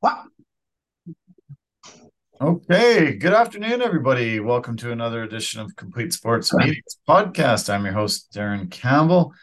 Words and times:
What? 0.00 0.26
Okay, 2.40 3.14
good 3.14 3.32
afternoon, 3.32 3.82
everybody. 3.82 4.38
Welcome 4.38 4.76
to 4.76 4.92
another 4.92 5.24
edition 5.24 5.60
of 5.60 5.74
Complete 5.74 6.12
Sports 6.12 6.54
Meetings 6.54 6.98
Podcast. 7.08 7.68
I'm 7.68 7.84
your 7.84 7.94
host, 7.94 8.32
Darren 8.32 8.70
Campbell, 8.70 9.34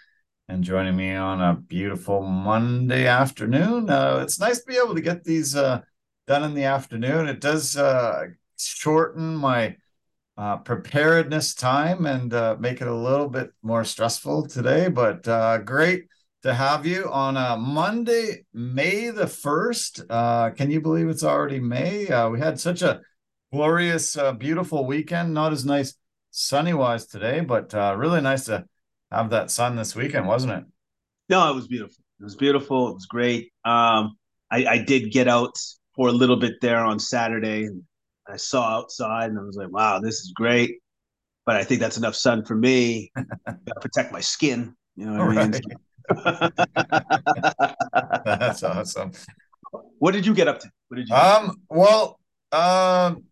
and 0.47 0.63
joining 0.63 0.95
me 0.95 1.13
on 1.13 1.41
a 1.41 1.55
beautiful 1.55 2.21
Monday 2.21 3.05
afternoon. 3.05 3.89
Uh, 3.89 4.21
it's 4.23 4.39
nice 4.39 4.59
to 4.59 4.65
be 4.65 4.77
able 4.77 4.95
to 4.95 5.01
get 5.01 5.25
these 5.25 5.57
uh, 5.57 5.81
done 6.25 6.45
in 6.45 6.53
the 6.53 6.63
afternoon. 6.63 7.27
It 7.27 7.41
does 7.41 7.75
uh, 7.75 8.27
shorten 8.57 9.35
my 9.35 9.75
uh, 10.37 10.57
preparedness 10.57 11.53
time 11.53 12.05
and 12.05 12.33
uh, 12.33 12.55
make 12.61 12.79
it 12.79 12.87
a 12.87 12.95
little 12.95 13.27
bit 13.27 13.51
more 13.61 13.83
stressful 13.83 14.47
today, 14.47 14.87
but 14.87 15.27
uh, 15.27 15.57
great 15.57 16.05
to 16.45 16.53
have 16.53 16.85
you 16.85 17.09
on 17.11 17.37
a 17.37 17.57
Monday, 17.57 18.45
May 18.53 19.09
the 19.09 19.25
1st. 19.25 20.05
Uh, 20.07 20.51
can 20.51 20.69
you 20.69 20.79
believe 20.79 21.09
it's 21.09 21.23
already 21.23 21.59
May? 21.59 22.07
Uh, 22.07 22.29
we 22.29 22.39
had 22.39 22.59
such 22.59 22.83
a 22.83 23.01
glorious, 23.51 24.15
uh, 24.15 24.31
beautiful 24.31 24.85
weekend. 24.85 25.33
Not 25.33 25.53
as 25.53 25.65
nice 25.65 25.95
sunny 26.29 26.71
wise 26.71 27.07
today, 27.07 27.39
but 27.39 27.73
uh, 27.73 27.95
really 27.97 28.21
nice 28.21 28.45
to 28.45 28.63
have 29.11 29.31
that 29.31 29.49
sun 29.49 29.75
this 29.75 29.95
weekend, 29.95 30.27
wasn't 30.27 30.53
it? 30.53 30.63
No, 31.29 31.51
it 31.51 31.55
was 31.55 31.67
beautiful. 31.67 32.03
It 32.19 32.23
was 32.25 32.35
beautiful. 32.35 32.89
It 32.89 32.93
was 32.93 33.07
great. 33.07 33.51
Um, 33.65 34.15
I, 34.51 34.67
I 34.67 34.77
did 34.77 35.11
get 35.11 35.27
out 35.27 35.57
for 35.95 36.09
a 36.09 36.11
little 36.11 36.37
bit 36.37 36.61
there 36.61 36.85
on 36.85 36.99
Saturday. 36.99 37.63
And 37.63 37.81
I 38.27 38.35
saw 38.35 38.77
outside 38.77 39.31
and 39.31 39.39
I 39.39 39.41
was 39.41 39.55
like, 39.55 39.71
wow, 39.71 39.99
this 39.99 40.19
is 40.19 40.31
great. 40.35 40.75
But 41.47 41.55
I 41.55 41.63
think 41.63 41.79
that's 41.79 41.97
enough 41.97 42.13
sun 42.13 42.45
for 42.45 42.55
me. 42.55 43.11
Gotta 43.47 43.79
protect 43.81 44.13
my 44.13 44.21
skin. 44.21 44.75
You 44.95 45.07
know 45.07 45.25
what 45.25 45.37
I 45.39 45.47
mean? 45.47 45.61
That's 48.25 48.63
awesome. 48.63 49.11
What 49.99 50.13
did 50.13 50.25
you 50.25 50.33
get 50.33 50.47
up 50.47 50.59
to? 50.59 50.71
What 50.87 50.97
did 50.97 51.09
you? 51.09 51.15
Um. 51.15 51.61
Well, 51.69 52.19
um, 52.51 53.23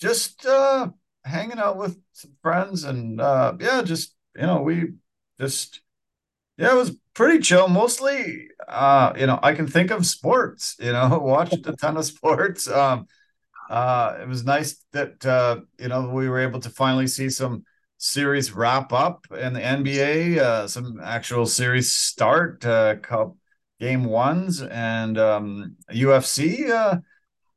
just 0.00 0.44
uh, 0.46 0.88
hanging 1.24 1.58
out 1.58 1.76
with 1.76 1.98
some 2.12 2.32
friends, 2.42 2.84
and 2.84 3.20
uh, 3.20 3.54
yeah, 3.60 3.82
just 3.82 4.14
you 4.36 4.42
know, 4.42 4.62
we 4.62 4.94
just 5.38 5.80
yeah, 6.58 6.72
it 6.72 6.76
was 6.76 6.96
pretty 7.14 7.40
chill. 7.40 7.68
Mostly, 7.68 8.48
uh, 8.68 9.12
you 9.16 9.26
know, 9.26 9.38
I 9.42 9.54
can 9.54 9.66
think 9.66 9.90
of 9.90 10.06
sports. 10.06 10.76
You 10.78 10.92
know, 10.92 11.18
watched 11.22 11.66
a 11.66 11.76
ton 11.76 11.96
of 11.96 12.04
sports. 12.04 12.68
Um, 12.68 13.06
uh, 13.70 14.18
it 14.20 14.28
was 14.28 14.44
nice 14.44 14.84
that 14.92 15.24
uh, 15.24 15.60
you 15.78 15.88
know 15.88 16.08
we 16.10 16.28
were 16.28 16.40
able 16.40 16.60
to 16.60 16.70
finally 16.70 17.06
see 17.06 17.30
some 17.30 17.64
series 18.02 18.52
wrap 18.52 18.92
up 18.92 19.28
in 19.30 19.52
the 19.52 19.60
NBA, 19.60 20.36
uh, 20.38 20.66
some 20.66 21.00
actual 21.00 21.46
series 21.46 21.94
start, 21.94 22.66
uh, 22.66 22.96
cup 22.96 23.36
game 23.78 24.04
ones, 24.04 24.60
and 24.60 25.16
um, 25.16 25.76
UFC. 25.88 26.68
Uh, 26.68 26.96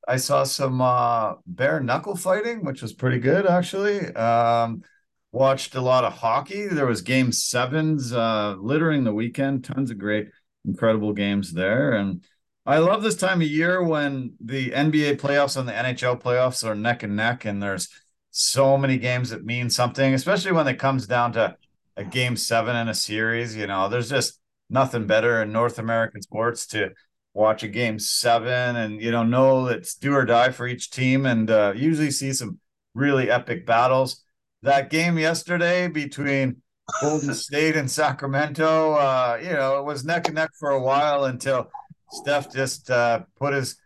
I 0.07 0.17
saw 0.17 0.43
some 0.43 0.81
uh, 0.81 1.33
bare 1.47 1.79
knuckle 1.79 2.15
fighting, 2.15 2.63
which 2.63 2.83
was 2.83 2.93
pretty 2.93 3.17
good 3.17 3.47
actually. 3.47 4.13
Um, 4.13 4.83
watched 5.31 5.73
a 5.73 5.81
lot 5.81 6.03
of 6.03 6.13
hockey. 6.13 6.67
There 6.67 6.85
was 6.85 7.01
game 7.01 7.31
sevens 7.31 8.13
uh, 8.13 8.55
littering 8.59 9.03
the 9.03 9.13
weekend. 9.13 9.63
Tons 9.63 9.89
of 9.89 9.97
great, 9.97 10.29
incredible 10.63 11.13
games 11.13 11.53
there, 11.53 11.93
and 11.93 12.23
I 12.67 12.77
love 12.77 13.01
this 13.01 13.15
time 13.15 13.41
of 13.41 13.47
year 13.47 13.81
when 13.81 14.35
the 14.39 14.69
NBA 14.69 15.17
playoffs 15.19 15.57
and 15.57 15.67
the 15.67 15.73
NHL 15.73 16.21
playoffs 16.21 16.63
are 16.63 16.75
neck 16.75 17.01
and 17.01 17.15
neck, 17.15 17.45
and 17.45 17.63
there's 17.63 17.89
so 18.37 18.77
many 18.77 18.97
games 18.97 19.29
that 19.29 19.45
mean 19.45 19.69
something, 19.69 20.13
especially 20.13 20.51
when 20.51 20.67
it 20.67 20.77
comes 20.77 21.07
down 21.07 21.31
to 21.31 21.55
a 21.95 22.03
game 22.03 22.35
seven 22.35 22.75
in 22.75 22.89
a 22.89 22.93
series. 22.93 23.55
You 23.55 23.65
know, 23.65 23.87
there's 23.87 24.09
just 24.09 24.41
nothing 24.69 25.07
better 25.07 25.41
in 25.41 25.53
North 25.53 25.79
American 25.79 26.21
sports 26.21 26.67
to 26.67 26.89
watch 27.33 27.63
a 27.63 27.69
game 27.69 27.97
seven 27.97 28.75
and 28.75 29.01
you 29.01 29.11
know 29.11 29.23
know 29.23 29.67
it's 29.67 29.95
do 29.95 30.13
or 30.13 30.25
die 30.25 30.49
for 30.49 30.67
each 30.67 30.89
team 30.89 31.25
and 31.25 31.49
uh, 31.49 31.71
usually 31.75 32.11
see 32.11 32.33
some 32.33 32.59
really 32.93 33.31
epic 33.31 33.65
battles. 33.65 34.21
That 34.63 34.89
game 34.89 35.17
yesterday 35.17 35.87
between 35.87 36.61
Golden 37.01 37.33
State 37.35 37.77
and 37.77 37.89
Sacramento, 37.89 38.95
uh, 38.95 39.39
you 39.41 39.53
know, 39.53 39.79
it 39.79 39.85
was 39.85 40.03
neck 40.03 40.27
and 40.27 40.35
neck 40.35 40.49
for 40.59 40.71
a 40.71 40.81
while 40.81 41.23
until 41.23 41.69
Steph 42.11 42.51
just 42.51 42.91
uh, 42.91 43.21
put 43.39 43.53
his 43.53 43.77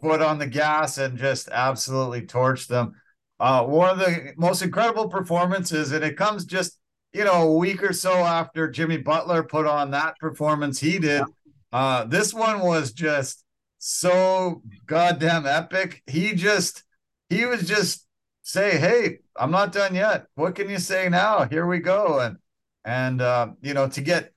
foot 0.00 0.22
on 0.22 0.38
the 0.38 0.46
gas 0.46 0.96
and 0.96 1.18
just 1.18 1.48
absolutely 1.48 2.22
torched 2.22 2.68
them. 2.68 2.94
Uh, 3.40 3.64
one 3.64 3.88
of 3.88 3.98
the 3.98 4.34
most 4.36 4.60
incredible 4.60 5.08
performances, 5.08 5.92
and 5.92 6.04
it 6.04 6.14
comes 6.14 6.44
just 6.44 6.78
you 7.14 7.24
know 7.24 7.48
a 7.48 7.56
week 7.56 7.82
or 7.82 7.94
so 7.94 8.12
after 8.12 8.70
Jimmy 8.70 8.98
Butler 8.98 9.42
put 9.42 9.66
on 9.66 9.90
that 9.92 10.18
performance 10.18 10.78
he 10.78 10.98
did. 10.98 11.24
Uh, 11.72 12.04
this 12.04 12.34
one 12.34 12.60
was 12.60 12.92
just 12.92 13.42
so 13.78 14.62
goddamn 14.86 15.46
epic. 15.46 16.02
He 16.06 16.34
just 16.34 16.84
he 17.30 17.46
was 17.46 17.66
just 17.66 18.06
say, 18.42 18.78
"Hey, 18.78 19.20
I'm 19.34 19.50
not 19.50 19.72
done 19.72 19.94
yet. 19.94 20.26
What 20.34 20.54
can 20.54 20.68
you 20.68 20.78
say 20.78 21.08
now? 21.08 21.46
Here 21.46 21.66
we 21.66 21.78
go." 21.78 22.20
And 22.20 22.36
and 22.84 23.22
uh, 23.22 23.52
you 23.62 23.72
know 23.72 23.88
to 23.88 24.02
get 24.02 24.34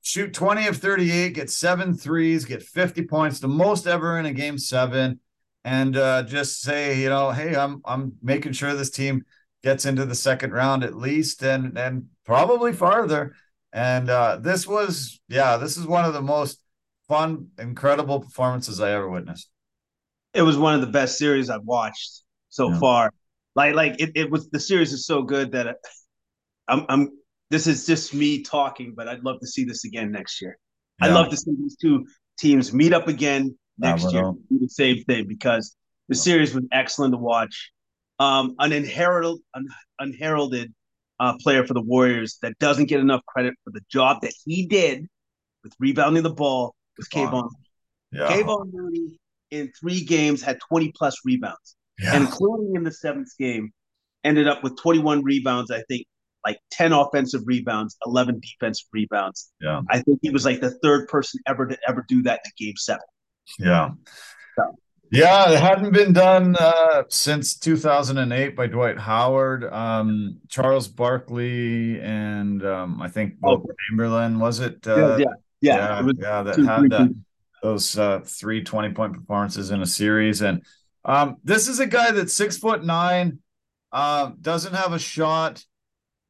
shoot 0.00 0.32
20 0.32 0.66
of 0.66 0.78
38, 0.78 1.34
get 1.34 1.50
seven 1.50 1.94
threes, 1.94 2.46
get 2.46 2.62
50 2.62 3.04
points, 3.04 3.38
the 3.38 3.48
most 3.48 3.86
ever 3.86 4.18
in 4.18 4.24
a 4.24 4.32
game 4.32 4.56
seven 4.56 5.20
and 5.64 5.96
uh, 5.96 6.22
just 6.22 6.60
say, 6.60 7.00
you 7.00 7.08
know, 7.08 7.30
hey, 7.30 7.54
I'm 7.54 7.82
I'm 7.84 8.14
making 8.22 8.52
sure 8.52 8.74
this 8.74 8.90
team 8.90 9.24
gets 9.62 9.84
into 9.84 10.06
the 10.06 10.14
second 10.14 10.52
round 10.52 10.84
at 10.84 10.96
least, 10.96 11.42
and 11.42 11.76
and 11.78 12.06
probably 12.24 12.72
farther. 12.72 13.34
And 13.72 14.10
uh, 14.10 14.38
this 14.40 14.66
was, 14.66 15.20
yeah, 15.28 15.56
this 15.56 15.76
is 15.76 15.86
one 15.86 16.04
of 16.04 16.12
the 16.12 16.22
most 16.22 16.60
fun, 17.06 17.50
incredible 17.56 18.18
performances 18.18 18.80
I 18.80 18.90
ever 18.92 19.08
witnessed. 19.08 19.48
It 20.34 20.42
was 20.42 20.58
one 20.58 20.74
of 20.74 20.80
the 20.80 20.88
best 20.88 21.18
series 21.18 21.50
I've 21.50 21.64
watched 21.64 22.22
so 22.48 22.70
yeah. 22.70 22.78
far. 22.80 23.12
Like, 23.54 23.74
like 23.74 24.00
it, 24.00 24.12
it 24.14 24.30
was. 24.30 24.48
The 24.50 24.60
series 24.60 24.92
is 24.92 25.06
so 25.06 25.22
good 25.22 25.52
that 25.52 25.76
I'm, 26.68 26.86
I'm. 26.88 27.10
This 27.50 27.66
is 27.66 27.84
just 27.84 28.14
me 28.14 28.42
talking, 28.42 28.94
but 28.96 29.08
I'd 29.08 29.24
love 29.24 29.40
to 29.40 29.46
see 29.46 29.64
this 29.64 29.84
again 29.84 30.12
next 30.12 30.40
year. 30.40 30.56
Yeah. 31.00 31.08
I'd 31.08 31.14
love 31.14 31.30
to 31.30 31.36
see 31.36 31.52
these 31.58 31.76
two 31.76 32.06
teams 32.38 32.72
meet 32.72 32.92
up 32.92 33.08
again 33.08 33.56
next 33.80 34.12
year 34.12 34.32
do 34.50 34.58
the 34.58 34.68
same 34.68 35.02
thing 35.04 35.26
because 35.26 35.76
the 36.08 36.14
series 36.14 36.54
was 36.54 36.64
excellent 36.72 37.14
to 37.14 37.18
watch. 37.18 37.72
Um, 38.18 38.54
an 38.58 38.72
inherited, 38.72 39.38
un, 39.54 39.66
unheralded 39.98 40.74
uh, 41.18 41.36
player 41.38 41.66
for 41.66 41.74
the 41.74 41.80
Warriors 41.80 42.38
that 42.42 42.58
doesn't 42.58 42.86
get 42.86 43.00
enough 43.00 43.24
credit 43.26 43.54
for 43.64 43.70
the 43.70 43.80
job 43.90 44.18
that 44.22 44.32
he 44.44 44.66
did 44.66 45.06
with 45.62 45.72
rebounding 45.78 46.22
the 46.22 46.30
ball 46.30 46.74
was 46.96 47.08
Kevon. 47.08 47.48
Yeah. 48.12 48.28
Kevon 48.28 48.72
Looney 48.72 49.18
in 49.50 49.72
three 49.78 50.04
games 50.04 50.42
had 50.42 50.58
20 50.68 50.92
plus 50.92 51.18
rebounds, 51.24 51.76
yeah. 51.98 52.16
including 52.16 52.76
in 52.76 52.84
the 52.84 52.92
seventh 52.92 53.28
game, 53.38 53.72
ended 54.24 54.48
up 54.48 54.62
with 54.62 54.76
21 54.78 55.22
rebounds. 55.22 55.70
I 55.70 55.82
think 55.88 56.06
like 56.44 56.58
10 56.72 56.92
offensive 56.92 57.42
rebounds, 57.44 57.96
11 58.06 58.40
defensive 58.40 58.88
rebounds. 58.92 59.52
Yeah. 59.60 59.82
I 59.90 60.00
think 60.00 60.20
he 60.22 60.30
was 60.30 60.44
like 60.44 60.60
the 60.60 60.70
third 60.82 61.08
person 61.08 61.40
ever 61.46 61.66
to 61.66 61.78
ever 61.86 62.04
do 62.08 62.22
that 62.22 62.40
in 62.44 62.50
a 62.50 62.64
game 62.64 62.76
seven. 62.76 63.02
Yeah. 63.58 63.90
Yeah, 65.12 65.50
it 65.50 65.60
hadn't 65.60 65.92
been 65.92 66.12
done 66.12 66.54
uh, 66.56 67.02
since 67.08 67.56
2008 67.56 68.54
by 68.54 68.68
Dwight 68.68 68.96
Howard, 68.96 69.64
um, 69.64 70.38
Charles 70.48 70.86
Barkley, 70.86 72.00
and 72.00 72.64
um, 72.64 73.02
I 73.02 73.08
think 73.08 73.34
oh. 73.42 73.64
Chamberlain. 73.88 74.38
Was 74.38 74.60
it? 74.60 74.86
Uh, 74.86 75.16
yeah, 75.16 75.24
yeah, 75.60 75.76
yeah, 75.76 76.00
yeah, 76.00 76.12
yeah 76.16 76.42
that 76.44 76.58
had 76.58 76.92
uh, 76.92 77.08
those 77.60 77.98
uh, 77.98 78.20
three 78.24 78.62
20 78.62 78.94
point 78.94 79.14
performances 79.14 79.72
in 79.72 79.82
a 79.82 79.86
series. 79.86 80.42
And 80.42 80.64
um, 81.04 81.38
this 81.42 81.66
is 81.66 81.80
a 81.80 81.86
guy 81.86 82.12
that's 82.12 82.36
six 82.36 82.56
foot 82.56 82.84
nine, 82.84 83.40
uh, 83.90 84.30
doesn't 84.40 84.74
have 84.74 84.92
a 84.92 84.98
shot, 85.00 85.64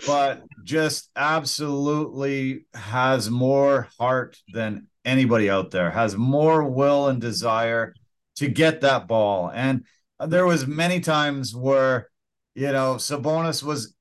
but 0.06 0.42
just 0.64 1.10
absolutely 1.14 2.64
has 2.72 3.30
more 3.30 3.88
heart 3.98 4.38
than 4.54 4.86
anybody 5.04 5.48
out 5.48 5.70
there 5.70 5.90
has 5.90 6.16
more 6.16 6.64
will 6.64 7.08
and 7.08 7.20
desire 7.20 7.94
to 8.36 8.48
get 8.48 8.80
that 8.80 9.06
ball. 9.06 9.50
And 9.54 9.84
there 10.26 10.46
was 10.46 10.66
many 10.66 11.00
times 11.00 11.54
where 11.54 12.08
you 12.54 12.72
know 12.72 12.96
Sabonis 12.96 13.62
was 13.62 13.94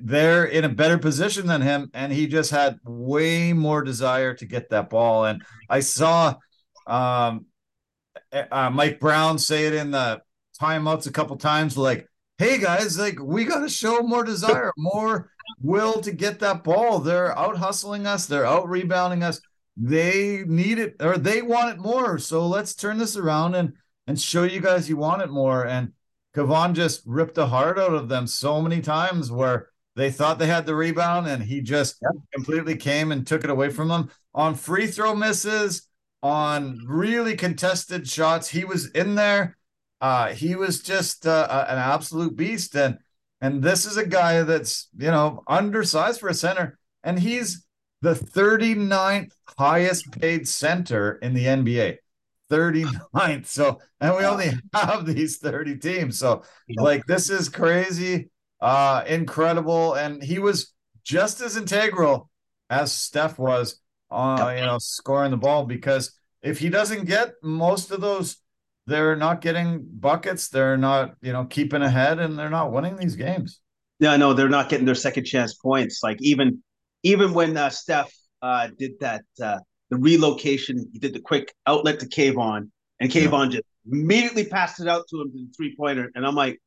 there 0.00 0.44
in 0.44 0.64
a 0.64 0.68
better 0.68 0.98
position 0.98 1.46
than 1.46 1.62
him 1.62 1.90
and 1.94 2.12
he 2.12 2.26
just 2.26 2.50
had 2.50 2.78
way 2.84 3.52
more 3.52 3.82
desire 3.82 4.34
to 4.34 4.44
get 4.44 4.70
that 4.70 4.90
ball. 4.90 5.26
And 5.26 5.42
I 5.68 5.80
saw 5.80 6.34
um, 6.86 7.46
uh, 8.32 8.70
Mike 8.70 8.98
Brown 8.98 9.38
say 9.38 9.66
it 9.66 9.74
in 9.74 9.90
the 9.90 10.20
timeouts 10.60 11.06
a 11.06 11.12
couple 11.12 11.36
times 11.36 11.76
like 11.76 12.06
hey 12.38 12.58
guys 12.58 12.98
like 12.98 13.18
we 13.20 13.44
got 13.44 13.60
to 13.60 13.68
show 13.68 14.00
more 14.00 14.24
desire 14.24 14.72
more 14.76 15.30
will 15.60 16.00
to 16.00 16.12
get 16.12 16.40
that 16.40 16.64
ball. 16.64 16.98
They're 16.98 17.38
out 17.38 17.56
hustling 17.56 18.06
us. 18.06 18.26
They're 18.26 18.46
out 18.46 18.68
rebounding 18.68 19.22
us 19.22 19.40
they 19.76 20.44
need 20.46 20.78
it 20.78 20.96
or 21.00 21.18
they 21.18 21.42
want 21.42 21.70
it 21.70 21.78
more. 21.78 22.18
So 22.18 22.46
let's 22.46 22.74
turn 22.74 22.98
this 22.98 23.16
around 23.16 23.54
and 23.54 23.74
and 24.06 24.20
show 24.20 24.44
you 24.44 24.60
guys 24.60 24.88
you 24.88 24.96
want 24.96 25.22
it 25.22 25.30
more. 25.30 25.66
And 25.66 25.92
Kevon 26.34 26.74
just 26.74 27.02
ripped 27.06 27.34
the 27.34 27.48
heart 27.48 27.78
out 27.78 27.94
of 27.94 28.08
them 28.08 28.26
so 28.26 28.62
many 28.62 28.80
times 28.80 29.30
where 29.30 29.68
they 29.96 30.10
thought 30.10 30.38
they 30.38 30.46
had 30.46 30.66
the 30.66 30.74
rebound 30.74 31.26
and 31.26 31.42
he 31.42 31.60
just 31.60 31.96
completely 32.32 32.76
came 32.76 33.10
and 33.10 33.26
took 33.26 33.44
it 33.44 33.50
away 33.50 33.70
from 33.70 33.88
them 33.88 34.10
on 34.34 34.54
free 34.54 34.86
throw 34.86 35.14
misses, 35.14 35.88
on 36.22 36.78
really 36.86 37.36
contested 37.36 38.08
shots. 38.08 38.48
He 38.48 38.64
was 38.64 38.90
in 38.90 39.14
there. 39.14 39.56
Uh, 40.00 40.28
he 40.28 40.54
was 40.54 40.82
just 40.82 41.26
uh, 41.26 41.66
an 41.68 41.78
absolute 41.78 42.36
beast. 42.36 42.76
And 42.76 42.98
and 43.40 43.62
this 43.62 43.84
is 43.86 43.96
a 43.96 44.06
guy 44.06 44.42
that's 44.42 44.88
you 44.96 45.10
know 45.10 45.42
undersized 45.46 46.20
for 46.20 46.28
a 46.28 46.34
center, 46.34 46.78
and 47.02 47.18
he's 47.18 47.65
the 48.06 48.14
39th 48.14 49.32
highest 49.58 50.12
paid 50.12 50.46
center 50.46 51.16
in 51.16 51.34
the 51.34 51.44
NBA. 51.44 51.96
39th. 52.48 53.46
So, 53.46 53.80
and 54.00 54.14
we 54.14 54.24
only 54.24 54.52
have 54.74 55.04
these 55.04 55.38
30 55.38 55.78
teams. 55.78 56.16
So, 56.16 56.44
like, 56.76 57.04
this 57.06 57.30
is 57.30 57.48
crazy, 57.48 58.30
uh, 58.60 59.02
incredible. 59.08 59.94
And 59.94 60.22
he 60.22 60.38
was 60.38 60.72
just 61.02 61.40
as 61.40 61.56
integral 61.56 62.30
as 62.70 62.92
Steph 62.92 63.40
was, 63.40 63.80
uh, 64.12 64.54
you 64.56 64.64
know, 64.64 64.78
scoring 64.78 65.32
the 65.32 65.36
ball 65.36 65.64
because 65.64 66.12
if 66.42 66.60
he 66.60 66.68
doesn't 66.68 67.06
get 67.06 67.32
most 67.42 67.90
of 67.90 68.00
those, 68.00 68.36
they're 68.86 69.16
not 69.16 69.40
getting 69.40 69.84
buckets, 69.84 70.48
they're 70.48 70.76
not, 70.76 71.16
you 71.22 71.32
know, 71.32 71.44
keeping 71.44 71.82
ahead 71.82 72.20
and 72.20 72.38
they're 72.38 72.50
not 72.50 72.70
winning 72.70 72.94
these 72.94 73.16
games. 73.16 73.58
Yeah, 73.98 74.16
no, 74.16 74.32
they're 74.32 74.48
not 74.48 74.68
getting 74.68 74.86
their 74.86 74.94
second 74.94 75.24
chance 75.24 75.54
points. 75.54 76.04
Like, 76.04 76.18
even, 76.20 76.62
even 77.06 77.32
when 77.32 77.56
uh, 77.56 77.70
Steph 77.70 78.12
uh, 78.42 78.68
did 78.76 78.98
that, 78.98 79.24
uh, 79.40 79.58
the 79.90 79.96
relocation. 79.96 80.88
He 80.92 80.98
did 80.98 81.12
the 81.12 81.20
quick 81.20 81.54
outlet 81.66 82.00
to 82.00 82.06
Kevon, 82.06 82.68
and 83.00 83.10
Kevon 83.10 83.46
yeah. 83.46 83.60
just 83.60 83.64
immediately 83.90 84.44
passed 84.44 84.80
it 84.80 84.88
out 84.88 85.04
to 85.10 85.20
him 85.20 85.30
to 85.30 85.38
the 85.38 85.48
three 85.56 85.76
pointer. 85.76 86.10
And 86.16 86.26
I'm 86.26 86.34
like, 86.34 86.58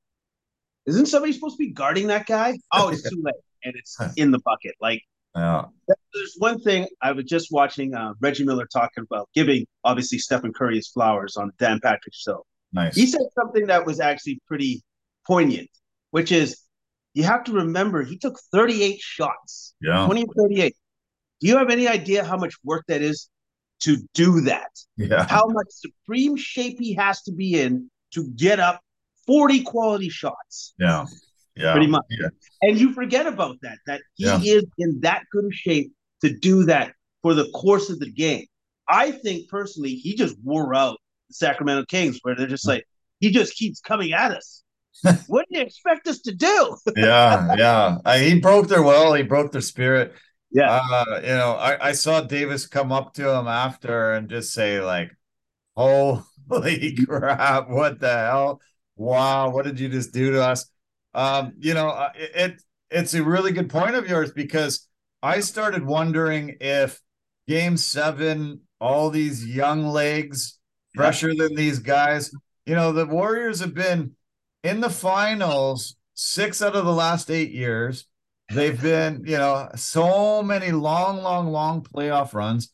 isn't 0.85 1.07
somebody 1.07 1.33
supposed 1.33 1.57
to 1.57 1.65
be 1.65 1.71
guarding 1.71 2.07
that 2.07 2.25
guy? 2.25 2.57
Oh, 2.71 2.87
it's 2.87 3.03
too 3.03 3.21
late, 3.21 3.35
and 3.65 3.75
it's 3.75 3.97
in 4.17 4.31
the 4.31 4.39
bucket. 4.39 4.75
Like, 4.79 5.01
yeah. 5.35 5.65
There's 6.13 6.35
one 6.37 6.61
thing 6.61 6.87
I 7.01 7.11
was 7.11 7.25
just 7.25 7.51
watching 7.51 7.93
uh, 7.93 8.13
Reggie 8.21 8.45
Miller 8.45 8.65
talking 8.71 9.03
about 9.03 9.27
giving 9.35 9.65
obviously 9.83 10.19
Stephen 10.19 10.53
Curry 10.53 10.77
his 10.77 10.87
flowers 10.87 11.35
on 11.35 11.51
Dan 11.59 11.81
Patrick 11.83 12.13
show. 12.13 12.45
Nice. 12.71 12.95
He 12.95 13.07
said 13.07 13.21
something 13.35 13.67
that 13.67 13.85
was 13.85 13.99
actually 13.99 14.39
pretty 14.47 14.83
poignant, 15.27 15.69
which 16.11 16.31
is 16.31 16.61
you 17.13 17.23
have 17.23 17.43
to 17.45 17.53
remember 17.53 18.03
he 18.03 18.17
took 18.17 18.39
38 18.51 18.99
shots. 18.99 19.75
Yeah. 19.81 20.05
20 20.05 20.25
38. 20.37 20.75
Do 21.41 21.47
you 21.47 21.57
have 21.57 21.69
any 21.69 21.87
idea 21.87 22.23
how 22.23 22.37
much 22.37 22.55
work 22.63 22.85
that 22.87 23.01
is 23.01 23.29
to 23.81 23.97
do 24.13 24.41
that? 24.41 24.71
Yeah. 24.97 25.25
How 25.25 25.47
much 25.47 25.67
supreme 25.69 26.35
shape 26.35 26.77
he 26.79 26.93
has 26.95 27.21
to 27.23 27.31
be 27.31 27.59
in 27.59 27.89
to 28.13 28.27
get 28.35 28.59
up 28.59 28.81
40 29.29 29.61
quality 29.61 30.09
shots. 30.09 30.73
Yeah. 30.79 31.05
Yeah. 31.55 31.73
Pretty 31.73 31.87
much. 31.87 32.03
Yeah. 32.09 32.29
And 32.61 32.79
you 32.79 32.93
forget 32.93 33.27
about 33.27 33.57
that, 33.61 33.77
that 33.85 34.01
he 34.15 34.25
yeah. 34.25 34.39
is 34.43 34.65
in 34.77 35.01
that 35.01 35.23
good 35.31 35.45
of 35.45 35.53
shape 35.53 35.91
to 36.21 36.33
do 36.33 36.65
that 36.65 36.93
for 37.21 37.33
the 37.33 37.49
course 37.51 37.89
of 37.89 37.99
the 37.99 38.11
game. 38.11 38.45
I 38.87 39.11
think 39.11 39.47
personally, 39.49 39.93
he 39.93 40.15
just 40.15 40.35
wore 40.43 40.73
out 40.73 40.97
the 41.27 41.35
Sacramento 41.35 41.85
Kings, 41.85 42.19
where 42.23 42.35
they're 42.35 42.47
just 42.47 42.65
mm. 42.65 42.69
like, 42.69 42.87
he 43.19 43.29
just 43.31 43.55
keeps 43.55 43.79
coming 43.81 44.13
at 44.13 44.31
us. 44.31 44.63
What 45.27 45.45
do 45.49 45.59
you 45.59 45.61
expect 45.61 46.07
us 46.07 46.19
to 46.21 46.33
do? 46.33 46.77
yeah, 46.95 47.55
yeah. 47.57 47.97
Uh, 48.03 48.17
he 48.17 48.39
broke 48.39 48.67
their 48.67 48.83
will. 48.83 49.13
He 49.13 49.23
broke 49.23 49.51
their 49.51 49.61
spirit. 49.61 50.13
Yeah. 50.51 50.81
Uh, 50.91 51.19
you 51.21 51.27
know, 51.27 51.53
I, 51.53 51.89
I 51.89 51.91
saw 51.91 52.21
Davis 52.21 52.67
come 52.67 52.91
up 52.91 53.13
to 53.15 53.29
him 53.29 53.47
after 53.47 54.13
and 54.13 54.29
just 54.29 54.53
say, 54.53 54.81
like, 54.81 55.11
holy 55.75 56.95
crap, 57.07 57.69
what 57.69 57.99
the 57.99 58.13
hell? 58.13 58.61
Wow, 58.95 59.51
what 59.51 59.65
did 59.65 59.79
you 59.79 59.89
just 59.89 60.13
do 60.13 60.31
to 60.31 60.43
us? 60.43 60.69
Um, 61.13 61.53
you 61.59 61.73
know, 61.73 61.89
uh, 61.89 62.11
it, 62.15 62.31
it 62.35 62.61
it's 62.91 63.13
a 63.13 63.23
really 63.23 63.51
good 63.51 63.69
point 63.69 63.95
of 63.95 64.07
yours 64.07 64.31
because 64.31 64.87
I 65.21 65.39
started 65.41 65.85
wondering 65.85 66.57
if 66.59 66.99
game 67.47 67.77
seven, 67.77 68.61
all 68.81 69.09
these 69.09 69.45
young 69.45 69.87
legs, 69.87 70.57
fresher 70.95 71.31
yeah. 71.31 71.43
than 71.43 71.55
these 71.55 71.79
guys, 71.79 72.31
you 72.65 72.75
know, 72.75 72.91
the 72.91 73.05
Warriors 73.05 73.59
have 73.59 73.73
been 73.73 74.15
in 74.63 74.81
the 74.81 74.89
finals 74.89 75.95
six 76.13 76.61
out 76.61 76.75
of 76.75 76.85
the 76.85 76.93
last 76.93 77.31
eight 77.31 77.51
years. 77.51 78.05
They've 78.53 78.79
been, 78.81 79.23
you 79.25 79.37
know, 79.37 79.69
so 79.75 80.43
many 80.43 80.71
long, 80.71 81.21
long, 81.23 81.51
long 81.51 81.81
playoff 81.81 82.33
runs. 82.33 82.69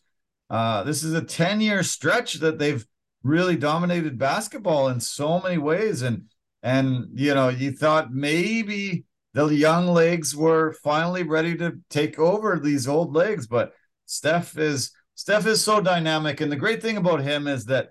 Uh, 0.50 0.84
this 0.84 1.04
is 1.04 1.14
a 1.14 1.24
10 1.24 1.62
year 1.62 1.84
stretch 1.84 2.36
that 2.36 2.60
they've 2.60 2.86
really 3.24 3.56
dominated 3.56 4.18
basketball 4.18 4.90
in 4.90 5.00
so 5.00 5.42
many 5.42 5.58
ways. 5.58 6.02
And, 6.02 6.26
and, 6.62 7.08
you 7.14 7.34
know, 7.34 7.50
you 7.50 7.72
thought 7.72 8.14
maybe 8.14 9.06
the 9.34 9.48
young 9.48 9.88
legs 9.88 10.36
were 10.36 10.74
finally 10.84 11.24
ready 11.24 11.56
to 11.58 11.80
take 11.90 12.20
over 12.20 12.60
these 12.60 12.88
old 12.88 13.14
legs, 13.14 13.48
but 13.48 13.74
Steph 14.06 14.58
is, 14.58 14.92
Steph 15.16 15.48
is 15.48 15.62
so 15.62 15.82
dynamic. 15.82 16.40
And 16.42 16.52
the 16.52 16.56
great 16.56 16.82
thing 16.82 16.98
about 16.98 17.22
him 17.22 17.48
is 17.48 17.66
that 17.66 17.90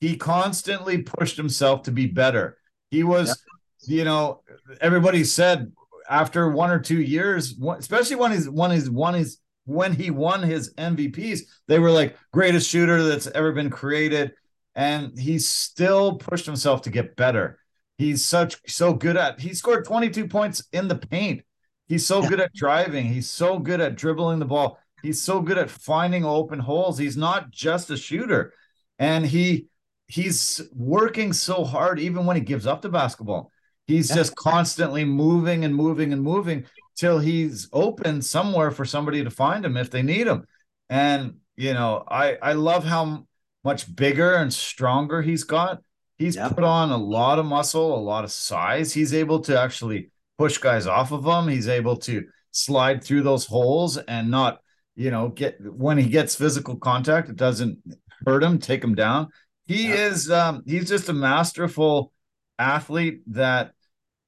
he 0.00 0.16
constantly 0.16 1.02
pushed 1.02 1.36
himself 1.36 1.82
to 1.84 1.90
be 1.90 2.06
better. 2.06 2.58
He 2.90 3.02
was, 3.02 3.42
yeah. 3.86 3.98
you 3.98 4.04
know, 4.04 4.42
everybody 4.80 5.24
said 5.24 5.72
after 6.08 6.50
one 6.50 6.70
or 6.70 6.78
two 6.78 7.00
years, 7.00 7.54
especially 7.78 8.16
when 8.16 8.32
he's 8.32 8.48
when 8.48 8.70
he's 8.70 8.90
won 8.90 9.14
his 9.14 9.38
when 9.64 9.92
he 9.92 10.10
won 10.10 10.42
his 10.42 10.72
MVPs, 10.74 11.40
they 11.66 11.78
were 11.78 11.90
like 11.90 12.16
greatest 12.32 12.70
shooter 12.70 13.02
that's 13.02 13.26
ever 13.26 13.52
been 13.52 13.70
created, 13.70 14.32
and 14.74 15.18
he 15.18 15.38
still 15.38 16.16
pushed 16.16 16.46
himself 16.46 16.82
to 16.82 16.90
get 16.90 17.16
better. 17.16 17.58
He's 17.98 18.24
such 18.24 18.56
so 18.70 18.94
good 18.94 19.16
at. 19.16 19.40
He 19.40 19.54
scored 19.54 19.84
22 19.84 20.28
points 20.28 20.62
in 20.72 20.86
the 20.86 20.96
paint. 20.96 21.42
He's 21.88 22.06
so 22.06 22.22
yeah. 22.22 22.28
good 22.28 22.40
at 22.40 22.54
driving. 22.54 23.06
He's 23.06 23.30
so 23.30 23.58
good 23.58 23.80
at 23.80 23.96
dribbling 23.96 24.38
the 24.38 24.44
ball. 24.44 24.78
He's 25.02 25.22
so 25.22 25.40
good 25.40 25.58
at 25.58 25.70
finding 25.70 26.24
open 26.24 26.58
holes. 26.58 26.98
He's 26.98 27.16
not 27.16 27.50
just 27.50 27.90
a 27.90 27.96
shooter, 27.96 28.52
and 28.98 29.26
he 29.26 29.66
he's 30.08 30.60
working 30.74 31.32
so 31.32 31.64
hard 31.64 31.98
even 31.98 32.26
when 32.26 32.36
he 32.36 32.42
gives 32.42 32.66
up 32.66 32.82
the 32.82 32.88
basketball. 32.88 33.50
He's 33.86 34.10
yeah. 34.10 34.16
just 34.16 34.34
constantly 34.36 35.04
moving 35.04 35.64
and 35.64 35.74
moving 35.74 36.12
and 36.12 36.22
moving 36.22 36.64
till 36.96 37.18
he's 37.18 37.68
open 37.72 38.22
somewhere 38.22 38.70
for 38.70 38.84
somebody 38.84 39.22
to 39.22 39.30
find 39.30 39.64
him 39.64 39.76
if 39.76 39.90
they 39.90 40.02
need 40.02 40.26
him. 40.26 40.46
And 40.88 41.36
you 41.56 41.72
know, 41.72 42.04
I 42.08 42.36
I 42.42 42.52
love 42.52 42.84
how 42.84 43.26
much 43.64 43.94
bigger 43.94 44.34
and 44.34 44.52
stronger 44.52 45.22
he's 45.22 45.44
got. 45.44 45.82
He's 46.18 46.36
yeah. 46.36 46.48
put 46.48 46.64
on 46.64 46.90
a 46.90 46.96
lot 46.96 47.38
of 47.38 47.46
muscle, 47.46 47.94
a 47.94 48.00
lot 48.00 48.24
of 48.24 48.32
size. 48.32 48.92
He's 48.92 49.12
able 49.12 49.40
to 49.40 49.60
actually 49.60 50.10
push 50.38 50.58
guys 50.58 50.86
off 50.86 51.12
of 51.12 51.24
him. 51.24 51.48
He's 51.48 51.68
able 51.68 51.96
to 51.98 52.24
slide 52.52 53.04
through 53.04 53.22
those 53.22 53.44
holes 53.44 53.98
and 53.98 54.30
not, 54.30 54.60
you 54.94 55.10
know, 55.10 55.28
get 55.28 55.58
when 55.60 55.98
he 55.98 56.08
gets 56.08 56.34
physical 56.34 56.76
contact, 56.76 57.28
it 57.28 57.36
doesn't 57.36 57.78
hurt 58.24 58.42
him, 58.42 58.58
take 58.58 58.82
him 58.82 58.94
down. 58.94 59.28
He 59.66 59.88
yeah. 59.88 59.94
is 60.06 60.30
um 60.30 60.62
he's 60.66 60.88
just 60.88 61.08
a 61.08 61.12
masterful 61.12 62.12
athlete 62.58 63.22
that 63.32 63.72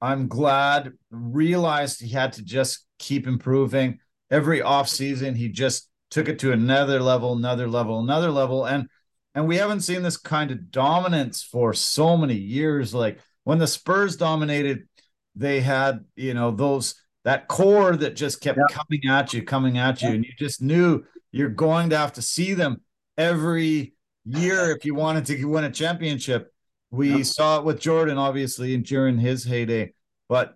I'm 0.01 0.27
glad 0.27 0.93
realized 1.11 2.01
he 2.01 2.09
had 2.09 2.33
to 2.33 2.43
just 2.43 2.85
keep 2.99 3.27
improving 3.27 3.99
every 4.31 4.61
off 4.61 4.87
season. 4.87 5.35
He 5.35 5.49
just 5.49 5.89
took 6.11 6.27
it 6.27 6.39
to 6.39 6.51
another 6.51 6.99
level, 6.99 7.33
another 7.33 7.67
level, 7.67 7.99
another 7.99 8.31
level, 8.31 8.65
and 8.65 8.87
and 9.35 9.47
we 9.47 9.57
haven't 9.57 9.81
seen 9.81 10.01
this 10.01 10.17
kind 10.17 10.51
of 10.51 10.71
dominance 10.71 11.43
for 11.43 11.73
so 11.73 12.17
many 12.17 12.35
years. 12.35 12.93
Like 12.93 13.19
when 13.43 13.59
the 13.59 13.67
Spurs 13.67 14.17
dominated, 14.17 14.87
they 15.35 15.61
had 15.61 16.05
you 16.15 16.33
know 16.33 16.51
those 16.51 16.95
that 17.25 17.47
core 17.47 17.95
that 17.95 18.15
just 18.15 18.41
kept 18.41 18.59
coming 18.71 19.01
at 19.09 19.33
you, 19.33 19.43
coming 19.43 19.77
at 19.77 20.01
you, 20.01 20.09
and 20.09 20.23
you 20.23 20.31
just 20.37 20.61
knew 20.61 21.03
you're 21.31 21.49
going 21.49 21.89
to 21.91 21.97
have 21.97 22.13
to 22.13 22.21
see 22.21 22.53
them 22.53 22.81
every 23.17 23.93
year 24.25 24.71
if 24.71 24.85
you 24.85 24.95
wanted 24.95 25.25
to 25.27 25.45
win 25.45 25.63
a 25.63 25.71
championship. 25.71 26.51
We 26.91 27.17
yep. 27.17 27.25
saw 27.25 27.59
it 27.59 27.65
with 27.65 27.79
Jordan, 27.79 28.17
obviously, 28.17 28.75
during 28.77 29.19
his 29.19 29.43
heyday. 29.43 29.93
But 30.27 30.55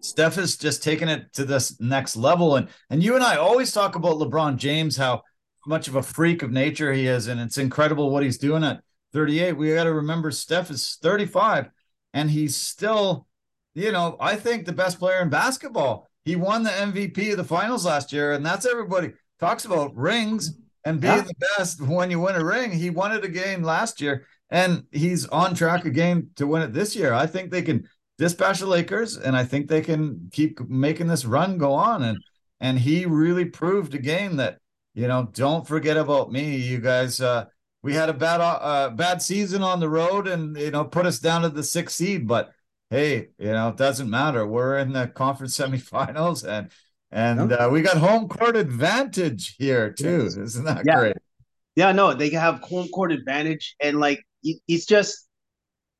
Steph 0.00 0.34
has 0.34 0.56
just 0.56 0.82
taken 0.82 1.08
it 1.08 1.32
to 1.34 1.44
this 1.44 1.80
next 1.80 2.16
level. 2.16 2.56
And 2.56 2.68
and 2.90 3.02
you 3.02 3.14
and 3.14 3.24
I 3.24 3.36
always 3.36 3.72
talk 3.72 3.94
about 3.94 4.16
LeBron 4.16 4.56
James, 4.56 4.96
how 4.96 5.22
much 5.66 5.88
of 5.88 5.96
a 5.96 6.02
freak 6.02 6.42
of 6.42 6.50
nature 6.50 6.92
he 6.92 7.06
is, 7.06 7.28
and 7.28 7.40
it's 7.40 7.58
incredible 7.58 8.10
what 8.10 8.22
he's 8.22 8.38
doing 8.38 8.64
at 8.64 8.82
38. 9.12 9.52
We 9.52 9.74
got 9.74 9.84
to 9.84 9.94
remember 9.94 10.30
Steph 10.30 10.70
is 10.70 10.98
35, 11.00 11.70
and 12.12 12.30
he's 12.30 12.56
still, 12.56 13.26
you 13.74 13.92
know, 13.92 14.16
I 14.20 14.36
think 14.36 14.66
the 14.66 14.72
best 14.72 14.98
player 14.98 15.20
in 15.22 15.28
basketball. 15.28 16.10
He 16.24 16.36
won 16.36 16.62
the 16.62 16.70
MVP 16.70 17.32
of 17.32 17.36
the 17.36 17.44
finals 17.44 17.86
last 17.86 18.12
year, 18.12 18.32
and 18.32 18.44
that's 18.44 18.66
everybody 18.66 19.12
talks 19.40 19.64
about 19.64 19.96
rings 19.96 20.56
and 20.84 21.00
being 21.00 21.16
yeah. 21.16 21.22
the 21.22 21.46
best 21.56 21.80
when 21.80 22.10
you 22.10 22.20
win 22.20 22.34
a 22.34 22.44
ring. 22.44 22.72
He 22.72 22.90
won 22.90 23.12
it 23.12 23.24
again 23.24 23.62
last 23.62 24.00
year 24.00 24.26
and 24.52 24.84
he's 24.92 25.26
on 25.28 25.54
track 25.54 25.86
again 25.86 26.28
to 26.36 26.46
win 26.46 26.60
it 26.60 26.74
this 26.74 26.94
year. 26.94 27.14
I 27.14 27.26
think 27.26 27.50
they 27.50 27.62
can 27.62 27.88
dispatch 28.18 28.60
the 28.60 28.66
Lakers, 28.66 29.16
and 29.16 29.34
I 29.34 29.44
think 29.44 29.66
they 29.66 29.80
can 29.80 30.28
keep 30.30 30.60
making 30.68 31.06
this 31.06 31.24
run 31.24 31.56
go 31.56 31.72
on. 31.72 32.02
And 32.02 32.18
and 32.60 32.78
he 32.78 33.06
really 33.06 33.46
proved 33.46 33.94
again 33.94 34.36
that 34.36 34.58
you 34.94 35.08
know 35.08 35.30
don't 35.32 35.66
forget 35.66 35.96
about 35.96 36.30
me, 36.30 36.56
you 36.56 36.78
guys. 36.78 37.18
Uh, 37.20 37.46
we 37.82 37.94
had 37.94 38.10
a 38.10 38.14
bad 38.14 38.42
uh, 38.42 38.90
bad 38.90 39.22
season 39.22 39.62
on 39.62 39.80
the 39.80 39.88
road, 39.88 40.28
and 40.28 40.54
you 40.58 40.70
know 40.70 40.84
put 40.84 41.06
us 41.06 41.18
down 41.18 41.42
to 41.42 41.48
the 41.48 41.64
sixth 41.64 41.96
seed, 41.96 42.28
but. 42.28 42.52
Hey, 42.90 43.28
you 43.38 43.50
know, 43.50 43.70
it 43.70 43.78
doesn't 43.78 44.10
matter. 44.10 44.46
We're 44.46 44.76
in 44.76 44.92
the 44.92 45.08
conference 45.08 45.56
semifinals 45.58 46.46
and 46.46 46.70
and 47.12 47.52
uh, 47.52 47.68
we 47.70 47.82
got 47.82 47.98
home 47.98 48.26
court 48.28 48.56
advantage 48.56 49.54
here 49.58 49.92
too. 49.92 50.26
Isn't 50.26 50.64
that 50.64 50.82
yeah. 50.86 50.98
great? 50.98 51.16
Yeah, 51.76 51.92
no, 51.92 52.14
they 52.14 52.30
have 52.30 52.60
home 52.60 52.88
court 52.88 53.12
advantage, 53.12 53.76
and 53.80 54.00
like 54.00 54.22
he, 54.40 54.60
he's 54.66 54.86
just 54.86 55.28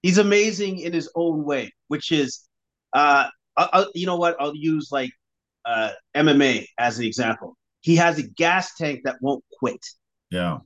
he's 0.02 0.19
amazing 0.19 0.81
in 0.81 0.92
his 0.92 1.11
own 1.14 1.45
way, 1.45 1.73
which 1.88 2.12
is, 2.12 2.49
uh, 2.95 3.28
I'll, 3.57 3.69
I'll, 3.73 3.90
you 3.95 4.07
know 4.07 4.16
what? 4.16 4.37
I'll 4.40 4.57
use 4.57 4.88
like 4.90 5.11
uh, 5.64 5.90
MMA 6.16 6.66
as 6.78 6.99
an 6.99 7.04
example. 7.04 7.57
He 7.81 7.97
has 7.97 8.19
a 8.19 8.23
gas 8.23 8.75
tank 8.76 9.00
that 9.04 9.16
won't 9.21 9.45
quit. 9.59 9.85
Yeah. 10.31 10.59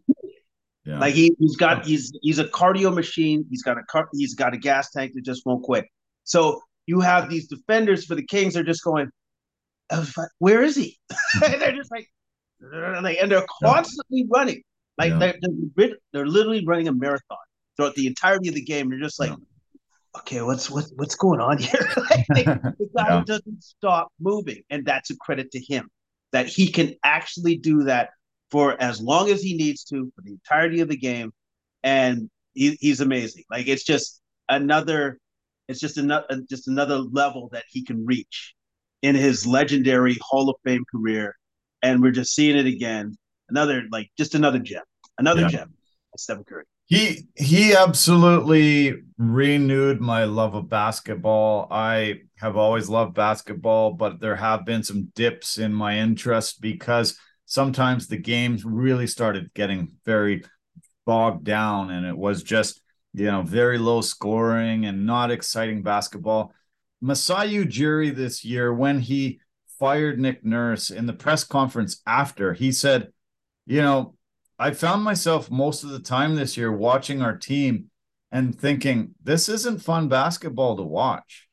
Yeah. 0.84 1.00
Like 1.00 1.14
he, 1.14 1.34
he's 1.40 1.56
got 1.56 1.84
he's 1.84 2.12
he's 2.22 2.38
a 2.38 2.44
cardio 2.44 2.94
machine. 2.94 3.44
He's 3.50 3.62
got 3.64 3.78
a 3.78 3.82
car, 3.84 4.08
he's 4.12 4.34
got 4.34 4.54
a 4.54 4.58
gas 4.58 4.92
tank 4.92 5.12
that 5.14 5.24
just 5.24 5.44
won't 5.44 5.64
quit. 5.64 5.86
So 6.22 6.60
you 6.86 7.00
have 7.00 7.28
these 7.28 7.48
defenders 7.48 8.04
for 8.04 8.14
the 8.14 8.24
Kings. 8.24 8.54
They're 8.54 8.62
just 8.62 8.84
going, 8.84 9.10
where 10.38 10.62
is 10.62 10.76
he? 10.76 10.98
and 11.44 11.60
they're 11.60 11.76
just 11.76 11.90
like, 11.90 12.08
and 12.60 13.30
they're 13.30 13.46
constantly 13.62 14.26
running. 14.32 14.62
Like 14.98 15.10
yeah. 15.12 15.18
they're, 15.18 15.34
they're, 15.76 15.96
they're 16.12 16.26
literally 16.26 16.64
running 16.64 16.88
a 16.88 16.92
marathon 16.92 17.38
throughout 17.76 17.94
the 17.94 18.06
entirety 18.06 18.48
of 18.48 18.54
the 18.54 18.64
game. 18.64 18.90
They're 18.90 18.98
just 18.98 19.20
like, 19.20 19.30
yeah. 19.30 20.18
okay, 20.18 20.42
what's 20.42 20.70
what's 20.70 20.92
what's 20.96 21.14
going 21.14 21.40
on 21.40 21.58
here? 21.58 21.88
like, 22.30 22.44
the 22.46 22.88
guy 22.96 23.08
yeah. 23.08 23.22
doesn't 23.24 23.62
stop 23.62 24.08
moving, 24.18 24.62
and 24.70 24.84
that's 24.84 25.10
a 25.10 25.16
credit 25.16 25.50
to 25.52 25.60
him 25.60 25.88
that 26.32 26.46
he 26.46 26.70
can 26.70 26.94
actually 27.04 27.56
do 27.56 27.84
that 27.84 28.10
for 28.50 28.80
as 28.80 29.00
long 29.00 29.30
as 29.30 29.42
he 29.42 29.56
needs 29.56 29.84
to 29.84 30.10
for 30.14 30.22
the 30.22 30.32
entirety 30.32 30.80
of 30.80 30.88
the 30.88 30.96
game, 30.96 31.32
and 31.82 32.30
he, 32.54 32.76
he's 32.80 33.00
amazing. 33.00 33.44
Like 33.50 33.68
it's 33.68 33.84
just 33.84 34.20
another, 34.48 35.18
it's 35.68 35.80
just 35.80 35.98
another 35.98 36.42
just 36.48 36.68
another 36.68 36.98
level 36.98 37.50
that 37.52 37.64
he 37.68 37.84
can 37.84 38.06
reach 38.06 38.55
in 39.06 39.14
his 39.14 39.46
legendary 39.46 40.18
Hall 40.20 40.50
of 40.50 40.56
Fame 40.64 40.84
career, 40.90 41.36
and 41.80 42.02
we're 42.02 42.10
just 42.10 42.34
seeing 42.34 42.56
it 42.56 42.66
again. 42.66 43.16
Another 43.48 43.84
like 43.92 44.10
just 44.18 44.34
another 44.34 44.58
gem, 44.58 44.82
another 45.16 45.42
yeah. 45.42 45.48
gem. 45.48 45.74
Stephen 46.16 46.44
Curry. 46.44 46.64
He 46.86 47.28
he 47.36 47.74
absolutely 47.74 49.02
renewed 49.16 50.00
my 50.00 50.24
love 50.24 50.54
of 50.54 50.68
basketball. 50.68 51.68
I 51.70 52.22
have 52.38 52.56
always 52.56 52.88
loved 52.88 53.14
basketball, 53.14 53.92
but 53.92 54.18
there 54.20 54.36
have 54.36 54.64
been 54.64 54.82
some 54.82 55.12
dips 55.14 55.58
in 55.58 55.72
my 55.72 55.98
interest 55.98 56.60
because 56.60 57.16
sometimes 57.44 58.08
the 58.08 58.16
games 58.16 58.64
really 58.64 59.06
started 59.06 59.54
getting 59.54 59.92
very 60.04 60.42
bogged 61.04 61.44
down 61.44 61.90
and 61.90 62.04
it 62.04 62.16
was 62.16 62.42
just, 62.42 62.80
you 63.14 63.26
know, 63.26 63.42
very 63.42 63.78
low 63.78 64.00
scoring 64.00 64.84
and 64.84 65.06
not 65.06 65.30
exciting 65.30 65.82
basketball. 65.82 66.52
Masai 67.06 67.54
Ujiri 67.54 68.12
this 68.12 68.44
year, 68.44 68.74
when 68.74 68.98
he 68.98 69.38
fired 69.78 70.18
Nick 70.18 70.44
Nurse 70.44 70.90
in 70.90 71.06
the 71.06 71.12
press 71.12 71.44
conference 71.44 72.02
after, 72.04 72.52
he 72.52 72.72
said, 72.72 73.12
you 73.64 73.80
know, 73.80 74.16
I 74.58 74.72
found 74.72 75.04
myself 75.04 75.48
most 75.48 75.84
of 75.84 75.90
the 75.90 76.00
time 76.00 76.34
this 76.34 76.56
year 76.56 76.72
watching 76.72 77.22
our 77.22 77.36
team 77.36 77.92
and 78.32 78.58
thinking, 78.58 79.14
this 79.22 79.48
isn't 79.48 79.84
fun 79.84 80.08
basketball 80.08 80.76
to 80.78 80.82
watch. 80.82 81.46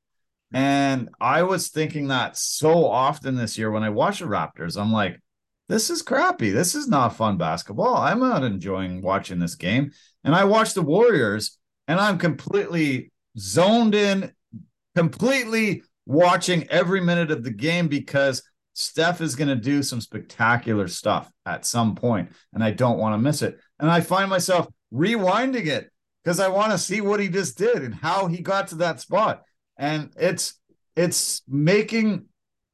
And 0.51 1.09
I 1.21 1.43
was 1.43 1.69
thinking 1.69 2.07
that 2.07 2.35
so 2.35 2.87
often 2.87 3.35
this 3.35 3.55
year 3.55 3.69
when 3.69 3.83
I 3.83 3.89
watch 3.91 4.19
the 4.19 4.25
Raptors, 4.25 4.75
I'm 4.75 4.91
like, 4.91 5.21
this 5.69 5.91
is 5.91 6.01
crappy. 6.01 6.49
This 6.49 6.73
is 6.73 6.87
not 6.87 7.15
fun 7.15 7.37
basketball. 7.37 7.97
I'm 7.97 8.19
not 8.19 8.43
enjoying 8.43 9.03
watching 9.03 9.37
this 9.37 9.53
game. 9.53 9.91
And 10.23 10.33
I 10.33 10.45
watch 10.45 10.73
the 10.73 10.81
Warriors 10.81 11.59
and 11.87 11.99
I'm 11.99 12.17
completely 12.17 13.11
zoned 13.37 13.93
in, 13.93 14.31
completely 14.95 15.83
watching 16.05 16.67
every 16.69 17.01
minute 17.01 17.31
of 17.31 17.43
the 17.43 17.51
game 17.51 17.87
because 17.87 18.43
Steph 18.73 19.21
is 19.21 19.35
going 19.35 19.49
to 19.49 19.55
do 19.55 19.83
some 19.83 20.01
spectacular 20.01 20.87
stuff 20.87 21.31
at 21.45 21.65
some 21.65 21.95
point, 21.95 22.31
and 22.53 22.63
I 22.63 22.71
don't 22.71 22.97
want 22.97 23.13
to 23.13 23.19
miss 23.19 23.41
it. 23.41 23.59
And 23.79 23.89
I 23.89 24.01
find 24.01 24.29
myself 24.29 24.67
rewinding 24.93 25.67
it 25.67 25.91
because 26.23 26.39
I 26.39 26.47
want 26.47 26.71
to 26.71 26.77
see 26.77 27.01
what 27.01 27.19
he 27.19 27.29
just 27.29 27.57
did 27.57 27.83
and 27.83 27.93
how 27.93 28.27
he 28.27 28.41
got 28.41 28.69
to 28.69 28.75
that 28.75 28.99
spot. 28.99 29.43
And 29.77 30.11
it's 30.17 30.59
it's 30.95 31.41
making 31.47 32.25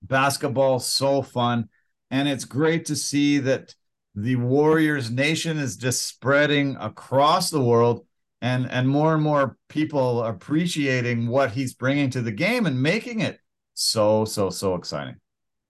basketball 0.01 0.79
so 0.79 1.21
fun, 1.21 1.69
and 2.11 2.27
it's 2.27 2.45
great 2.45 2.85
to 2.85 2.95
see 2.95 3.39
that 3.39 3.75
the 4.15 4.37
Warriors 4.37 5.11
nation 5.11 5.57
is 5.57 5.77
just 5.77 6.05
spreading 6.05 6.75
across 6.77 7.49
the 7.49 7.63
world 7.63 8.05
and 8.41 8.69
and 8.71 8.87
more 8.87 9.13
and 9.13 9.23
more 9.23 9.57
people 9.67 10.23
appreciating 10.23 11.27
what 11.27 11.51
he's 11.51 11.73
bringing 11.73 12.09
to 12.11 12.21
the 12.21 12.31
game 12.31 12.65
and 12.65 12.81
making 12.81 13.19
it 13.19 13.39
so 13.73 14.25
so 14.25 14.49
so 14.49 14.75
exciting. 14.75 15.15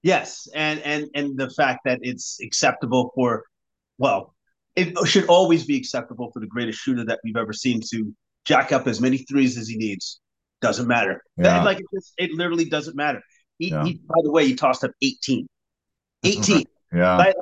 Yes, 0.01 0.47
and 0.53 0.79
and 0.81 1.07
and 1.15 1.38
the 1.38 1.49
fact 1.49 1.81
that 1.85 1.99
it's 2.01 2.39
acceptable 2.41 3.11
for, 3.15 3.43
well, 3.97 4.33
it 4.75 4.95
should 5.07 5.25
always 5.25 5.65
be 5.65 5.77
acceptable 5.77 6.31
for 6.31 6.39
the 6.39 6.47
greatest 6.47 6.79
shooter 6.79 7.05
that 7.05 7.19
we've 7.23 7.35
ever 7.35 7.53
seen 7.53 7.81
to 7.91 8.13
jack 8.45 8.71
up 8.71 8.88
as 8.88 9.01
many 9.01 9.17
threes 9.17 9.57
as 9.57 9.67
he 9.67 9.77
needs. 9.77 10.21
Doesn't 10.61 10.88
matter. 10.88 11.21
Yeah. 11.38 11.63
Like 11.63 11.79
it, 11.79 11.85
just, 11.93 12.13
it 12.17 12.31
literally 12.31 12.65
doesn't 12.65 12.95
matter. 12.95 13.21
He, 13.57 13.69
yeah. 13.69 13.83
he, 13.83 13.93
by 13.93 14.15
the 14.23 14.31
way, 14.31 14.45
he 14.45 14.55
tossed 14.55 14.83
up 14.83 14.91
18. 15.01 15.47
18. 16.23 16.65
yeah. 16.93 17.17
Like, 17.17 17.35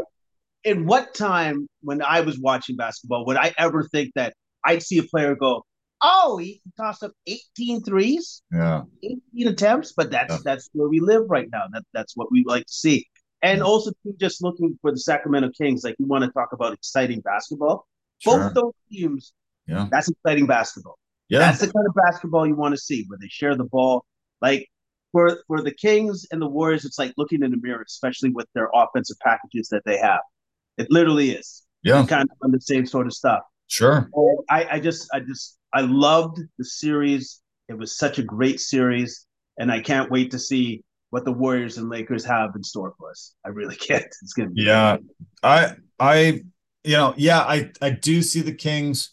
in 0.63 0.86
what 0.86 1.13
time 1.13 1.67
when 1.81 2.01
I 2.01 2.22
was 2.22 2.39
watching 2.39 2.75
basketball 2.75 3.25
would 3.25 3.38
I 3.38 3.53
ever 3.57 3.84
think 3.84 4.12
that 4.15 4.34
I'd 4.65 4.83
see 4.83 4.97
a 4.97 5.03
player 5.03 5.35
go, 5.35 5.65
oh, 6.01 6.37
he 6.37 6.61
tossed 6.77 7.03
up 7.03 7.11
18 7.27 7.83
threes, 7.83 8.41
yeah, 8.51 8.83
18 9.03 9.47
attempts, 9.47 9.93
but 9.93 10.11
that's 10.11 10.33
yeah. 10.33 10.39
that's 10.43 10.69
where 10.73 10.87
we 10.87 10.99
live 10.99 11.23
right 11.29 11.47
now. 11.51 11.63
That 11.71 11.83
that's 11.93 12.15
what 12.15 12.31
we 12.31 12.43
like 12.45 12.65
to 12.65 12.73
see. 12.73 13.07
And 13.41 13.59
yeah. 13.59 13.65
also 13.65 13.91
just 14.19 14.43
looking 14.43 14.77
for 14.81 14.91
the 14.91 14.99
Sacramento 14.99 15.51
Kings, 15.57 15.83
like 15.83 15.95
we 15.99 16.05
want 16.05 16.23
to 16.23 16.31
talk 16.31 16.49
about 16.53 16.73
exciting 16.73 17.21
basketball. 17.21 17.87
Sure. 18.19 18.45
Both 18.45 18.53
those 18.53 18.73
teams, 18.91 19.33
yeah, 19.67 19.87
that's 19.91 20.09
exciting 20.09 20.47
basketball. 20.47 20.97
Yeah, 21.29 21.39
that's 21.39 21.59
the 21.59 21.71
kind 21.71 21.85
of 21.87 21.93
basketball 21.93 22.47
you 22.47 22.55
want 22.55 22.73
to 22.73 22.81
see, 22.81 23.05
where 23.07 23.19
they 23.21 23.27
share 23.27 23.55
the 23.55 23.65
ball. 23.65 24.05
Like 24.41 24.67
for 25.11 25.39
for 25.47 25.61
the 25.61 25.71
Kings 25.73 26.25
and 26.31 26.41
the 26.41 26.47
Warriors, 26.47 26.85
it's 26.85 26.97
like 26.97 27.13
looking 27.17 27.43
in 27.43 27.51
the 27.51 27.57
mirror, 27.57 27.83
especially 27.85 28.29
with 28.29 28.47
their 28.55 28.69
offensive 28.73 29.17
packages 29.19 29.69
that 29.69 29.83
they 29.85 29.97
have. 29.97 30.21
It 30.77 30.87
literally 30.89 31.31
is. 31.31 31.63
Yeah, 31.83 32.05
kind 32.07 32.23
of 32.29 32.37
on 32.41 32.51
the 32.51 32.59
same 32.59 32.85
sort 32.85 33.07
of 33.07 33.13
stuff. 33.13 33.43
Sure. 33.67 34.09
I, 34.50 34.65
I 34.71 34.79
just 34.79 35.09
I 35.13 35.19
just 35.19 35.57
I 35.74 35.81
loved 35.81 36.39
the 36.57 36.65
series. 36.65 37.41
It 37.67 37.77
was 37.77 37.97
such 37.97 38.17
a 38.17 38.24
great 38.24 38.59
series, 38.59 39.25
and 39.59 39.71
I 39.71 39.81
can't 39.81 40.09
wait 40.09 40.31
to 40.31 40.39
see 40.39 40.83
what 41.09 41.25
the 41.25 41.31
Warriors 41.31 41.77
and 41.77 41.89
Lakers 41.89 42.25
have 42.25 42.51
in 42.55 42.63
store 42.63 42.93
for 42.97 43.12
us. 43.12 43.33
I 43.45 43.50
really 43.50 43.75
can't. 43.88 44.05
It's 44.05 44.33
gonna 44.33 44.50
be 44.50 44.63
yeah. 44.63 44.97
I 45.43 45.75
I 46.00 46.43
you 46.83 46.93
know 46.93 47.13
yeah 47.17 47.41
I 47.41 47.71
I 47.81 47.89
do 47.91 48.21
see 48.21 48.41
the 48.41 48.53
Kings 48.53 49.12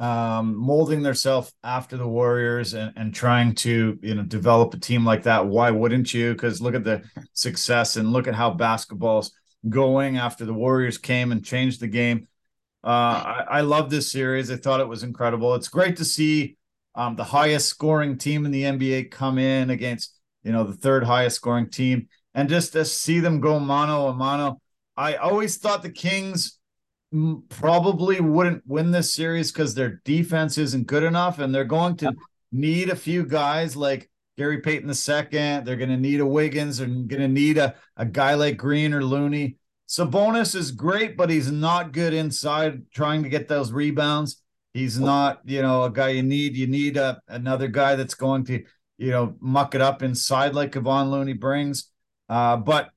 um 0.00 0.56
molding 0.56 1.02
themselves 1.02 1.52
after 1.62 1.96
the 1.96 2.06
Warriors 2.06 2.74
and 2.74 2.92
and 2.96 3.14
trying 3.14 3.54
to 3.54 3.98
you 4.02 4.14
know 4.14 4.22
develop 4.22 4.74
a 4.74 4.78
team 4.78 5.04
like 5.04 5.22
that. 5.22 5.46
Why 5.46 5.70
wouldn't 5.70 6.12
you? 6.12 6.32
Because 6.32 6.60
look 6.60 6.74
at 6.74 6.84
the 6.84 7.02
success 7.32 7.96
and 7.96 8.12
look 8.12 8.26
at 8.26 8.34
how 8.34 8.50
basketball's 8.50 9.32
going 9.68 10.18
after 10.18 10.44
the 10.44 10.52
Warriors 10.52 10.98
came 10.98 11.32
and 11.32 11.44
changed 11.44 11.80
the 11.80 11.88
game. 11.88 12.28
Uh, 12.84 12.88
I, 12.88 13.44
I 13.48 13.60
love 13.62 13.88
this 13.88 14.12
series. 14.12 14.50
I 14.50 14.56
thought 14.56 14.80
it 14.80 14.88
was 14.88 15.02
incredible. 15.02 15.54
It's 15.54 15.68
great 15.68 15.96
to 15.96 16.04
see 16.04 16.56
um, 16.94 17.16
the 17.16 17.24
highest 17.24 17.68
scoring 17.68 18.18
team 18.18 18.44
in 18.44 18.52
the 18.52 18.62
NBA 18.62 19.10
come 19.10 19.38
in 19.38 19.70
against 19.70 20.14
you 20.42 20.52
know 20.52 20.64
the 20.64 20.74
third 20.74 21.02
highest 21.02 21.36
scoring 21.36 21.70
team, 21.70 22.08
and 22.34 22.48
just 22.48 22.72
to 22.74 22.84
see 22.84 23.20
them 23.20 23.40
go 23.40 23.58
mano 23.58 24.08
a 24.08 24.12
mano. 24.12 24.60
I 24.96 25.14
always 25.14 25.56
thought 25.56 25.82
the 25.82 25.90
Kings 25.90 26.58
probably 27.48 28.20
wouldn't 28.20 28.62
win 28.66 28.90
this 28.90 29.14
series 29.14 29.50
because 29.50 29.74
their 29.74 30.00
defense 30.04 30.58
isn't 30.58 30.86
good 30.86 31.02
enough, 31.02 31.38
and 31.38 31.54
they're 31.54 31.64
going 31.64 31.96
to 31.98 32.12
need 32.52 32.90
a 32.90 32.96
few 32.96 33.24
guys 33.24 33.76
like 33.76 34.10
Gary 34.36 34.60
Payton 34.60 34.90
II. 34.90 35.62
They're 35.64 35.76
going 35.76 35.88
to 35.88 35.96
need 35.96 36.20
a 36.20 36.26
Wiggins. 36.26 36.78
They're 36.78 36.86
going 36.86 37.08
to 37.08 37.28
need 37.28 37.58
a, 37.58 37.74
a 37.96 38.04
guy 38.04 38.34
like 38.34 38.56
Green 38.56 38.92
or 38.92 39.02
Looney. 39.02 39.56
Sabonis 39.88 40.54
is 40.54 40.70
great, 40.70 41.16
but 41.16 41.30
he's 41.30 41.50
not 41.50 41.92
good 41.92 42.14
inside 42.14 42.90
trying 42.92 43.22
to 43.22 43.28
get 43.28 43.48
those 43.48 43.72
rebounds. 43.72 44.42
He's 44.72 44.98
not, 44.98 45.40
you 45.44 45.62
know, 45.62 45.84
a 45.84 45.90
guy 45.90 46.08
you 46.08 46.22
need. 46.22 46.56
You 46.56 46.66
need 46.66 46.96
a, 46.96 47.20
another 47.28 47.68
guy 47.68 47.94
that's 47.94 48.14
going 48.14 48.44
to, 48.46 48.64
you 48.98 49.10
know, 49.10 49.36
muck 49.40 49.74
it 49.74 49.80
up 49.80 50.02
inside 50.02 50.54
like 50.54 50.72
Kevon 50.72 51.10
Looney 51.10 51.34
brings. 51.34 51.90
Uh, 52.28 52.56
but 52.56 52.90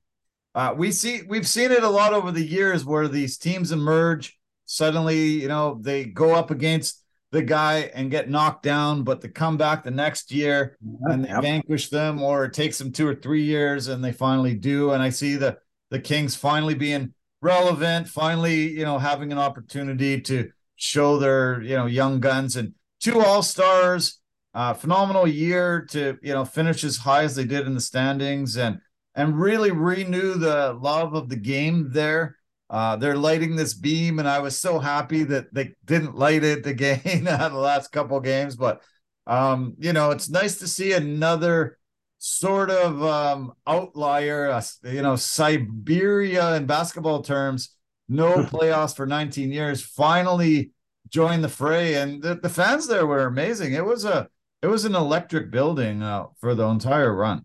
uh, 0.54 0.74
we 0.76 0.90
see 0.90 1.22
we've 1.28 1.46
seen 1.46 1.70
it 1.70 1.84
a 1.84 1.88
lot 1.88 2.14
over 2.14 2.32
the 2.32 2.44
years 2.44 2.84
where 2.84 3.06
these 3.06 3.38
teams 3.38 3.70
emerge 3.70 4.38
suddenly, 4.64 5.18
you 5.18 5.48
know, 5.48 5.78
they 5.80 6.04
go 6.04 6.34
up 6.34 6.50
against 6.50 7.04
the 7.30 7.42
guy 7.42 7.90
and 7.94 8.10
get 8.10 8.30
knocked 8.30 8.62
down, 8.62 9.02
but 9.02 9.20
they 9.20 9.28
come 9.28 9.56
back 9.56 9.84
the 9.84 9.90
next 9.90 10.32
year 10.32 10.78
and 11.02 11.24
they 11.24 11.28
yep. 11.28 11.42
vanquish 11.42 11.90
them, 11.90 12.22
or 12.22 12.44
it 12.44 12.54
takes 12.54 12.78
them 12.78 12.90
two 12.90 13.06
or 13.06 13.14
three 13.14 13.42
years 13.42 13.88
and 13.88 14.02
they 14.02 14.12
finally 14.12 14.54
do. 14.54 14.92
And 14.92 15.02
I 15.02 15.10
see 15.10 15.36
the 15.36 15.58
the 15.90 16.00
Kings 16.00 16.34
finally 16.36 16.74
being 16.74 17.14
relevant, 17.40 18.08
finally, 18.08 18.70
you 18.70 18.84
know, 18.84 18.98
having 18.98 19.32
an 19.32 19.38
opportunity 19.38 20.20
to 20.22 20.50
show 20.76 21.18
their, 21.18 21.62
you 21.62 21.76
know, 21.76 21.86
young 21.86 22.20
guns 22.20 22.56
and 22.56 22.74
two 23.00 23.20
all 23.20 23.42
stars, 23.42 24.20
uh, 24.54 24.74
phenomenal 24.74 25.26
year 25.26 25.86
to, 25.90 26.18
you 26.22 26.32
know, 26.32 26.44
finish 26.44 26.84
as 26.84 26.96
high 26.96 27.22
as 27.22 27.36
they 27.36 27.44
did 27.44 27.66
in 27.66 27.74
the 27.74 27.80
standings 27.80 28.56
and, 28.56 28.78
and 29.14 29.38
really 29.38 29.70
renew 29.70 30.34
the 30.34 30.76
love 30.80 31.14
of 31.14 31.28
the 31.28 31.36
game 31.36 31.90
there. 31.92 32.36
Uh, 32.70 32.96
they're 32.96 33.16
lighting 33.16 33.56
this 33.56 33.72
beam, 33.72 34.18
and 34.18 34.28
I 34.28 34.40
was 34.40 34.58
so 34.58 34.78
happy 34.78 35.24
that 35.24 35.52
they 35.54 35.74
didn't 35.86 36.16
light 36.16 36.44
it 36.44 36.66
again 36.66 37.00
the 37.24 37.50
last 37.54 37.92
couple 37.92 38.20
games. 38.20 38.56
But 38.56 38.82
um, 39.26 39.74
you 39.78 39.92
know, 39.92 40.10
it's 40.10 40.28
nice 40.28 40.58
to 40.58 40.68
see 40.68 40.92
another 40.92 41.77
sort 42.18 42.70
of 42.70 43.02
um, 43.02 43.52
outlier. 43.66 44.50
Uh, 44.50 44.62
you 44.84 45.02
know, 45.02 45.16
Siberia 45.16 46.56
in 46.56 46.66
basketball 46.66 47.22
terms, 47.22 47.74
no 48.08 48.36
playoffs 48.44 48.94
for 48.94 49.06
19 49.06 49.50
years. 49.50 49.82
Finally, 49.82 50.72
join 51.08 51.40
the 51.40 51.48
fray, 51.48 51.94
and 51.94 52.22
the, 52.22 52.34
the 52.34 52.48
fans 52.48 52.86
there 52.86 53.06
were 53.06 53.26
amazing. 53.26 53.72
It 53.72 53.84
was 53.84 54.04
a 54.04 54.28
it 54.62 54.66
was 54.66 54.84
an 54.84 54.94
electric 54.94 55.50
building 55.50 56.02
uh, 56.02 56.26
for 56.40 56.54
the 56.54 56.66
entire 56.66 57.14
run. 57.14 57.44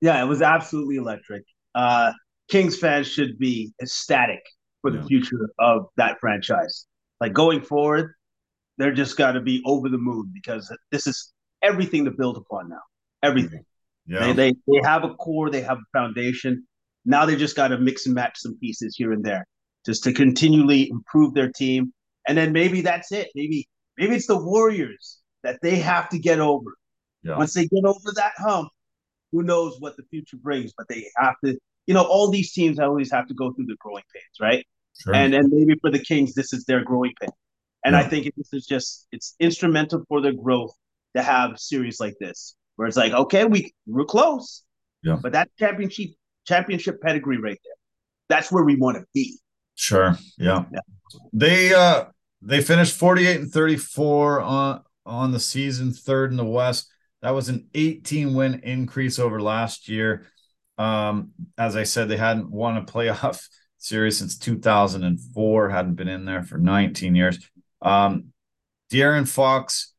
Yeah, 0.00 0.22
it 0.22 0.26
was 0.26 0.42
absolutely 0.42 0.96
electric. 0.96 1.44
Uh, 1.74 2.12
Kings 2.48 2.78
fans 2.78 3.06
should 3.06 3.38
be 3.38 3.72
ecstatic 3.80 4.40
for 4.82 4.90
the 4.90 4.98
yeah. 4.98 5.06
future 5.06 5.48
of 5.58 5.86
that 5.96 6.18
franchise. 6.20 6.86
Like 7.20 7.32
going 7.32 7.60
forward, 7.62 8.12
they're 8.76 8.92
just 8.92 9.16
got 9.16 9.32
to 9.32 9.40
be 9.40 9.62
over 9.64 9.88
the 9.88 9.98
moon 9.98 10.30
because 10.32 10.74
this 10.90 11.06
is 11.06 11.32
everything 11.62 12.04
to 12.04 12.10
build 12.10 12.36
upon 12.36 12.68
now. 12.68 12.82
Everything. 13.22 13.64
Yeah. 14.06 14.32
They, 14.32 14.32
they 14.32 14.54
they 14.66 14.80
have 14.84 15.04
a 15.04 15.14
core, 15.14 15.50
they 15.50 15.62
have 15.62 15.78
a 15.78 15.98
foundation. 15.98 16.66
Now 17.04 17.26
they 17.26 17.36
just 17.36 17.56
got 17.56 17.68
to 17.68 17.78
mix 17.78 18.06
and 18.06 18.14
match 18.14 18.38
some 18.38 18.58
pieces 18.58 18.96
here 18.96 19.12
and 19.12 19.24
there, 19.24 19.46
just 19.84 20.04
to 20.04 20.12
continually 20.12 20.88
improve 20.90 21.34
their 21.34 21.50
team. 21.50 21.92
And 22.26 22.36
then 22.36 22.52
maybe 22.52 22.80
that's 22.80 23.12
it. 23.12 23.28
Maybe 23.34 23.68
maybe 23.98 24.16
it's 24.16 24.26
the 24.26 24.38
Warriors 24.38 25.18
that 25.42 25.58
they 25.62 25.76
have 25.76 26.08
to 26.10 26.18
get 26.18 26.40
over. 26.40 26.74
Yeah. 27.22 27.36
Once 27.36 27.54
they 27.54 27.66
get 27.66 27.84
over 27.84 28.12
that 28.16 28.32
hump, 28.36 28.68
who 29.32 29.42
knows 29.42 29.76
what 29.80 29.96
the 29.96 30.04
future 30.10 30.36
brings? 30.36 30.72
But 30.76 30.88
they 30.88 31.06
have 31.16 31.34
to. 31.44 31.58
You 31.86 31.92
know, 31.92 32.02
all 32.02 32.30
these 32.30 32.52
teams 32.52 32.78
always 32.78 33.12
have 33.12 33.26
to 33.28 33.34
go 33.34 33.52
through 33.52 33.66
the 33.66 33.76
growing 33.78 34.04
pains, 34.14 34.40
right? 34.40 34.66
Sure. 34.98 35.14
And 35.14 35.34
and 35.34 35.50
maybe 35.52 35.78
for 35.80 35.90
the 35.90 35.98
Kings, 35.98 36.34
this 36.34 36.52
is 36.52 36.64
their 36.64 36.82
growing 36.82 37.12
pain. 37.20 37.30
And 37.84 37.92
yeah. 37.92 38.00
I 38.00 38.04
think 38.04 38.32
this 38.36 38.52
is 38.52 38.66
just 38.66 39.06
it's 39.12 39.34
instrumental 39.38 40.04
for 40.08 40.22
their 40.22 40.32
growth 40.32 40.72
to 41.16 41.22
have 41.22 41.58
series 41.58 42.00
like 42.00 42.14
this, 42.18 42.56
where 42.76 42.88
it's 42.88 42.96
like, 42.96 43.12
okay, 43.12 43.44
we 43.44 43.72
we're 43.86 44.04
close, 44.04 44.62
yeah, 45.02 45.16
but 45.20 45.32
that 45.32 45.50
championship 45.58 46.10
championship 46.46 47.00
pedigree 47.00 47.38
right 47.38 47.58
there, 47.64 47.74
that's 48.28 48.50
where 48.52 48.64
we 48.64 48.76
want 48.76 48.96
to 48.96 49.04
be. 49.14 49.38
Sure, 49.74 50.16
yeah. 50.38 50.64
yeah. 50.72 50.80
They 51.32 51.74
uh 51.74 52.06
they 52.42 52.60
finished 52.60 52.96
48 52.96 53.40
and 53.40 53.52
34 53.52 54.40
on 54.40 54.82
on 55.06 55.32
the 55.32 55.40
season, 55.40 55.92
third 55.92 56.30
in 56.30 56.36
the 56.36 56.44
West. 56.44 56.88
That 57.22 57.30
was 57.30 57.48
an 57.48 57.68
18 57.74 58.34
win 58.34 58.60
increase 58.64 59.18
over 59.18 59.40
last 59.40 59.88
year. 59.88 60.26
Um, 60.76 61.30
as 61.56 61.74
I 61.74 61.84
said, 61.84 62.08
they 62.08 62.18
hadn't 62.18 62.50
won 62.50 62.76
a 62.76 62.82
playoff 62.82 63.48
series 63.78 64.18
since 64.18 64.38
2004, 64.38 65.70
hadn't 65.70 65.94
been 65.94 66.08
in 66.08 66.26
there 66.26 66.42
for 66.42 66.58
19 66.58 67.14
years. 67.14 67.38
Um, 67.80 68.32
De'Aaron 68.92 69.26
Fox, 69.26 69.93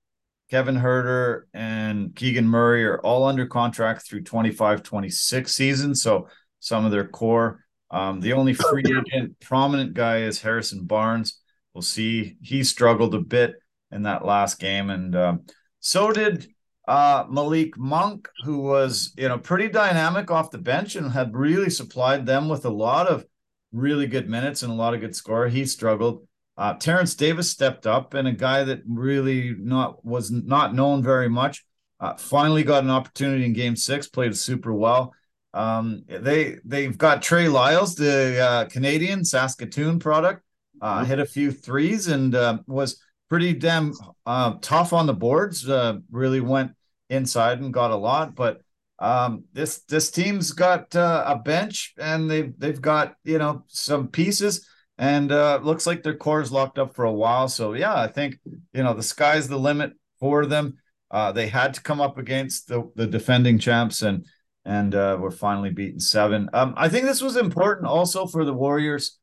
Kevin 0.50 0.76
Huerter, 0.76 1.44
and 1.54 2.16
Keegan 2.16 2.48
Murray 2.48 2.86
are 2.86 3.00
all 3.00 3.26
under 3.26 3.48
contract 3.48 4.08
through 4.08 4.24
25 4.24 4.84
26 4.84 5.52
season. 5.52 5.96
So 5.96 6.28
some 6.60 6.86
of 6.86 6.92
their 6.92 7.08
core. 7.08 7.64
Um, 7.92 8.20
the 8.20 8.34
only 8.34 8.54
free 8.54 8.84
agent 8.86 9.40
prominent 9.40 9.94
guy 9.94 10.24
is 10.24 10.42
Harrison 10.42 10.86
Barnes. 10.86 11.40
We'll 11.74 11.82
see. 11.82 12.38
He 12.42 12.64
struggled 12.64 13.14
a 13.16 13.20
bit 13.20 13.54
in 13.92 14.04
that 14.04 14.26
last 14.26 14.60
game, 14.60 14.90
and 14.90 15.16
um, 15.16 15.42
so 15.80 16.12
did 16.12 16.48
uh, 16.88 17.26
Malik 17.30 17.78
Monk, 17.78 18.28
who 18.44 18.60
was 18.60 19.14
you 19.18 19.28
know 19.28 19.38
pretty 19.38 19.70
dynamic 19.70 20.32
off 20.32 20.52
the 20.52 20.58
bench 20.58 20.96
and 20.96 21.12
had 21.12 21.36
really 21.36 21.70
supplied 21.70 22.26
them 22.26 22.50
with 22.50 22.66
a 22.66 22.70
lot 22.70 23.08
of 23.08 23.26
really 23.72 24.08
good 24.08 24.30
minutes 24.30 24.64
and 24.64 24.72
a 24.72 24.76
lot 24.76 24.94
of 24.94 25.02
good 25.02 25.16
score. 25.16 25.48
He 25.48 25.66
struggled. 25.66 26.28
Uh, 26.58 26.74
Terence 26.76 27.16
Davis 27.16 27.52
stepped 27.52 27.86
up, 27.86 28.14
and 28.14 28.28
a 28.28 28.32
guy 28.32 28.64
that 28.64 28.82
really 28.88 29.56
not 29.60 30.04
was 30.06 30.32
not 30.32 30.74
known 30.74 31.04
very 31.04 31.30
much. 31.30 31.66
Uh, 32.00 32.16
finally 32.16 32.64
got 32.64 32.84
an 32.84 32.90
opportunity 32.90 33.46
in 33.46 33.54
Game 33.54 33.76
Six, 33.76 34.08
played 34.08 34.36
super 34.38 34.74
well. 34.74 35.14
Um, 35.54 36.04
they 36.08 36.58
they've 36.66 36.98
got 36.98 37.22
Trey 37.22 37.48
Lyles, 37.48 37.96
the 37.96 38.40
uh, 38.40 38.66
Canadian 38.66 39.24
Saskatoon 39.24 40.00
product, 40.00 40.44
uh, 40.82 41.00
mm-hmm. 41.00 41.06
hit 41.06 41.20
a 41.20 41.26
few 41.26 41.52
threes 41.52 42.08
and 42.08 42.36
uh, 42.36 42.60
was 42.68 43.02
pretty 43.30 43.54
damn 43.54 43.94
uh, 44.26 44.56
tough 44.62 44.94
on 44.94 45.08
the 45.08 45.14
boards. 45.14 45.68
Uh, 45.68 45.98
really 46.12 46.42
went 46.42 46.72
inside 47.10 47.60
and 47.60 47.74
got 47.74 47.92
a 47.92 47.96
lot, 47.96 48.36
but 48.36 48.62
um, 49.00 49.44
this 49.54 49.80
this 49.84 50.10
team's 50.10 50.52
got 50.52 50.96
uh, 50.96 51.24
a 51.28 51.38
bench 51.38 51.94
and 51.98 52.30
they've 52.30 52.54
they've 52.58 52.82
got 52.82 53.16
you 53.24 53.38
know 53.38 53.64
some 53.68 54.08
pieces 54.08 54.68
and 54.98 55.32
uh, 55.32 55.60
looks 55.62 55.86
like 55.86 56.04
their 56.04 56.16
core 56.16 56.42
is 56.42 56.52
locked 56.52 56.80
up 56.80 56.96
for 56.96 57.06
a 57.06 57.12
while. 57.12 57.48
So 57.48 57.74
yeah, 57.74 57.96
I 57.96 58.08
think 58.08 58.40
you 58.74 58.84
know 58.84 58.94
the 58.94 59.04
sky's 59.04 59.48
the 59.48 59.60
limit 59.60 59.94
for 60.20 60.46
them. 60.46 60.78
Uh, 61.12 61.32
they 61.32 61.48
had 61.48 61.74
to 61.74 61.82
come 61.82 62.02
up 62.02 62.18
against 62.18 62.68
the, 62.68 62.90
the 62.96 63.08
defending 63.08 63.60
champs 63.60 64.02
and 64.02 64.26
and 64.66 64.96
uh, 64.96 65.18
we're 65.20 65.32
finally 65.32 65.70
beaten 65.70 66.00
seven. 66.00 66.50
Um, 66.52 66.74
I 66.76 66.90
think 66.90 67.06
this 67.06 67.22
was 67.22 67.38
important 67.38 67.88
also 67.88 68.26
for 68.26 68.44
the 68.44 68.54
Warriors 68.54 69.20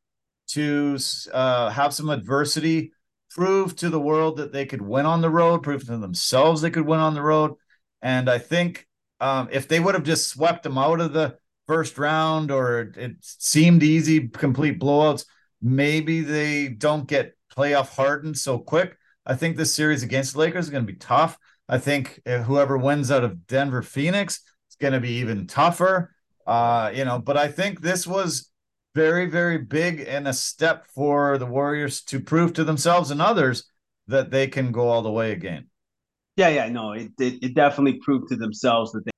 to 0.49 0.99
uh, 1.33 1.71
have 1.71 1.93
some 1.93 2.11
adversity, 2.11 2.93
prove 3.31 3.75
to 3.77 3.91
the 3.91 4.01
world 4.01 4.37
that 4.37 4.53
they 4.53 4.67
could 4.67 4.83
win 4.83 5.05
on 5.05 5.21
the 5.21 5.31
road, 5.31 5.63
prove 5.63 5.85
to 5.87 5.97
themselves 5.97 6.61
they 6.61 6.71
could 6.71 6.87
win 6.87 7.01
on 7.01 7.15
the 7.15 7.23
road. 7.23 7.55
And 8.03 8.31
I 8.31 8.39
think 8.39 8.87
um, 9.21 9.49
if 9.51 9.67
they 9.67 9.81
would 9.81 9.95
have 9.95 10.05
just 10.05 10.29
swept 10.29 10.63
them 10.63 10.79
out 10.79 11.01
of 11.01 11.13
the 11.13 11.37
first 11.67 11.99
round 11.99 12.51
or 12.51 12.93
it 12.97 13.17
seemed 13.21 13.83
easy, 13.83 14.29
complete 14.29 14.79
blowouts, 14.79 15.25
maybe 15.63 16.21
they 16.21 16.69
don't 16.69 17.07
get 17.07 17.37
playoff 17.57 17.95
hardened 17.95 18.37
so 18.37 18.59
quick. 18.59 18.97
I 19.25 19.35
think 19.35 19.57
this 19.57 19.75
series 19.75 20.03
against 20.03 20.33
the 20.33 20.41
Lakers 20.41 20.67
is 20.67 20.71
going 20.71 20.87
to 20.87 20.93
be 20.93 20.99
tough. 20.99 21.39
I 21.69 21.79
think 21.79 22.21
uh, 22.27 22.39
whoever 22.39 22.77
wins 22.77 23.11
out 23.11 23.25
of 23.25 23.47
Denver 23.47 23.83
Phoenix 23.83 24.43
is 24.71 24.77
going 24.81 24.93
to 24.93 25.01
be 25.01 25.13
even 25.13 25.47
tougher. 25.47 26.15
Uh, 26.47 26.91
you 26.93 27.05
know, 27.05 27.21
but 27.21 27.37
I 27.37 27.49
think 27.49 27.81
this 27.81 28.07
was 28.07 28.51
very, 28.95 29.27
very 29.27 29.59
big 29.59 30.01
and 30.01 30.27
a 30.27 30.33
step 30.33 30.87
for 30.95 31.39
the 31.39 31.47
Warriors 31.47 32.03
to 32.05 32.21
prove 32.21 32.53
to 32.55 32.65
themselves 32.65 33.11
and 33.11 33.23
others 33.23 33.65
that 34.09 34.31
they 34.31 34.49
can 34.49 34.73
go 34.73 34.89
all 34.89 35.03
the 35.03 35.11
way 35.11 35.33
again. 35.33 35.69
Yeah, 36.37 36.49
yeah, 36.49 36.69
no, 36.69 36.93
it, 36.93 37.13
it, 37.21 37.43
it 37.43 37.55
definitely 37.55 38.01
proved 38.03 38.29
to 38.31 38.37
themselves 38.37 38.93
that 38.93 39.05
they 39.05 39.13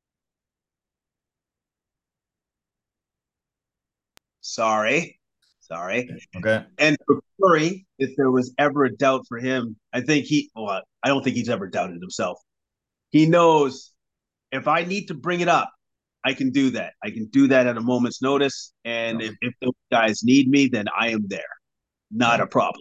Sorry. 4.40 5.18
Sorry. 5.66 6.08
Okay. 6.36 6.64
And 6.78 6.96
for 7.06 7.20
Curry, 7.42 7.86
if 7.98 8.14
there 8.16 8.30
was 8.30 8.52
ever 8.58 8.84
a 8.84 8.94
doubt 8.94 9.24
for 9.28 9.38
him, 9.38 9.76
I 9.92 10.02
think 10.02 10.26
he, 10.26 10.50
well, 10.54 10.82
I 11.02 11.08
don't 11.08 11.22
think 11.22 11.36
he's 11.36 11.48
ever 11.48 11.66
doubted 11.68 12.00
himself. 12.00 12.38
He 13.10 13.26
knows 13.26 13.92
if 14.52 14.68
I 14.68 14.84
need 14.84 15.06
to 15.06 15.14
bring 15.14 15.40
it 15.40 15.48
up, 15.48 15.70
I 16.24 16.34
can 16.34 16.50
do 16.50 16.70
that. 16.70 16.92
I 17.02 17.10
can 17.10 17.26
do 17.26 17.48
that 17.48 17.66
at 17.66 17.76
a 17.76 17.80
moment's 17.80 18.22
notice. 18.22 18.72
And 18.84 19.22
if, 19.22 19.34
if 19.40 19.54
those 19.60 19.74
guys 19.90 20.22
need 20.22 20.48
me, 20.48 20.68
then 20.68 20.86
I 20.98 21.10
am 21.10 21.26
there. 21.28 21.42
Not 22.10 22.40
a 22.40 22.46
problem. 22.46 22.80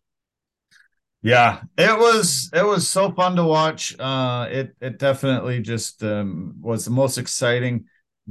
Yeah, 1.21 1.61
it 1.77 1.97
was 1.97 2.49
it 2.53 2.65
was 2.65 2.89
so 2.89 3.11
fun 3.13 3.37
to 3.37 3.45
watch. 3.45 3.97
Uh, 3.97 4.47
it 4.51 4.75
it 4.81 4.99
definitely 4.99 5.61
just 5.61 6.03
um, 6.03 6.55
was 6.59 6.83
the 6.83 6.91
most 6.91 7.17
exciting 7.17 7.85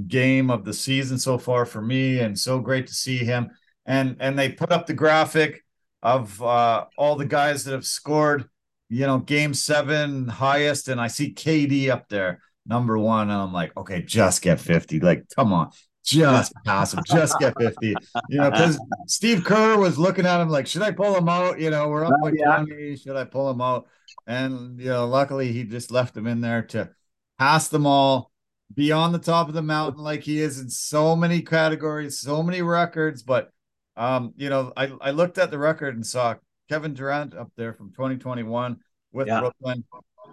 game 0.06 0.50
of 0.50 0.66
the 0.66 0.74
season 0.74 1.18
so 1.18 1.38
far 1.38 1.64
for 1.64 1.80
me, 1.80 2.18
and 2.20 2.38
so 2.38 2.60
great 2.60 2.86
to 2.88 2.94
see 2.94 3.16
him. 3.16 3.50
And 3.86 4.16
and 4.20 4.38
they 4.38 4.50
put 4.50 4.72
up 4.72 4.86
the 4.86 4.94
graphic 4.94 5.64
of 6.02 6.40
uh, 6.42 6.86
all 6.96 7.16
the 7.16 7.26
guys 7.26 7.64
that 7.64 7.72
have 7.72 7.86
scored, 7.86 8.48
you 8.88 9.06
know, 9.06 9.18
game 9.18 9.54
seven 9.54 10.28
highest, 10.28 10.88
and 10.88 11.00
I 11.00 11.08
see 11.08 11.34
KD 11.34 11.88
up 11.88 12.08
there, 12.08 12.40
number 12.66 12.98
one, 12.98 13.30
and 13.30 13.40
I'm 13.40 13.52
like, 13.52 13.76
okay, 13.76 14.02
just 14.02 14.42
get 14.42 14.60
fifty. 14.60 15.00
Like, 15.00 15.24
come 15.34 15.52
on, 15.52 15.70
just 16.04 16.52
pass 16.64 16.94
him, 16.94 17.02
just 17.06 17.38
get 17.38 17.54
50. 17.58 17.94
You 18.28 18.38
know, 18.38 18.50
because 18.50 18.78
Steve 19.06 19.44
Kerr 19.44 19.78
was 19.78 19.98
looking 19.98 20.26
at 20.26 20.40
him 20.40 20.48
like, 20.48 20.66
should 20.66 20.82
I 20.82 20.92
pull 20.92 21.16
him 21.16 21.28
out? 21.28 21.60
You 21.60 21.70
know, 21.70 21.88
we're 21.88 22.04
up 22.04 22.14
by 22.22 22.32
yeah. 22.34 22.58
20. 22.64 22.96
Should 22.96 23.16
I 23.16 23.24
pull 23.24 23.50
him 23.50 23.60
out? 23.60 23.86
And 24.26 24.78
you 24.80 24.90
know, 24.90 25.06
luckily 25.06 25.52
he 25.52 25.64
just 25.64 25.90
left 25.90 26.16
him 26.16 26.26
in 26.26 26.40
there 26.40 26.62
to 26.62 26.90
pass 27.38 27.68
them 27.68 27.86
all 27.86 28.32
Beyond 28.74 29.14
the 29.14 29.18
top 29.18 29.48
of 29.48 29.54
the 29.54 29.62
mountain 29.62 30.02
like 30.02 30.22
he 30.22 30.40
is 30.40 30.58
in 30.58 30.70
so 30.70 31.14
many 31.14 31.42
categories, 31.42 32.18
so 32.18 32.42
many 32.42 32.62
records. 32.62 33.22
But 33.22 33.50
um, 33.96 34.33
you 34.37 34.48
know, 34.48 34.72
I, 34.76 34.92
I 35.00 35.11
looked 35.11 35.38
at 35.38 35.50
the 35.50 35.59
record 35.59 35.94
and 35.94 36.07
saw 36.07 36.37
Kevin 36.68 36.94
Durant 36.94 37.35
up 37.35 37.50
there 37.57 37.72
from 37.72 37.90
2021 37.90 38.78
with 39.12 39.26
yeah. 39.26 39.40
Brooklyn, 39.40 39.85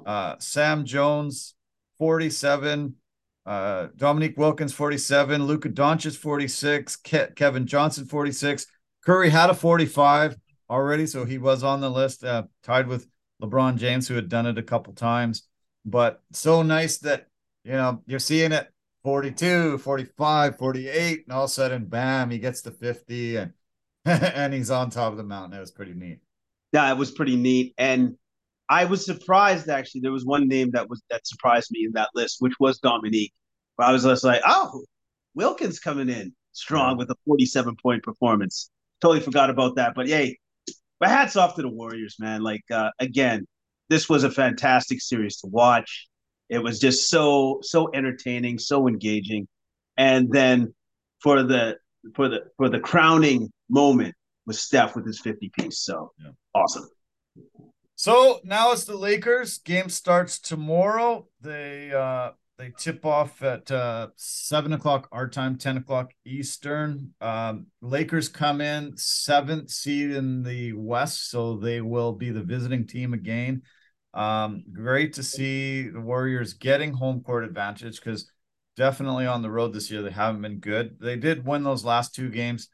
uh, 0.05 0.35
Sam 0.39 0.85
Jones, 0.85 1.55
47, 1.97 2.95
uh, 3.45 3.87
Dominique 3.95 4.37
Wilkins, 4.37 4.73
47, 4.73 5.45
Luka 5.45 5.69
Doncic, 5.69 6.15
46, 6.15 6.95
Ke- 6.97 7.35
Kevin 7.35 7.65
Johnson, 7.65 8.05
46. 8.05 8.65
Curry 9.05 9.29
had 9.29 9.49
a 9.49 9.53
45 9.53 10.37
already, 10.69 11.05
so 11.05 11.25
he 11.25 11.37
was 11.37 11.63
on 11.63 11.81
the 11.81 11.89
list, 11.89 12.23
uh, 12.23 12.43
tied 12.63 12.87
with 12.87 13.07
LeBron 13.41 13.77
James, 13.77 14.07
who 14.07 14.15
had 14.15 14.29
done 14.29 14.45
it 14.45 14.57
a 14.57 14.63
couple 14.63 14.93
times. 14.93 15.43
But 15.85 16.21
so 16.31 16.61
nice 16.61 16.99
that 16.99 17.27
you 17.63 17.73
know, 17.73 18.01
you're 18.05 18.19
seeing 18.19 18.51
it 18.51 18.67
42, 19.03 19.77
45, 19.77 20.57
48, 20.57 21.23
and 21.25 21.33
all 21.33 21.45
of 21.45 21.49
a 21.49 21.53
sudden, 21.53 21.85
bam, 21.85 22.29
he 22.29 22.39
gets 22.39 22.61
to 22.63 22.71
50. 22.71 23.37
And 23.37 23.53
and 24.05 24.53
he's 24.53 24.71
on 24.71 24.89
top 24.89 25.11
of 25.11 25.17
the 25.17 25.23
mountain. 25.23 25.57
It 25.57 25.61
was 25.61 25.71
pretty 25.71 25.93
neat. 25.93 26.19
Yeah, 26.71 26.89
it 26.91 26.97
was 26.97 27.11
pretty 27.11 27.35
neat. 27.35 27.73
And 27.77 28.15
I 28.69 28.85
was 28.85 29.05
surprised 29.05 29.69
actually. 29.69 30.01
There 30.01 30.11
was 30.11 30.25
one 30.25 30.47
name 30.47 30.71
that 30.71 30.89
was 30.89 31.01
that 31.09 31.27
surprised 31.27 31.69
me 31.71 31.85
in 31.85 31.91
that 31.93 32.09
list, 32.15 32.37
which 32.39 32.53
was 32.59 32.79
Dominique. 32.79 33.33
But 33.77 33.87
I 33.87 33.91
was 33.91 34.03
just 34.03 34.23
like, 34.23 34.41
oh, 34.45 34.83
Wilkins 35.35 35.79
coming 35.79 36.09
in 36.09 36.33
strong 36.53 36.91
yeah. 36.91 36.97
with 36.97 37.11
a 37.11 37.15
47 37.25 37.75
point 37.81 38.03
performance. 38.03 38.69
Totally 39.01 39.21
forgot 39.21 39.49
about 39.49 39.75
that. 39.75 39.93
But 39.95 40.07
yay, 40.07 40.37
my 40.99 41.07
hats 41.07 41.35
off 41.35 41.55
to 41.55 41.61
the 41.61 41.69
Warriors, 41.69 42.17
man. 42.19 42.41
Like 42.41 42.63
uh, 42.71 42.91
again, 42.99 43.45
this 43.89 44.07
was 44.09 44.23
a 44.23 44.31
fantastic 44.31 45.01
series 45.01 45.37
to 45.37 45.47
watch. 45.47 46.07
It 46.49 46.59
was 46.59 46.79
just 46.79 47.09
so 47.09 47.59
so 47.61 47.89
entertaining, 47.93 48.57
so 48.57 48.87
engaging. 48.87 49.47
And 49.97 50.31
then 50.31 50.73
for 51.19 51.43
the 51.43 51.77
for 52.15 52.27
the 52.27 52.45
for 52.57 52.69
the 52.69 52.79
crowning 52.79 53.51
moment 53.69 54.15
was 54.45 54.61
Steph 54.61 54.95
with 54.95 55.05
his 55.05 55.19
50 55.19 55.49
piece. 55.49 55.79
So 55.79 56.11
yeah. 56.19 56.31
awesome. 56.55 56.89
So 57.95 58.39
now 58.43 58.71
it's 58.71 58.85
the 58.85 58.95
Lakers. 58.95 59.59
Game 59.59 59.89
starts 59.89 60.39
tomorrow. 60.39 61.27
They 61.41 61.91
uh 61.91 62.31
they 62.57 62.71
tip 62.77 63.05
off 63.05 63.43
at 63.43 63.69
uh 63.69 64.07
seven 64.15 64.73
o'clock 64.73 65.07
our 65.11 65.27
time, 65.27 65.57
10 65.57 65.77
o'clock 65.77 66.13
Eastern. 66.25 67.13
Um 67.21 67.67
Lakers 67.81 68.27
come 68.27 68.61
in 68.61 68.97
seventh 68.97 69.69
seed 69.69 70.11
in 70.11 70.43
the 70.43 70.73
West, 70.73 71.29
so 71.29 71.57
they 71.57 71.81
will 71.81 72.13
be 72.13 72.31
the 72.31 72.43
visiting 72.43 72.87
team 72.87 73.13
again. 73.13 73.61
Um, 74.13 74.63
great 74.71 75.13
to 75.13 75.23
see 75.23 75.89
the 75.89 76.01
Warriors 76.01 76.53
getting 76.53 76.93
home 76.93 77.21
court 77.21 77.43
advantage 77.43 77.99
because 77.99 78.31
definitely 78.75 79.25
on 79.25 79.41
the 79.41 79.51
road 79.51 79.73
this 79.73 79.91
year 79.91 80.01
they 80.01 80.11
haven't 80.11 80.41
been 80.41 80.59
good. 80.59 80.97
They 80.99 81.15
did 81.15 81.45
win 81.45 81.63
those 81.63 81.85
last 81.85 82.15
two 82.15 82.29
games 82.29 82.69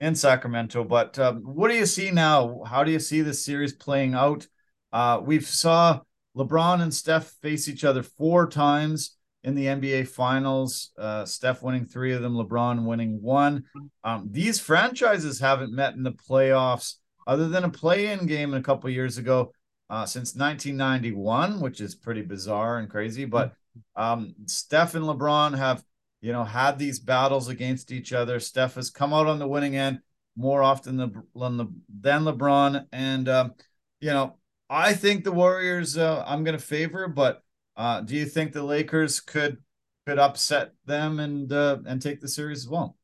in 0.00 0.14
Sacramento, 0.14 0.84
but 0.84 1.18
um, 1.18 1.38
what 1.42 1.68
do 1.68 1.74
you 1.74 1.86
see 1.86 2.10
now? 2.10 2.62
How 2.64 2.84
do 2.84 2.92
you 2.92 3.00
see 3.00 3.20
this 3.20 3.44
series 3.44 3.72
playing 3.72 4.14
out? 4.14 4.46
Uh, 4.92 5.20
we've 5.22 5.46
saw 5.46 6.00
LeBron 6.36 6.80
and 6.80 6.94
Steph 6.94 7.34
face 7.42 7.68
each 7.68 7.84
other 7.84 8.02
four 8.02 8.48
times 8.48 9.16
in 9.42 9.54
the 9.54 9.66
NBA 9.66 10.08
Finals. 10.08 10.90
Uh, 10.96 11.24
Steph 11.24 11.62
winning 11.62 11.84
three 11.84 12.12
of 12.12 12.22
them, 12.22 12.34
LeBron 12.34 12.84
winning 12.84 13.20
one. 13.20 13.64
Um, 14.04 14.28
these 14.30 14.60
franchises 14.60 15.40
haven't 15.40 15.72
met 15.72 15.94
in 15.94 16.02
the 16.02 16.12
playoffs, 16.12 16.94
other 17.26 17.48
than 17.48 17.64
a 17.64 17.70
play-in 17.70 18.26
game 18.26 18.54
a 18.54 18.62
couple 18.62 18.88
years 18.90 19.18
ago, 19.18 19.52
uh, 19.90 20.06
since 20.06 20.34
1991, 20.34 21.60
which 21.60 21.80
is 21.80 21.94
pretty 21.94 22.22
bizarre 22.22 22.78
and 22.78 22.90
crazy. 22.90 23.24
But 23.24 23.54
um, 23.96 24.34
Steph 24.46 24.94
and 24.94 25.04
LeBron 25.04 25.56
have, 25.56 25.82
you 26.20 26.32
know, 26.32 26.44
had 26.44 26.78
these 26.78 26.98
battles 26.98 27.48
against 27.48 27.92
each 27.92 28.12
other. 28.12 28.40
Steph 28.40 28.74
has 28.74 28.90
come 28.90 29.12
out 29.12 29.26
on 29.26 29.38
the 29.38 29.48
winning 29.48 29.76
end 29.76 30.00
more 30.36 30.62
often 30.62 30.96
than, 30.96 31.22
than 31.34 32.24
LeBron, 32.24 32.86
and 32.92 33.28
um, 33.28 33.54
you 34.00 34.10
know 34.10 34.38
I 34.70 34.92
think 34.94 35.24
the 35.24 35.32
Warriors. 35.32 35.96
Uh, 35.96 36.24
I'm 36.26 36.44
going 36.44 36.56
to 36.56 36.64
favor, 36.64 37.08
but 37.08 37.42
uh, 37.76 38.02
do 38.02 38.16
you 38.16 38.26
think 38.26 38.52
the 38.52 38.62
Lakers 38.62 39.20
could 39.20 39.58
could 40.06 40.18
upset 40.18 40.72
them 40.86 41.20
and 41.20 41.52
uh, 41.52 41.78
and 41.86 42.00
take 42.00 42.20
the 42.20 42.28
series 42.28 42.58
as 42.58 42.68
well? 42.68 42.96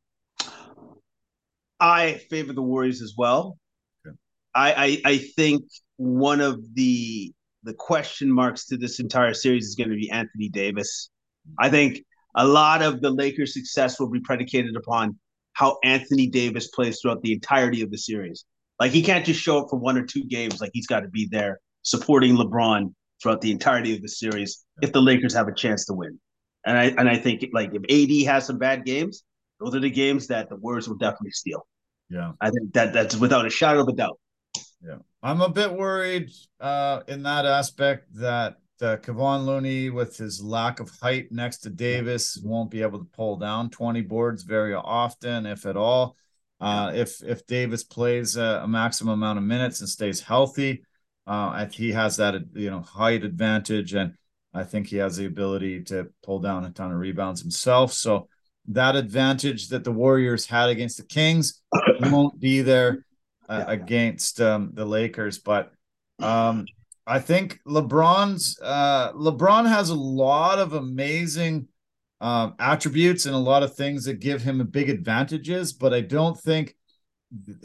I 1.80 2.14
favor 2.30 2.52
the 2.52 2.62
Warriors 2.62 3.02
as 3.02 3.14
well. 3.16 3.58
Okay. 4.06 4.16
I, 4.54 4.72
I 4.72 5.10
I 5.12 5.18
think 5.18 5.64
one 5.96 6.40
of 6.40 6.74
the 6.74 7.32
the 7.62 7.74
question 7.74 8.30
marks 8.30 8.66
to 8.66 8.76
this 8.76 9.00
entire 9.00 9.32
series 9.32 9.66
is 9.66 9.74
going 9.74 9.88
to 9.88 9.96
be 9.96 10.10
Anthony 10.10 10.50
Davis. 10.50 11.10
I 11.58 11.70
think 11.70 12.04
a 12.36 12.46
lot 12.46 12.82
of 12.82 13.00
the 13.00 13.10
Lakers' 13.10 13.54
success 13.54 13.98
will 13.98 14.10
be 14.10 14.20
predicated 14.20 14.76
upon 14.76 15.18
how 15.54 15.78
Anthony 15.82 16.26
Davis 16.26 16.68
plays 16.68 17.00
throughout 17.00 17.22
the 17.22 17.32
entirety 17.32 17.80
of 17.80 17.90
the 17.90 17.96
series. 17.96 18.44
Like 18.78 18.92
he 18.92 19.02
can't 19.02 19.24
just 19.24 19.40
show 19.40 19.60
up 19.60 19.70
for 19.70 19.78
one 19.78 19.96
or 19.96 20.04
two 20.04 20.24
games. 20.24 20.60
Like 20.60 20.72
he's 20.74 20.86
got 20.86 21.00
to 21.00 21.08
be 21.08 21.28
there 21.30 21.60
supporting 21.82 22.36
LeBron 22.36 22.92
throughout 23.22 23.40
the 23.40 23.52
entirety 23.52 23.94
of 23.94 24.02
the 24.02 24.08
series 24.08 24.64
if 24.82 24.92
the 24.92 25.00
Lakers 25.00 25.34
have 25.34 25.48
a 25.48 25.54
chance 25.54 25.86
to 25.86 25.94
win. 25.94 26.18
And 26.66 26.76
I 26.76 26.84
and 26.86 27.08
I 27.08 27.16
think 27.16 27.44
like 27.52 27.70
if 27.72 27.82
AD 27.84 28.26
has 28.26 28.46
some 28.46 28.58
bad 28.58 28.84
games, 28.84 29.22
those 29.60 29.74
are 29.74 29.80
the 29.80 29.90
games 29.90 30.26
that 30.26 30.48
the 30.48 30.56
Warriors 30.56 30.88
will 30.88 30.96
definitely 30.96 31.30
steal. 31.30 31.66
Yeah, 32.10 32.32
I 32.40 32.50
think 32.50 32.72
that 32.74 32.92
that's 32.92 33.16
without 33.16 33.46
a 33.46 33.50
shadow 33.50 33.80
of 33.80 33.88
a 33.88 33.92
doubt. 33.92 34.18
Yeah, 34.82 34.96
I'm 35.24 35.40
a 35.40 35.48
bit 35.48 35.72
worried 35.72 36.30
uh, 36.60 37.00
in 37.08 37.22
that 37.22 37.46
aspect 37.46 38.14
that 38.16 38.56
uh, 38.82 38.98
Kevon 38.98 39.46
Looney, 39.46 39.88
with 39.88 40.18
his 40.18 40.42
lack 40.42 40.80
of 40.80 40.90
height 41.00 41.32
next 41.32 41.60
to 41.60 41.70
Davis, 41.70 42.36
won't 42.44 42.70
be 42.70 42.82
able 42.82 42.98
to 42.98 43.06
pull 43.06 43.38
down 43.38 43.70
20 43.70 44.02
boards 44.02 44.42
very 44.42 44.74
often, 44.74 45.46
if 45.46 45.64
at 45.64 45.78
all. 45.78 46.14
Uh, 46.60 46.92
if 46.94 47.22
if 47.22 47.46
Davis 47.46 47.82
plays 47.82 48.36
a, 48.36 48.60
a, 48.64 48.68
maximum 48.68 49.14
amount 49.14 49.38
of 49.38 49.44
minutes 49.44 49.80
and 49.80 49.88
stays 49.88 50.20
healthy, 50.20 50.84
uh, 51.26 51.64
he 51.66 51.92
has 51.92 52.18
that 52.18 52.34
you 52.52 52.70
know 52.70 52.80
height 52.82 53.24
advantage, 53.24 53.94
and 53.94 54.12
I 54.52 54.64
think 54.64 54.88
he 54.88 54.98
has 54.98 55.16
the 55.16 55.24
ability 55.24 55.84
to 55.84 56.10
pull 56.22 56.40
down 56.40 56.66
a 56.66 56.70
ton 56.70 56.92
of 56.92 56.98
rebounds 56.98 57.40
himself. 57.40 57.94
So 57.94 58.28
that 58.68 58.94
advantage 58.94 59.68
that 59.68 59.84
the 59.84 59.92
Warriors 59.92 60.44
had 60.44 60.68
against 60.68 60.98
the 60.98 61.04
Kings 61.04 61.62
won't 62.00 62.38
be 62.38 62.60
there 62.60 63.04
uh, 63.48 63.64
against 63.66 64.40
um, 64.40 64.70
the 64.74 64.84
Lakers. 64.84 65.38
But 65.38 65.72
um, 66.20 66.66
I 67.06 67.18
think 67.18 67.58
LeBron's 67.66 68.58
uh, 68.62 69.12
LeBron 69.12 69.68
has 69.68 69.90
a 69.90 69.94
lot 69.94 70.58
of 70.58 70.72
amazing 70.72 71.68
um, 72.20 72.54
attributes 72.58 73.26
and 73.26 73.34
a 73.34 73.38
lot 73.38 73.62
of 73.62 73.74
things 73.74 74.04
that 74.04 74.20
give 74.20 74.42
him 74.42 74.60
a 74.60 74.64
big 74.64 74.88
advantages, 74.88 75.72
but 75.72 75.92
I 75.92 76.00
don't 76.00 76.38
think 76.38 76.74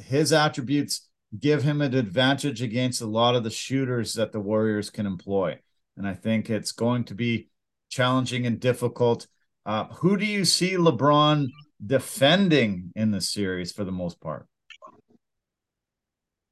his 0.03 0.33
attributes 0.33 1.07
give 1.39 1.63
him 1.63 1.81
an 1.81 1.93
advantage 1.93 2.61
against 2.61 3.01
a 3.01 3.05
lot 3.05 3.35
of 3.35 3.43
the 3.43 3.51
shooters 3.51 4.15
that 4.15 4.31
the 4.31 4.39
Warriors 4.39 4.89
can 4.89 5.05
employ. 5.05 5.59
And 5.95 6.07
I 6.07 6.13
think 6.13 6.49
it's 6.49 6.71
going 6.71 7.05
to 7.05 7.15
be 7.15 7.49
challenging 7.89 8.45
and 8.45 8.59
difficult. 8.59 9.27
Uh, 9.65 9.85
who 9.85 10.17
do 10.17 10.25
you 10.25 10.43
see 10.43 10.71
LeBron 10.71 11.47
defending 11.85 12.91
in 12.95 13.11
the 13.11 13.21
series 13.21 13.71
for 13.71 13.83
the 13.83 13.91
most 13.91 14.19
part? 14.19 14.47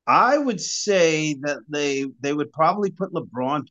I 0.07 0.37
would 0.37 0.61
say 0.61 1.35
that 1.41 1.59
they 1.67 2.05
they 2.21 2.33
would 2.33 2.51
probably 2.51 2.91
put 2.91 3.13
LeBron 3.13 3.65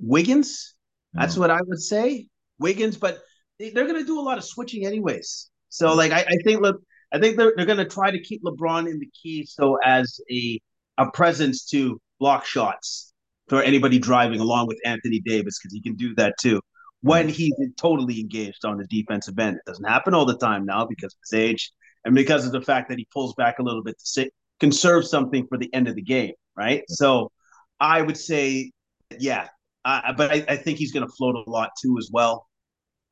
Wiggins 0.00 0.74
that's 1.14 1.34
mm. 1.34 1.38
what 1.38 1.50
I 1.50 1.60
would 1.62 1.80
say. 1.80 2.26
Wiggins, 2.58 2.96
but 2.96 3.20
they, 3.58 3.70
are 3.70 3.86
going 3.86 3.94
to 3.94 4.04
do 4.04 4.18
a 4.18 4.22
lot 4.22 4.38
of 4.38 4.44
switching 4.44 4.86
anyways. 4.86 5.50
So 5.68 5.88
mm. 5.88 5.96
like 5.96 6.12
I, 6.12 6.20
I 6.20 6.36
think 6.44 6.60
look, 6.60 6.80
I 7.12 7.18
think 7.18 7.36
they're 7.36 7.52
they're 7.56 7.66
going 7.66 7.78
to 7.78 7.84
try 7.84 8.10
to 8.10 8.20
keep 8.20 8.42
LeBron 8.44 8.88
in 8.90 8.98
the 8.98 9.08
key 9.22 9.46
so 9.46 9.78
as 9.84 10.20
a 10.30 10.60
a 10.98 11.10
presence 11.10 11.64
to 11.66 12.00
block 12.18 12.44
shots 12.44 13.12
for 13.48 13.62
anybody 13.62 13.98
driving 13.98 14.40
along 14.40 14.66
with 14.66 14.78
Anthony 14.84 15.20
Davis 15.20 15.58
because 15.58 15.72
he 15.72 15.80
can 15.80 15.94
do 15.94 16.14
that 16.16 16.34
too 16.40 16.60
when 17.00 17.28
mm. 17.28 17.30
he's 17.30 17.54
totally 17.76 18.20
engaged 18.20 18.64
on 18.64 18.76
the 18.76 18.86
defensive 18.86 19.38
end. 19.38 19.56
It 19.56 19.62
doesn't 19.66 19.84
happen 19.84 20.14
all 20.14 20.26
the 20.26 20.36
time 20.36 20.66
now 20.66 20.84
because 20.84 21.14
of 21.14 21.18
his 21.30 21.38
age 21.38 21.72
and 22.08 22.14
because 22.14 22.46
of 22.46 22.52
the 22.52 22.62
fact 22.62 22.88
that 22.88 22.96
he 22.96 23.06
pulls 23.12 23.34
back 23.34 23.58
a 23.58 23.62
little 23.62 23.82
bit 23.82 23.98
to 23.98 24.06
sit, 24.06 24.32
conserve 24.60 25.06
something 25.06 25.46
for 25.46 25.58
the 25.58 25.72
end 25.74 25.88
of 25.88 25.94
the 25.94 26.00
game, 26.00 26.32
right? 26.56 26.82
So 26.88 27.30
I 27.78 28.00
would 28.00 28.16
say, 28.16 28.72
yeah, 29.18 29.48
uh, 29.84 30.14
but 30.16 30.30
I, 30.30 30.42
I, 30.48 30.56
think 30.56 30.78
he's 30.78 30.90
going 30.90 31.06
to 31.06 31.12
float 31.12 31.34
a 31.34 31.50
lot 31.50 31.68
too 31.78 31.96
as 31.98 32.08
well. 32.10 32.46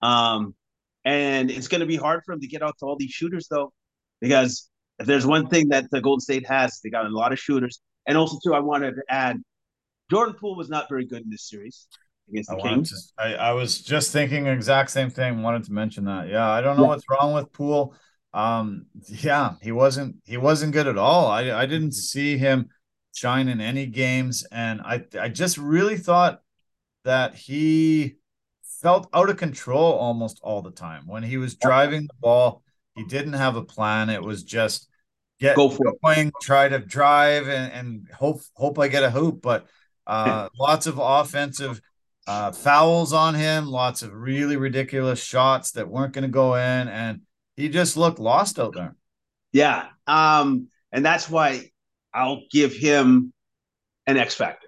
Um, 0.00 0.54
and 1.04 1.50
it's 1.50 1.68
going 1.68 1.82
to 1.82 1.86
be 1.86 1.96
hard 1.96 2.22
for 2.24 2.32
him 2.32 2.40
to 2.40 2.46
get 2.46 2.62
out 2.62 2.74
to 2.78 2.86
all 2.86 2.96
these 2.96 3.10
shooters 3.10 3.48
though, 3.50 3.70
because 4.22 4.70
if 4.98 5.06
there's 5.06 5.26
one 5.26 5.46
thing 5.48 5.68
that 5.68 5.90
the 5.90 6.00
Golden 6.00 6.20
State 6.20 6.46
has, 6.46 6.80
they 6.82 6.88
got 6.88 7.04
a 7.04 7.10
lot 7.10 7.32
of 7.32 7.38
shooters. 7.38 7.82
And 8.06 8.16
also 8.16 8.38
too, 8.42 8.54
I 8.54 8.60
wanted 8.60 8.92
to 8.92 9.02
add, 9.10 9.36
Jordan 10.10 10.36
Poole 10.40 10.56
was 10.56 10.70
not 10.70 10.88
very 10.88 11.04
good 11.04 11.20
in 11.20 11.28
this 11.28 11.50
series 11.50 11.86
against 12.30 12.48
the 12.48 12.56
I 12.56 12.60
Kings. 12.62 13.12
To, 13.18 13.22
I, 13.22 13.34
I, 13.34 13.52
was 13.52 13.78
just 13.82 14.10
thinking 14.10 14.44
the 14.44 14.52
exact 14.52 14.90
same 14.90 15.10
thing. 15.10 15.42
Wanted 15.42 15.64
to 15.64 15.72
mention 15.74 16.06
that. 16.06 16.28
Yeah, 16.28 16.48
I 16.48 16.62
don't 16.62 16.78
know 16.78 16.84
yeah. 16.84 16.88
what's 16.88 17.04
wrong 17.10 17.34
with 17.34 17.52
Poole. 17.52 17.94
Um, 18.36 18.86
yeah, 19.08 19.54
he 19.62 19.72
wasn't 19.72 20.16
he 20.26 20.36
wasn't 20.36 20.74
good 20.74 20.86
at 20.86 20.98
all. 20.98 21.26
I 21.26 21.50
I 21.52 21.64
didn't 21.66 21.92
see 21.92 22.36
him 22.36 22.68
shine 23.14 23.48
in 23.48 23.62
any 23.62 23.86
games, 23.86 24.44
and 24.52 24.82
I 24.82 25.04
I 25.18 25.30
just 25.30 25.56
really 25.56 25.96
thought 25.96 26.42
that 27.04 27.34
he 27.34 28.16
felt 28.82 29.08
out 29.14 29.30
of 29.30 29.38
control 29.38 29.94
almost 29.94 30.38
all 30.42 30.60
the 30.60 30.70
time. 30.70 31.06
When 31.06 31.22
he 31.22 31.38
was 31.38 31.54
driving 31.54 32.02
the 32.02 32.14
ball, 32.20 32.62
he 32.94 33.04
didn't 33.04 33.32
have 33.32 33.56
a 33.56 33.64
plan. 33.64 34.10
It 34.10 34.22
was 34.22 34.42
just 34.44 34.86
get 35.40 35.56
Go 35.56 35.70
for 35.70 35.94
going, 36.04 36.28
it. 36.28 36.34
try 36.42 36.68
to 36.68 36.78
drive 36.78 37.48
and, 37.48 37.72
and 37.72 38.08
hope 38.14 38.42
hope 38.54 38.78
I 38.78 38.88
get 38.88 39.02
a 39.02 39.10
hoop. 39.10 39.40
But 39.40 39.66
uh, 40.06 40.50
lots 40.60 40.86
of 40.86 40.98
offensive 40.98 41.80
uh, 42.26 42.52
fouls 42.52 43.14
on 43.14 43.34
him, 43.34 43.66
lots 43.66 44.02
of 44.02 44.12
really 44.12 44.56
ridiculous 44.56 45.22
shots 45.24 45.72
that 45.72 45.88
weren't 45.88 46.12
going 46.12 46.22
to 46.22 46.28
go 46.28 46.54
in, 46.54 46.88
and 46.88 47.22
he 47.56 47.68
just 47.68 47.96
looked 47.96 48.18
lost 48.18 48.58
out 48.58 48.74
there. 48.74 48.94
Yeah, 49.52 49.86
um, 50.06 50.68
and 50.92 51.04
that's 51.04 51.28
why 51.28 51.70
I'll 52.12 52.42
give 52.50 52.74
him 52.74 53.32
an 54.06 54.16
X 54.16 54.34
factor 54.34 54.66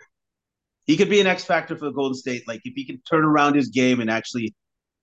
he 0.88 0.96
could 0.96 1.10
be 1.10 1.20
an 1.20 1.26
X 1.26 1.44
factor 1.44 1.76
for 1.76 1.84
the 1.84 1.92
Golden 1.92 2.14
State. 2.14 2.48
Like 2.48 2.62
if 2.64 2.72
he 2.74 2.84
can 2.84 3.00
turn 3.02 3.22
around 3.22 3.54
his 3.54 3.68
game 3.68 4.00
and 4.00 4.10
actually 4.10 4.54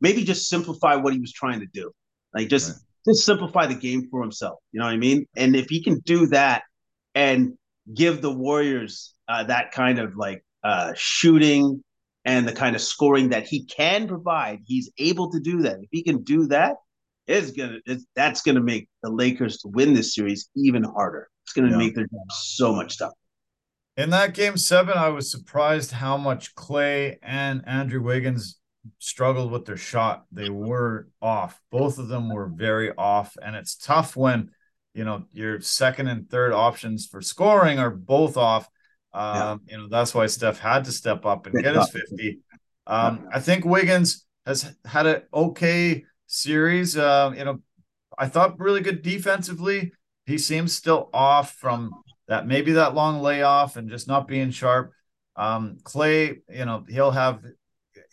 maybe 0.01 0.23
just 0.23 0.49
simplify 0.49 0.95
what 0.95 1.13
he 1.13 1.19
was 1.19 1.31
trying 1.31 1.59
to 1.59 1.67
do. 1.67 1.91
Like 2.33 2.49
just 2.49 2.71
right. 2.71 2.79
just 3.07 3.23
simplify 3.23 3.67
the 3.67 3.75
game 3.75 4.09
for 4.09 4.21
himself. 4.21 4.59
You 4.71 4.79
know 4.79 4.87
what 4.87 4.93
I 4.93 4.97
mean? 4.97 5.27
And 5.37 5.55
if 5.55 5.69
he 5.69 5.83
can 5.83 5.99
do 5.99 6.25
that 6.27 6.63
and 7.13 7.53
give 7.93 8.23
the 8.23 8.33
Warriors 8.33 9.13
uh, 9.27 9.43
that 9.43 9.71
kind 9.73 9.99
of 9.99 10.17
like 10.17 10.43
uh, 10.63 10.93
shooting 10.95 11.83
and 12.25 12.47
the 12.47 12.53
kind 12.53 12.75
of 12.75 12.81
scoring 12.81 13.29
that 13.29 13.45
he 13.45 13.65
can 13.65 14.07
provide, 14.07 14.61
he's 14.65 14.89
able 14.97 15.31
to 15.33 15.39
do 15.39 15.61
that. 15.61 15.77
If 15.81 15.89
he 15.91 16.03
can 16.03 16.23
do 16.23 16.47
that, 16.47 16.77
it's 17.27 17.51
gonna 17.51 17.79
it's, 17.85 18.05
that's 18.15 18.41
gonna 18.41 18.61
make 18.61 18.87
the 19.03 19.09
Lakers 19.09 19.57
to 19.59 19.69
win 19.69 19.93
this 19.93 20.13
series 20.13 20.49
even 20.55 20.83
harder. 20.83 21.29
It's 21.43 21.53
gonna 21.53 21.71
yeah. 21.71 21.77
make 21.77 21.95
their 21.95 22.05
job 22.05 22.31
so 22.31 22.73
much 22.73 22.97
tougher. 22.97 23.13
In 23.97 24.09
that 24.09 24.33
game 24.33 24.57
seven, 24.57 24.97
I 24.97 25.09
was 25.09 25.31
surprised 25.31 25.91
how 25.91 26.17
much 26.17 26.53
Klay 26.55 27.17
and 27.23 27.63
Andrew 27.65 28.01
Wiggins 28.01 28.59
struggled 28.99 29.51
with 29.51 29.65
their 29.65 29.77
shot. 29.77 30.25
They 30.31 30.49
were 30.49 31.07
off. 31.21 31.61
Both 31.71 31.97
of 31.97 32.07
them 32.09 32.29
were 32.29 32.47
very 32.47 32.91
off. 32.97 33.37
And 33.41 33.55
it's 33.55 33.75
tough 33.75 34.15
when, 34.15 34.51
you 34.93 35.05
know, 35.05 35.25
your 35.31 35.61
second 35.61 36.07
and 36.07 36.29
third 36.29 36.51
options 36.51 37.05
for 37.05 37.21
scoring 37.21 37.79
are 37.79 37.89
both 37.89 38.37
off. 38.37 38.67
Um, 39.13 39.61
yeah. 39.65 39.75
You 39.75 39.77
know, 39.77 39.87
that's 39.89 40.13
why 40.13 40.25
Steph 40.27 40.59
had 40.59 40.83
to 40.85 40.91
step 40.91 41.25
up 41.25 41.45
and 41.45 41.63
get 41.63 41.75
his 41.75 41.89
50. 41.89 42.39
Um, 42.87 43.29
I 43.31 43.39
think 43.39 43.65
Wiggins 43.65 44.25
has 44.45 44.75
had 44.85 45.07
an 45.07 45.21
okay 45.33 46.03
series. 46.27 46.97
Uh, 46.97 47.33
you 47.37 47.45
know, 47.45 47.59
I 48.17 48.27
thought 48.27 48.59
really 48.59 48.81
good 48.81 49.01
defensively. 49.01 49.91
He 50.25 50.37
seems 50.37 50.75
still 50.75 51.09
off 51.13 51.53
from 51.53 51.91
that 52.27 52.47
maybe 52.47 52.73
that 52.73 52.95
long 52.95 53.21
layoff 53.21 53.75
and 53.75 53.89
just 53.89 54.07
not 54.07 54.27
being 54.27 54.51
sharp. 54.51 54.91
Um, 55.35 55.77
Klay, 55.83 56.41
you 56.49 56.65
know, 56.65 56.85
he'll 56.87 57.11
have 57.11 57.43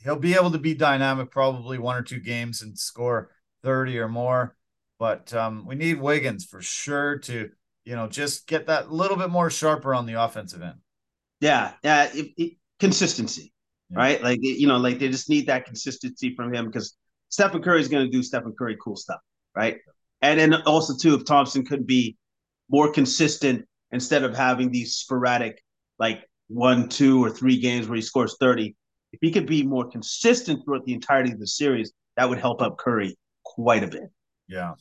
he'll 0.02 0.18
be 0.18 0.34
able 0.34 0.50
to 0.50 0.58
be 0.58 0.74
dynamic 0.74 1.30
probably 1.30 1.78
one 1.78 1.96
or 1.96 2.02
two 2.02 2.20
games 2.20 2.62
and 2.62 2.78
score 2.78 3.30
30 3.62 3.98
or 3.98 4.08
more. 4.08 4.56
But 4.98 5.32
um, 5.34 5.66
we 5.66 5.74
need 5.74 6.00
Wiggins 6.00 6.44
for 6.44 6.62
sure 6.62 7.18
to, 7.20 7.50
you 7.84 7.96
know, 7.96 8.06
just 8.08 8.46
get 8.46 8.66
that 8.66 8.92
little 8.92 9.16
bit 9.16 9.30
more 9.30 9.50
sharper 9.50 9.94
on 9.94 10.06
the 10.06 10.22
offensive 10.22 10.62
end. 10.62 10.76
Yeah, 11.40 11.72
yeah, 11.82 12.08
it, 12.14 12.28
it, 12.36 12.52
consistency, 12.78 13.52
yeah. 13.90 13.98
right? 13.98 14.22
Like 14.22 14.38
you 14.42 14.68
know, 14.68 14.76
like 14.76 15.00
they 15.00 15.08
just 15.08 15.28
need 15.28 15.48
that 15.48 15.64
consistency 15.64 16.36
from 16.36 16.54
him 16.54 16.66
because 16.66 16.96
Stephen 17.32 17.62
Curry 17.62 17.80
is 17.80 17.88
going 17.88 18.04
to 18.04 18.12
do 18.12 18.22
Stephen 18.22 18.54
Curry 18.56 18.76
cool 18.78 18.94
stuff, 18.94 19.20
right? 19.56 19.78
And 20.20 20.38
then 20.38 20.54
also 20.66 20.94
too, 20.94 21.14
if 21.14 21.24
Thompson 21.24 21.64
could 21.64 21.86
be 21.86 22.18
more 22.68 22.92
consistent 22.92 23.64
instead 23.90 24.22
of 24.22 24.36
having 24.36 24.70
these 24.70 24.96
sporadic, 24.96 25.62
like 25.98 26.28
one, 26.48 26.90
two, 26.90 27.24
or 27.24 27.30
three 27.30 27.58
games 27.58 27.88
where 27.88 27.96
he 27.96 28.02
scores 28.02 28.36
30. 28.38 28.76
If 29.12 29.20
he 29.22 29.30
could 29.30 29.46
be 29.46 29.62
more 29.62 29.88
consistent 29.88 30.62
throughout 30.62 30.84
the 30.84 30.92
entirety 30.92 31.32
of 31.32 31.40
the 31.40 31.46
series, 31.46 31.92
that 32.18 32.28
would 32.28 32.38
help 32.38 32.60
up 32.60 32.76
Curry 32.76 33.16
quite 33.44 33.82
a 33.82 33.88
bit. 33.88 34.10
Yeah. 34.46 34.74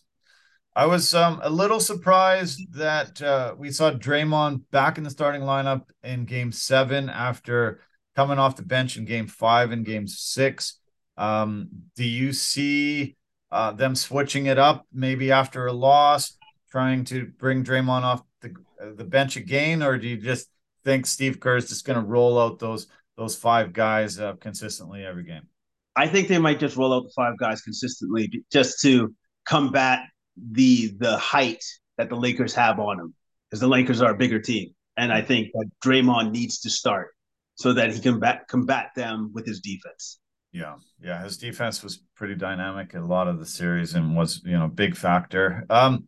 I 0.75 0.87
was 0.87 1.13
um, 1.13 1.39
a 1.43 1.49
little 1.49 1.79
surprised 1.79 2.73
that 2.73 3.21
uh, 3.21 3.55
we 3.57 3.71
saw 3.71 3.91
Draymond 3.91 4.63
back 4.71 4.97
in 4.97 5.05
the 5.05 5.09
starting 5.09 5.41
lineup 5.41 5.83
in 6.03 6.25
game 6.25 6.51
seven 6.51 7.09
after 7.09 7.79
coming 8.13 8.39
off 8.39 8.57
the 8.57 8.63
bench 8.63 8.97
in 8.97 9.05
game 9.05 9.27
five 9.27 9.71
and 9.71 9.85
game 9.85 10.05
six. 10.05 10.80
Um, 11.21 11.69
do 11.95 12.03
you 12.03 12.33
see 12.33 13.15
uh, 13.51 13.73
them 13.73 13.93
switching 13.93 14.47
it 14.47 14.57
up 14.57 14.87
maybe 14.91 15.31
after 15.31 15.67
a 15.67 15.71
loss, 15.73 16.35
trying 16.71 17.05
to 17.05 17.27
bring 17.37 17.63
Draymond 17.63 18.01
off 18.01 18.23
the 18.41 18.55
the 18.95 19.03
bench 19.03 19.35
again, 19.35 19.83
or 19.83 19.99
do 19.99 20.07
you 20.07 20.17
just 20.17 20.49
think 20.83 21.05
Steve 21.05 21.39
Kerr 21.39 21.57
is 21.57 21.69
just 21.69 21.85
going 21.85 21.99
to 21.99 22.05
roll 22.05 22.39
out 22.39 22.57
those 22.57 22.87
those 23.17 23.35
five 23.35 23.71
guys 23.71 24.19
uh, 24.19 24.33
consistently 24.39 25.05
every 25.05 25.23
game? 25.23 25.47
I 25.95 26.07
think 26.07 26.27
they 26.27 26.39
might 26.39 26.59
just 26.59 26.75
roll 26.75 26.91
out 26.91 27.03
the 27.03 27.13
five 27.15 27.37
guys 27.37 27.61
consistently 27.61 28.43
just 28.51 28.81
to 28.81 29.13
combat 29.45 29.99
the 30.35 30.93
the 30.97 31.17
height 31.17 31.63
that 31.97 32.09
the 32.09 32.15
Lakers 32.15 32.55
have 32.55 32.79
on 32.79 32.97
them, 32.97 33.13
because 33.47 33.59
the 33.59 33.67
Lakers 33.67 34.01
are 34.01 34.13
a 34.13 34.17
bigger 34.17 34.39
team, 34.39 34.73
and 34.97 35.13
I 35.13 35.21
think 35.21 35.49
that 35.53 35.69
Draymond 35.85 36.31
needs 36.31 36.61
to 36.61 36.69
start 36.71 37.09
so 37.55 37.73
that 37.73 37.93
he 37.93 37.99
can 37.99 38.13
combat 38.13 38.47
combat 38.47 38.87
them 38.95 39.29
with 39.35 39.45
his 39.45 39.59
defense. 39.59 40.17
Yeah, 40.51 40.75
yeah, 41.01 41.23
his 41.23 41.37
defense 41.37 41.81
was 41.81 42.01
pretty 42.15 42.35
dynamic 42.35 42.93
a 42.93 42.99
lot 42.99 43.27
of 43.29 43.39
the 43.39 43.45
series 43.45 43.93
and 43.93 44.17
was 44.17 44.41
you 44.43 44.57
know 44.57 44.67
big 44.67 44.97
factor. 44.97 45.65
Um, 45.69 46.07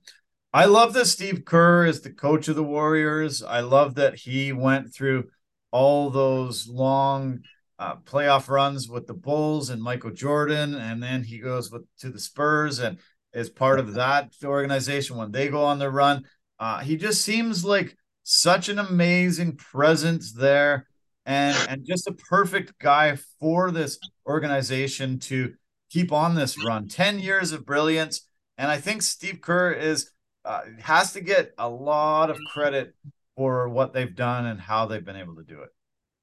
I 0.51 0.65
love 0.65 0.93
that 0.93 1.05
Steve 1.05 1.45
Kerr 1.45 1.85
is 1.85 2.01
the 2.01 2.11
coach 2.11 2.47
of 2.47 2.55
the 2.55 2.63
Warriors. 2.63 3.41
I 3.41 3.61
love 3.61 3.95
that 3.95 4.15
he 4.15 4.51
went 4.51 4.93
through 4.93 5.29
all 5.71 6.09
those 6.09 6.67
long 6.67 7.39
uh, 7.79 7.95
playoff 7.97 8.49
runs 8.49 8.87
with 8.87 9.07
the 9.07 9.13
Bulls 9.13 9.69
and 9.69 9.81
Michael 9.81 10.11
Jordan, 10.11 10.75
and 10.75 11.01
then 11.01 11.23
he 11.23 11.39
goes 11.39 11.71
with 11.71 11.83
to 11.99 12.09
the 12.09 12.19
Spurs 12.19 12.79
and 12.79 12.99
is 13.33 13.49
part 13.49 13.79
of 13.79 13.93
that 13.93 14.33
organization 14.43 15.17
when 15.17 15.31
they 15.31 15.47
go 15.47 15.63
on 15.63 15.79
their 15.79 15.89
run. 15.89 16.23
Uh, 16.59 16.79
he 16.79 16.97
just 16.97 17.23
seems 17.23 17.63
like 17.63 17.97
such 18.23 18.69
an 18.69 18.77
amazing 18.77 19.55
presence 19.55 20.33
there, 20.33 20.85
and 21.25 21.57
and 21.69 21.85
just 21.85 22.07
a 22.07 22.13
perfect 22.13 22.77
guy 22.77 23.17
for 23.39 23.71
this 23.71 23.97
organization 24.25 25.19
to 25.19 25.53
keep 25.89 26.11
on 26.11 26.35
this 26.35 26.63
run. 26.63 26.87
Ten 26.87 27.19
years 27.19 27.51
of 27.51 27.65
brilliance, 27.65 28.27
and 28.57 28.71
I 28.71 28.79
think 28.79 29.01
Steve 29.01 29.41
Kerr 29.41 29.71
is 29.71 30.11
uh, 30.45 30.61
has 30.79 31.13
to 31.13 31.21
get 31.21 31.53
a 31.57 31.69
lot 31.69 32.29
of 32.29 32.37
credit 32.53 32.93
for 33.35 33.69
what 33.69 33.93
they've 33.93 34.15
done 34.15 34.45
and 34.45 34.59
how 34.59 34.85
they've 34.85 35.05
been 35.05 35.15
able 35.15 35.35
to 35.35 35.43
do 35.43 35.61
it. 35.61 35.69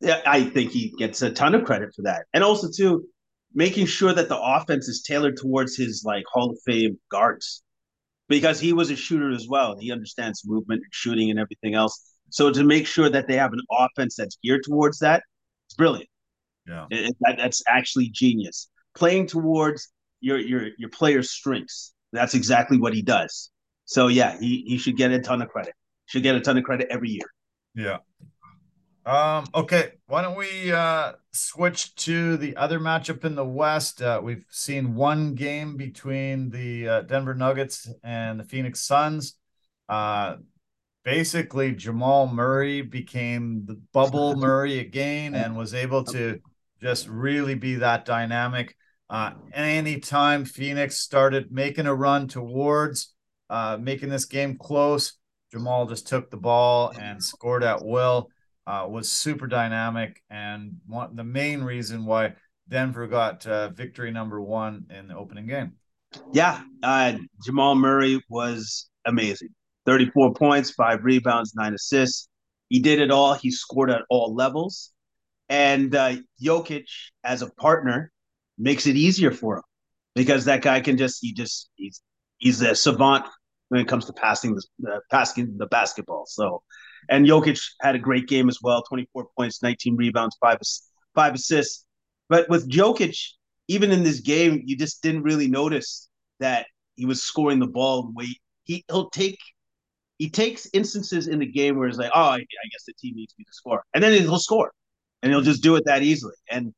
Yeah, 0.00 0.20
I 0.26 0.44
think 0.44 0.70
he 0.70 0.94
gets 0.98 1.22
a 1.22 1.30
ton 1.30 1.54
of 1.54 1.64
credit 1.64 1.94
for 1.94 2.02
that, 2.02 2.26
and 2.32 2.44
also 2.44 2.68
too 2.74 3.06
making 3.52 3.86
sure 3.86 4.12
that 4.12 4.28
the 4.28 4.40
offense 4.40 4.86
is 4.88 5.02
tailored 5.02 5.36
towards 5.36 5.76
his 5.76 6.04
like 6.04 6.24
Hall 6.32 6.50
of 6.50 6.58
Fame 6.64 6.98
guards, 7.10 7.62
because 8.28 8.60
he 8.60 8.72
was 8.72 8.90
a 8.90 8.96
shooter 8.96 9.30
as 9.30 9.48
well. 9.48 9.76
He 9.78 9.90
understands 9.90 10.42
movement 10.46 10.82
and 10.82 10.92
shooting 10.92 11.30
and 11.30 11.38
everything 11.38 11.74
else. 11.74 12.14
So 12.30 12.52
to 12.52 12.62
make 12.62 12.86
sure 12.86 13.10
that 13.10 13.26
they 13.26 13.36
have 13.36 13.52
an 13.52 13.60
offense 13.72 14.14
that's 14.16 14.38
geared 14.42 14.62
towards 14.62 15.00
that, 15.00 15.24
it's 15.66 15.74
brilliant. 15.74 16.08
Yeah, 16.66 16.86
it, 16.90 17.16
that, 17.20 17.36
that's 17.38 17.62
actually 17.68 18.10
genius. 18.10 18.68
Playing 18.94 19.26
towards 19.26 19.88
your 20.20 20.38
your 20.38 20.68
your 20.78 20.90
player's 20.90 21.30
strengths. 21.30 21.92
That's 22.12 22.34
exactly 22.34 22.78
what 22.78 22.94
he 22.94 23.02
does. 23.02 23.50
So 23.84 24.08
yeah, 24.08 24.38
he 24.38 24.64
he 24.66 24.78
should 24.78 24.96
get 24.96 25.10
a 25.10 25.20
ton 25.20 25.42
of 25.42 25.48
credit. 25.48 25.74
Should 26.06 26.22
get 26.22 26.34
a 26.34 26.40
ton 26.40 26.58
of 26.58 26.64
credit 26.64 26.88
every 26.90 27.10
year. 27.10 27.26
Yeah. 27.74 27.98
Um, 29.06 29.46
okay, 29.54 29.92
why 30.06 30.22
don't 30.22 30.36
we 30.36 30.70
uh, 30.70 31.12
switch 31.32 31.94
to 31.96 32.36
the 32.36 32.56
other 32.56 32.78
matchup 32.78 33.24
in 33.24 33.34
the 33.34 33.44
West? 33.44 34.02
Uh, 34.02 34.20
we've 34.22 34.44
seen 34.50 34.94
one 34.94 35.34
game 35.34 35.76
between 35.76 36.50
the 36.50 36.88
uh, 36.88 37.00
Denver 37.02 37.34
Nuggets 37.34 37.88
and 38.04 38.38
the 38.38 38.44
Phoenix 38.44 38.80
Suns. 38.80 39.36
Uh, 39.88 40.36
basically, 41.04 41.74
Jamal 41.74 42.26
Murray 42.26 42.82
became 42.82 43.64
the 43.64 43.80
bubble 43.92 44.36
Murray 44.36 44.78
again 44.78 45.34
and 45.34 45.56
was 45.56 45.72
able 45.72 46.04
to 46.04 46.38
just 46.80 47.08
really 47.08 47.54
be 47.54 47.76
that 47.76 48.04
dynamic. 48.04 48.76
Uh, 49.08 49.32
anytime 49.52 50.44
Phoenix 50.44 51.00
started 51.00 51.50
making 51.50 51.86
a 51.86 51.94
run 51.94 52.28
towards 52.28 53.12
uh, 53.50 53.76
making 53.80 54.08
this 54.08 54.24
game 54.24 54.56
close. 54.56 55.14
Jamal 55.50 55.86
just 55.86 56.06
took 56.06 56.30
the 56.30 56.36
ball 56.36 56.92
and 56.98 57.22
scored 57.22 57.64
at 57.64 57.84
will. 57.84 58.28
Uh, 58.66 58.86
was 58.88 59.10
super 59.10 59.48
dynamic 59.48 60.22
and 60.30 60.76
one, 60.86 61.16
the 61.16 61.24
main 61.24 61.60
reason 61.64 62.04
why 62.04 62.34
Denver 62.68 63.08
got 63.08 63.44
uh, 63.46 63.70
victory 63.70 64.12
number 64.12 64.40
one 64.40 64.86
in 64.90 65.08
the 65.08 65.16
opening 65.16 65.48
game. 65.48 65.72
Yeah, 66.32 66.62
uh, 66.84 67.14
Jamal 67.44 67.74
Murray 67.74 68.22
was 68.28 68.88
amazing. 69.06 69.48
34 69.86 70.34
points, 70.34 70.70
five 70.70 71.02
rebounds, 71.02 71.54
nine 71.56 71.74
assists. 71.74 72.28
He 72.68 72.78
did 72.78 73.00
it 73.00 73.10
all. 73.10 73.34
He 73.34 73.50
scored 73.50 73.90
at 73.90 74.02
all 74.08 74.34
levels. 74.34 74.92
And 75.50 75.94
uh, 75.94 76.16
Jokic, 76.42 76.86
as 77.22 77.42
a 77.42 77.50
partner, 77.50 78.10
makes 78.56 78.86
it 78.86 78.96
easier 78.96 79.32
for 79.32 79.58
him 79.58 79.64
because 80.14 80.46
that 80.46 80.62
guy 80.62 80.80
can 80.80 80.96
just, 80.96 81.18
he 81.20 81.34
just, 81.34 81.68
he's, 81.74 82.00
he's 82.38 82.62
a 82.62 82.74
savant 82.74 83.26
when 83.70 83.80
it 83.80 83.88
comes 83.88 84.04
to 84.04 84.12
passing 84.12 84.54
the 84.54 84.92
uh, 84.92 85.00
passing 85.10 85.56
the 85.56 85.66
basketball. 85.66 86.24
So, 86.26 86.62
and 87.08 87.26
Jokic 87.26 87.60
had 87.80 87.94
a 87.94 87.98
great 87.98 88.28
game 88.28 88.48
as 88.48 88.58
well: 88.62 88.82
24 88.82 89.28
points, 89.36 89.62
19 89.62 89.96
rebounds, 89.96 90.36
five 90.40 90.58
five 91.14 91.34
assists. 91.34 91.86
But 92.28 92.48
with 92.48 92.68
Jokic, 92.68 93.16
even 93.68 93.90
in 93.90 94.02
this 94.02 94.20
game, 94.20 94.62
you 94.64 94.76
just 94.76 95.02
didn't 95.02 95.22
really 95.22 95.48
notice 95.48 96.08
that 96.40 96.66
he 96.96 97.06
was 97.06 97.22
scoring 97.22 97.60
the 97.60 97.66
ball. 97.66 98.12
Wait, 98.14 98.38
he 98.64 98.84
he'll 98.88 99.10
take 99.10 99.38
he 100.18 100.28
takes 100.28 100.68
instances 100.74 101.28
in 101.28 101.38
the 101.38 101.46
game 101.46 101.78
where 101.78 101.88
it's 101.88 101.96
like, 101.96 102.10
oh, 102.14 102.20
I, 102.20 102.36
I 102.36 102.68
guess 102.72 102.84
the 102.86 102.92
team 102.94 103.14
needs 103.16 103.34
me 103.38 103.44
to 103.44 103.52
score, 103.52 103.84
and 103.94 104.02
then 104.02 104.12
he'll 104.20 104.38
score, 104.38 104.72
and 105.22 105.32
he'll 105.32 105.42
just 105.42 105.62
do 105.62 105.76
it 105.76 105.84
that 105.86 106.02
easily. 106.02 106.34
And 106.50 106.72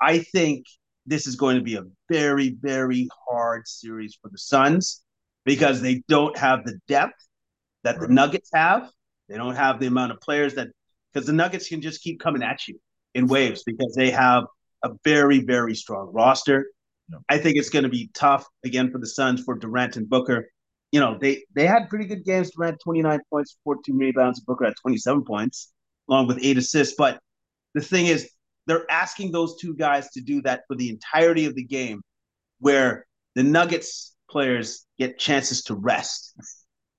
I 0.00 0.18
think 0.18 0.66
this 1.06 1.26
is 1.26 1.36
going 1.36 1.56
to 1.56 1.62
be 1.62 1.76
a 1.76 1.84
very, 2.10 2.56
very 2.60 3.08
hard 3.28 3.66
series 3.66 4.18
for 4.20 4.30
the 4.30 4.38
Suns 4.38 5.02
because 5.44 5.80
they 5.80 6.02
don't 6.08 6.36
have 6.36 6.64
the 6.64 6.78
depth 6.86 7.14
that 7.84 7.98
right. 7.98 8.08
the 8.08 8.14
Nuggets 8.14 8.50
have. 8.54 8.90
They 9.28 9.36
don't 9.36 9.56
have 9.56 9.80
the 9.80 9.86
amount 9.86 10.12
of 10.12 10.20
players 10.20 10.54
that 10.54 10.68
because 11.12 11.26
the 11.26 11.32
Nuggets 11.32 11.68
can 11.68 11.80
just 11.80 12.02
keep 12.02 12.20
coming 12.20 12.42
at 12.42 12.68
you 12.68 12.78
in 13.14 13.26
waves 13.26 13.62
because 13.64 13.94
they 13.96 14.10
have 14.10 14.44
a 14.84 14.90
very 15.04 15.40
very 15.40 15.74
strong 15.74 16.10
roster. 16.12 16.66
I 17.28 17.38
think 17.38 17.56
it's 17.56 17.70
going 17.70 17.84
to 17.84 17.88
be 17.88 18.10
tough 18.14 18.46
again 18.64 18.90
for 18.90 18.98
the 18.98 19.06
Suns 19.06 19.42
for 19.42 19.54
Durant 19.54 19.96
and 19.96 20.08
Booker. 20.08 20.50
You 20.92 21.00
know, 21.00 21.16
they 21.18 21.44
they 21.54 21.66
had 21.66 21.88
pretty 21.88 22.04
good 22.04 22.24
games. 22.24 22.50
Durant 22.50 22.78
29 22.82 23.20
points, 23.30 23.56
14 23.64 23.96
rebounds, 23.96 24.40
Booker 24.40 24.66
at 24.66 24.76
27 24.80 25.24
points, 25.24 25.72
along 26.08 26.26
with 26.26 26.38
eight 26.42 26.58
assists. 26.58 26.94
But 26.96 27.20
the 27.74 27.80
thing 27.80 28.06
is, 28.06 28.30
they're 28.66 28.90
asking 28.90 29.32
those 29.32 29.56
two 29.56 29.74
guys 29.74 30.10
to 30.10 30.20
do 30.20 30.42
that 30.42 30.62
for 30.68 30.76
the 30.76 30.90
entirety 30.90 31.46
of 31.46 31.54
the 31.54 31.64
game, 31.64 32.02
where 32.60 33.06
the 33.34 33.42
Nuggets 33.42 34.14
players 34.30 34.86
get 34.98 35.18
chances 35.18 35.62
to 35.64 35.74
rest. 35.74 36.34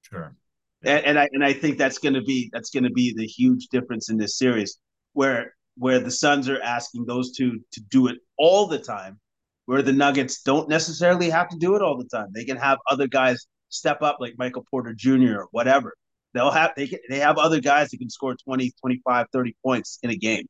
Sure. 0.01 0.35
And, 0.83 1.05
and 1.05 1.19
I 1.19 1.29
and 1.31 1.43
I 1.43 1.53
think 1.53 1.77
that's 1.77 1.99
going 1.99 2.15
to 2.15 2.21
be 2.21 2.49
that's 2.51 2.69
going 2.69 2.85
to 2.85 2.91
be 2.91 3.13
the 3.15 3.25
huge 3.25 3.67
difference 3.67 4.09
in 4.09 4.17
this 4.17 4.37
series, 4.37 4.79
where 5.13 5.53
where 5.77 5.99
the 5.99 6.11
Suns 6.11 6.49
are 6.49 6.61
asking 6.61 7.05
those 7.05 7.31
two 7.31 7.59
to 7.71 7.81
do 7.89 8.07
it 8.07 8.17
all 8.37 8.67
the 8.67 8.79
time, 8.79 9.19
where 9.65 9.81
the 9.81 9.93
Nuggets 9.93 10.41
don't 10.41 10.69
necessarily 10.69 11.29
have 11.29 11.49
to 11.49 11.57
do 11.57 11.75
it 11.75 11.81
all 11.81 11.97
the 11.97 12.07
time. 12.07 12.27
They 12.33 12.45
can 12.45 12.57
have 12.57 12.79
other 12.89 13.07
guys 13.07 13.45
step 13.69 14.01
up 14.01 14.17
like 14.19 14.33
Michael 14.37 14.65
Porter 14.69 14.93
Jr. 14.93 15.39
or 15.39 15.47
whatever. 15.51 15.93
They'll 16.33 16.51
have 16.51 16.71
they 16.75 16.87
can, 16.87 16.99
they 17.09 17.19
have 17.19 17.37
other 17.37 17.59
guys 17.59 17.89
that 17.89 17.97
can 17.97 18.09
score 18.09 18.35
20, 18.35 18.71
25, 18.79 19.27
30 19.31 19.55
points 19.63 19.99
in 20.03 20.09
a 20.09 20.15
game. 20.15 20.45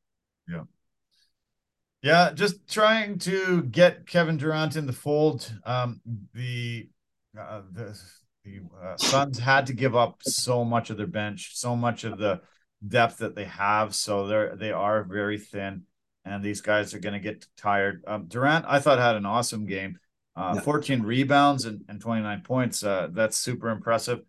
Yeah. 2.01 2.31
Just 2.33 2.67
trying 2.69 3.19
to 3.19 3.63
get 3.63 4.07
Kevin 4.07 4.37
Durant 4.37 4.75
in 4.75 4.85
the 4.85 4.93
fold. 4.93 5.51
Um, 5.65 6.01
the 6.33 6.89
uh, 7.37 7.61
the 7.71 7.99
the 8.43 8.61
uh, 8.81 8.97
Suns 8.97 9.39
had 9.39 9.67
to 9.67 9.73
give 9.73 9.95
up 9.95 10.19
so 10.21 10.63
much 10.63 10.89
of 10.89 10.97
their 10.97 11.07
bench, 11.07 11.51
so 11.55 11.75
much 11.75 12.03
of 12.03 12.17
the 12.17 12.41
depth 12.87 13.17
that 13.17 13.35
they 13.35 13.45
have. 13.45 13.93
So 13.95 14.27
they're 14.27 14.55
they 14.55 14.71
are 14.71 15.03
very 15.03 15.37
thin, 15.37 15.83
and 16.25 16.43
these 16.43 16.61
guys 16.61 16.93
are 16.93 16.99
going 16.99 17.13
to 17.13 17.19
get 17.19 17.45
tired. 17.57 18.03
Um, 18.07 18.25
Durant, 18.27 18.65
I 18.67 18.79
thought 18.79 18.99
had 18.99 19.15
an 19.15 19.25
awesome 19.25 19.65
game. 19.65 19.99
Uh, 20.35 20.53
yeah. 20.55 20.61
14 20.61 21.01
rebounds 21.01 21.65
and, 21.65 21.83
and 21.89 21.99
29 21.99 22.41
points. 22.41 22.81
Uh, 22.81 23.09
that's 23.11 23.35
super 23.35 23.69
impressive. 23.69 24.19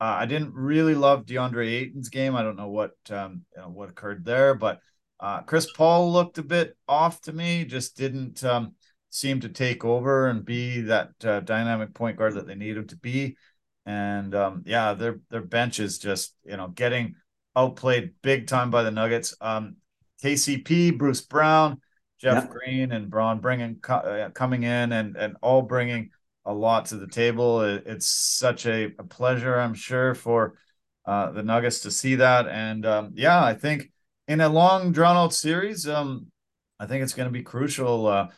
Uh, 0.00 0.16
I 0.20 0.26
didn't 0.26 0.54
really 0.54 0.94
love 0.94 1.26
DeAndre 1.26 1.68
Ayton's 1.68 2.08
game. 2.08 2.34
I 2.36 2.42
don't 2.42 2.56
know 2.56 2.68
what 2.68 2.92
um, 3.10 3.42
you 3.54 3.62
know, 3.62 3.68
what 3.68 3.90
occurred 3.90 4.24
there, 4.24 4.54
but 4.54 4.80
uh, 5.20 5.42
Chris 5.42 5.70
Paul 5.72 6.12
looked 6.12 6.38
a 6.38 6.42
bit 6.42 6.76
off 6.86 7.20
to 7.22 7.32
me. 7.32 7.64
Just 7.64 7.96
didn't 7.96 8.44
um, 8.44 8.74
seem 9.10 9.40
to 9.40 9.48
take 9.48 9.84
over 9.84 10.28
and 10.28 10.44
be 10.44 10.82
that 10.82 11.10
uh, 11.24 11.40
dynamic 11.40 11.94
point 11.94 12.16
guard 12.16 12.34
that 12.34 12.46
they 12.46 12.54
need 12.54 12.76
him 12.76 12.86
to 12.88 12.96
be. 12.96 13.36
And 13.86 14.34
um, 14.34 14.62
yeah, 14.66 14.94
their 14.94 15.20
their 15.30 15.42
bench 15.42 15.80
is 15.80 15.98
just 15.98 16.34
you 16.44 16.56
know 16.56 16.68
getting 16.68 17.14
outplayed 17.56 18.12
big 18.22 18.46
time 18.46 18.70
by 18.70 18.82
the 18.82 18.90
Nuggets. 18.90 19.34
Um, 19.40 19.76
KCP, 20.22 20.96
Bruce 20.98 21.20
Brown, 21.20 21.80
Jeff 22.20 22.44
yeah. 22.44 22.50
Green, 22.50 22.92
and 22.92 23.10
Braun 23.10 23.40
bringing 23.40 23.78
uh, 23.88 24.30
coming 24.34 24.62
in 24.62 24.92
and 24.92 25.16
and 25.16 25.36
all 25.42 25.62
bringing 25.62 26.10
a 26.44 26.52
lot 26.52 26.86
to 26.86 26.96
the 26.96 27.06
table. 27.06 27.62
It, 27.62 27.84
it's 27.86 28.06
such 28.06 28.66
a, 28.66 28.84
a, 28.98 29.04
pleasure, 29.04 29.58
I'm 29.58 29.74
sure, 29.74 30.14
for 30.14 30.54
uh, 31.04 31.30
the 31.32 31.42
Nuggets 31.42 31.80
to 31.80 31.90
see 31.90 32.16
that. 32.16 32.48
And 32.48 32.86
um, 32.86 33.12
yeah, 33.14 33.44
I 33.44 33.54
think 33.54 33.90
in 34.28 34.40
a 34.40 34.48
long 34.48 34.92
drawn 34.92 35.16
out 35.16 35.32
series, 35.32 35.88
um, 35.88 36.26
I 36.78 36.86
think 36.86 37.02
it's 37.02 37.14
going 37.14 37.28
to 37.28 37.32
be 37.32 37.42
crucial. 37.42 38.06
Uh, 38.06 38.28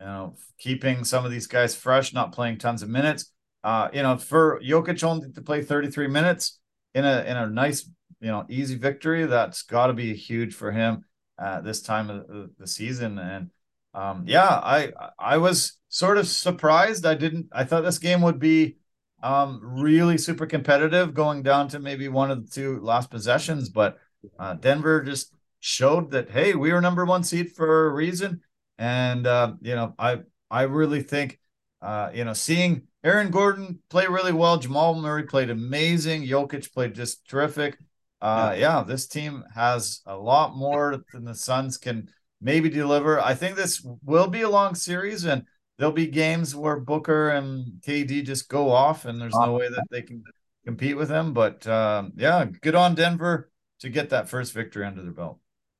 you 0.00 0.06
know, 0.06 0.36
keeping 0.58 1.02
some 1.02 1.24
of 1.24 1.32
these 1.32 1.48
guys 1.48 1.74
fresh, 1.74 2.14
not 2.14 2.32
playing 2.32 2.58
tons 2.58 2.82
of 2.82 2.88
minutes. 2.88 3.32
Uh, 3.64 3.88
you 3.92 4.02
know, 4.02 4.16
for 4.16 4.60
Jokic 4.60 5.02
only 5.02 5.32
to 5.32 5.42
play 5.42 5.62
33 5.62 6.06
minutes 6.06 6.60
in 6.94 7.04
a 7.04 7.22
in 7.22 7.36
a 7.36 7.48
nice, 7.48 7.90
you 8.20 8.28
know, 8.28 8.46
easy 8.48 8.76
victory, 8.76 9.26
that's 9.26 9.62
got 9.62 9.88
to 9.88 9.92
be 9.94 10.14
huge 10.14 10.54
for 10.54 10.70
him 10.70 11.04
at 11.40 11.64
this 11.64 11.82
time 11.82 12.10
of 12.10 12.50
the 12.58 12.66
season. 12.66 13.18
And 13.18 13.50
um, 13.94 14.24
yeah, 14.26 14.46
I 14.46 14.92
I 15.18 15.38
was 15.38 15.78
sort 15.88 16.18
of 16.18 16.28
surprised. 16.28 17.04
I 17.04 17.14
didn't. 17.14 17.48
I 17.50 17.64
thought 17.64 17.82
this 17.82 17.98
game 17.98 18.22
would 18.22 18.38
be 18.38 18.76
um, 19.22 19.60
really 19.62 20.18
super 20.18 20.46
competitive, 20.46 21.14
going 21.14 21.42
down 21.42 21.68
to 21.68 21.80
maybe 21.80 22.08
one 22.08 22.30
of 22.30 22.44
the 22.44 22.50
two 22.50 22.80
last 22.80 23.10
possessions, 23.10 23.68
but 23.68 23.98
uh, 24.38 24.54
Denver 24.54 25.02
just 25.02 25.32
showed 25.60 26.10
that 26.12 26.30
hey, 26.30 26.54
we 26.54 26.72
were 26.72 26.80
number 26.80 27.04
one 27.04 27.24
seed 27.24 27.52
for 27.52 27.86
a 27.86 27.92
reason, 27.92 28.40
and 28.78 29.26
uh, 29.26 29.54
you 29.60 29.74
know 29.74 29.94
I 29.98 30.20
I 30.50 30.62
really 30.62 31.02
think 31.02 31.38
uh, 31.82 32.10
you 32.14 32.24
know 32.24 32.32
seeing 32.32 32.82
Aaron 33.04 33.30
Gordon 33.30 33.80
play 33.90 34.06
really 34.06 34.32
well, 34.32 34.58
Jamal 34.58 34.94
Murray 34.94 35.24
played 35.24 35.50
amazing, 35.50 36.22
Jokic 36.22 36.72
played 36.72 36.94
just 36.94 37.28
terrific. 37.28 37.78
Uh, 38.20 38.56
yeah. 38.58 38.82
this 38.82 39.06
team 39.06 39.44
has 39.54 40.00
a 40.06 40.16
lot 40.16 40.56
more 40.56 41.04
than 41.12 41.24
the 41.24 41.34
Suns 41.34 41.78
can 41.78 42.08
maybe 42.40 42.68
deliver. 42.68 43.20
I 43.20 43.34
think 43.34 43.56
this 43.56 43.80
will 44.04 44.26
be 44.26 44.42
a 44.42 44.48
long 44.48 44.74
series, 44.74 45.24
and 45.24 45.44
there'll 45.78 45.92
be 45.92 46.08
games 46.08 46.54
where 46.54 46.80
Booker 46.80 47.30
and 47.30 47.80
KD 47.82 48.24
just 48.24 48.48
go 48.48 48.70
off, 48.70 49.04
and 49.04 49.20
there's 49.20 49.34
no 49.34 49.52
way 49.52 49.68
that 49.68 49.86
they 49.90 50.02
can 50.02 50.24
compete 50.64 50.96
with 50.96 51.08
them. 51.08 51.32
But 51.32 51.66
um, 51.66 52.12
yeah, 52.16 52.44
good 52.44 52.74
on 52.74 52.94
Denver 52.94 53.50
to 53.80 53.88
get 53.88 54.10
that 54.10 54.28
first 54.28 54.52
victory 54.52 54.84
under 54.84 55.02
their 55.02 55.12
belt. 55.12 55.38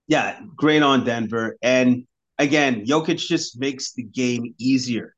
Yeah, 0.08 0.40
great 0.56 0.82
on 0.82 1.04
Denver. 1.04 1.56
And 1.62 2.06
again, 2.38 2.84
Jokic 2.86 3.18
just 3.18 3.60
makes 3.60 3.92
the 3.92 4.02
game 4.02 4.54
easier. 4.58 5.14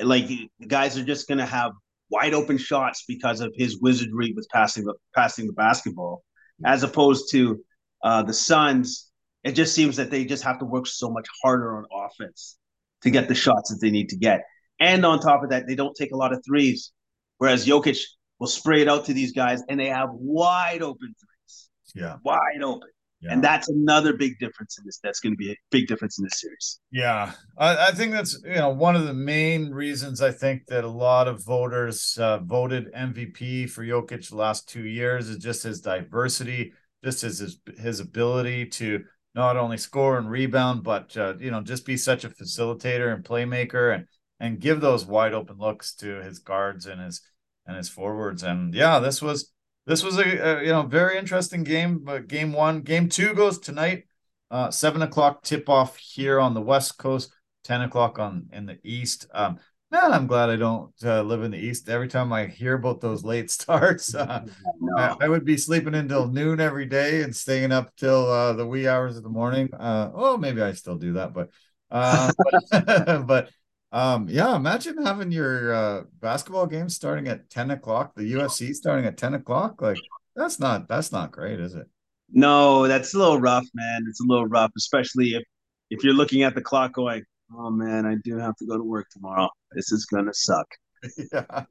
Like 0.00 0.28
the 0.28 0.48
guys 0.66 0.96
are 0.96 1.04
just 1.04 1.28
gonna 1.28 1.44
have 1.44 1.72
wide 2.10 2.32
open 2.32 2.56
shots 2.56 3.04
because 3.06 3.40
of 3.40 3.52
his 3.54 3.80
wizardry 3.80 4.32
with 4.34 4.46
passing 4.52 4.84
the 4.84 4.94
passing 5.14 5.46
the 5.46 5.52
basketball, 5.52 6.22
as 6.64 6.84
opposed 6.84 7.30
to 7.32 7.62
uh, 8.02 8.22
the 8.22 8.32
Suns. 8.32 9.10
It 9.42 9.52
just 9.52 9.74
seems 9.74 9.96
that 9.96 10.10
they 10.10 10.24
just 10.24 10.44
have 10.44 10.58
to 10.60 10.64
work 10.64 10.86
so 10.86 11.10
much 11.10 11.26
harder 11.42 11.76
on 11.76 11.84
offense 11.92 12.56
to 13.02 13.10
get 13.10 13.26
the 13.26 13.34
shots 13.34 13.70
that 13.70 13.78
they 13.80 13.90
need 13.90 14.10
to 14.10 14.16
get. 14.16 14.42
And 14.78 15.04
on 15.04 15.18
top 15.18 15.42
of 15.42 15.50
that, 15.50 15.66
they 15.66 15.74
don't 15.74 15.96
take 15.96 16.12
a 16.12 16.16
lot 16.16 16.32
of 16.32 16.42
threes, 16.46 16.92
whereas 17.38 17.66
Jokic 17.66 17.98
will 18.38 18.46
spray 18.46 18.82
it 18.82 18.88
out 18.88 19.06
to 19.06 19.14
these 19.14 19.32
guys, 19.32 19.62
and 19.68 19.80
they 19.80 19.88
have 19.88 20.10
wide 20.12 20.82
open 20.82 21.14
threes. 21.18 21.70
Yeah, 21.94 22.16
wide 22.22 22.62
open. 22.62 22.88
Yeah. 23.20 23.32
And 23.32 23.44
that's 23.44 23.68
another 23.68 24.14
big 24.14 24.38
difference 24.38 24.78
in 24.78 24.86
this. 24.86 24.98
That's 25.02 25.20
going 25.20 25.34
to 25.34 25.36
be 25.36 25.52
a 25.52 25.56
big 25.70 25.88
difference 25.88 26.18
in 26.18 26.24
this 26.24 26.40
series. 26.40 26.80
Yeah, 26.90 27.32
I, 27.58 27.88
I, 27.88 27.90
think 27.92 28.12
that's 28.12 28.42
you 28.44 28.54
know 28.54 28.70
one 28.70 28.96
of 28.96 29.06
the 29.06 29.12
main 29.12 29.70
reasons 29.70 30.22
I 30.22 30.30
think 30.30 30.64
that 30.68 30.84
a 30.84 30.88
lot 30.88 31.28
of 31.28 31.44
voters 31.44 32.16
uh, 32.18 32.38
voted 32.38 32.92
MVP 32.94 33.68
for 33.68 33.84
Jokic 33.84 34.30
the 34.30 34.36
last 34.36 34.70
two 34.70 34.86
years 34.86 35.28
is 35.28 35.36
just 35.36 35.64
his 35.64 35.82
diversity, 35.82 36.72
just 37.04 37.20
his 37.20 37.40
his, 37.40 37.58
his 37.78 38.00
ability 38.00 38.66
to 38.66 39.04
not 39.34 39.58
only 39.58 39.76
score 39.76 40.16
and 40.16 40.30
rebound, 40.30 40.82
but 40.82 41.14
uh, 41.14 41.34
you 41.38 41.50
know 41.50 41.60
just 41.60 41.84
be 41.84 41.98
such 41.98 42.24
a 42.24 42.30
facilitator 42.30 43.12
and 43.14 43.22
playmaker 43.22 43.94
and 43.94 44.06
and 44.40 44.60
give 44.60 44.80
those 44.80 45.04
wide 45.04 45.34
open 45.34 45.58
looks 45.58 45.94
to 45.96 46.22
his 46.22 46.38
guards 46.38 46.86
and 46.86 47.02
his 47.02 47.20
and 47.66 47.76
his 47.76 47.90
forwards. 47.90 48.42
And 48.42 48.74
yeah, 48.74 48.98
this 48.98 49.20
was 49.20 49.52
this 49.90 50.04
was 50.04 50.18
a, 50.18 50.22
a, 50.22 50.62
you 50.62 50.68
know 50.68 50.82
very 50.82 51.18
interesting 51.18 51.64
game. 51.64 51.98
But 52.04 52.28
game 52.28 52.52
one, 52.52 52.82
game 52.82 53.08
two 53.08 53.34
goes 53.34 53.58
tonight, 53.58 54.04
uh, 54.50 54.70
seven 54.70 55.02
o'clock 55.02 55.42
tip 55.42 55.68
off 55.68 55.96
here 55.96 56.38
on 56.38 56.54
the 56.54 56.60
west 56.60 56.96
coast, 56.96 57.34
ten 57.64 57.82
o'clock 57.82 58.20
on 58.20 58.48
in 58.52 58.66
the 58.66 58.78
east. 58.84 59.26
Um, 59.34 59.58
man, 59.90 60.12
I'm 60.12 60.28
glad 60.28 60.48
I 60.48 60.54
don't 60.54 60.92
uh, 61.04 61.22
live 61.22 61.42
in 61.42 61.50
the 61.50 61.58
east. 61.58 61.88
Every 61.88 62.06
time 62.06 62.32
I 62.32 62.46
hear 62.46 62.74
about 62.74 63.00
those 63.00 63.24
late 63.24 63.50
starts, 63.60 64.14
uh, 64.14 64.46
no. 64.80 64.96
I, 64.96 65.16
I, 65.22 65.28
would 65.28 65.44
be 65.44 65.56
sleeping 65.56 65.94
until 65.94 66.28
noon 66.28 66.60
every 66.60 66.86
day 66.86 67.22
and 67.22 67.34
staying 67.34 67.72
up 67.72 67.94
till 67.96 68.30
uh, 68.30 68.52
the 68.52 68.66
wee 68.66 68.86
hours 68.86 69.16
of 69.16 69.24
the 69.24 69.28
morning. 69.28 69.74
Uh, 69.74 70.12
oh, 70.14 70.36
maybe 70.36 70.62
I 70.62 70.72
still 70.72 70.96
do 70.96 71.14
that, 71.14 71.34
but 71.34 71.50
uh, 71.90 72.30
but, 72.70 73.26
but 73.26 73.50
um, 73.92 74.28
yeah, 74.28 74.54
imagine 74.54 75.04
having 75.04 75.32
your 75.32 75.74
uh, 75.74 76.02
basketball 76.20 76.66
game 76.66 76.88
starting 76.88 77.28
at 77.28 77.50
10 77.50 77.72
o'clock, 77.72 78.14
the 78.14 78.32
UFC 78.32 78.74
starting 78.74 79.04
at 79.04 79.16
10 79.16 79.34
o'clock. 79.34 79.82
Like 79.82 79.98
that's 80.36 80.60
not 80.60 80.88
that's 80.88 81.12
not 81.12 81.32
great, 81.32 81.58
is 81.60 81.74
it? 81.74 81.88
No, 82.32 82.86
that's 82.86 83.14
a 83.14 83.18
little 83.18 83.40
rough, 83.40 83.66
man. 83.74 84.04
It's 84.08 84.20
a 84.20 84.26
little 84.26 84.46
rough, 84.46 84.70
especially 84.76 85.30
if 85.30 85.42
if 85.90 86.04
you're 86.04 86.14
looking 86.14 86.42
at 86.44 86.54
the 86.54 86.60
clock 86.60 86.92
going, 86.92 87.24
oh 87.56 87.70
man, 87.70 88.06
I 88.06 88.16
do 88.22 88.38
have 88.38 88.56
to 88.56 88.66
go 88.66 88.76
to 88.76 88.84
work 88.84 89.08
tomorrow. 89.10 89.48
This 89.72 89.90
is 89.90 90.06
gonna 90.06 90.34
suck. 90.34 90.66
yeah. 91.32 91.64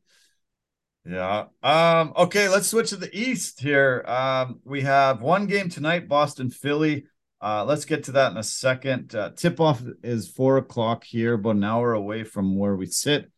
Yeah. 1.05 1.45
Um, 1.63 2.13
okay, 2.15 2.49
let's 2.49 2.67
switch 2.67 2.89
to 2.89 2.97
the 2.97 3.15
East 3.17 3.61
here. 3.61 4.03
Um, 4.05 4.59
we 4.63 4.81
have 4.81 5.21
one 5.21 5.47
game 5.47 5.69
tonight, 5.69 6.07
Boston 6.07 6.49
Philly. 6.49 7.05
Uh, 7.41 7.63
let's 7.65 7.85
get 7.85 8.03
to 8.03 8.11
that 8.13 8.31
in 8.31 8.37
a 8.37 8.43
second. 8.43 9.15
Uh, 9.15 9.31
tip 9.35 9.59
off 9.59 9.81
is 10.03 10.29
four 10.29 10.57
o'clock 10.57 11.03
here, 11.03 11.35
about 11.35 11.55
an 11.55 11.63
hour 11.63 11.93
away 11.93 12.23
from 12.23 12.57
where 12.57 12.75
we 12.75 12.85
sit. 12.85 13.31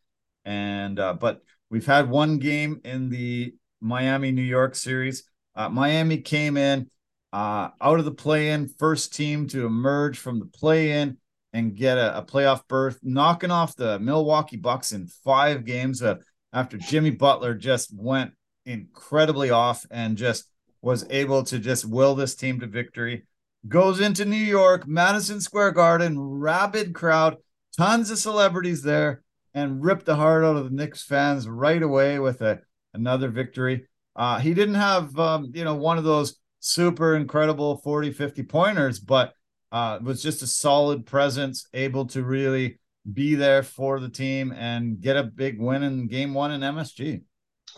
And 0.44 0.98
uh, 0.98 1.14
but 1.14 1.40
we've 1.70 1.86
had 1.86 2.10
one 2.10 2.38
game 2.38 2.80
in 2.84 3.10
the 3.10 3.54
Miami 3.80 4.32
New 4.32 4.42
York 4.42 4.74
series. 4.74 5.24
Uh, 5.54 5.68
Miami 5.68 6.18
came 6.18 6.56
in 6.56 6.90
uh, 7.32 7.68
out 7.80 7.98
of 7.98 8.04
the 8.04 8.12
play-in, 8.12 8.68
first 8.68 9.14
team 9.14 9.46
to 9.48 9.66
emerge 9.66 10.18
from 10.18 10.38
the 10.38 10.46
play-in 10.46 11.18
and 11.52 11.76
get 11.76 11.98
a, 11.98 12.18
a 12.18 12.22
playoff 12.22 12.66
berth, 12.66 12.98
knocking 13.02 13.50
off 13.50 13.76
the 13.76 13.98
Milwaukee 14.00 14.56
Bucks 14.56 14.92
in 14.92 15.06
five 15.06 15.64
games 15.64 16.02
after 16.52 16.76
Jimmy 16.76 17.10
Butler 17.10 17.54
just 17.54 17.94
went 17.94 18.32
incredibly 18.64 19.50
off 19.50 19.86
and 19.90 20.16
just 20.16 20.48
was 20.80 21.06
able 21.10 21.44
to 21.44 21.58
just 21.58 21.84
will 21.84 22.14
this 22.14 22.34
team 22.34 22.60
to 22.60 22.66
victory 22.66 23.26
goes 23.68 24.00
into 24.00 24.24
New 24.24 24.36
York, 24.36 24.86
Madison 24.86 25.40
Square 25.40 25.72
Garden, 25.72 26.18
rabid 26.18 26.94
crowd, 26.94 27.36
tons 27.76 28.10
of 28.10 28.18
celebrities 28.18 28.82
there. 28.82 29.22
and 29.54 29.84
ripped 29.84 30.06
the 30.06 30.16
heart 30.16 30.44
out 30.44 30.56
of 30.56 30.64
the 30.64 30.74
Knicks 30.76 31.02
fans 31.04 31.46
right 31.46 31.82
away 31.82 32.18
with 32.18 32.40
a 32.40 32.60
another 32.94 33.28
victory. 33.28 33.86
Uh, 34.16 34.38
he 34.38 34.54
didn't 34.54 34.74
have 34.74 35.18
um, 35.18 35.50
you 35.54 35.64
know 35.64 35.74
one 35.74 35.98
of 35.98 36.04
those 36.04 36.36
super 36.60 37.16
incredible 37.16 37.76
40 37.78 38.12
50 38.12 38.44
pointers 38.44 39.00
but 39.00 39.34
uh, 39.72 39.98
was 40.00 40.22
just 40.22 40.42
a 40.42 40.46
solid 40.46 41.04
presence 41.04 41.66
able 41.74 42.06
to 42.06 42.22
really 42.22 42.78
be 43.12 43.34
there 43.34 43.64
for 43.64 43.98
the 43.98 44.08
team 44.08 44.52
and 44.52 45.00
get 45.00 45.16
a 45.16 45.24
big 45.24 45.60
win 45.60 45.82
in 45.82 46.06
game 46.06 46.32
one 46.34 46.52
in 46.52 46.60
msg 46.60 47.20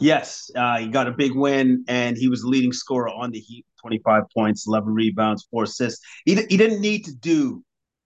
yes 0.01 0.51
uh, 0.55 0.79
he 0.79 0.89
got 0.89 1.09
a 1.09 1.13
big 1.13 1.35
win 1.35 1.83
and 1.89 2.19
he 2.19 2.29
was 2.29 2.43
the 2.43 2.49
leading 2.49 2.75
scorer 2.75 3.09
on 3.09 3.31
the 3.31 3.39
heat 3.39 3.65
25 3.85 4.23
points 4.35 4.67
11 4.67 4.93
rebounds 4.93 5.47
4 5.51 5.65
assists 5.65 6.05
he, 6.25 6.35
he 6.35 6.57
didn't 6.57 6.81
need 6.81 7.05
to 7.05 7.15
do 7.15 7.63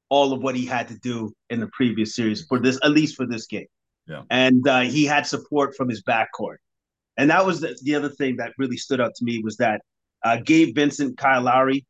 all 0.09 0.33
of 0.33 0.43
what 0.43 0.57
he 0.57 0.67
had 0.67 0.89
to 0.89 0.99
do 0.99 1.33
in 1.51 1.61
the 1.61 1.69
previous 1.69 2.17
series 2.17 2.45
for 2.47 2.59
this 2.59 2.79
at 2.83 2.91
least 2.91 3.17
for 3.17 3.27
this 3.27 3.47
game 3.47 3.67
yeah 4.07 4.23
and 4.31 4.67
uh, 4.67 4.81
he 4.81 5.05
had 5.05 5.27
support 5.27 5.77
from 5.77 5.89
his 5.89 6.03
backcourt 6.03 6.57
and 7.17 7.31
that 7.31 7.45
was 7.45 7.61
the, 7.61 7.77
the 7.83 7.95
other 7.95 8.09
thing 8.09 8.37
that 8.37 8.53
really 8.59 8.77
stood 8.77 9.01
out 9.01 9.15
to 9.17 9.25
me 9.25 9.41
was 9.43 9.57
that 9.57 9.83
uh, 10.25 10.37
Gabe 10.45 10.75
Vincent, 10.75 11.17
Kyle 11.19 11.43
Lowry 11.43 11.85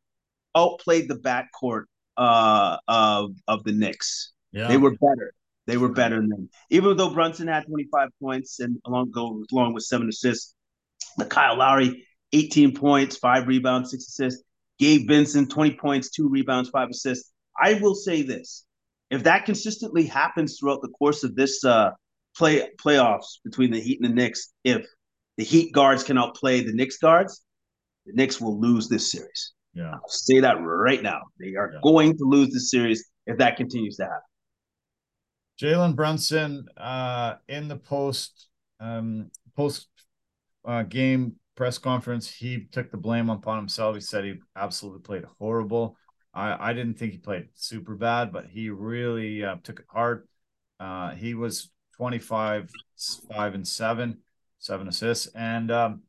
outplayed 0.55 1.07
the 1.07 1.15
backcourt 1.15 1.83
uh, 2.17 2.77
of 2.87 3.31
of 3.47 3.63
the 3.63 3.71
Knicks. 3.71 4.33
Yeah. 4.51 4.67
They 4.67 4.77
were 4.77 4.91
better. 4.91 5.33
They 5.67 5.77
were 5.77 5.89
better 5.89 6.15
than 6.17 6.29
them. 6.29 6.49
Even 6.71 6.97
though 6.97 7.13
Brunson 7.13 7.47
had 7.47 7.65
25 7.67 8.09
points 8.21 8.59
and 8.59 8.77
along 8.85 9.11
go 9.11 9.43
along 9.51 9.73
with 9.73 9.83
seven 9.83 10.09
assists, 10.09 10.55
the 11.17 11.25
Kyle 11.25 11.57
Lowry 11.57 12.07
18 12.33 12.75
points, 12.75 13.17
five 13.17 13.47
rebounds, 13.47 13.91
six 13.91 14.07
assists. 14.07 14.43
Gabe 14.79 15.07
Vincent 15.07 15.51
20 15.51 15.75
points, 15.75 16.09
two 16.09 16.29
rebounds, 16.29 16.69
five 16.69 16.89
assists. 16.89 17.31
I 17.61 17.73
will 17.75 17.95
say 17.95 18.21
this: 18.21 18.65
if 19.09 19.23
that 19.23 19.45
consistently 19.45 20.05
happens 20.05 20.57
throughout 20.57 20.81
the 20.81 20.89
course 20.89 21.23
of 21.23 21.35
this 21.35 21.63
uh, 21.65 21.91
play 22.37 22.69
playoffs 22.81 23.39
between 23.43 23.71
the 23.71 23.79
Heat 23.79 23.99
and 24.01 24.09
the 24.09 24.15
Knicks, 24.15 24.53
if 24.63 24.85
the 25.37 25.43
Heat 25.43 25.73
guards 25.73 26.03
can 26.03 26.17
outplay 26.17 26.61
the 26.61 26.73
Knicks 26.73 26.97
guards, 26.97 27.43
the 28.05 28.13
Knicks 28.13 28.39
will 28.39 28.59
lose 28.59 28.87
this 28.87 29.11
series. 29.11 29.53
Yeah. 29.73 29.91
I'll 29.91 30.07
say 30.07 30.39
that 30.39 30.53
right 30.53 31.01
now. 31.01 31.21
They 31.39 31.55
are 31.55 31.71
yeah. 31.73 31.79
going 31.83 32.17
to 32.17 32.23
lose 32.23 32.49
the 32.49 32.59
series 32.59 33.09
if 33.25 33.37
that 33.37 33.57
continues 33.57 33.97
to 33.97 34.03
happen. 34.03 34.21
Jalen 35.61 35.95
Brunson 35.95 36.67
uh, 36.77 37.35
in 37.47 37.67
the 37.67 37.75
post 37.75 38.47
um, 38.79 39.29
post 39.55 39.87
uh, 40.65 40.83
game 40.83 41.35
press 41.59 41.77
conference, 41.77 42.31
he 42.31 42.67
took 42.71 42.89
the 42.89 42.95
blame 42.95 43.29
upon 43.29 43.57
himself. 43.57 43.93
He 43.93 43.99
said 43.99 44.23
he 44.23 44.35
absolutely 44.55 45.01
played 45.01 45.25
horrible. 45.39 45.97
I, 46.33 46.69
I 46.69 46.73
didn't 46.73 46.93
think 46.93 47.11
he 47.11 47.17
played 47.17 47.49
super 47.53 47.95
bad, 47.95 48.31
but 48.31 48.45
he 48.45 48.69
really 48.69 49.43
uh, 49.43 49.57
took 49.61 49.81
it 49.81 49.85
hard. 49.89 50.25
Uh, 50.79 51.11
he 51.11 51.33
was 51.33 51.69
25, 51.97 52.71
5 53.33 53.53
and 53.55 53.67
7, 53.67 54.17
seven 54.57 54.87
assists. 54.87 55.27
And 55.35 55.69
um, 55.69 56.03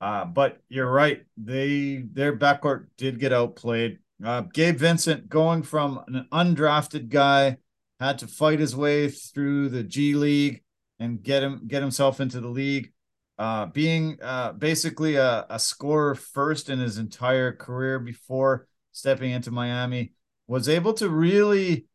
uh, 0.00 0.26
but 0.26 0.58
you're 0.68 0.88
right. 0.88 1.24
They 1.36 2.04
their 2.12 2.36
backcourt 2.36 2.86
did 2.96 3.18
get 3.18 3.32
outplayed. 3.32 3.98
Uh, 4.24 4.42
Gabe 4.42 4.76
Vincent 4.76 5.28
going 5.28 5.64
from 5.64 6.04
an 6.06 6.28
undrafted 6.30 7.08
guy 7.08 7.56
had 7.98 8.20
to 8.20 8.28
fight 8.28 8.60
his 8.60 8.76
way 8.76 9.10
through 9.10 9.70
the 9.70 9.82
G 9.82 10.14
League 10.14 10.62
and 11.00 11.20
get 11.20 11.42
him 11.42 11.62
get 11.66 11.82
himself 11.82 12.20
into 12.20 12.40
the 12.40 12.48
league. 12.48 12.92
Uh, 13.40 13.64
being 13.64 14.18
uh, 14.20 14.52
basically 14.52 15.16
a, 15.16 15.46
a 15.48 15.58
scorer 15.58 16.14
first 16.14 16.68
in 16.68 16.78
his 16.78 16.98
entire 16.98 17.52
career 17.52 17.98
before 17.98 18.66
stepping 18.92 19.30
into 19.30 19.50
Miami, 19.50 20.12
was 20.46 20.68
able 20.68 20.92
to 20.92 21.08
really, 21.08 21.86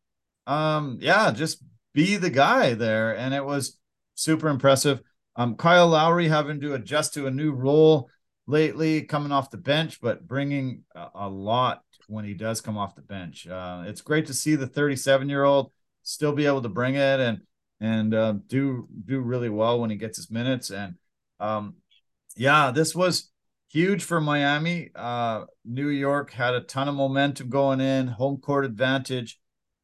um, 0.48 0.98
yeah, 1.00 1.30
just 1.30 1.62
be 1.94 2.16
the 2.16 2.30
guy 2.30 2.74
there, 2.74 3.16
and 3.16 3.32
it 3.32 3.44
was 3.44 3.78
super 4.16 4.48
impressive. 4.48 5.00
Um, 5.36 5.54
Kyle 5.54 5.86
Lowry 5.86 6.26
having 6.26 6.60
to 6.62 6.74
adjust 6.74 7.14
to 7.14 7.28
a 7.28 7.30
new 7.30 7.52
role 7.52 8.10
lately, 8.48 9.02
coming 9.02 9.30
off 9.30 9.52
the 9.52 9.56
bench, 9.56 10.00
but 10.00 10.26
bringing 10.26 10.82
a, 10.96 11.10
a 11.14 11.28
lot 11.28 11.84
when 12.08 12.24
he 12.24 12.34
does 12.34 12.60
come 12.60 12.76
off 12.76 12.96
the 12.96 13.02
bench. 13.02 13.46
Uh, 13.46 13.84
it's 13.86 14.00
great 14.00 14.26
to 14.26 14.34
see 14.34 14.56
the 14.56 14.66
37 14.66 15.28
year 15.28 15.44
old 15.44 15.70
still 16.02 16.32
be 16.32 16.46
able 16.46 16.62
to 16.62 16.68
bring 16.68 16.96
it 16.96 17.20
and 17.20 17.42
and 17.80 18.14
uh, 18.14 18.34
do 18.48 18.88
do 19.04 19.20
really 19.20 19.48
well 19.48 19.78
when 19.78 19.90
he 19.90 19.96
gets 19.96 20.16
his 20.16 20.28
minutes. 20.28 20.70
And 20.70 20.96
um, 21.40 21.74
yeah, 22.36 22.70
this 22.70 22.94
was 22.94 23.30
huge 23.70 24.02
for 24.02 24.20
Miami. 24.20 24.90
Uh, 24.94 25.44
New 25.64 25.88
York 25.88 26.30
had 26.30 26.54
a 26.54 26.60
ton 26.60 26.88
of 26.88 26.94
momentum 26.94 27.48
going 27.48 27.80
in, 27.80 28.06
home 28.06 28.38
court 28.38 28.64
advantage, 28.64 29.38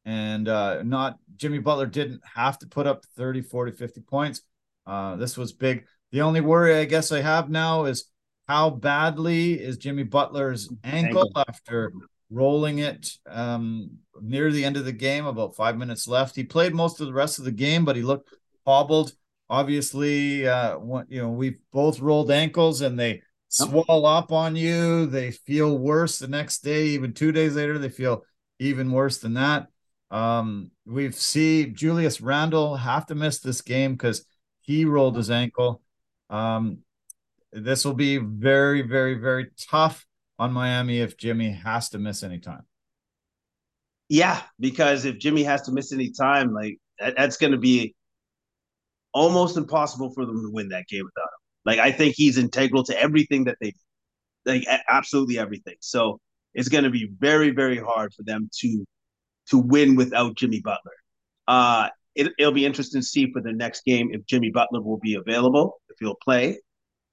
and 0.05 0.47
uh, 0.47 0.83
not 0.83 1.17
Jimmy 1.35 1.59
Butler 1.59 1.87
didn't 1.87 2.21
have 2.35 2.57
to 2.59 2.67
put 2.67 2.87
up 2.87 3.05
30, 3.17 3.41
40, 3.41 3.71
50 3.73 4.01
points. 4.01 4.41
Uh, 4.85 5.15
this 5.15 5.37
was 5.37 5.53
big. 5.53 5.85
The 6.11 6.21
only 6.21 6.41
worry 6.41 6.75
I 6.75 6.85
guess 6.85 7.11
I 7.11 7.21
have 7.21 7.49
now 7.49 7.85
is 7.85 8.05
how 8.47 8.69
badly 8.69 9.53
is 9.53 9.77
Jimmy 9.77 10.03
Butler's 10.03 10.69
ankle, 10.83 11.25
ankle. 11.25 11.43
after 11.47 11.91
rolling 12.29 12.79
it 12.79 13.09
um, 13.27 13.91
near 14.21 14.51
the 14.51 14.65
end 14.65 14.77
of 14.77 14.85
the 14.85 14.91
game, 14.91 15.25
about 15.25 15.55
five 15.55 15.77
minutes 15.77 16.07
left. 16.07 16.35
He 16.35 16.43
played 16.43 16.73
most 16.73 16.99
of 16.99 17.07
the 17.07 17.13
rest 17.13 17.39
of 17.39 17.45
the 17.45 17.51
game, 17.51 17.85
but 17.85 17.95
he 17.95 18.01
looked 18.01 18.29
hobbled. 18.65 19.13
Obviously, 19.53 20.47
uh, 20.47 20.79
you 21.07 21.21
know, 21.21 21.29
we've 21.29 21.59
both 21.71 21.99
rolled 21.99 22.31
ankles 22.31 22.81
and 22.81 22.99
they 22.99 23.21
swell 23.49 24.07
up 24.07 24.31
on 24.31 24.55
you. 24.55 25.05
They 25.05 25.29
feel 25.29 25.77
worse 25.77 26.17
the 26.17 26.27
next 26.27 26.63
day, 26.63 26.87
even 26.87 27.13
two 27.13 27.31
days 27.31 27.55
later, 27.55 27.77
they 27.77 27.89
feel 27.89 28.23
even 28.57 28.91
worse 28.91 29.19
than 29.19 29.35
that. 29.35 29.67
Um, 30.09 30.71
we've 30.87 31.13
seen 31.13 31.75
Julius 31.75 32.19
Randle 32.19 32.77
have 32.77 33.05
to 33.05 33.15
miss 33.15 33.41
this 33.41 33.61
game 33.61 33.91
because 33.91 34.25
he 34.61 34.85
rolled 34.85 35.17
his 35.17 35.29
ankle. 35.29 35.83
Um, 36.31 36.79
this 37.51 37.85
will 37.85 37.93
be 37.93 38.17
very, 38.17 38.81
very, 38.81 39.13
very 39.19 39.51
tough 39.69 40.03
on 40.39 40.51
Miami 40.51 40.99
if 40.99 41.15
Jimmy 41.15 41.51
has 41.51 41.89
to 41.89 41.99
miss 41.99 42.23
any 42.23 42.39
time. 42.39 42.63
Yeah, 44.09 44.41
because 44.59 45.05
if 45.05 45.19
Jimmy 45.19 45.43
has 45.43 45.61
to 45.63 45.71
miss 45.71 45.93
any 45.93 46.09
time, 46.09 46.51
like 46.55 46.79
that, 46.99 47.13
that's 47.15 47.37
going 47.37 47.51
to 47.51 47.59
be 47.59 47.93
almost 49.13 49.57
impossible 49.57 50.11
for 50.13 50.25
them 50.25 50.43
to 50.43 50.51
win 50.51 50.69
that 50.69 50.87
game 50.87 51.05
without 51.05 51.23
him. 51.23 51.39
Like 51.65 51.79
I 51.79 51.91
think 51.91 52.15
he's 52.15 52.37
integral 52.37 52.83
to 52.85 52.99
everything 52.99 53.45
that 53.45 53.57
they 53.61 53.73
like 54.45 54.65
absolutely 54.89 55.39
everything. 55.39 55.75
So 55.79 56.19
it's 56.53 56.69
going 56.69 56.83
to 56.83 56.89
be 56.89 57.09
very, 57.19 57.51
very 57.51 57.77
hard 57.77 58.13
for 58.13 58.23
them 58.23 58.49
to 58.61 58.85
to 59.49 59.57
win 59.57 59.95
without 59.95 60.35
Jimmy 60.35 60.61
Butler. 60.61 60.93
Uh, 61.47 61.89
it, 62.15 62.31
will 62.39 62.51
be 62.51 62.65
interesting 62.65 63.01
to 63.01 63.07
see 63.07 63.31
for 63.31 63.41
the 63.41 63.51
next 63.51 63.83
game 63.83 64.09
if 64.13 64.25
Jimmy 64.25 64.51
Butler 64.51 64.81
will 64.81 64.99
be 64.99 65.15
available, 65.15 65.81
if 65.89 65.97
he'll 65.99 66.15
play, 66.15 66.59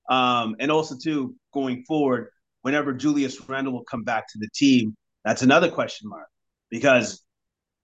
um, 0.09 0.55
and 0.61 0.70
also 0.70 0.96
too 0.96 1.34
going 1.53 1.84
forward, 1.84 2.28
whenever 2.62 2.92
Julius 2.92 3.40
Randle 3.48 3.72
will 3.72 3.84
come 3.84 4.05
back 4.05 4.28
to 4.28 4.38
the 4.38 4.48
team, 4.55 4.94
that's 5.24 5.42
another 5.42 5.70
question 5.70 6.09
mark 6.09 6.28
because 6.70 7.24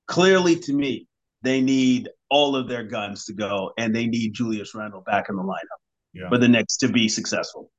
clearly 0.07 0.57
to 0.57 0.73
me 0.73 1.07
they 1.43 1.61
need 1.61 2.09
all 2.31 2.57
of 2.57 2.69
their 2.69 2.85
guns 2.85 3.25
to 3.27 3.33
go, 3.33 3.73
and 3.79 3.95
they 3.95 4.07
need 4.07 4.35
Julius 4.35 4.75
Randle 4.75 5.03
back 5.03 5.29
in 5.29 5.37
the 5.37 5.43
lineup 5.43 5.81
yeah. 6.13 6.29
for 6.29 6.39
the 6.39 6.49
Knicks 6.49 6.77
to 6.79 6.89
be 6.89 7.09
successful. 7.09 7.71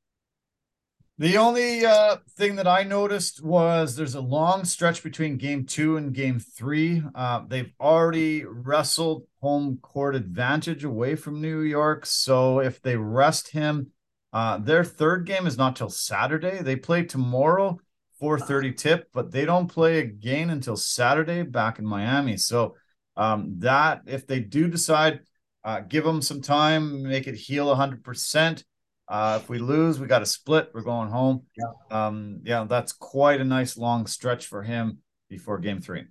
The 1.20 1.38
only 1.38 1.84
uh, 1.84 2.18
thing 2.38 2.58
that 2.58 2.68
I 2.68 2.84
noticed 2.84 3.44
was 3.44 3.96
there's 3.96 4.14
a 4.14 4.22
long 4.22 4.66
stretch 4.66 5.02
between 5.02 5.38
game 5.38 5.66
two 5.66 5.98
and 5.98 6.14
game 6.14 6.40
three. 6.40 7.02
Uh, 7.16 7.42
they've 7.48 7.74
already 7.80 8.46
wrestled 8.46 9.24
home 9.42 9.80
court 9.82 10.16
advantage 10.16 10.84
away 10.84 11.16
from 11.16 11.42
New 11.42 11.62
York. 11.62 12.06
So 12.06 12.60
if 12.60 12.84
they 12.84 12.98
rest 12.98 13.50
him, 13.50 13.88
uh, 14.32 14.60
their 14.60 14.84
third 14.84 15.26
game 15.26 15.48
is 15.48 15.58
not 15.58 15.76
till 15.76 15.90
Saturday. 15.90 16.62
They 16.62 16.76
play 16.76 17.04
tomorrow, 17.04 17.80
4:30 18.22 18.78
tip, 18.78 19.10
but 19.12 19.32
they 19.32 19.46
don't 19.46 19.68
play 19.68 19.98
again 19.98 20.52
until 20.52 20.76
Saturday 20.76 21.42
back 21.42 21.80
in 21.80 21.86
Miami. 21.86 22.38
So 22.38 22.76
um, 23.18 23.56
that 23.60 24.04
if 24.06 24.26
they 24.28 24.40
do 24.40 24.70
decide, 24.70 25.20
uh, 25.66 25.82
give 25.82 26.06
them 26.06 26.22
some 26.22 26.42
time, 26.42 27.04
make 27.04 27.28
it 27.28 27.36
heal 27.36 27.68
100 27.68 28.04
percent 28.04 28.64
uh, 29.08 29.40
if 29.42 29.50
we 29.50 29.58
lose, 29.58 30.00
we 30.00 30.08
got 30.08 30.20
to 30.20 30.26
split. 30.26 30.72
We're 30.74 30.82
going 30.82 31.10
home. 31.10 31.44
Yeah. 31.58 32.08
Um, 32.08 32.42
yeah, 32.44 32.66
that's 32.66 32.92
quite 32.92 33.40
a 33.40 33.46
nice 33.46 33.78
long 33.78 34.06
stretch 34.06 34.48
for 34.48 34.64
him 34.64 35.00
before 35.30 35.60
game 35.60 35.82
three. 35.82 36.06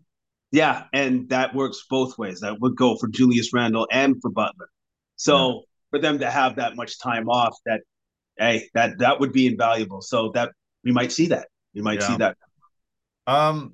Yeah, 0.50 0.84
and 0.92 1.28
that 1.28 1.54
works 1.54 1.84
both 1.90 2.16
ways. 2.16 2.40
That 2.40 2.59
would 2.61 2.76
go 2.76 2.96
for 2.96 3.09
Julius 3.09 3.52
Randle 3.52 3.86
and 3.90 4.16
for 4.22 4.30
Butler. 4.30 4.68
So 5.16 5.48
yeah. 5.48 5.61
for 5.90 5.98
them 5.98 6.20
to 6.20 6.30
have 6.30 6.57
that 6.57 6.76
much 6.76 6.98
time 6.98 7.28
off, 7.28 7.57
that 7.66 7.80
hey, 8.38 8.68
that 8.72 8.98
that 8.98 9.20
would 9.20 9.32
be 9.32 9.46
invaluable. 9.46 10.00
So 10.00 10.30
that 10.32 10.52
we 10.82 10.92
might 10.92 11.12
see 11.12 11.26
that. 11.28 11.48
We 11.74 11.82
might 11.82 12.00
yeah. 12.00 12.07
see 12.07 12.16
that. 12.16 12.36
Um, 13.26 13.72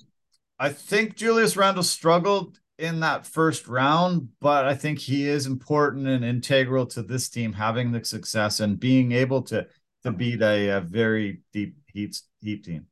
I 0.58 0.70
think 0.70 1.14
Julius 1.14 1.56
Randle 1.56 1.84
struggled 1.84 2.58
in 2.82 3.00
that 3.00 3.26
first 3.26 3.68
round, 3.68 4.28
but 4.40 4.66
I 4.66 4.74
think 4.74 4.98
he 4.98 5.28
is 5.28 5.46
important 5.46 6.08
and 6.08 6.24
integral 6.24 6.84
to 6.86 7.02
this 7.02 7.28
team 7.28 7.52
having 7.52 7.92
the 7.92 8.04
success 8.04 8.58
and 8.58 8.78
being 8.78 9.12
able 9.12 9.42
to 9.42 9.66
to 10.02 10.10
beat 10.10 10.42
a, 10.42 10.78
a 10.78 10.80
very 10.80 11.42
deep 11.52 11.76
Heat 11.92 12.20
Heat 12.40 12.64
team. 12.64 12.86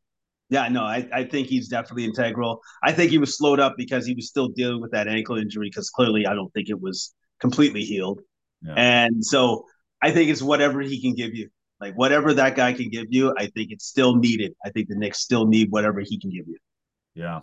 Yeah, 0.49 0.69
no, 0.69 0.85
I, 0.85 1.09
I 1.13 1.25
think 1.25 1.49
he's 1.49 1.69
definitely 1.69 2.05
integral. 2.05 2.61
I 2.83 2.93
think 2.93 3.11
he 3.11 3.19
was 3.19 3.37
slowed 3.37 3.61
up 3.61 3.75
because 3.77 4.07
he 4.07 4.15
was 4.15 4.29
still 4.29 4.49
dealing 4.49 4.81
with 4.81 4.93
that 4.93 5.09
ankle 5.09 5.37
injury 5.37 5.69
because 5.69 5.91
clearly 5.91 6.27
I 6.27 6.35
don't 6.35 6.53
think 6.53 6.69
it 6.69 6.81
was 6.81 7.15
completely 7.41 7.83
healed. 7.83 8.21
Yeah. 8.63 8.75
And 8.77 9.25
so 9.25 9.65
I 10.03 10.11
think 10.13 10.31
it's 10.31 10.43
whatever 10.43 10.81
he 10.81 11.01
can 11.01 11.15
give 11.15 11.35
you. 11.35 11.49
Like 11.81 11.95
whatever 11.95 12.35
that 12.35 12.57
guy 12.57 12.73
can 12.75 12.91
give 12.91 13.07
you, 13.11 13.33
I 13.39 13.47
think 13.47 13.71
it's 13.71 13.87
still 13.87 14.17
needed. 14.17 14.55
I 14.65 14.71
think 14.71 14.89
the 14.89 14.97
Knicks 14.97 15.21
still 15.21 15.47
need 15.47 15.71
whatever 15.71 16.01
he 16.01 16.19
can 16.19 16.31
give 16.31 16.47
you. 16.47 16.59
Yeah. 17.15 17.41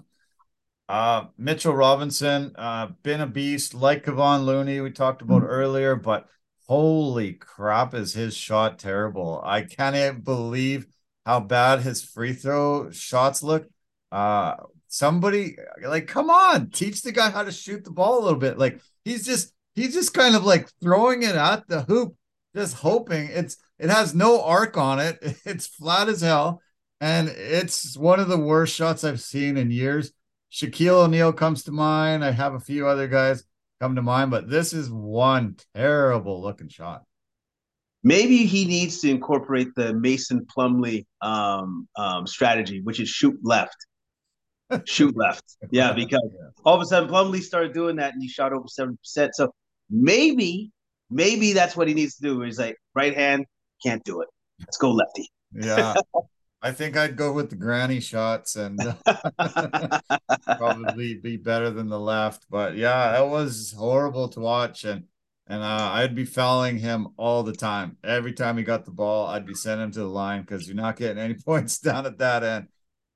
Uh, 0.90 1.26
Mitchell 1.38 1.74
Robinson, 1.74 2.54
uh, 2.58 2.88
been 3.04 3.22
a 3.22 3.28
beast 3.28 3.74
like 3.74 4.06
Kevon 4.06 4.46
Looney, 4.46 4.80
we 4.80 4.92
talked 4.92 5.22
about 5.22 5.42
mm-hmm. 5.42 5.52
earlier, 5.52 5.96
but 5.96 6.28
holy 6.68 7.34
crap, 7.34 7.94
is 7.94 8.14
his 8.14 8.36
shot 8.36 8.80
terrible. 8.80 9.42
I 9.44 9.64
can't 9.64 10.24
believe 10.24 10.88
how 11.26 11.42
bad 11.42 11.82
his 11.82 12.02
free 12.02 12.32
throw 12.32 12.90
shots 12.92 13.44
look. 13.44 13.68
Uh, 14.14 14.56
somebody 14.88 15.58
like, 15.84 16.08
come 16.08 16.30
on, 16.30 16.70
teach 16.70 17.02
the 17.02 17.12
guy 17.12 17.30
how 17.30 17.44
to 17.44 17.52
shoot 17.52 17.84
the 17.84 17.92
ball 17.92 18.20
a 18.20 18.24
little 18.24 18.40
bit. 18.40 18.58
Like 18.58 18.80
he's 19.04 19.26
just 19.26 19.54
he's 19.76 19.94
just 19.94 20.14
kind 20.14 20.36
of 20.36 20.46
like 20.46 20.70
throwing 20.82 21.24
it 21.24 21.36
at 21.36 21.68
the 21.68 21.82
hoop, 21.82 22.16
just 22.56 22.76
hoping 22.76 23.28
it's 23.32 23.58
it 23.78 23.90
has 23.90 24.16
no 24.16 24.42
arc 24.42 24.78
on 24.78 25.00
it. 25.00 25.20
It's 25.46 25.68
flat 25.68 26.08
as 26.08 26.22
hell. 26.22 26.62
And 27.00 27.28
it's 27.30 27.96
one 27.98 28.20
of 28.20 28.28
the 28.28 28.40
worst 28.40 28.74
shots 28.74 29.04
I've 29.04 29.22
seen 29.22 29.58
in 29.58 29.70
years. 29.70 30.14
Shaquille 30.52 31.06
O'Neal 31.06 31.34
comes 31.34 31.64
to 31.64 31.72
mind. 31.72 32.24
I 32.24 32.32
have 32.32 32.54
a 32.54 32.60
few 32.60 32.88
other 32.88 33.08
guys 33.08 33.44
come 33.80 33.96
to 33.96 34.02
mind, 34.02 34.32
but 34.32 34.50
this 34.50 34.74
is 34.74 34.90
one 34.90 35.56
terrible 35.76 36.42
looking 36.42 36.70
shot. 36.70 37.04
Maybe 38.04 38.46
he 38.46 38.66
needs 38.66 39.02
to 39.02 39.10
incorporate 39.10 39.68
the 39.76 39.94
Mason 39.94 40.46
Plumlee 40.46 41.06
um, 41.22 41.88
um, 41.98 42.26
strategy, 42.26 42.82
which 42.82 43.00
is 43.00 43.10
shoot 43.10 43.38
left. 43.44 43.76
shoot 44.86 45.16
left. 45.16 45.44
Yeah, 45.72 45.94
because 45.94 46.30
all 46.64 46.76
of 46.76 46.82
a 46.82 46.86
sudden 46.86 47.10
Plumlee 47.10 47.42
started 47.42 47.74
doing 47.74 47.98
that 47.98 48.14
and 48.14 48.22
he 48.22 48.30
shot 48.30 48.54
over 48.54 48.66
70%. 48.68 48.98
So 49.34 49.54
maybe, 49.90 50.72
maybe 51.10 51.54
that's 51.54 51.76
what 51.76 51.88
he 51.88 51.94
needs 51.94 52.16
to 52.18 52.22
do. 52.22 52.42
He's 52.42 52.60
like, 52.60 52.78
right 52.96 53.16
hand, 53.16 53.46
can't 53.84 54.04
do 54.04 54.22
it. 54.22 54.30
Let's 54.60 54.78
go 54.78 54.92
lefty. 54.92 55.30
Yeah. 55.54 55.96
I 56.62 56.72
think 56.72 56.98
I'd 56.98 57.16
go 57.16 57.34
with 57.34 57.50
the 57.50 57.56
granny 57.56 58.00
shots 58.00 58.56
and 58.56 58.80
probably 60.58 61.16
be 61.16 61.38
better 61.38 61.70
than 61.70 61.88
the 61.90 62.00
left. 62.00 62.46
But 62.50 62.76
yeah, 62.76 63.22
it 63.22 63.28
was 63.28 63.74
horrible 63.78 64.28
to 64.30 64.40
watch, 64.40 64.84
and 64.84 65.04
and 65.48 65.62
uh, 65.64 65.92
I'd 65.94 66.16
be 66.16 66.26
fouling 66.26 66.78
him 66.78 67.10
all 67.18 67.44
the 67.44 67.54
time. 67.54 67.98
Every 68.04 68.34
time 68.34 68.58
he 68.58 68.64
got 68.64 68.86
the 68.86 68.92
ball, 68.92 69.28
I'd 69.28 69.46
be 69.46 69.54
sending 69.54 69.86
him 69.86 69.92
to 69.94 70.00
the 70.00 70.06
line 70.06 70.42
because 70.42 70.68
you're 70.68 70.76
not 70.76 70.98
getting 70.98 71.20
any 71.22 71.34
points 71.46 71.80
down 71.80 72.06
at 72.06 72.18
that 72.18 72.44
end. 72.44 72.68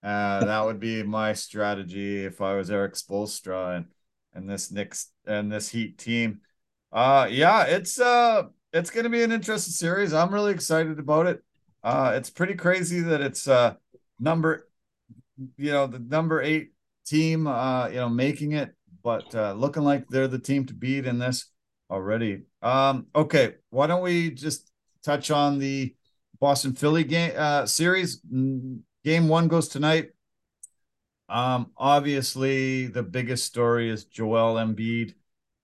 Uh, 0.04 0.46
that 0.46 0.66
would 0.66 0.80
be 0.80 1.04
my 1.04 1.34
strategy 1.34 2.26
if 2.26 2.42
I 2.42 2.56
was 2.56 2.72
Erik 2.72 2.94
Spoelstra 2.94 3.78
and 3.78 3.86
and 4.34 4.50
this 4.50 4.72
Knicks 4.72 5.12
and 5.26 5.52
this 5.52 5.70
Heat 5.70 5.98
team. 5.98 6.42
Uh, 6.92 7.28
yeah, 7.30 7.64
it's 7.64 8.00
uh, 8.00 8.44
it's 8.72 8.92
gonna 8.92 9.10
be 9.10 9.24
an 9.24 9.32
interesting 9.32 9.74
series. 9.74 10.14
I'm 10.14 10.34
really 10.34 10.54
excited 10.54 11.00
about 11.00 11.26
it. 11.28 11.44
Uh, 11.84 12.14
it's 12.16 12.30
pretty 12.30 12.54
crazy 12.54 13.00
that 13.02 13.22
it's 13.22 13.48
uh, 13.48 13.74
number, 14.20 14.68
you 15.58 15.72
know, 15.72 15.88
the 15.88 16.00
number 16.00 16.42
eight 16.42 16.74
team, 17.06 17.48
uh, 17.48 17.88
you 17.88 17.96
know, 17.96 18.10
making 18.10 18.52
it, 18.54 18.76
but 19.04 19.34
uh, 19.34 19.54
looking 19.54 19.84
like 19.84 20.08
they're 20.08 20.28
the 20.28 20.40
team 20.40 20.66
to 20.66 20.74
beat 20.74 21.06
in 21.06 21.18
this 21.18 21.48
already. 21.90 22.44
Um, 22.62 23.08
okay, 23.16 23.56
why 23.70 23.88
don't 23.88 24.04
we 24.04 24.32
just 24.32 24.72
touch 25.04 25.32
on 25.32 25.58
the 25.58 25.96
Boston 26.40 26.74
Philly 26.74 27.04
game 27.04 27.34
uh, 27.36 27.66
series? 27.66 28.22
Game 29.04 29.28
one 29.28 29.48
goes 29.48 29.68
tonight. 29.68 30.10
Um, 31.30 31.72
obviously, 31.78 32.88
the 32.88 33.04
biggest 33.04 33.46
story 33.46 33.90
is 33.90 34.06
Joel 34.06 34.56
Embiid 34.56 35.16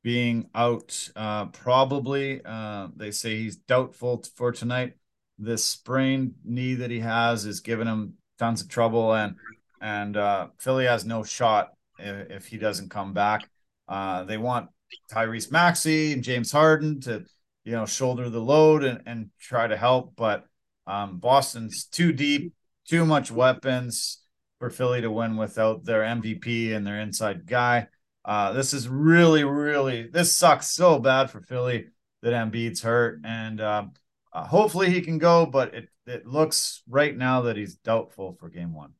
being 0.01 0.49
out. 0.55 1.09
Uh, 1.15 1.47
probably, 1.47 2.41
uh, 2.43 2.87
they 2.95 3.11
say 3.11 3.35
he's 3.35 3.57
doubtful 3.57 4.23
for 4.35 4.51
tonight 4.51 4.95
this 5.39 5.65
sprained 5.65 6.33
knee 6.43 6.75
that 6.75 6.91
he 6.91 6.99
has 6.99 7.45
is 7.45 7.59
giving 7.59 7.87
him 7.87 8.13
tons 8.39 8.61
of 8.61 8.69
trouble, 8.69 9.13
and 9.13 9.35
and 9.81 10.17
uh, 10.17 10.47
Philly 10.59 10.85
has 10.85 11.05
no 11.05 11.23
shot 11.23 11.69
if, 11.99 12.31
if 12.31 12.47
he 12.47 12.57
doesn't 12.57 12.89
come 12.89 13.13
back. 13.13 13.49
Uh, 13.87 14.23
they 14.23 14.37
want 14.37 14.69
Tyrese 15.11 15.51
Maxey 15.51 16.13
and 16.13 16.23
James 16.23 16.51
Harden 16.51 16.99
to 17.01 17.25
you 17.63 17.73
know 17.73 17.85
shoulder 17.85 18.29
the 18.29 18.41
load 18.41 18.83
and, 18.83 19.01
and 19.05 19.29
try 19.39 19.67
to 19.67 19.77
help, 19.77 20.13
but 20.15 20.45
um, 20.85 21.19
Boston's 21.19 21.85
too 21.85 22.11
deep, 22.11 22.53
too 22.87 23.05
much 23.05 23.31
weapons 23.31 24.23
for 24.59 24.69
Philly 24.69 25.01
to 25.01 25.11
win 25.11 25.37
without 25.37 25.83
their 25.83 26.01
MVP 26.01 26.73
and 26.73 26.87
their 26.87 26.99
inside 26.99 27.45
guy. 27.45 27.87
Uh, 28.25 28.53
this 28.53 28.73
is 28.73 28.89
really, 28.89 29.43
really 29.43 30.07
this 30.07 30.35
sucks 30.35 30.69
so 30.69 30.99
bad 30.99 31.29
for 31.29 31.41
Philly 31.41 31.87
that 32.21 32.33
Embiid's 32.33 32.81
hurt, 32.81 33.21
and 33.23 33.61
um, 33.61 33.91
uh, 34.33 34.45
hopefully 34.45 34.89
he 34.89 35.01
can 35.01 35.17
go, 35.17 35.45
but 35.45 35.73
it, 35.73 35.89
it 36.05 36.25
looks 36.25 36.83
right 36.87 37.15
now 37.15 37.41
that 37.43 37.57
he's 37.57 37.75
doubtful 37.75 38.37
for 38.39 38.49
game 38.49 38.73
one. 38.73 38.93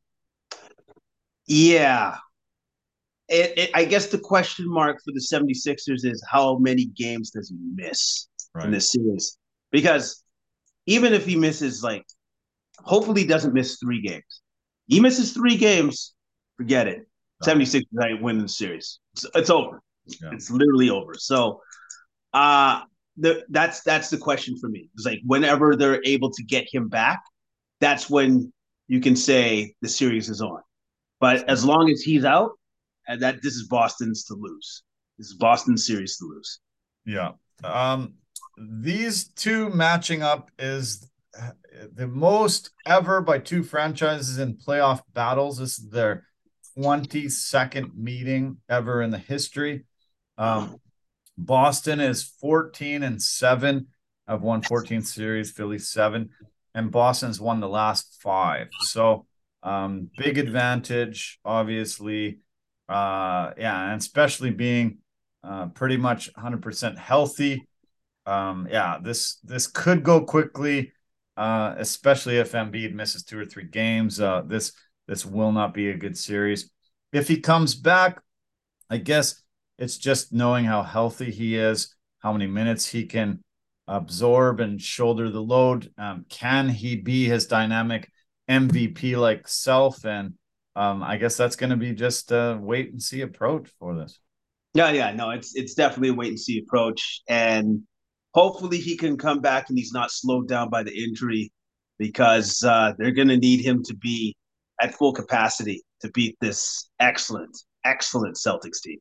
Yeah. 1.46 2.18
It, 3.30 3.58
it, 3.58 3.70
I 3.74 3.86
guess 3.86 4.08
the 4.08 4.20
question 4.20 4.70
mark 4.70 4.98
for 5.04 5.12
the 5.12 5.20
76ers 5.20 6.06
is 6.06 6.24
how 6.30 6.58
many 6.58 6.86
games 6.86 7.32
does 7.32 7.50
he 7.50 7.58
miss 7.76 8.28
right. 8.54 8.66
in 8.66 8.72
this 8.72 8.92
series? 8.92 9.38
Because 9.72 10.24
even 10.86 11.14
if 11.14 11.26
he 11.26 11.36
misses, 11.36 11.84
like, 11.84 12.06
hopefully 12.80 13.22
he 13.22 13.28
doesn't 13.28 13.54
miss 13.54 13.78
three 13.78 14.02
games. 14.02 14.42
He 14.88 15.02
misses 15.02 15.34
three 15.34 15.58
games, 15.58 16.14
forget 16.56 16.88
it. 16.88 17.08
76 17.44 17.86
night 17.92 18.22
win 18.22 18.40
the 18.40 18.50
series. 18.50 19.00
It's, 19.14 19.26
it's 19.36 19.50
over. 19.50 19.82
Yeah. 20.06 20.30
It's 20.32 20.50
literally 20.50 20.90
over. 20.90 21.14
So, 21.16 21.62
uh, 22.34 22.82
the, 23.18 23.46
that's 23.50 23.82
that's 23.82 24.10
the 24.10 24.18
question 24.18 24.58
for 24.58 24.70
me. 24.70 24.90
It's 24.94 25.06
like 25.06 25.20
whenever 25.26 25.76
they're 25.76 26.02
able 26.06 26.32
to 26.32 26.44
get 26.44 26.68
him 26.72 26.88
back, 26.88 27.22
that's 27.80 28.10
when 28.10 28.52
you 28.88 29.00
can 29.02 29.16
say 29.16 29.74
the 29.82 29.90
series 29.90 30.30
is 30.30 30.42
on. 30.42 30.62
But 31.20 31.50
as 31.50 31.66
long 31.66 31.90
as 31.90 32.02
he's 32.02 32.26
out, 32.26 32.52
and 33.08 33.22
that 33.22 33.42
this 33.42 33.56
is 33.56 33.68
Boston's 33.68 34.26
to 34.26 34.36
lose. 34.36 34.84
This 35.18 35.28
is 35.28 35.36
Boston's 35.36 35.86
series 35.86 36.18
to 36.18 36.26
lose. 36.26 36.60
Yeah. 37.06 37.32
Um 37.64 38.16
these 38.58 39.30
two 39.30 39.70
matching 39.70 40.24
up 40.24 40.52
is 40.58 41.08
the 41.94 42.08
most 42.08 42.72
ever 42.86 43.22
by 43.22 43.40
two 43.40 43.64
franchises 43.64 44.40
in 44.40 44.56
playoff 44.56 45.02
battles. 45.14 45.60
This 45.60 45.80
is 45.80 45.90
their 45.90 46.26
22nd 46.78 47.96
meeting 47.96 48.58
ever 48.70 49.02
in 49.02 49.12
the 49.12 49.18
history. 49.18 49.86
Um, 50.38 50.78
Boston 51.38 52.00
is 52.00 52.24
14 52.24 53.04
and 53.04 53.22
7. 53.22 53.88
I've 54.28 54.42
won 54.42 54.62
14 54.62 55.02
series, 55.02 55.52
Philly 55.52 55.80
7, 55.80 56.30
and 56.74 56.92
Boston's 56.92 57.40
won 57.40 57.60
the 57.60 57.70
last 57.70 58.18
five. 58.22 58.68
So 58.82 59.26
um, 59.64 60.10
big 60.18 60.38
advantage, 60.38 61.40
obviously. 61.46 62.40
Uh, 62.90 63.52
yeah, 63.58 63.92
and 63.92 64.02
especially 64.02 64.52
being 64.52 65.00
uh, 65.44 65.68
pretty 65.68 65.98
much 65.98 66.34
100% 66.34 66.98
healthy. 66.98 67.68
Um, 68.26 68.68
yeah, 68.70 68.98
this 69.02 69.38
this 69.44 69.68
could 69.68 70.04
go 70.04 70.22
quickly, 70.26 70.92
uh, 71.38 71.76
especially 71.78 72.38
if 72.38 72.52
Embiid 72.52 72.94
misses 72.94 73.24
two 73.24 73.40
or 73.40 73.46
three 73.46 73.64
games. 73.64 74.20
Uh, 74.20 74.42
this 74.46 74.74
this 75.08 75.26
will 75.26 75.54
not 75.54 75.74
be 75.74 75.90
a 75.90 75.98
good 75.98 76.18
series. 76.18 76.70
If 77.14 77.30
he 77.30 77.40
comes 77.40 77.74
back, 77.76 78.22
I 78.90 78.98
guess 78.98 79.42
it's 79.78 79.98
just 79.98 80.34
knowing 80.34 80.66
how 80.66 80.84
healthy 80.84 81.32
he 81.32 81.56
is, 81.56 81.96
how 82.20 82.34
many 82.34 82.48
minutes 82.48 82.88
he 82.88 83.06
can 83.06 83.40
absorb 83.88 84.60
and 84.60 84.82
shoulder 84.82 85.30
the 85.30 85.42
load. 85.42 85.92
Um, 85.98 86.26
can 86.30 86.70
he 86.70 86.96
be 86.96 87.26
his 87.26 87.48
dynamic 87.48 88.12
MVP 88.50 89.18
like 89.18 89.48
self? 89.48 90.06
And 90.06 90.34
um, 90.76 91.04
I 91.04 91.18
guess 91.18 91.38
that's 91.38 91.56
going 91.56 91.70
to 91.70 91.78
be 91.78 91.94
just 91.94 92.32
a 92.32 92.58
wait 92.62 92.92
and 92.92 93.02
see 93.02 93.22
approach 93.22 93.70
for 93.80 93.96
this. 93.96 94.20
Yeah, 94.74 94.92
yeah, 94.92 95.12
no, 95.12 95.32
it's 95.32 95.56
it's 95.56 95.74
definitely 95.74 96.10
a 96.10 96.14
wait 96.14 96.30
and 96.30 96.40
see 96.40 96.60
approach, 96.60 97.22
and 97.28 97.82
hopefully 98.36 98.78
he 98.78 98.96
can 98.96 99.18
come 99.18 99.40
back 99.40 99.70
and 99.70 99.78
he's 99.78 99.92
not 99.92 100.12
slowed 100.12 100.48
down 100.48 100.70
by 100.70 100.84
the 100.84 100.94
injury 101.04 101.52
because 101.98 102.62
uh, 102.64 102.94
they're 103.00 103.12
going 103.12 103.30
to 103.30 103.38
need 103.38 103.66
him 103.66 103.82
to 103.86 103.96
be 103.96 104.36
at 104.80 104.94
full 104.94 105.14
capacity 105.14 105.82
to 106.02 106.12
beat 106.12 106.38
this 106.42 106.92
excellent, 107.00 107.58
excellent 107.86 108.36
Celtics 108.36 108.82
team. 108.84 109.00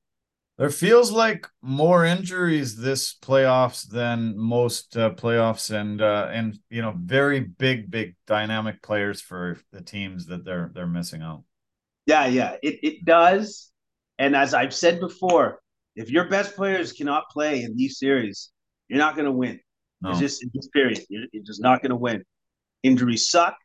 There 0.59 0.71
feels 0.71 1.13
like 1.13 1.47
more 1.61 2.07
injuries 2.07 2.77
this 2.77 3.15
playoffs 3.15 3.87
than 3.87 4.39
most 4.39 4.97
uh, 4.97 5.11
playoffs, 5.11 5.71
and 5.71 6.01
uh, 6.01 6.29
and 6.33 6.59
you 6.71 6.81
know 6.81 6.95
very 6.99 7.41
big, 7.41 7.91
big 7.91 8.17
dynamic 8.27 8.81
players 8.81 9.21
for 9.21 9.59
the 9.73 9.83
teams 9.83 10.27
that 10.27 10.47
they're 10.47 10.71
they're 10.75 10.87
missing 10.87 11.21
out. 11.21 11.43
Yeah, 12.07 12.27
yeah, 12.27 12.57
it 12.63 12.79
it 12.83 13.05
does. 13.05 13.71
And 14.19 14.35
as 14.35 14.55
I've 14.55 14.75
said 14.75 14.99
before, 14.99 15.61
if 15.95 16.11
your 16.11 16.25
best 16.31 16.57
players 16.57 16.93
cannot 16.93 17.29
play 17.29 17.63
in 17.63 17.77
these 17.77 17.99
series, 17.99 18.51
you're 18.89 18.99
not 18.99 19.15
going 19.15 19.27
to 19.27 19.33
win. 19.33 19.61
No. 20.01 20.11
It's 20.11 20.21
just 20.21 20.43
in 20.43 20.51
this 20.55 20.69
period, 20.69 21.05
you're, 21.11 21.27
you're 21.33 21.45
just 21.45 21.61
not 21.61 21.83
going 21.83 21.91
to 21.91 21.97
win. 21.97 22.25
Injuries 22.83 23.29
suck, 23.29 23.57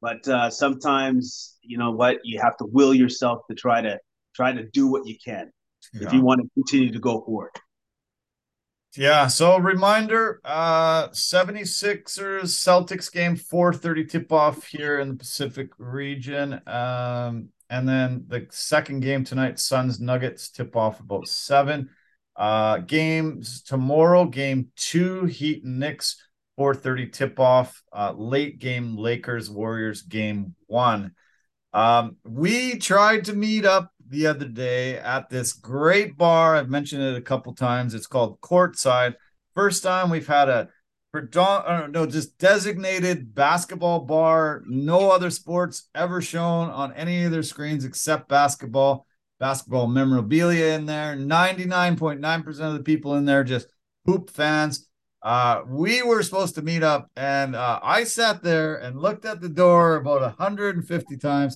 but 0.00 0.26
uh, 0.26 0.48
sometimes 0.48 1.58
you 1.60 1.76
know 1.76 1.90
what 1.90 2.20
you 2.24 2.40
have 2.40 2.56
to 2.56 2.64
will 2.64 2.94
yourself 2.94 3.42
to 3.50 3.54
try 3.54 3.82
to 3.82 3.98
try 4.34 4.50
to 4.50 4.66
do 4.70 4.86
what 4.86 5.06
you 5.06 5.16
can 5.22 5.52
yeah. 5.92 6.06
if 6.06 6.12
you 6.12 6.22
want 6.22 6.40
to 6.40 6.48
continue 6.54 6.92
to 6.92 6.98
go 6.98 7.20
forward. 7.22 7.50
Yeah. 8.96 9.26
So 9.28 9.58
reminder, 9.58 10.40
uh 10.44 11.08
76ers 11.08 12.44
Celtics 12.44 13.10
game 13.10 13.36
4:30 13.36 14.08
tip 14.08 14.32
off 14.32 14.66
here 14.66 15.00
in 15.00 15.08
the 15.08 15.14
Pacific 15.14 15.70
region. 15.78 16.60
Um, 16.66 17.48
and 17.70 17.88
then 17.88 18.24
the 18.28 18.46
second 18.50 19.00
game 19.00 19.24
tonight, 19.24 19.58
Suns 19.58 19.98
Nuggets 19.98 20.50
tip 20.50 20.76
off 20.76 21.00
about 21.00 21.26
seven. 21.26 21.88
Uh 22.36 22.78
games 22.78 23.62
tomorrow, 23.62 24.26
game 24.26 24.68
two, 24.76 25.24
Heat 25.24 25.64
and 25.64 25.78
Knicks, 25.78 26.22
4:30 26.58 27.12
tip 27.12 27.40
off. 27.40 27.82
Uh, 27.92 28.12
late 28.14 28.58
game 28.58 28.96
Lakers 28.96 29.50
Warriors 29.50 30.02
game 30.02 30.54
one. 30.66 31.14
Um, 31.72 32.16
we 32.24 32.78
tried 32.78 33.24
to 33.26 33.32
meet 33.32 33.64
up 33.64 33.91
the 34.12 34.26
other 34.26 34.46
day 34.46 34.98
at 34.98 35.30
this 35.30 35.52
great 35.52 36.16
bar. 36.16 36.54
I've 36.54 36.68
mentioned 36.68 37.02
it 37.02 37.16
a 37.16 37.22
couple 37.22 37.54
times. 37.54 37.94
It's 37.94 38.06
called 38.06 38.40
Courtside. 38.40 39.14
First 39.54 39.82
time 39.82 40.10
we've 40.10 40.26
had 40.26 40.48
a 40.48 40.68
uh, 41.14 41.86
no, 41.90 42.06
just 42.06 42.38
designated 42.38 43.34
basketball 43.34 44.00
bar. 44.00 44.62
No 44.66 45.10
other 45.10 45.30
sports 45.30 45.88
ever 45.94 46.22
shown 46.22 46.70
on 46.70 46.92
any 46.94 47.24
of 47.24 47.32
their 47.32 47.42
screens 47.42 47.84
except 47.84 48.28
basketball. 48.28 49.06
Basketball 49.38 49.88
memorabilia 49.88 50.74
in 50.74 50.86
there. 50.86 51.16
99.9% 51.16 52.60
of 52.60 52.74
the 52.74 52.82
people 52.82 53.16
in 53.16 53.24
there 53.24 53.44
just 53.44 53.66
hoop 54.06 54.30
fans. 54.30 54.88
Uh, 55.22 55.62
we 55.68 56.02
were 56.02 56.22
supposed 56.22 56.56
to 56.56 56.62
meet 56.62 56.82
up, 56.82 57.08
and 57.16 57.54
uh, 57.54 57.78
I 57.82 58.02
sat 58.02 58.42
there 58.42 58.76
and 58.76 59.00
looked 59.00 59.24
at 59.24 59.40
the 59.40 59.48
door 59.48 59.96
about 59.96 60.20
150 60.20 61.16
times, 61.16 61.54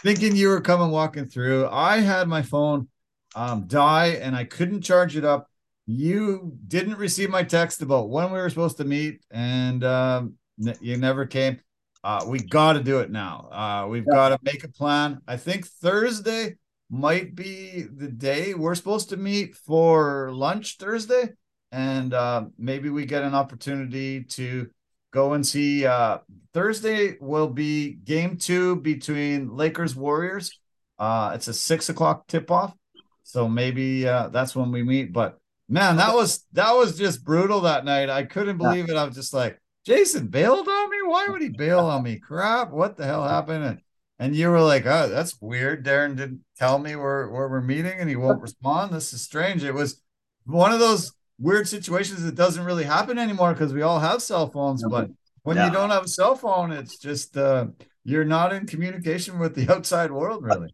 thinking 0.00 0.36
you 0.36 0.48
were 0.48 0.60
coming 0.60 0.90
walking 0.90 1.26
through. 1.26 1.66
I 1.68 1.98
had 1.98 2.28
my 2.28 2.42
phone 2.42 2.88
um, 3.34 3.66
die, 3.66 4.18
and 4.22 4.36
I 4.36 4.44
couldn't 4.44 4.82
charge 4.82 5.16
it 5.16 5.24
up. 5.24 5.50
You 5.86 6.56
didn't 6.68 6.96
receive 6.96 7.28
my 7.28 7.42
text 7.42 7.82
about 7.82 8.08
when 8.08 8.30
we 8.30 8.38
were 8.38 8.50
supposed 8.50 8.76
to 8.76 8.84
meet, 8.84 9.24
and 9.32 9.82
um, 9.82 10.34
you 10.80 10.96
never 10.96 11.26
came. 11.26 11.58
Uh, 12.04 12.24
we 12.28 12.38
got 12.38 12.74
to 12.74 12.82
do 12.84 13.00
it 13.00 13.10
now. 13.10 13.48
Uh, 13.50 13.88
we've 13.88 14.06
yeah. 14.08 14.14
got 14.14 14.28
to 14.28 14.38
make 14.44 14.62
a 14.62 14.68
plan. 14.68 15.20
I 15.26 15.36
think 15.36 15.66
Thursday 15.66 16.56
might 16.88 17.34
be 17.34 17.82
the 17.82 18.08
day 18.08 18.54
we're 18.54 18.76
supposed 18.76 19.08
to 19.10 19.16
meet 19.16 19.56
for 19.56 20.30
lunch 20.32 20.76
Thursday 20.78 21.30
and 21.72 22.14
uh, 22.14 22.46
maybe 22.58 22.88
we 22.90 23.04
get 23.04 23.22
an 23.22 23.34
opportunity 23.34 24.24
to 24.24 24.68
go 25.10 25.34
and 25.34 25.46
see. 25.46 25.86
Uh, 25.86 26.18
Thursday 26.54 27.16
will 27.20 27.48
be 27.48 27.92
game 27.92 28.36
two 28.36 28.76
between 28.76 29.54
Lakers 29.54 29.94
Warriors. 29.94 30.58
Uh, 30.98 31.32
it's 31.34 31.48
a 31.48 31.54
six 31.54 31.88
o'clock 31.88 32.26
tip 32.26 32.50
off, 32.50 32.74
so 33.22 33.48
maybe 33.48 34.06
uh, 34.06 34.28
that's 34.28 34.56
when 34.56 34.72
we 34.72 34.82
meet. 34.82 35.12
But 35.12 35.38
man, 35.68 35.96
that 35.96 36.14
was 36.14 36.44
that 36.52 36.72
was 36.72 36.98
just 36.98 37.24
brutal 37.24 37.60
that 37.62 37.84
night. 37.84 38.10
I 38.10 38.24
couldn't 38.24 38.58
believe 38.58 38.88
it. 38.88 38.96
I 38.96 39.04
was 39.04 39.14
just 39.14 39.34
like, 39.34 39.60
Jason 39.84 40.28
bailed 40.28 40.68
on 40.68 40.90
me. 40.90 40.96
Why 41.04 41.28
would 41.28 41.42
he 41.42 41.50
bail 41.50 41.80
on 41.80 42.02
me? 42.02 42.18
Crap! 42.18 42.70
What 42.70 42.96
the 42.96 43.04
hell 43.04 43.26
happened? 43.26 43.64
And, 43.64 43.80
and 44.18 44.34
you 44.34 44.50
were 44.50 44.60
like, 44.60 44.84
oh, 44.86 45.08
that's 45.08 45.40
weird. 45.40 45.84
Darren 45.84 46.16
didn't 46.16 46.40
tell 46.56 46.78
me 46.78 46.96
where 46.96 47.28
where 47.28 47.48
we're 47.48 47.60
meeting, 47.60 47.98
and 47.98 48.08
he 48.08 48.16
won't 48.16 48.42
respond. 48.42 48.92
This 48.92 49.12
is 49.12 49.22
strange. 49.22 49.62
It 49.62 49.74
was 49.74 50.02
one 50.44 50.72
of 50.72 50.80
those 50.80 51.12
weird 51.38 51.68
situations 51.68 52.22
that 52.24 52.34
doesn't 52.34 52.64
really 52.64 52.84
happen 52.84 53.18
anymore 53.18 53.52
because 53.52 53.72
we 53.72 53.82
all 53.82 54.00
have 54.00 54.22
cell 54.22 54.48
phones. 54.48 54.84
But 54.88 55.10
when 55.42 55.56
yeah. 55.56 55.66
you 55.66 55.72
don't 55.72 55.90
have 55.90 56.04
a 56.04 56.08
cell 56.08 56.34
phone, 56.34 56.72
it's 56.72 56.98
just 56.98 57.36
uh, 57.36 57.66
you're 58.04 58.24
not 58.24 58.52
in 58.52 58.66
communication 58.66 59.38
with 59.38 59.54
the 59.54 59.72
outside 59.74 60.10
world, 60.10 60.44
really. 60.44 60.68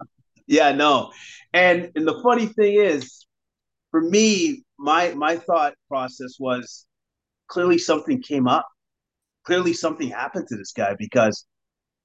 yeah, 0.46 0.72
no. 0.72 1.12
And 1.52 1.90
and 1.94 2.06
the 2.06 2.20
funny 2.22 2.46
thing 2.46 2.74
is, 2.74 3.26
for 3.90 4.00
me, 4.00 4.64
my 4.78 5.14
my 5.14 5.36
thought 5.36 5.74
process 5.88 6.36
was 6.38 6.86
clearly 7.48 7.78
something 7.78 8.22
came 8.22 8.48
up. 8.48 8.66
Clearly 9.44 9.74
something 9.74 10.08
happened 10.08 10.48
to 10.48 10.56
this 10.56 10.72
guy 10.72 10.96
because 10.98 11.46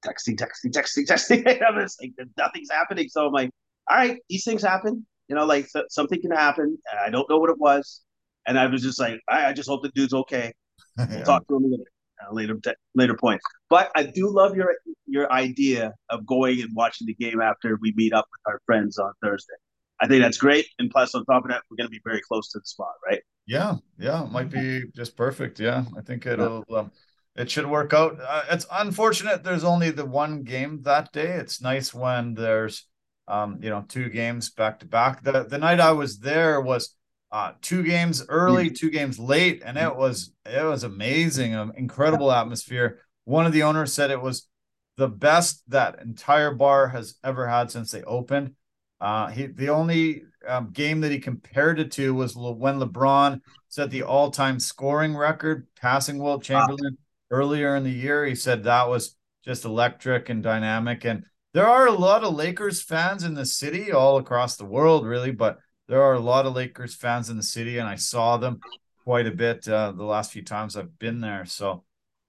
texting, 0.04 0.36
texting, 0.36 0.70
texting, 0.70 1.06
texting. 1.08 1.42
it's 1.46 1.96
like 2.00 2.12
nothing's 2.36 2.70
happening. 2.70 3.08
So 3.08 3.26
I'm 3.26 3.32
like, 3.32 3.50
all 3.88 3.96
right, 3.96 4.18
these 4.28 4.44
things 4.44 4.62
happen. 4.62 5.06
You 5.28 5.36
know, 5.36 5.46
like 5.46 5.68
th- 5.72 5.86
something 5.88 6.20
can 6.20 6.32
happen. 6.32 6.76
I 7.04 7.10
don't 7.10 7.28
know 7.30 7.38
what 7.38 7.50
it 7.50 7.58
was. 7.58 8.02
And 8.50 8.58
I 8.58 8.66
was 8.66 8.82
just 8.82 8.98
like, 8.98 9.20
I, 9.28 9.46
I 9.46 9.52
just 9.52 9.68
hope 9.68 9.84
the 9.84 9.90
dude's 9.90 10.12
okay. 10.12 10.52
We'll 10.96 11.08
yeah. 11.08 11.22
talk 11.22 11.46
to 11.46 11.56
him 11.56 11.70
later, 11.70 11.84
uh, 12.20 12.34
later, 12.34 12.58
later 12.96 13.16
point. 13.16 13.40
But 13.70 13.92
I 13.94 14.02
do 14.02 14.28
love 14.28 14.56
your 14.56 14.74
your 15.06 15.32
idea 15.32 15.92
of 16.08 16.26
going 16.26 16.60
and 16.60 16.70
watching 16.74 17.06
the 17.06 17.14
game 17.14 17.40
after 17.40 17.78
we 17.80 17.94
meet 17.96 18.12
up 18.12 18.26
with 18.30 18.52
our 18.52 18.60
friends 18.66 18.98
on 18.98 19.12
Thursday. 19.22 19.54
I 20.00 20.08
think 20.08 20.20
that's 20.20 20.36
great. 20.36 20.66
And 20.80 20.90
plus, 20.90 21.14
on 21.14 21.24
top 21.26 21.44
of 21.44 21.50
that, 21.50 21.62
we're 21.70 21.76
going 21.76 21.86
to 21.86 21.92
be 21.92 22.00
very 22.04 22.20
close 22.20 22.50
to 22.50 22.58
the 22.58 22.64
spot, 22.64 22.94
right? 23.06 23.20
Yeah, 23.46 23.76
yeah, 23.98 24.24
it 24.24 24.32
might 24.32 24.50
be 24.50 24.82
just 24.96 25.16
perfect. 25.16 25.60
Yeah, 25.60 25.84
I 25.96 26.00
think 26.00 26.26
it'll. 26.26 26.64
Yeah. 26.68 26.78
Um, 26.78 26.90
it 27.36 27.48
should 27.48 27.66
work 27.66 27.94
out. 27.94 28.18
Uh, 28.20 28.42
it's 28.50 28.66
unfortunate 28.72 29.44
there's 29.44 29.64
only 29.64 29.90
the 29.90 30.04
one 30.04 30.42
game 30.42 30.82
that 30.82 31.12
day. 31.12 31.34
It's 31.34 31.62
nice 31.62 31.94
when 31.94 32.34
there's, 32.34 32.86
um, 33.28 33.60
you 33.62 33.70
know, 33.70 33.84
two 33.88 34.08
games 34.08 34.50
back 34.50 34.80
to 34.80 34.86
back. 34.86 35.22
The 35.22 35.44
the 35.44 35.58
night 35.58 35.78
I 35.78 35.92
was 35.92 36.18
there 36.18 36.60
was 36.60 36.96
uh, 37.32 37.52
two 37.60 37.82
games 37.82 38.24
early, 38.28 38.70
two 38.70 38.90
games 38.90 39.18
late, 39.18 39.62
and 39.64 39.78
it 39.78 39.94
was 39.94 40.32
it 40.44 40.64
was 40.64 40.84
amazing, 40.84 41.54
an 41.54 41.72
incredible 41.76 42.32
atmosphere. 42.32 43.00
One 43.24 43.46
of 43.46 43.52
the 43.52 43.62
owners 43.62 43.92
said 43.92 44.10
it 44.10 44.20
was 44.20 44.48
the 44.96 45.08
best 45.08 45.62
that 45.68 46.00
entire 46.00 46.52
bar 46.52 46.88
has 46.88 47.14
ever 47.22 47.46
had 47.46 47.70
since 47.70 47.90
they 47.90 48.02
opened. 48.02 48.54
Uh, 49.00 49.28
he 49.28 49.46
the 49.46 49.68
only 49.68 50.24
um, 50.46 50.70
game 50.72 51.00
that 51.02 51.12
he 51.12 51.18
compared 51.18 51.78
it 51.78 51.92
to 51.92 52.14
was 52.14 52.34
when 52.34 52.80
LeBron 52.80 53.40
set 53.68 53.90
the 53.90 54.02
all-time 54.02 54.58
scoring 54.58 55.16
record, 55.16 55.66
passing 55.80 56.18
Wilt 56.18 56.42
Chamberlain 56.42 56.96
wow. 56.98 57.38
earlier 57.38 57.76
in 57.76 57.84
the 57.84 57.90
year. 57.90 58.24
He 58.24 58.34
said 58.34 58.64
that 58.64 58.88
was 58.88 59.16
just 59.44 59.64
electric 59.64 60.28
and 60.28 60.42
dynamic. 60.42 61.04
And 61.04 61.24
there 61.54 61.66
are 61.66 61.86
a 61.86 61.92
lot 61.92 62.24
of 62.24 62.34
Lakers 62.34 62.82
fans 62.82 63.24
in 63.24 63.34
the 63.34 63.46
city, 63.46 63.92
all 63.92 64.18
across 64.18 64.56
the 64.56 64.64
world, 64.64 65.06
really, 65.06 65.30
but 65.30 65.58
there 65.90 66.04
are 66.04 66.14
a 66.14 66.20
lot 66.20 66.46
of 66.46 66.54
Lakers 66.54 66.94
fans 66.94 67.30
in 67.30 67.36
the 67.36 67.42
city, 67.42 67.78
and 67.78 67.88
I 67.88 67.96
saw 67.96 68.36
them 68.36 68.60
quite 69.02 69.26
a 69.26 69.32
bit 69.32 69.66
uh, 69.66 69.90
the 69.90 70.04
last 70.04 70.30
few 70.30 70.40
times 70.40 70.76
I've 70.76 70.96
been 71.00 71.20
there. 71.20 71.44
So 71.46 71.82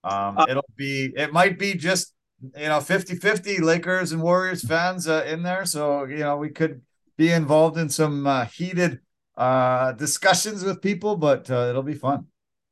um, 0.03 0.39
uh, 0.39 0.47
it'll 0.49 0.65
be, 0.75 1.13
it 1.15 1.31
might 1.31 1.59
be 1.59 1.75
just, 1.75 2.15
you 2.41 2.69
know, 2.69 2.79
50 2.79 3.17
50 3.17 3.59
Lakers 3.59 4.13
and 4.13 4.23
Warriors 4.23 4.67
fans 4.67 5.07
uh, 5.07 5.27
in 5.27 5.43
there. 5.43 5.65
So, 5.65 6.05
you 6.05 6.17
know, 6.17 6.37
we 6.37 6.49
could 6.49 6.81
be 7.17 7.31
involved 7.31 7.77
in 7.77 7.87
some 7.87 8.25
uh, 8.25 8.45
heated 8.45 8.99
uh, 9.37 9.91
discussions 9.91 10.63
with 10.63 10.81
people, 10.81 11.15
but 11.15 11.47
uh, 11.51 11.67
it'll 11.69 11.83
be 11.83 11.93
fun. 11.93 12.25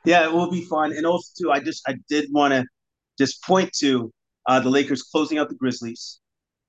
Yeah, 0.06 0.24
it 0.24 0.34
will 0.34 0.50
be 0.50 0.66
fun. 0.66 0.94
And 0.94 1.06
also, 1.06 1.30
too, 1.40 1.52
I 1.52 1.60
just, 1.60 1.88
I 1.88 1.98
did 2.10 2.30
want 2.32 2.54
to 2.54 2.66
just 3.20 3.44
point 3.44 3.72
to 3.82 4.12
the 4.48 4.70
Lakers 4.70 5.04
closing 5.04 5.38
out 5.38 5.50
the 5.50 5.56
Grizzlies. 5.56 6.20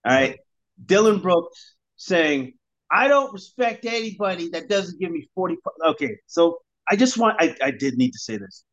All 0.05 0.13
right. 0.13 0.37
Dillon 0.85 1.21
Brooks 1.21 1.77
saying, 1.97 2.53
I 2.91 3.09
don't 3.09 3.33
respect 3.33 3.85
anybody 3.85 4.49
that 4.51 4.69
doesn't 4.69 5.01
give 5.01 5.11
me 5.11 5.29
40. 5.35 5.57
Okay, 5.91 6.17
so 6.27 6.59
I 6.91 6.97
just 6.97 7.17
want, 7.19 7.37
I, 7.41 7.55
I 7.63 7.71
did 7.71 7.97
need 7.97 8.11
to 8.11 8.19
say 8.19 8.37
this. 8.37 8.65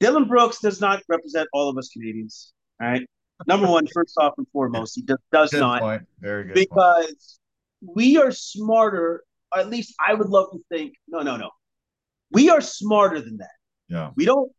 Dillon 0.00 0.26
Brooks 0.26 0.58
does 0.60 0.80
not 0.80 1.02
represent 1.08 1.48
all 1.52 1.68
of 1.68 1.78
us 1.78 1.88
Canadians. 1.88 2.52
All 2.80 2.88
right. 2.88 3.06
Number 3.46 3.66
one, 3.66 3.86
first 3.92 4.14
off 4.18 4.34
and 4.38 4.46
foremost, 4.52 4.94
he 4.96 5.02
does, 5.02 5.18
does 5.32 5.50
good 5.50 5.60
not. 5.60 5.80
Point. 5.80 6.02
Very 6.20 6.44
good. 6.44 6.54
Because 6.54 7.38
point. 7.84 7.96
we 7.96 8.16
are 8.16 8.30
smarter, 8.30 9.22
at 9.56 9.70
least 9.70 9.94
I 10.04 10.14
would 10.14 10.28
love 10.28 10.50
to 10.52 10.58
think, 10.70 10.94
no, 11.08 11.20
no, 11.20 11.36
no. 11.36 11.50
We 12.32 12.50
are 12.50 12.60
smarter 12.60 13.20
than 13.20 13.38
that. 13.38 13.50
Yeah. 13.88 14.10
We 14.16 14.24
don't, 14.24 14.50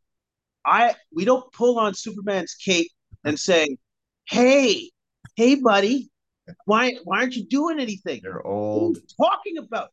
I, 0.65 0.95
we 1.13 1.25
don't 1.25 1.51
pull 1.51 1.79
on 1.79 1.93
Superman's 1.93 2.55
cape 2.55 2.91
and 3.23 3.39
say, 3.39 3.77
hey, 4.29 4.91
hey, 5.35 5.55
buddy, 5.55 6.09
why 6.65 6.95
why 7.03 7.19
aren't 7.19 7.35
you 7.35 7.45
doing 7.45 7.79
anything? 7.79 8.21
They're 8.23 8.45
old. 8.45 8.97
talking 9.19 9.57
about? 9.57 9.89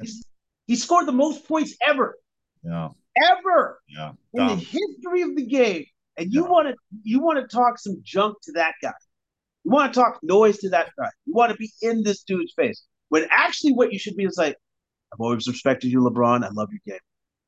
He's, 0.00 0.24
he 0.66 0.76
scored 0.76 1.06
the 1.06 1.12
most 1.12 1.46
points 1.46 1.76
ever. 1.86 2.16
Yeah. 2.62 2.88
Ever. 3.22 3.80
Yeah. 3.88 4.12
In 4.34 4.46
the 4.46 4.54
history 4.54 5.22
of 5.22 5.36
the 5.36 5.46
game. 5.46 5.84
And 6.16 6.32
you 6.32 6.44
yeah. 6.44 6.50
want 6.50 6.68
to 6.68 6.74
you 7.02 7.20
want 7.20 7.38
to 7.38 7.56
talk 7.56 7.78
some 7.78 8.00
junk 8.02 8.36
to 8.42 8.52
that 8.52 8.74
guy. 8.82 8.92
You 9.64 9.70
want 9.70 9.92
to 9.92 10.00
talk 10.00 10.20
noise 10.22 10.58
to 10.58 10.70
that 10.70 10.90
guy. 10.98 11.08
You 11.26 11.34
want 11.34 11.52
to 11.52 11.56
be 11.56 11.70
in 11.82 12.02
this 12.02 12.22
dude's 12.22 12.52
face. 12.54 12.82
When 13.08 13.26
actually 13.30 13.72
what 13.72 13.92
you 13.92 13.98
should 13.98 14.16
be 14.16 14.24
is 14.24 14.38
like, 14.38 14.56
I've 15.12 15.20
always 15.20 15.46
respected 15.46 15.90
you, 15.90 16.00
LeBron. 16.00 16.44
I 16.44 16.48
love 16.50 16.70
your 16.70 16.80
game. 16.86 17.00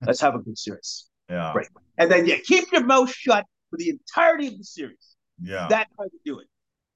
Let's 0.05 0.20
have 0.20 0.34
a 0.34 0.38
good 0.38 0.59
series. 0.59 1.09
Yeah. 1.30 1.53
Right. 1.55 1.68
And 1.98 2.11
then 2.11 2.26
you 2.26 2.36
keep 2.38 2.70
your 2.72 2.84
mouth 2.84 3.11
shut 3.11 3.46
for 3.70 3.76
the 3.76 3.90
entirety 3.90 4.48
of 4.48 4.59
the 4.59 4.64
series. 4.64 5.16
Yeah. 5.40 5.68
That's 5.70 5.90
how 5.96 6.05
you 6.05 6.20
do 6.24 6.40
it. 6.40 6.48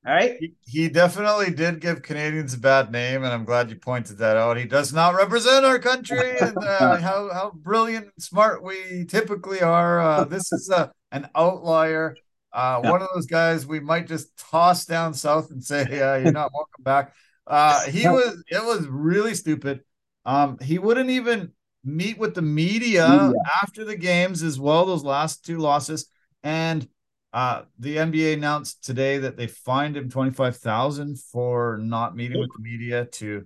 All 0.07 0.15
right. 0.15 0.37
He, 0.39 0.55
he, 0.65 0.89
definitely 0.89 1.51
did 1.51 1.81
give 1.81 2.01
Canadians 2.01 2.55
a 2.55 2.59
bad 2.59 2.93
name, 2.93 3.25
and 3.25 3.33
I'm 3.33 3.45
glad 3.45 3.71
you 3.71 3.77
pointed 3.77 4.19
that 4.19 4.37
out. 4.37 4.57
He 4.57 4.65
does 4.65 4.93
not 4.93 5.17
represent 5.17 5.65
our 5.65 5.81
country 5.81 6.39
and 6.41 6.57
uh, 6.57 6.99
how, 6.99 7.33
how 7.33 7.51
brilliant 7.57 8.05
and 8.05 8.23
smart 8.23 8.63
we 8.63 9.05
typically 9.07 9.63
are. 9.63 10.01
Uh, 10.01 10.25
this 10.25 10.53
is 10.53 10.71
a, 10.71 10.93
an 11.11 11.29
outlier. 11.35 12.17
Uh, 12.53 12.81
yeah. 12.85 12.91
One 12.91 13.03
of 13.03 13.09
those 13.15 13.27
guys 13.27 13.67
we 13.67 13.81
might 13.81 14.07
just 14.07 14.37
toss 14.37 14.87
down 14.87 15.13
south 15.13 15.51
and 15.51 15.63
say, 15.63 15.85
"Yeah, 15.91 16.17
you're 16.17 16.33
not 16.33 16.53
welcome 16.55 16.85
back." 16.85 17.13
Uh, 17.47 17.83
he 17.83 18.07
was. 18.09 18.43
It 18.49 18.65
was 18.65 18.87
really 18.87 19.35
stupid. 19.35 19.81
Um, 20.25 20.57
he 20.63 20.79
wouldn't 20.79 21.11
even 21.11 21.53
meet 21.85 22.17
with 22.17 22.35
the 22.35 22.43
media, 22.43 23.09
media, 23.09 23.33
after 23.63 23.85
the 23.85 23.97
games 23.97 24.43
as 24.43 24.59
well, 24.59 24.87
those 24.87 25.05
last 25.05 25.45
two 25.45 25.59
losses. 25.59 26.07
And 26.43 26.89
uh, 27.37 27.65
the 27.79 27.97
NBA 27.97 28.33
announced 28.33 28.83
today 28.83 29.19
that 29.19 29.37
they 29.37 29.47
fined 29.47 29.95
him 29.95 30.09
25,000 30.09 31.19
for 31.19 31.79
not 31.83 32.17
meeting 32.17 32.41
with 32.41 32.49
the 32.57 32.63
media 32.63 33.05
to 33.05 33.45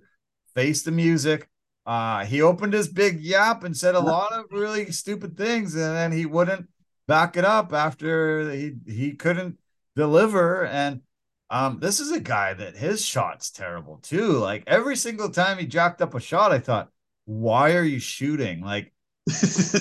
face 0.55 0.83
the 0.83 0.91
music. 0.91 1.49
Uh, 1.85 2.23
he 2.23 2.41
opened 2.41 2.71
his 2.71 2.87
big 2.87 3.19
yap 3.19 3.65
and 3.65 3.75
said 3.75 3.95
a 3.95 3.99
lot 3.99 4.31
of 4.31 4.45
really 4.49 4.93
stupid 4.93 5.35
things, 5.35 5.75
and 5.75 5.93
then 5.93 6.13
he 6.13 6.25
wouldn't 6.25 6.69
back 7.05 7.35
it 7.35 7.43
up 7.43 7.73
after 7.73 8.49
he 8.51 8.75
he 8.87 9.11
couldn't 9.11 9.57
deliver. 9.97 10.65
And 10.67 11.01
um, 11.49 11.79
this 11.81 11.99
is 11.99 12.13
a 12.13 12.21
guy 12.21 12.53
that 12.53 12.77
his 12.77 13.03
shot's 13.05 13.51
terrible 13.51 13.97
too. 13.97 14.37
Like 14.37 14.63
every 14.67 14.95
single 14.95 15.29
time 15.29 15.57
he 15.57 15.65
jacked 15.65 16.01
up 16.01 16.15
a 16.15 16.21
shot, 16.21 16.53
I 16.53 16.59
thought, 16.59 16.87
why 17.25 17.73
are 17.73 17.83
you 17.83 17.99
shooting? 17.99 18.61
Like 18.61 18.93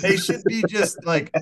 they 0.02 0.16
should 0.16 0.42
be 0.44 0.62
just 0.68 1.04
like 1.04 1.34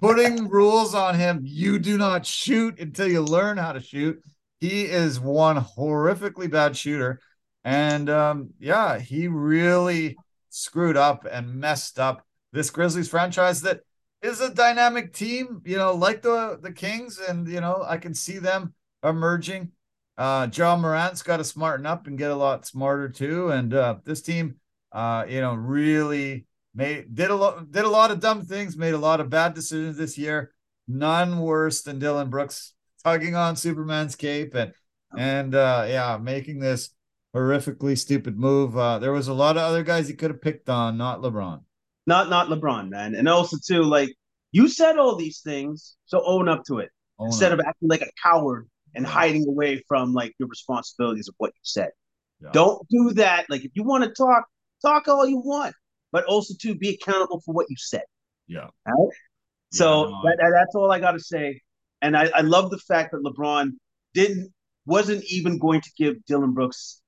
putting 0.00 0.48
rules 0.48 0.94
on 0.94 1.14
him. 1.14 1.40
You 1.44 1.78
do 1.78 1.96
not 1.96 2.26
shoot 2.26 2.78
until 2.78 3.08
you 3.08 3.22
learn 3.22 3.56
how 3.56 3.72
to 3.72 3.80
shoot. 3.80 4.22
He 4.60 4.84
is 4.84 5.20
one 5.20 5.56
horrifically 5.56 6.50
bad 6.50 6.76
shooter. 6.76 7.20
And 7.64 8.08
um, 8.10 8.50
yeah, 8.58 8.98
he 8.98 9.28
really 9.28 10.16
screwed 10.50 10.96
up 10.96 11.26
and 11.30 11.54
messed 11.54 11.98
up 11.98 12.24
this 12.52 12.70
Grizzlies 12.70 13.08
franchise 13.08 13.62
that 13.62 13.80
is 14.22 14.40
a 14.40 14.52
dynamic 14.52 15.12
team, 15.12 15.62
you 15.64 15.76
know, 15.76 15.94
like 15.94 16.22
the 16.22 16.58
the 16.60 16.72
Kings, 16.72 17.18
and 17.18 17.46
you 17.48 17.60
know, 17.60 17.84
I 17.86 17.98
can 17.98 18.14
see 18.14 18.38
them 18.38 18.74
emerging. 19.02 19.72
Uh 20.16 20.48
Ja 20.52 20.76
Morant's 20.76 21.22
got 21.22 21.36
to 21.36 21.44
smarten 21.44 21.86
up 21.86 22.06
and 22.06 22.18
get 22.18 22.30
a 22.30 22.34
lot 22.36 22.66
smarter 22.66 23.08
too. 23.08 23.50
And 23.50 23.72
uh 23.72 23.96
this 24.04 24.22
team, 24.22 24.56
uh, 24.92 25.24
you 25.28 25.40
know, 25.40 25.54
really 25.54 26.46
made 26.74 27.14
did 27.14 27.30
a 27.30 27.34
lot 27.34 27.70
did 27.70 27.84
a 27.84 27.88
lot 27.88 28.10
of 28.10 28.20
dumb 28.20 28.44
things, 28.44 28.76
made 28.76 28.94
a 28.94 28.98
lot 28.98 29.20
of 29.20 29.30
bad 29.30 29.54
decisions 29.54 29.96
this 29.96 30.18
year. 30.18 30.52
None 30.86 31.40
worse 31.40 31.82
than 31.82 31.98
Dillon 31.98 32.30
Brooks 32.30 32.74
tugging 33.04 33.34
on 33.34 33.56
Superman's 33.56 34.16
cape 34.16 34.54
and 34.54 34.72
and 35.16 35.54
uh 35.54 35.86
yeah, 35.88 36.18
making 36.20 36.60
this 36.60 36.90
horrifically 37.34 37.96
stupid 37.96 38.38
move. 38.38 38.76
Uh, 38.76 38.98
there 38.98 39.12
was 39.12 39.28
a 39.28 39.34
lot 39.34 39.56
of 39.56 39.62
other 39.62 39.82
guys 39.82 40.08
he 40.08 40.14
could 40.14 40.30
have 40.30 40.42
picked 40.42 40.68
on, 40.68 40.96
not 40.96 41.20
LeBron. 41.20 41.62
Not 42.06 42.30
not 42.30 42.48
LeBron, 42.48 42.88
man. 42.88 43.14
And 43.14 43.28
also 43.28 43.56
too, 43.64 43.82
like 43.82 44.10
you 44.52 44.68
said 44.68 44.96
all 44.96 45.16
these 45.16 45.40
things, 45.40 45.96
so 46.06 46.22
own 46.24 46.48
up 46.48 46.64
to 46.64 46.78
it 46.78 46.90
own 47.18 47.26
instead 47.28 47.52
up. 47.52 47.60
of 47.60 47.66
acting 47.66 47.88
like 47.88 48.02
a 48.02 48.10
coward 48.22 48.68
and 48.94 49.04
yeah. 49.04 49.10
hiding 49.10 49.46
away 49.46 49.82
from 49.86 50.14
like 50.14 50.34
your 50.38 50.48
responsibilities 50.48 51.28
of 51.28 51.34
what 51.38 51.48
you 51.48 51.60
said. 51.62 51.90
Yeah. 52.40 52.50
Don't 52.52 52.86
do 52.88 53.12
that. 53.14 53.46
Like 53.48 53.64
if 53.64 53.72
you 53.74 53.84
want 53.84 54.04
to 54.04 54.10
talk, 54.10 54.46
talk 54.80 55.08
all 55.08 55.26
you 55.26 55.38
want, 55.38 55.74
but 56.12 56.24
also 56.24 56.54
to 56.60 56.74
be 56.74 56.90
accountable 56.90 57.40
for 57.44 57.54
what 57.54 57.66
you 57.68 57.76
said. 57.78 58.04
Yeah. 58.46 58.68
Right? 58.86 59.08
So 59.72 60.08
yeah, 60.08 60.32
that, 60.38 60.52
that's 60.54 60.74
all 60.74 60.90
I 60.90 60.98
got 60.98 61.12
to 61.12 61.20
say. 61.20 61.60
And 62.00 62.16
I, 62.16 62.30
I 62.34 62.40
love 62.40 62.70
the 62.70 62.78
fact 62.78 63.12
that 63.12 63.22
LeBron 63.22 63.72
didn't 64.14 64.52
wasn't 64.86 65.22
even 65.24 65.58
going 65.58 65.80
to 65.82 65.90
give 65.98 66.24
Dillon 66.24 66.54
Brooks 66.54 67.02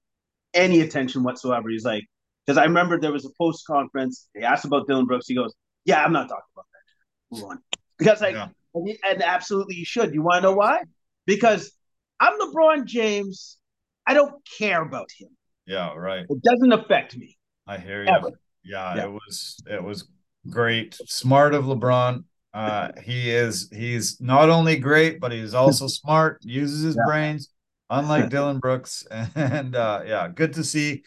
any 0.53 0.81
attention 0.81 1.23
whatsoever. 1.23 1.71
He's 1.71 1.85
like, 1.85 2.05
because 2.45 2.59
I 2.59 2.65
remember 2.65 2.99
there 2.99 3.13
was 3.13 3.25
a 3.25 3.31
post 3.39 3.67
conference. 3.67 4.29
They 4.35 4.43
asked 4.43 4.65
about 4.65 4.87
Dillon 4.87 5.07
Brooks. 5.07 5.27
He 5.29 5.35
goes, 5.35 5.55
"Yeah, 5.85 6.03
I'm 6.05 6.13
not 6.13 6.29
talking 6.29 6.43
about 6.55 6.67
that. 6.73 7.37
Move 7.37 7.45
on." 7.51 7.59
Because 7.99 8.23
like, 8.23 8.35
yeah. 8.35 8.49
and, 8.75 8.97
and 9.07 9.23
absolutely 9.23 9.75
you 9.75 9.85
should. 9.85 10.15
You 10.15 10.23
want 10.23 10.37
to 10.37 10.41
know 10.49 10.55
why? 10.55 10.81
Because 11.27 11.71
I'm 12.19 12.41
LeBron 12.41 12.87
James. 12.87 13.59
I 14.07 14.15
don't 14.15 14.33
care 14.59 14.81
about 14.81 15.11
him. 15.19 15.29
Yeah, 15.67 15.95
right. 15.95 16.25
It 16.27 16.43
doesn't 16.43 16.73
affect 16.73 17.15
me. 17.15 17.37
I 17.67 17.77
hear 17.77 18.05
you. 18.05 18.33
Yeah, 18.65 18.97
yeah, 18.97 19.05
it 19.05 19.13
was 19.13 19.63
it 19.67 19.83
was 19.83 20.09
great. 20.49 20.99
Smart 21.07 21.55
of 21.55 21.65
LeBron. 21.65 22.25
Uh, 22.53 22.91
he 23.03 23.31
is 23.31 23.69
he's 23.73 24.21
not 24.21 24.51
only 24.51 24.77
great, 24.77 25.21
but 25.21 25.33
he's 25.33 25.55
also 25.55 25.87
smart. 25.89 26.39
Uses 26.45 26.83
his 26.83 26.97
yeah. 26.97 27.03
brains 27.07 27.49
unlike 27.91 28.31
Dillon 28.31 28.59
Brooks. 28.59 29.07
And 29.35 29.75
uh, 29.75 30.03
yeah, 30.07 30.29
good 30.29 30.55
to 30.55 30.65
see, 30.65 31.03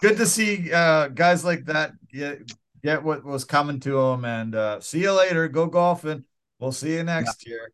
good 0.00 0.16
to 0.16 0.26
see 0.26 0.72
uh, 0.72 1.08
guys 1.08 1.44
like 1.44 1.64
that 1.66 1.92
get 2.10 2.50
get 2.82 3.02
what 3.02 3.24
was 3.24 3.44
coming 3.44 3.80
to 3.80 3.92
them. 3.92 4.24
And 4.24 4.54
uh, 4.54 4.80
see 4.80 5.00
you 5.00 5.12
later. 5.12 5.48
Go 5.48 5.66
golfing. 5.66 6.24
We'll 6.58 6.72
see 6.72 6.94
you 6.94 7.04
next 7.04 7.46
yeah. 7.46 7.50
year. 7.50 7.72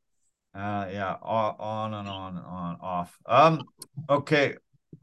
Uh, 0.54 0.88
yeah, 0.92 1.16
on 1.22 1.94
and 1.94 2.08
on 2.08 2.36
and 2.36 2.46
on 2.46 2.78
off. 2.80 3.18
Um, 3.26 3.62
okay. 4.08 4.54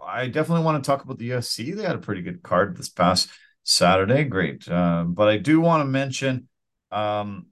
I 0.04 0.28
definitely 0.28 0.64
want 0.64 0.82
to 0.84 0.88
talk 0.88 1.04
about 1.04 1.20
the 1.20 1.30
UFC. 1.30 1.76
They 1.76 1.84
had 1.84 1.96
a 1.96 2.00
pretty 2.00 2.22
good 2.22 2.42
card 2.42 2.78
this 2.78 2.90
past 2.90 3.30
Saturday. 3.64 4.24
Great. 4.24 4.68
Uh, 4.68 5.04
but 5.06 5.28
I 5.28 5.38
do 5.38 5.62
want 5.62 5.82
to 5.82 5.86
mention 5.86 6.48
um, 6.92 7.48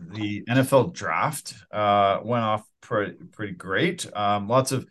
the 0.00 0.42
NFL 0.48 0.92
draft 0.94 1.54
uh, 1.70 2.20
went 2.22 2.44
off 2.44 2.64
pretty 2.80 3.12
pretty 3.32 3.52
great. 3.52 4.06
Um, 4.16 4.48
lots 4.48 4.72
of 4.72 4.86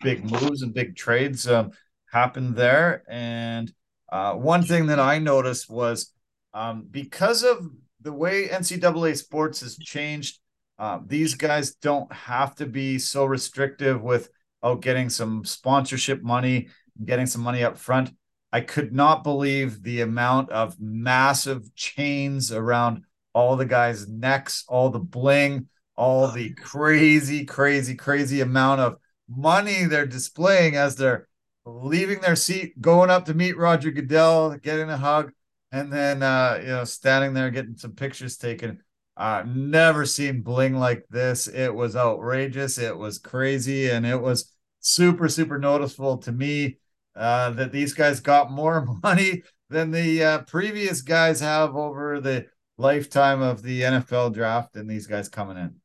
big 0.00 0.28
moves 0.30 0.62
and 0.62 0.74
big 0.74 0.96
trades 0.96 1.48
um, 1.48 1.72
happened 2.10 2.56
there. 2.56 3.04
And 3.08 3.72
uh, 4.10 4.34
one 4.34 4.62
thing 4.62 4.86
that 4.86 4.98
I 4.98 5.18
noticed 5.18 5.70
was 5.70 6.12
um, 6.52 6.86
because 6.90 7.42
of 7.42 7.66
the 8.00 8.12
way 8.12 8.48
NCAA 8.48 9.16
sports 9.16 9.60
has 9.60 9.76
changed, 9.76 10.38
uh, 10.78 11.00
these 11.06 11.34
guys 11.34 11.74
don't 11.76 12.12
have 12.12 12.54
to 12.56 12.66
be 12.66 12.98
so 12.98 13.24
restrictive 13.24 14.02
with 14.02 14.28
oh 14.62 14.76
getting 14.76 15.08
some 15.08 15.44
sponsorship 15.44 16.22
money, 16.22 16.68
getting 17.04 17.26
some 17.26 17.42
money 17.42 17.62
up 17.64 17.76
front. 17.76 18.10
I 18.54 18.60
could 18.60 18.92
not 18.92 19.24
believe 19.24 19.82
the 19.82 20.02
amount 20.02 20.50
of 20.50 20.80
massive 20.80 21.74
chains 21.74 22.52
around 22.52 23.02
all 23.32 23.56
the 23.56 23.66
guys' 23.66 24.06
necks, 24.06 24.64
all 24.68 24.90
the 24.90 25.00
bling, 25.00 25.66
all 25.96 26.28
the 26.28 26.50
crazy, 26.54 27.44
crazy, 27.46 27.96
crazy 27.96 28.42
amount 28.42 28.80
of 28.80 28.98
money 29.28 29.86
they're 29.86 30.06
displaying 30.06 30.76
as 30.76 30.94
they're 30.94 31.26
leaving 31.66 32.20
their 32.20 32.36
seat, 32.36 32.80
going 32.80 33.10
up 33.10 33.24
to 33.24 33.34
meet 33.34 33.58
Roger 33.58 33.90
Goodell, 33.90 34.56
getting 34.58 34.88
a 34.88 34.98
hug, 34.98 35.32
and 35.72 35.92
then 35.92 36.22
uh, 36.22 36.60
you 36.60 36.68
know 36.68 36.84
standing 36.84 37.34
there 37.34 37.50
getting 37.50 37.76
some 37.76 37.96
pictures 37.96 38.36
taken. 38.36 38.84
Uh, 39.16 39.42
never 39.44 40.06
seen 40.06 40.42
bling 40.42 40.78
like 40.78 41.04
this. 41.10 41.48
It 41.48 41.74
was 41.74 41.96
outrageous. 41.96 42.78
It 42.78 42.96
was 42.96 43.18
crazy, 43.18 43.90
and 43.90 44.06
it 44.06 44.22
was 44.22 44.52
super 44.78 45.28
super 45.28 45.58
noticeable 45.58 46.18
to 46.18 46.30
me 46.30 46.76
uh, 47.16 47.50
that 47.50 47.72
these 47.72 47.94
guys 47.94 48.20
got 48.20 48.50
more 48.50 48.86
money 49.02 49.42
than 49.70 49.90
the 49.90 50.22
uh, 50.22 50.38
previous 50.42 51.02
guys 51.02 51.40
have 51.40 51.74
over 51.76 52.20
the 52.20 52.46
lifetime 52.76 53.42
of 53.42 53.62
the 53.62 53.82
NFL 53.82 54.34
draft, 54.34 54.76
and 54.76 54.88
these 54.88 55.06
guys 55.06 55.28
coming 55.28 55.56
in. 55.56 55.76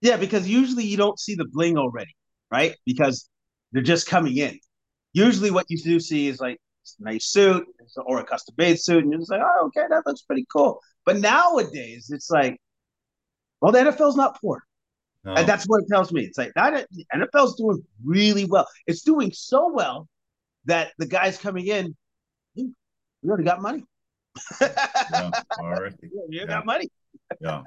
Yeah, 0.00 0.16
because 0.16 0.48
usually 0.48 0.84
you 0.84 0.96
don't 0.96 1.18
see 1.18 1.34
the 1.34 1.46
bling 1.46 1.78
already 1.78 2.14
right? 2.54 2.76
Because 2.86 3.28
they're 3.72 3.82
just 3.82 4.06
coming 4.08 4.36
in. 4.36 4.58
Usually, 5.12 5.50
what 5.50 5.66
you 5.68 5.78
do 5.78 5.98
see 5.98 6.28
is 6.28 6.40
like 6.40 6.58
a 7.00 7.04
nice 7.04 7.26
suit 7.26 7.66
or 8.06 8.20
a 8.20 8.24
custom 8.24 8.54
made 8.56 8.80
suit, 8.80 9.02
and 9.02 9.10
you're 9.10 9.20
just 9.20 9.30
like, 9.30 9.42
oh, 9.44 9.66
okay, 9.66 9.86
that 9.88 10.06
looks 10.06 10.22
pretty 10.22 10.46
cool. 10.52 10.80
But 11.04 11.18
nowadays, 11.18 12.10
it's 12.10 12.30
like, 12.30 12.58
well, 13.60 13.72
the 13.72 13.80
NFL's 13.80 14.16
not 14.16 14.40
poor. 14.40 14.62
No. 15.24 15.34
And 15.34 15.48
that's 15.48 15.64
what 15.64 15.82
it 15.82 15.88
tells 15.90 16.12
me. 16.12 16.22
It's 16.22 16.38
like 16.38 16.52
that 16.54 16.86
NFL's 17.14 17.56
doing 17.56 17.82
really 18.04 18.44
well. 18.44 18.66
It's 18.86 19.02
doing 19.02 19.32
so 19.32 19.72
well 19.72 20.06
that 20.66 20.92
the 20.98 21.06
guys 21.06 21.38
coming 21.38 21.66
in, 21.66 21.96
we 22.56 22.72
already 23.26 23.44
got 23.44 23.62
money. 23.62 23.84
yeah, 24.60 25.30
already. 25.58 25.96
You 26.02 26.40
yeah. 26.40 26.46
got 26.46 26.66
money. 26.66 26.88
yeah. 27.40 27.62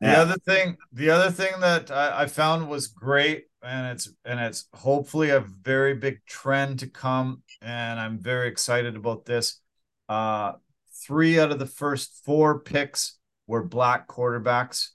The 0.00 0.10
yeah. 0.10 0.20
other 0.20 0.36
thing, 0.46 0.76
the 0.92 1.10
other 1.10 1.30
thing 1.30 1.60
that 1.60 1.90
I, 1.90 2.22
I, 2.22 2.26
found 2.26 2.68
was 2.68 2.88
great, 2.88 3.44
and 3.62 3.92
it's 3.92 4.12
and 4.24 4.40
it's 4.40 4.68
hopefully 4.74 5.30
a 5.30 5.40
very 5.40 5.94
big 5.94 6.24
trend 6.26 6.80
to 6.80 6.88
come, 6.88 7.42
and 7.62 7.98
I'm 7.98 8.18
very 8.18 8.48
excited 8.48 8.96
about 8.96 9.24
this. 9.24 9.60
Uh, 10.08 10.52
three 11.06 11.38
out 11.38 11.52
of 11.52 11.58
the 11.58 11.66
first 11.66 12.20
four 12.24 12.60
picks 12.60 13.18
were 13.46 13.62
black 13.62 14.08
quarterbacks, 14.08 14.90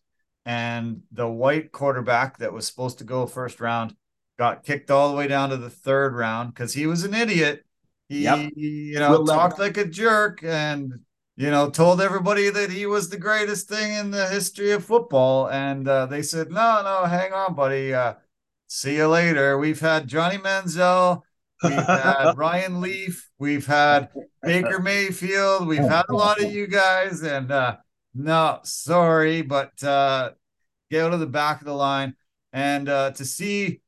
and 0.45 1.01
the 1.11 1.28
white 1.28 1.72
quarterback 1.72 2.38
that 2.39 2.53
was 2.53 2.67
supposed 2.67 2.99
to 2.99 3.03
go 3.03 3.26
first 3.26 3.59
round 3.59 3.95
got 4.39 4.63
kicked 4.63 4.89
all 4.89 5.11
the 5.11 5.15
way 5.15 5.27
down 5.27 5.49
to 5.49 5.57
the 5.57 5.69
third 5.69 6.15
round 6.15 6.53
because 6.53 6.73
he 6.73 6.87
was 6.87 7.03
an 7.03 7.13
idiot. 7.13 7.63
He, 8.07 8.23
yep. 8.23 8.49
you 8.55 8.97
know, 8.97 9.11
we'll 9.11 9.25
talked 9.27 9.59
like 9.59 9.77
a 9.77 9.85
jerk 9.85 10.43
and 10.43 10.93
you 11.39 11.49
know, 11.49 11.69
told 11.69 12.01
everybody 12.01 12.49
that 12.49 12.69
he 12.69 12.85
was 12.85 13.07
the 13.07 13.17
greatest 13.17 13.69
thing 13.69 13.93
in 13.93 14.11
the 14.11 14.27
history 14.27 14.71
of 14.71 14.83
football. 14.83 15.49
And 15.49 15.87
uh, 15.87 16.05
they 16.05 16.21
said, 16.21 16.51
no, 16.51 16.81
no, 16.83 17.05
hang 17.05 17.31
on, 17.31 17.55
buddy. 17.55 17.93
Uh, 17.93 18.15
see 18.67 18.97
you 18.97 19.07
later. 19.07 19.57
We've 19.57 19.79
had 19.79 20.09
Johnny 20.09 20.37
Manziel. 20.37 21.21
We've 21.63 21.71
had 21.71 22.33
Ryan 22.35 22.81
Leaf. 22.81 23.29
We've 23.39 23.65
had 23.65 24.09
Baker 24.43 24.79
Mayfield. 24.79 25.65
We've 25.65 25.79
had 25.79 26.03
a 26.09 26.13
lot 26.13 26.43
of 26.43 26.51
you 26.51 26.67
guys. 26.67 27.21
And 27.21 27.49
uh, 27.53 27.77
no, 28.13 28.59
sorry, 28.63 29.41
but 29.41 29.81
uh, 29.81 30.31
get 30.91 31.05
out 31.05 31.13
of 31.13 31.21
the 31.21 31.25
back 31.25 31.61
of 31.61 31.67
the 31.67 31.73
line. 31.73 32.15
And 32.51 32.89
uh, 32.89 33.11
to 33.11 33.23
see 33.23 33.79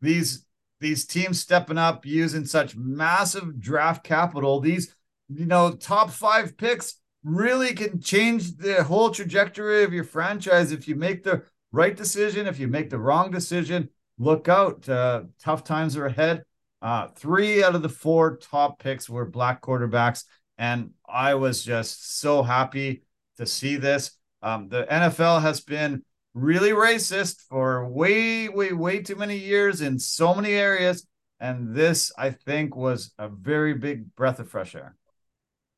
these 0.00 0.44
these 0.80 1.04
teams 1.04 1.38
stepping 1.38 1.76
up 1.76 2.06
using 2.06 2.46
such 2.46 2.74
massive 2.74 3.60
draft 3.60 4.02
capital, 4.02 4.60
these 4.60 4.94
you 5.32 5.46
know, 5.46 5.72
top 5.72 6.10
five 6.10 6.56
picks 6.56 6.96
really 7.22 7.74
can 7.74 8.00
change 8.00 8.56
the 8.56 8.82
whole 8.82 9.10
trajectory 9.10 9.84
of 9.84 9.92
your 9.92 10.04
franchise 10.04 10.72
if 10.72 10.88
you 10.88 10.96
make 10.96 11.22
the 11.22 11.42
right 11.72 11.96
decision. 11.96 12.46
If 12.46 12.58
you 12.58 12.66
make 12.66 12.90
the 12.90 12.98
wrong 12.98 13.30
decision, 13.30 13.88
look 14.18 14.48
out. 14.48 14.88
Uh, 14.88 15.24
tough 15.40 15.64
times 15.64 15.96
are 15.96 16.06
ahead. 16.06 16.42
Uh, 16.82 17.08
three 17.08 17.62
out 17.62 17.74
of 17.74 17.82
the 17.82 17.88
four 17.88 18.38
top 18.38 18.78
picks 18.82 19.08
were 19.08 19.26
black 19.26 19.60
quarterbacks. 19.60 20.24
And 20.58 20.90
I 21.08 21.34
was 21.34 21.62
just 21.62 22.18
so 22.18 22.42
happy 22.42 23.02
to 23.36 23.46
see 23.46 23.76
this. 23.76 24.12
Um, 24.42 24.68
the 24.68 24.86
NFL 24.90 25.42
has 25.42 25.60
been 25.60 26.02
really 26.34 26.70
racist 26.70 27.42
for 27.48 27.88
way, 27.88 28.48
way, 28.48 28.72
way 28.72 29.02
too 29.02 29.16
many 29.16 29.36
years 29.36 29.80
in 29.80 29.98
so 29.98 30.34
many 30.34 30.52
areas. 30.52 31.06
And 31.40 31.74
this, 31.74 32.12
I 32.18 32.30
think, 32.30 32.76
was 32.76 33.12
a 33.18 33.28
very 33.28 33.74
big 33.74 34.14
breath 34.14 34.38
of 34.40 34.48
fresh 34.48 34.74
air. 34.74 34.96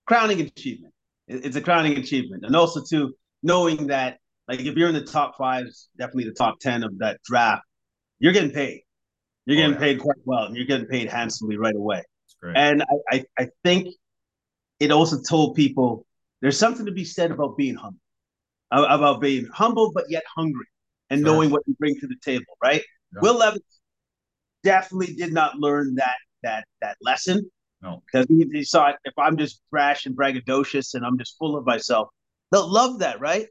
Crowning 0.06 0.40
achievement. 0.40 0.92
It's 1.28 1.56
a 1.56 1.60
crowning 1.60 1.96
achievement. 1.96 2.44
And 2.44 2.56
also, 2.56 2.82
too, 2.82 3.14
knowing 3.42 3.86
that, 3.86 4.18
like, 4.48 4.60
if 4.60 4.76
you're 4.76 4.88
in 4.88 4.94
the 4.94 5.04
top 5.04 5.36
five, 5.38 5.64
definitely 5.96 6.24
the 6.24 6.32
top 6.32 6.58
10 6.60 6.82
of 6.82 6.98
that 6.98 7.20
draft, 7.24 7.62
you're 8.18 8.32
getting 8.32 8.50
paid. 8.50 8.82
You're 9.46 9.56
getting 9.56 9.76
oh, 9.76 9.80
yeah. 9.80 9.92
paid 9.92 10.00
quite 10.00 10.18
well, 10.24 10.44
and 10.44 10.56
you're 10.56 10.66
getting 10.66 10.86
paid 10.86 11.10
handsomely 11.10 11.56
right 11.56 11.74
away. 11.74 12.02
And 12.42 12.82
I, 12.82 12.86
I, 13.10 13.24
I 13.38 13.48
think 13.62 13.94
it 14.80 14.90
also 14.90 15.20
told 15.22 15.54
people 15.54 16.06
there's 16.40 16.58
something 16.58 16.86
to 16.86 16.92
be 16.92 17.04
said 17.04 17.30
about 17.30 17.56
being 17.56 17.76
humble, 17.76 18.00
about 18.72 19.20
being 19.20 19.46
humble 19.52 19.92
but 19.92 20.04
yet 20.08 20.22
hungry 20.34 20.66
and 21.10 21.20
sure. 21.20 21.26
knowing 21.26 21.50
what 21.50 21.62
you 21.66 21.74
bring 21.78 21.94
to 22.00 22.06
the 22.06 22.16
table, 22.24 22.56
right? 22.62 22.82
Yeah. 23.12 23.20
Will 23.20 23.38
Levis 23.38 23.60
definitely 24.62 25.14
did 25.14 25.32
not 25.32 25.56
learn 25.56 25.94
that 25.96 26.16
that 26.42 26.64
that 26.80 26.96
lesson. 27.02 27.50
No, 27.82 28.02
because 28.06 28.26
he, 28.28 28.46
he 28.52 28.64
saw 28.64 28.90
it. 28.90 28.96
If 29.04 29.14
I'm 29.18 29.36
just 29.36 29.60
brash 29.70 30.06
and 30.06 30.16
braggadocious 30.16 30.94
and 30.94 31.04
I'm 31.04 31.18
just 31.18 31.36
full 31.36 31.56
of 31.56 31.66
myself, 31.66 32.08
they'll 32.50 32.70
love 32.70 33.00
that, 33.00 33.20
right? 33.20 33.46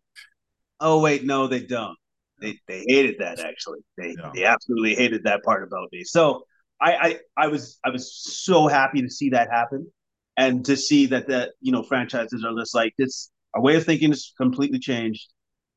Oh 0.80 0.99
wait, 0.99 1.26
no, 1.26 1.47
they 1.47 1.61
don't. 1.61 1.97
They 2.39 2.57
they 2.67 2.84
hated 2.88 3.17
that 3.19 3.39
actually. 3.39 3.80
They 3.97 4.15
yeah. 4.17 4.32
they 4.34 4.45
absolutely 4.45 4.95
hated 4.95 5.26
that 5.26 5.43
part 5.43 5.63
about 5.63 5.89
me. 5.91 6.03
So 6.03 6.43
I, 6.82 6.93
I 6.93 7.19
I 7.38 7.47
was 7.47 7.80
I 7.86 7.89
was 7.89 8.15
so 8.15 8.67
happy 8.67 9.01
to 9.01 9.09
see 9.09 9.30
that 9.30 9.49
happen 9.51 9.91
and 10.38 10.65
to 10.65 10.76
see 10.76 11.05
that 11.07 11.28
that 11.28 11.51
you 11.61 11.72
know 11.72 11.84
franchises 11.84 12.43
are 12.43 12.57
just 12.57 12.74
like 12.74 12.93
this. 12.97 13.30
Our 13.54 13.62
way 13.62 13.76
of 13.76 13.86
thinking 13.86 14.12
is 14.12 14.34
completely 14.38 14.80
changed. 14.80 15.30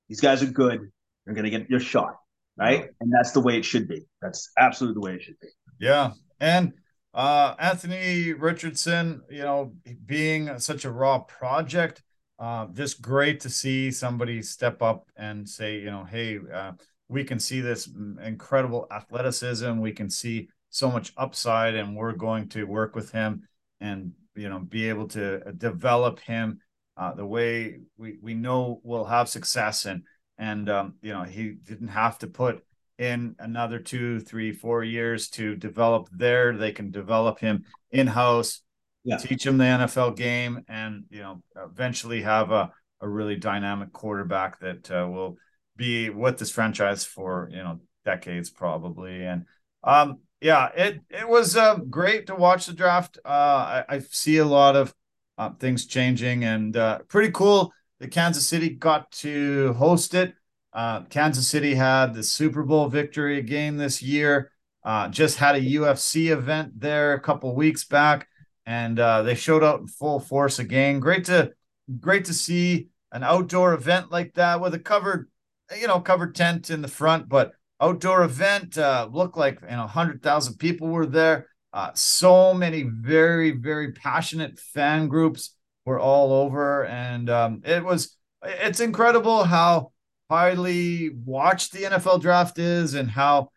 These 0.08 0.20
guys 0.20 0.42
are 0.42 0.46
good. 0.46 0.80
They're 1.24 1.34
gonna 1.34 1.50
get 1.50 1.68
your 1.70 1.80
shot, 1.80 2.16
right? 2.56 2.88
And 3.00 3.12
that's 3.12 3.32
the 3.32 3.40
way 3.40 3.56
it 3.56 3.64
should 3.64 3.88
be. 3.88 4.02
That's 4.22 4.50
absolutely 4.58 4.94
the 4.94 5.06
way 5.06 5.14
it 5.14 5.22
should 5.22 5.40
be. 5.40 5.48
Yeah, 5.80 6.12
and 6.40 6.72
uh, 7.12 7.54
Anthony 7.58 8.32
Richardson, 8.32 9.22
you 9.30 9.42
know, 9.42 9.74
being 10.04 10.58
such 10.58 10.84
a 10.84 10.90
raw 10.90 11.20
project, 11.20 12.02
uh, 12.38 12.66
just 12.72 13.00
great 13.00 13.40
to 13.40 13.50
see 13.50 13.90
somebody 13.90 14.42
step 14.42 14.82
up 14.82 15.08
and 15.16 15.48
say, 15.48 15.78
you 15.78 15.90
know, 15.90 16.04
hey, 16.04 16.40
uh, 16.52 16.72
we 17.08 17.22
can 17.22 17.38
see 17.38 17.60
this 17.60 17.88
incredible 18.22 18.86
athleticism. 18.90 19.78
We 19.78 19.92
can 19.92 20.10
see 20.10 20.48
so 20.70 20.90
much 20.90 21.12
upside, 21.16 21.76
and 21.76 21.94
we're 21.94 22.12
going 22.12 22.48
to 22.50 22.64
work 22.64 22.96
with 22.96 23.12
him 23.12 23.46
and 23.80 24.12
you 24.34 24.48
know 24.48 24.58
be 24.58 24.88
able 24.88 25.06
to 25.08 25.40
develop 25.52 26.18
him 26.20 26.58
uh, 26.96 27.14
the 27.14 27.26
way 27.26 27.78
we 27.96 28.18
we 28.22 28.34
know 28.34 28.80
we'll 28.82 29.04
have 29.04 29.28
success 29.28 29.84
and 29.84 30.02
and 30.38 30.68
um, 30.68 30.94
you 31.02 31.12
know 31.12 31.22
he 31.22 31.50
didn't 31.50 31.88
have 31.88 32.18
to 32.18 32.26
put 32.26 32.64
in 32.98 33.34
another 33.38 33.78
two 33.78 34.20
three 34.20 34.52
four 34.52 34.84
years 34.84 35.28
to 35.28 35.56
develop 35.56 36.08
there 36.12 36.56
they 36.56 36.70
can 36.72 36.90
develop 36.90 37.40
him 37.40 37.64
in 37.90 38.06
house 38.06 38.60
yeah. 39.02 39.16
teach 39.16 39.44
him 39.44 39.58
the 39.58 39.64
nfl 39.64 40.14
game 40.14 40.62
and 40.68 41.04
you 41.10 41.20
know 41.20 41.42
eventually 41.56 42.22
have 42.22 42.52
a, 42.52 42.70
a 43.00 43.08
really 43.08 43.34
dynamic 43.34 43.92
quarterback 43.92 44.60
that 44.60 44.88
uh, 44.92 45.08
will 45.08 45.36
be 45.76 46.08
with 46.08 46.38
this 46.38 46.52
franchise 46.52 47.04
for 47.04 47.48
you 47.50 47.62
know 47.62 47.80
decades 48.04 48.48
probably 48.48 49.24
and 49.24 49.44
um 49.82 50.18
yeah, 50.44 50.68
it 50.76 51.00
it 51.08 51.26
was 51.26 51.56
uh, 51.56 51.76
great 51.76 52.26
to 52.26 52.34
watch 52.34 52.66
the 52.66 52.74
draft. 52.74 53.16
Uh, 53.24 53.28
I, 53.28 53.84
I 53.88 53.98
see 54.00 54.36
a 54.36 54.44
lot 54.44 54.76
of 54.76 54.94
uh, 55.38 55.50
things 55.58 55.86
changing, 55.86 56.44
and 56.44 56.76
uh, 56.76 56.98
pretty 57.08 57.32
cool 57.32 57.72
that 58.00 58.10
Kansas 58.10 58.46
City 58.46 58.70
got 58.70 59.10
to 59.12 59.72
host 59.74 60.14
it. 60.14 60.34
Uh, 60.72 61.02
Kansas 61.02 61.46
City 61.46 61.74
had 61.74 62.14
the 62.14 62.22
Super 62.22 62.62
Bowl 62.62 62.88
victory 62.88 63.40
game 63.42 63.76
this 63.76 64.02
year. 64.02 64.50
Uh, 64.82 65.08
just 65.08 65.38
had 65.38 65.54
a 65.54 65.60
UFC 65.60 66.30
event 66.30 66.78
there 66.78 67.14
a 67.14 67.20
couple 67.20 67.54
weeks 67.54 67.84
back, 67.84 68.28
and 68.66 68.98
they 68.98 69.34
showed 69.34 69.62
up 69.62 69.80
in 69.80 69.86
full 69.86 70.20
force 70.20 70.58
again. 70.58 71.00
Great 71.00 71.24
to 71.26 71.52
great 72.00 72.24
to 72.26 72.34
see 72.34 72.88
an 73.12 73.22
outdoor 73.22 73.74
event 73.74 74.10
like 74.10 74.34
that 74.34 74.60
with 74.60 74.74
a 74.74 74.78
covered, 74.78 75.30
you 75.78 75.86
know, 75.86 76.00
covered 76.00 76.34
tent 76.34 76.70
in 76.70 76.82
the 76.82 76.88
front, 76.88 77.28
but 77.28 77.52
outdoor 77.80 78.24
event. 78.24 78.76
Uh, 78.76 79.08
looked 79.10 79.36
like 79.36 79.60
you 79.62 79.68
know, 79.68 79.86
hundred 79.86 80.22
thousand 80.22 80.56
people 80.56 80.88
were 80.88 81.06
there. 81.06 81.48
Uh, 81.74 81.90
so 81.94 82.54
many 82.54 82.82
very 82.82 83.50
very 83.50 83.90
passionate 83.90 84.60
fan 84.60 85.08
groups 85.08 85.56
were 85.84 85.98
all 85.98 86.32
over, 86.32 86.86
and 86.86 87.28
um, 87.28 87.62
it 87.64 87.84
was 87.84 88.16
it's 88.44 88.78
incredible 88.78 89.42
how 89.42 89.90
highly 90.30 91.10
watched 91.10 91.72
the 91.72 91.82
NFL 91.82 92.20
draft 92.20 92.60
is 92.60 92.94
and 92.94 93.10
how 93.10 93.50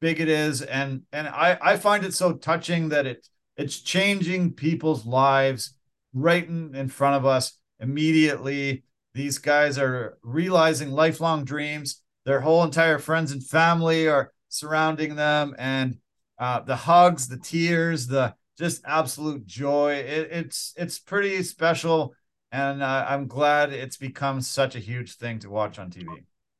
big 0.00 0.20
it 0.20 0.28
is, 0.28 0.62
and 0.62 1.02
and 1.12 1.28
I 1.28 1.56
I 1.62 1.76
find 1.76 2.04
it 2.04 2.12
so 2.12 2.32
touching 2.32 2.88
that 2.88 3.06
it 3.06 3.28
it's 3.56 3.80
changing 3.80 4.54
people's 4.54 5.06
lives 5.06 5.74
right 6.12 6.46
in, 6.46 6.74
in 6.74 6.88
front 6.88 7.14
of 7.14 7.24
us 7.24 7.52
immediately. 7.78 8.82
These 9.14 9.38
guys 9.38 9.78
are 9.78 10.18
realizing 10.24 10.90
lifelong 10.90 11.44
dreams 11.44 12.02
their 12.24 12.40
whole 12.40 12.64
entire 12.64 12.98
friends 12.98 13.30
and 13.32 13.44
family 13.44 14.08
are 14.08 14.32
surrounding 14.48 15.14
them 15.14 15.54
and 15.56 15.98
uh, 16.40 16.60
the 16.60 16.74
hugs 16.74 17.28
the 17.28 17.38
tears 17.38 18.08
the 18.08 18.34
just 18.58 18.82
absolute 18.84 19.46
joy. 19.46 19.94
It, 19.94 20.28
it's 20.32 20.74
it's 20.76 20.98
pretty 20.98 21.42
special. 21.42 22.14
And 22.52 22.82
uh, 22.82 23.06
i'm 23.08 23.28
glad 23.28 23.72
it's 23.72 23.96
become 23.96 24.40
such 24.40 24.74
a 24.74 24.80
huge 24.80 25.14
thing 25.14 25.38
to 25.38 25.48
watch 25.48 25.78
on 25.78 25.88
tv 25.88 26.08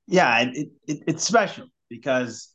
yeah 0.06 0.42
it, 0.42 0.68
it, 0.86 1.02
it's 1.08 1.24
special 1.24 1.66
because 1.88 2.54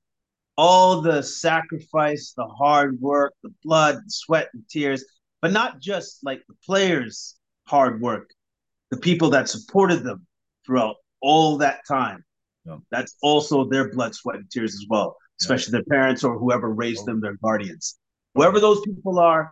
all 0.58 1.02
the 1.02 1.22
sacrifice 1.22 2.34
the 2.38 2.46
hard 2.46 2.98
work 3.02 3.34
the 3.44 3.54
blood 3.62 3.96
the 3.96 4.10
sweat 4.10 4.48
and 4.54 4.64
tears 4.70 5.04
but 5.42 5.52
not 5.52 5.82
just 5.82 6.20
like 6.24 6.40
the 6.48 6.56
players 6.66 7.36
hard 7.68 8.00
work 8.00 8.30
the 8.92 8.98
people 8.98 9.30
that 9.32 9.50
supported 9.50 10.04
them 10.04 10.26
throughout 10.66 10.96
all 11.22 11.58
that 11.58 11.80
time. 11.88 12.24
Yeah. 12.66 12.78
That's 12.92 13.16
also 13.22 13.66
their 13.66 13.92
blood, 13.92 14.16
sweat, 14.16 14.38
and 14.38 14.50
tears 14.50 14.74
as 14.74 14.86
well, 14.90 15.16
especially 15.42 15.74
yeah. 15.74 15.82
their 15.88 15.98
parents 15.98 16.24
or 16.24 16.38
whoever 16.38 16.74
raised 16.74 17.02
oh. 17.02 17.06
them, 17.06 17.22
their 17.22 17.38
guardians. 17.42 17.98
Whoever 18.34 18.60
those 18.60 18.82
people 18.82 19.20
are, 19.20 19.52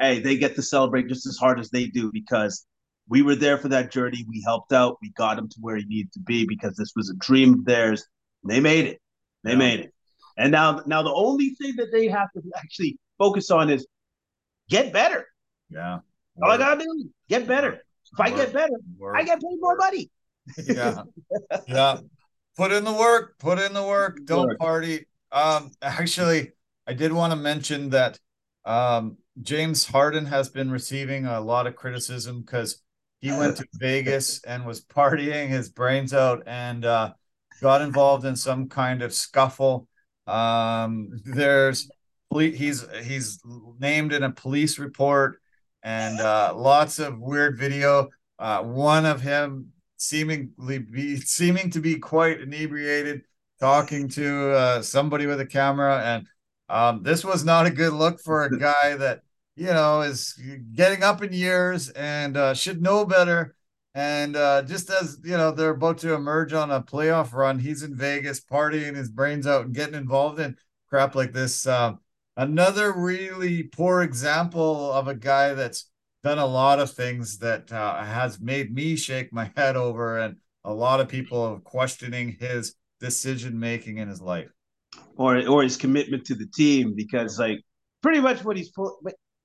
hey, 0.00 0.20
they 0.20 0.36
get 0.36 0.56
to 0.56 0.62
celebrate 0.62 1.08
just 1.08 1.26
as 1.26 1.36
hard 1.36 1.60
as 1.60 1.70
they 1.70 1.86
do 1.86 2.10
because 2.12 2.66
we 3.08 3.22
were 3.22 3.36
there 3.36 3.56
for 3.58 3.68
that 3.68 3.92
journey. 3.92 4.24
We 4.28 4.42
helped 4.44 4.72
out. 4.72 4.98
We 5.00 5.10
got 5.10 5.38
him 5.38 5.48
to 5.48 5.56
where 5.60 5.76
he 5.76 5.84
needed 5.84 6.12
to 6.14 6.20
be 6.20 6.44
because 6.46 6.76
this 6.76 6.92
was 6.96 7.10
a 7.10 7.14
dream 7.16 7.54
of 7.54 7.64
theirs. 7.64 8.04
They 8.44 8.60
made 8.60 8.86
it. 8.86 9.00
They 9.44 9.52
yeah. 9.52 9.58
made 9.58 9.80
it. 9.80 9.92
And 10.36 10.52
now, 10.52 10.82
now 10.86 11.02
the 11.02 11.12
only 11.12 11.50
thing 11.50 11.76
that 11.76 11.92
they 11.92 12.08
have 12.08 12.28
to 12.32 12.42
actually 12.56 12.98
focus 13.16 13.50
on 13.50 13.70
is 13.70 13.86
get 14.68 14.92
better. 14.92 15.26
Yeah. 15.70 16.00
All 16.42 16.50
I 16.50 16.58
gotta 16.58 16.82
do 16.82 17.08
get 17.28 17.46
better. 17.46 17.80
If 18.12 18.20
I 18.20 18.30
get 18.30 18.52
better, 18.52 18.74
I 19.14 19.22
get 19.22 19.40
paid 19.40 19.58
more 19.60 19.76
money. 19.76 20.10
yeah. 20.58 21.02
Yeah 21.66 21.98
put 22.56 22.72
in 22.72 22.84
the 22.84 22.92
work, 22.92 23.38
put 23.38 23.58
in 23.58 23.72
the 23.72 23.82
work, 23.82 24.18
don't 24.24 24.48
work. 24.48 24.58
party. 24.58 25.06
Um, 25.36 25.70
actually, 25.82 26.52
I 26.86 26.94
did 26.94 27.12
want 27.12 27.30
to 27.30 27.36
mention 27.36 27.90
that 27.90 28.18
um, 28.64 29.18
James 29.42 29.84
Harden 29.84 30.24
has 30.24 30.48
been 30.48 30.70
receiving 30.70 31.26
a 31.26 31.42
lot 31.42 31.66
of 31.66 31.76
criticism 31.76 32.40
because 32.40 32.82
he 33.20 33.30
went 33.32 33.58
to 33.58 33.66
Vegas 33.74 34.42
and 34.44 34.64
was 34.64 34.82
partying 34.82 35.48
his 35.48 35.68
brains 35.68 36.14
out 36.14 36.42
and 36.46 36.86
uh, 36.86 37.12
got 37.60 37.82
involved 37.82 38.24
in 38.24 38.34
some 38.34 38.70
kind 38.70 39.02
of 39.02 39.12
scuffle. 39.12 39.86
Um, 40.26 41.20
there's 41.26 41.86
he's 42.32 42.86
he's 43.04 43.38
named 43.78 44.14
in 44.14 44.22
a 44.22 44.32
police 44.32 44.78
report 44.78 45.38
and 45.82 46.18
uh, 46.18 46.54
lots 46.56 46.98
of 46.98 47.20
weird 47.20 47.58
video. 47.58 48.08
Uh, 48.38 48.62
one 48.62 49.04
of 49.04 49.20
him 49.20 49.72
seemingly 49.98 50.78
be 50.78 51.16
seeming 51.16 51.70
to 51.72 51.80
be 51.80 51.98
quite 51.98 52.40
inebriated, 52.40 53.22
talking 53.60 54.08
to 54.10 54.52
uh, 54.52 54.82
somebody 54.82 55.26
with 55.26 55.40
a 55.40 55.46
camera, 55.46 56.02
and 56.04 56.26
um, 56.68 57.02
this 57.02 57.24
was 57.24 57.44
not 57.44 57.66
a 57.66 57.70
good 57.70 57.92
look 57.92 58.20
for 58.20 58.44
a 58.44 58.58
guy 58.58 58.96
that 58.96 59.22
you 59.56 59.66
know 59.66 60.02
is 60.02 60.40
getting 60.74 61.02
up 61.02 61.22
in 61.22 61.32
years 61.32 61.90
and 61.90 62.36
uh, 62.36 62.54
should 62.54 62.82
know 62.82 63.04
better. 63.04 63.54
And 63.94 64.36
uh, 64.36 64.62
just 64.62 64.90
as 64.90 65.18
you 65.24 65.38
know, 65.38 65.52
they're 65.52 65.70
about 65.70 65.98
to 65.98 66.12
emerge 66.12 66.52
on 66.52 66.70
a 66.70 66.82
playoff 66.82 67.32
run. 67.32 67.58
He's 67.58 67.82
in 67.82 67.96
Vegas 67.96 68.40
partying 68.40 68.94
his 68.94 69.08
brains 69.08 69.46
out 69.46 69.64
and 69.64 69.74
getting 69.74 69.94
involved 69.94 70.38
in 70.38 70.56
crap 70.90 71.14
like 71.14 71.32
this. 71.32 71.66
Um, 71.66 72.00
another 72.36 72.92
really 72.92 73.62
poor 73.62 74.02
example 74.02 74.92
of 74.92 75.08
a 75.08 75.14
guy 75.14 75.54
that's 75.54 75.88
done 76.22 76.38
a 76.38 76.46
lot 76.46 76.78
of 76.78 76.90
things 76.92 77.38
that 77.38 77.72
uh, 77.72 78.02
has 78.02 78.40
made 78.40 78.74
me 78.74 78.96
shake 78.96 79.32
my 79.32 79.50
head 79.56 79.76
over, 79.76 80.18
and 80.18 80.36
a 80.64 80.74
lot 80.74 81.00
of 81.00 81.08
people 81.08 81.60
questioning 81.60 82.36
his 82.38 82.74
decision 83.00 83.58
making 83.58 83.98
in 83.98 84.08
his 84.08 84.20
life, 84.20 84.50
or 85.16 85.46
or 85.46 85.62
his 85.62 85.76
commitment 85.76 86.24
to 86.26 86.34
the 86.34 86.46
team. 86.54 86.94
Because 86.94 87.38
like 87.38 87.60
pretty 88.02 88.20
much 88.20 88.44
what 88.44 88.56
he's 88.56 88.70
pull, 88.70 88.98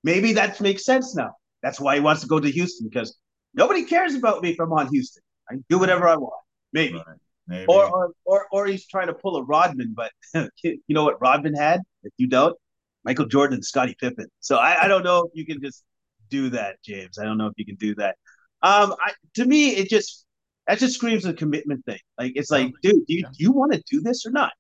maybe 0.04 0.34
that 0.34 0.60
makes 0.62 0.86
sense 0.86 1.16
now. 1.16 1.32
That's 1.64 1.80
why 1.80 1.95
he 1.95 2.02
wants 2.02 2.22
to 2.22 2.28
go 2.28 2.39
to 2.39 2.49
Houston 2.49 2.89
because 2.89 3.18
nobody 3.54 3.86
cares 3.86 4.16
about 4.16 4.41
me 4.41 4.52
if 4.52 4.60
I'm 4.60 4.74
on 4.74 4.88
Houston. 4.88 5.24
I 5.49 5.54
can 5.54 5.66
do 5.70 5.78
whatever 5.80 6.08
I 6.08 6.16
want. 6.16 6.41
Maybe. 6.74 6.95
Right. 6.95 7.18
Maybe. 7.47 7.66
Or, 7.68 7.86
or 7.86 8.12
or 8.26 8.47
or 8.52 8.66
he's 8.68 8.88
trying 8.88 9.08
to 9.08 9.14
pull 9.14 9.36
a 9.38 9.43
Rodman, 9.43 9.93
but 9.95 10.12
you 10.64 10.80
know 10.89 11.04
what 11.04 11.22
Rodman 11.22 11.54
had? 11.54 11.82
If 12.04 12.14
you 12.18 12.28
don't, 12.28 12.56
Michael 13.04 13.26
Jordan 13.26 13.56
and 13.56 13.66
Scottie 13.66 13.95
Pippen. 13.99 14.28
So 14.39 14.58
I, 14.58 14.84
I 14.84 14.88
don't 14.88 15.04
know 15.04 15.26
if 15.26 15.32
you 15.34 15.45
can 15.45 15.62
just 15.62 15.84
do 16.30 16.49
that, 16.52 16.78
James. 16.84 17.18
I 17.18 17.26
don't 17.26 17.38
know 17.38 17.47
if 17.47 17.54
you 17.58 17.66
can 17.66 17.76
do 17.76 17.95
that. 17.95 18.16
Um, 18.64 18.95
I, 18.99 19.12
to 19.36 19.45
me, 19.45 19.72
it 19.72 19.89
just 19.89 20.26
that 20.72 20.80
just 20.80 20.95
screams 20.95 21.26
a 21.26 21.34
commitment 21.34 21.84
thing. 21.84 21.99
Like 22.17 22.32
it's 22.36 22.49
like, 22.49 22.72
dude, 22.82 23.05
do 23.05 23.13
you, 23.13 23.24
do 23.24 23.43
you 23.43 23.51
want 23.51 23.74
to 23.74 23.84
do 23.91 23.99
this 23.99 24.26
or 24.26 24.32
not? 24.32 24.53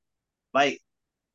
Like, 0.53 0.77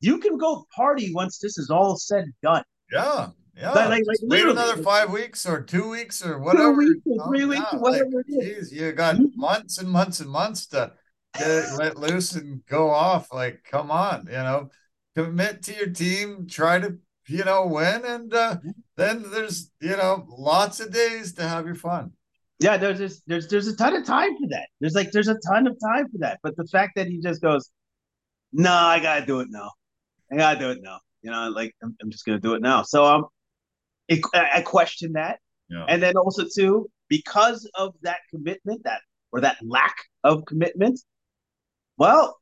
you 0.00 0.18
can 0.18 0.36
go 0.36 0.66
party 0.76 1.14
once 1.14 1.38
this 1.38 1.56
is 1.56 1.70
all 1.70 1.96
said 1.96 2.24
and 2.24 2.34
done. 2.42 2.62
Yeah, 2.92 3.28
yeah. 3.56 3.72
But 3.72 3.88
like, 3.88 4.02
like 4.06 4.18
wait 4.20 4.44
another 4.44 4.82
five 4.82 5.10
weeks 5.10 5.46
or 5.46 5.62
two 5.62 5.88
weeks 5.88 6.22
or 6.22 6.38
whatever. 6.38 6.74
Two 6.74 6.88
weeks 6.88 7.00
or 7.06 7.26
three 7.26 7.46
weeks 7.46 7.72
or 7.72 7.80
whatever 7.80 8.10
like, 8.16 8.26
it 8.28 8.44
is. 8.44 8.68
Geez, 8.68 8.78
you 8.78 8.92
got 8.92 9.16
months 9.34 9.78
and 9.78 9.88
months 9.88 10.20
and 10.20 10.28
months 10.28 10.66
to 10.66 10.92
get 11.38 11.72
let 11.78 11.96
loose 11.96 12.34
and 12.34 12.60
go 12.66 12.90
off. 12.90 13.32
Like, 13.32 13.64
come 13.64 13.90
on, 13.90 14.26
you 14.26 14.32
know, 14.32 14.68
commit 15.14 15.62
to 15.62 15.74
your 15.74 15.88
team, 15.88 16.46
try 16.46 16.80
to, 16.80 16.98
you 17.28 17.44
know, 17.44 17.66
win, 17.66 18.04
and 18.04 18.34
uh, 18.34 18.58
then 18.98 19.24
there's, 19.30 19.70
you 19.80 19.96
know, 19.96 20.26
lots 20.28 20.80
of 20.80 20.92
days 20.92 21.32
to 21.36 21.48
have 21.48 21.64
your 21.64 21.76
fun. 21.76 22.12
Yeah, 22.58 22.76
there's 22.78 22.98
this, 22.98 23.20
there's 23.26 23.48
there's 23.48 23.66
a 23.66 23.76
ton 23.76 23.94
of 23.94 24.06
time 24.06 24.36
for 24.38 24.48
that. 24.48 24.68
There's 24.80 24.94
like 24.94 25.10
there's 25.12 25.28
a 25.28 25.36
ton 25.46 25.66
of 25.66 25.76
time 25.78 26.08
for 26.10 26.18
that. 26.18 26.38
But 26.42 26.56
the 26.56 26.66
fact 26.66 26.92
that 26.96 27.06
he 27.06 27.20
just 27.20 27.42
goes, 27.42 27.70
no, 28.52 28.72
I 28.72 28.98
gotta 29.00 29.26
do 29.26 29.40
it 29.40 29.48
now. 29.50 29.70
I 30.32 30.36
gotta 30.36 30.58
do 30.58 30.70
it 30.70 30.78
now. 30.82 31.00
You 31.22 31.30
know, 31.30 31.50
like 31.50 31.74
I'm, 31.82 31.94
I'm 32.00 32.10
just 32.10 32.24
gonna 32.24 32.40
do 32.40 32.54
it 32.54 32.62
now. 32.62 32.82
So 32.82 33.04
um, 33.04 33.26
it, 34.08 34.20
I 34.32 34.62
question 34.62 35.12
that, 35.12 35.40
yeah. 35.68 35.84
and 35.88 36.02
then 36.02 36.16
also 36.16 36.44
too 36.44 36.88
because 37.08 37.68
of 37.74 37.94
that 38.02 38.20
commitment, 38.30 38.84
that 38.84 39.00
or 39.32 39.40
that 39.40 39.58
lack 39.62 39.96
of 40.24 40.44
commitment. 40.46 40.98
Well, 41.98 42.38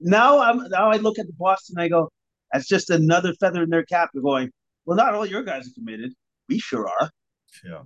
now 0.00 0.40
I'm 0.40 0.68
now 0.68 0.90
I 0.90 0.96
look 0.96 1.18
at 1.18 1.26
the 1.26 1.32
Boston. 1.38 1.78
I 1.78 1.88
go, 1.88 2.10
that's 2.52 2.66
just 2.66 2.90
another 2.90 3.32
feather 3.40 3.62
in 3.62 3.70
their 3.70 3.84
cap. 3.84 4.10
They're 4.12 4.22
going, 4.22 4.50
well, 4.84 4.96
not 4.96 5.14
all 5.14 5.26
your 5.26 5.42
guys 5.42 5.66
are 5.68 5.74
committed. 5.74 6.12
We 6.48 6.58
sure 6.58 6.88
are. 6.88 7.10
Yeah. 7.64 7.82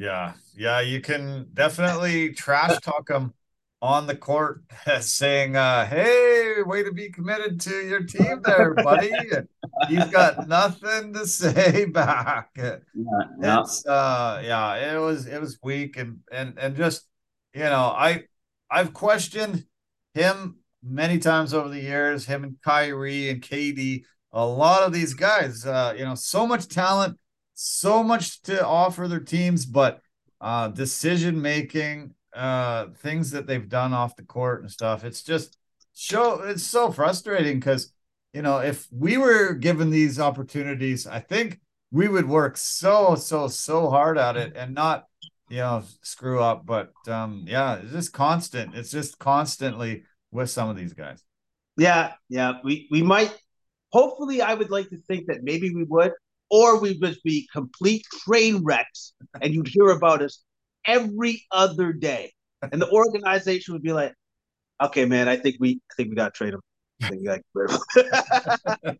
Yeah. 0.00 0.32
Yeah. 0.56 0.80
You 0.80 1.00
can 1.00 1.48
definitely 1.52 2.32
trash 2.32 2.80
talk 2.80 3.08
them 3.08 3.34
on 3.82 4.06
the 4.06 4.16
court 4.16 4.62
saying, 5.00 5.56
uh, 5.56 5.86
hey, 5.86 6.54
way 6.64 6.82
to 6.82 6.92
be 6.92 7.10
committed 7.10 7.60
to 7.60 7.86
your 7.86 8.02
team 8.02 8.40
there, 8.42 8.74
buddy. 8.74 9.12
He's 9.88 10.06
got 10.06 10.48
nothing 10.48 11.12
to 11.14 11.26
say 11.26 11.84
back. 11.92 12.50
Yeah, 12.56 12.76
yeah. 13.40 13.60
It's 13.60 13.86
uh 13.86 14.42
yeah, 14.44 14.94
it 14.94 14.98
was 14.98 15.26
it 15.26 15.40
was 15.40 15.58
weak 15.62 15.96
and 15.96 16.20
and 16.32 16.58
and 16.58 16.76
just 16.76 17.06
you 17.54 17.60
know, 17.60 17.92
I 17.96 18.24
I've 18.70 18.92
questioned 18.92 19.64
him 20.14 20.58
many 20.82 21.18
times 21.18 21.52
over 21.52 21.68
the 21.68 21.80
years, 21.80 22.24
him 22.26 22.44
and 22.44 22.56
Kyrie 22.62 23.30
and 23.30 23.42
KD, 23.42 24.04
a 24.32 24.46
lot 24.46 24.82
of 24.82 24.92
these 24.92 25.14
guys, 25.14 25.66
uh, 25.66 25.94
you 25.96 26.04
know, 26.04 26.14
so 26.14 26.46
much 26.46 26.68
talent, 26.68 27.18
so 27.62 28.02
much 28.02 28.42
to 28.42 28.64
offer 28.64 29.08
their 29.08 29.20
teams, 29.20 29.66
but 29.66 30.00
uh, 30.40 30.68
decision 30.68 31.40
making, 31.40 32.14
uh, 32.34 32.86
things 32.96 33.30
that 33.32 33.46
they've 33.46 33.68
done 33.68 33.92
off 33.92 34.16
the 34.16 34.22
court 34.22 34.62
and 34.62 34.70
stuff, 34.70 35.04
it's 35.04 35.22
just 35.22 35.56
show 35.94 36.40
it's 36.42 36.62
so 36.62 36.90
frustrating 36.90 37.58
because 37.58 37.92
you 38.32 38.42
know, 38.42 38.58
if 38.58 38.86
we 38.92 39.16
were 39.16 39.54
given 39.54 39.90
these 39.90 40.20
opportunities, 40.20 41.06
I 41.06 41.20
think 41.20 41.60
we 41.90 42.08
would 42.08 42.28
work 42.28 42.56
so, 42.56 43.16
so, 43.16 43.48
so 43.48 43.90
hard 43.90 44.18
at 44.18 44.36
it 44.36 44.52
and 44.54 44.74
not, 44.74 45.06
you 45.48 45.58
know, 45.58 45.82
screw 46.02 46.40
up. 46.40 46.64
But 46.64 46.92
um, 47.08 47.44
yeah, 47.48 47.76
it's 47.76 47.92
just 47.92 48.12
constant. 48.12 48.74
It's 48.74 48.90
just 48.90 49.18
constantly 49.18 50.04
with 50.30 50.50
some 50.50 50.68
of 50.68 50.76
these 50.76 50.92
guys. 50.92 51.24
Yeah, 51.76 52.12
yeah. 52.28 52.54
We 52.62 52.88
we 52.90 53.02
might 53.02 53.36
hopefully 53.90 54.42
I 54.42 54.54
would 54.54 54.70
like 54.70 54.90
to 54.90 54.98
think 55.08 55.26
that 55.26 55.42
maybe 55.42 55.74
we 55.74 55.84
would, 55.84 56.12
or 56.50 56.80
we 56.80 56.98
would 57.00 57.16
be 57.24 57.48
complete 57.52 58.04
train 58.24 58.62
wrecks 58.64 59.12
and 59.40 59.54
you'd 59.54 59.68
hear 59.68 59.90
about 59.90 60.22
us 60.22 60.42
every 60.86 61.44
other 61.50 61.92
day. 61.92 62.32
And 62.72 62.80
the 62.80 62.90
organization 62.90 63.74
would 63.74 63.82
be 63.82 63.92
like, 63.92 64.14
okay, 64.82 65.04
man, 65.04 65.28
I 65.28 65.36
think 65.36 65.56
we 65.60 65.80
I 65.90 65.94
think 65.96 66.10
we 66.10 66.16
gotta 66.16 66.30
trade 66.30 66.54
him. 66.54 66.60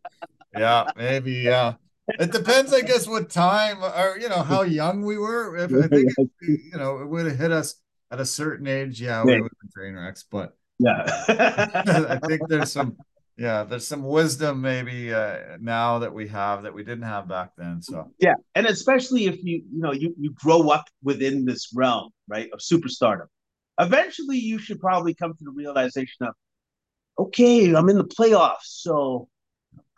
yeah, 0.57 0.91
maybe, 0.97 1.33
yeah. 1.33 1.75
It 2.19 2.33
depends, 2.33 2.73
I 2.73 2.81
guess, 2.81 3.07
what 3.07 3.31
time 3.31 3.85
or 3.85 4.19
you 4.19 4.29
know 4.29 4.43
how 4.43 4.63
young 4.63 5.05
we 5.05 5.19
were. 5.19 5.57
If 5.57 5.73
I 5.73 5.87
think 5.87 6.13
if, 6.17 6.29
you 6.41 6.79
know 6.79 6.99
it 6.99 7.09
would 7.09 7.27
have 7.27 7.39
hit 7.39 7.53
us 7.53 7.77
at 8.11 8.21
a 8.21 8.27
certain 8.27 8.67
age, 8.67 9.01
yeah, 9.01 9.23
we 9.23 9.35
would 9.35 9.43
have 9.43 9.61
been 9.61 9.71
train 9.75 9.95
wrecks. 9.95 10.25
But 10.29 10.57
yeah. 10.81 11.05
I 12.09 12.19
think 12.27 12.49
there's 12.49 12.73
some 12.73 12.97
yeah, 13.41 13.65
there's 13.65 13.87
some 13.87 14.03
wisdom 14.03 14.61
maybe 14.61 15.15
uh, 15.15 15.57
now 15.63 16.01
that 16.01 16.13
we 16.13 16.29
have 16.29 16.63
that 16.65 16.75
we 16.75 16.85
didn't 16.85 17.05
have 17.05 17.27
back 17.27 17.53
then. 17.57 17.81
So 17.81 18.11
yeah, 18.19 18.35
and 18.55 18.67
especially 18.67 19.25
if 19.25 19.43
you 19.43 19.63
you 19.73 19.81
know 19.81 19.93
you 19.93 20.15
you 20.21 20.35
grow 20.35 20.69
up 20.69 20.85
within 21.03 21.47
this 21.47 21.73
realm, 21.75 22.11
right, 22.29 22.51
of 22.53 22.61
superstardom. 22.61 23.29
Eventually, 23.81 24.37
you 24.37 24.59
should 24.59 24.79
probably 24.79 25.15
come 25.15 25.33
to 25.33 25.45
the 25.45 25.53
realization 25.53 26.27
of, 26.27 26.35
okay, 27.19 27.75
I'm 27.75 27.89
in 27.89 27.97
the 27.97 28.05
playoffs, 28.05 28.67
so 28.83 29.27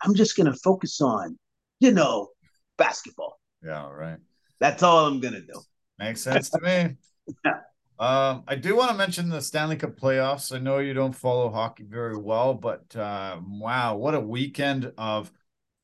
I'm 0.01 0.15
just 0.15 0.37
gonna 0.37 0.55
focus 0.63 1.01
on, 1.01 1.37
you 1.81 1.91
know, 1.91 2.29
basketball. 2.77 3.41
Yeah, 3.61 3.89
right. 3.89 4.19
That's 4.61 4.83
all 4.83 5.05
I'm 5.05 5.19
gonna 5.19 5.41
do. 5.41 5.61
Makes 5.99 6.21
sense 6.21 6.49
to 6.51 6.61
me. 6.61 6.95
yeah. 7.45 7.59
Um, 7.99 8.43
I 8.47 8.55
do 8.55 8.75
want 8.75 8.91
to 8.91 8.97
mention 8.97 9.29
the 9.29 9.41
Stanley 9.41 9.75
Cup 9.75 9.95
playoffs. 9.97 10.53
I 10.53 10.59
know 10.59 10.79
you 10.79 10.93
don't 10.93 11.15
follow 11.15 11.51
hockey 11.51 11.83
very 11.83 12.17
well, 12.17 12.53
but 12.53 12.95
uh, 12.95 13.39
wow, 13.47 13.95
what 13.95 14.15
a 14.15 14.19
weekend 14.19 14.91
of 14.97 15.31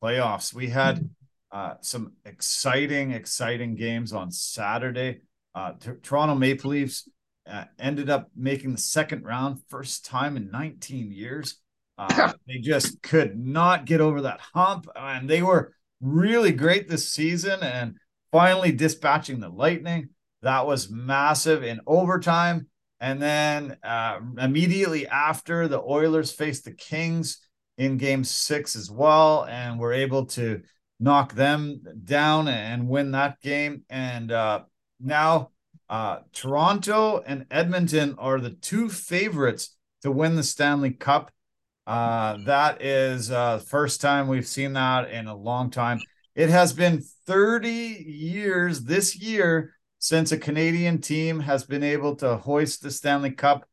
playoffs! 0.02 0.52
We 0.52 0.68
had 0.68 1.08
uh, 1.52 1.74
some 1.80 2.12
exciting, 2.24 3.12
exciting 3.12 3.76
games 3.76 4.12
on 4.12 4.32
Saturday. 4.32 5.20
Uh, 5.54 5.72
t- 5.78 5.92
Toronto 6.02 6.34
Maple 6.34 6.70
Leafs 6.70 7.08
uh, 7.48 7.64
ended 7.78 8.10
up 8.10 8.28
making 8.36 8.72
the 8.72 8.78
second 8.78 9.24
round, 9.24 9.60
first 9.68 10.04
time 10.04 10.36
in 10.36 10.50
19 10.50 11.12
years. 11.12 11.60
Uh, 11.96 12.32
they 12.46 12.58
just 12.58 13.02
could 13.02 13.38
not 13.38 13.84
get 13.84 14.00
over 14.00 14.22
that 14.22 14.40
hump, 14.52 14.88
and 14.96 15.30
they 15.30 15.42
were 15.42 15.74
really 16.00 16.52
great 16.52 16.88
this 16.88 17.08
season. 17.08 17.60
And 17.62 17.96
finally 18.32 18.72
dispatching 18.72 19.40
the 19.40 19.48
Lightning 19.48 20.10
that 20.42 20.66
was 20.66 20.90
massive 20.90 21.62
in 21.62 21.80
overtime. 21.86 22.66
And 23.00 23.20
then 23.20 23.76
uh, 23.82 24.20
immediately 24.38 25.06
after, 25.06 25.68
the 25.68 25.80
Oilers 25.80 26.32
faced 26.32 26.64
the 26.64 26.72
Kings 26.72 27.38
in 27.78 27.96
game 27.96 28.24
six 28.24 28.76
as 28.76 28.90
well, 28.90 29.46
and 29.46 29.78
were 29.78 29.94
able 29.94 30.26
to 30.26 30.60
knock 30.98 31.32
them 31.34 31.80
down 32.04 32.46
and 32.46 32.88
win 32.88 33.12
that 33.12 33.40
game. 33.40 33.84
And 33.88 34.30
uh, 34.30 34.64
now 35.00 35.50
uh, 35.88 36.18
Toronto 36.32 37.22
and 37.26 37.46
Edmonton 37.50 38.16
are 38.18 38.38
the 38.38 38.50
two 38.50 38.90
favorites 38.90 39.76
to 40.02 40.12
win 40.12 40.36
the 40.36 40.42
Stanley 40.42 40.90
Cup. 40.90 41.32
Uh, 41.86 42.36
that 42.44 42.82
is 42.82 43.30
uh, 43.30 43.56
the 43.56 43.64
first 43.64 44.00
time 44.02 44.28
we've 44.28 44.46
seen 44.46 44.74
that 44.74 45.10
in 45.10 45.26
a 45.26 45.34
long 45.34 45.70
time. 45.70 46.00
It 46.34 46.50
has 46.50 46.72
been 46.72 47.02
30 47.26 47.70
years 47.70 48.82
this 48.82 49.16
year 49.16 49.74
since 50.00 50.32
a 50.32 50.38
Canadian 50.38 50.98
team 50.98 51.40
has 51.40 51.62
been 51.62 51.84
able 51.84 52.16
to 52.16 52.38
hoist 52.38 52.82
the 52.82 52.90
Stanley 52.90 53.30
Cup 53.30 53.66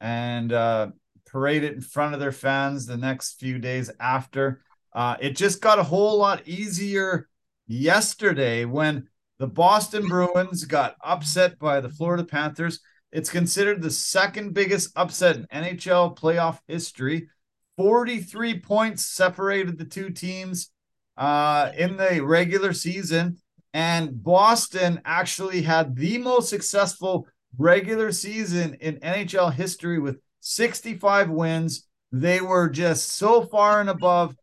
and 0.00 0.50
uh, 0.50 0.88
parade 1.26 1.62
it 1.62 1.74
in 1.74 1.82
front 1.82 2.14
of 2.14 2.20
their 2.20 2.32
fans 2.32 2.86
the 2.86 2.96
next 2.96 3.38
few 3.38 3.58
days 3.58 3.90
after. 4.00 4.62
Uh, 4.94 5.16
it 5.20 5.36
just 5.36 5.60
got 5.60 5.78
a 5.78 5.84
whole 5.84 6.16
lot 6.18 6.48
easier 6.48 7.28
yesterday 7.66 8.64
when 8.64 9.06
the 9.38 9.46
Boston 9.46 10.08
Bruins 10.08 10.64
got 10.64 10.96
upset 11.04 11.58
by 11.58 11.80
the 11.80 11.90
Florida 11.90 12.24
Panthers. 12.24 12.80
It's 13.12 13.28
considered 13.28 13.82
the 13.82 13.90
second 13.90 14.54
biggest 14.54 14.90
upset 14.96 15.36
in 15.36 15.46
NHL 15.52 16.16
playoff 16.16 16.60
history. 16.66 17.28
43 17.76 18.60
points 18.60 19.04
separated 19.04 19.76
the 19.76 19.84
two 19.84 20.08
teams 20.10 20.70
uh, 21.18 21.72
in 21.76 21.98
the 21.98 22.20
regular 22.22 22.72
season. 22.72 23.36
And 23.74 24.22
Boston 24.22 25.00
actually 25.04 25.62
had 25.62 25.96
the 25.96 26.18
most 26.18 26.48
successful 26.48 27.26
regular 27.58 28.12
season 28.12 28.74
in 28.74 29.00
NHL 29.00 29.52
history 29.52 29.98
with 29.98 30.20
65 30.40 31.28
wins. 31.28 31.88
They 32.12 32.40
were 32.40 32.68
just 32.68 33.14
so 33.14 33.44
far 33.44 33.80
and 33.80 33.90
above, 33.90 34.36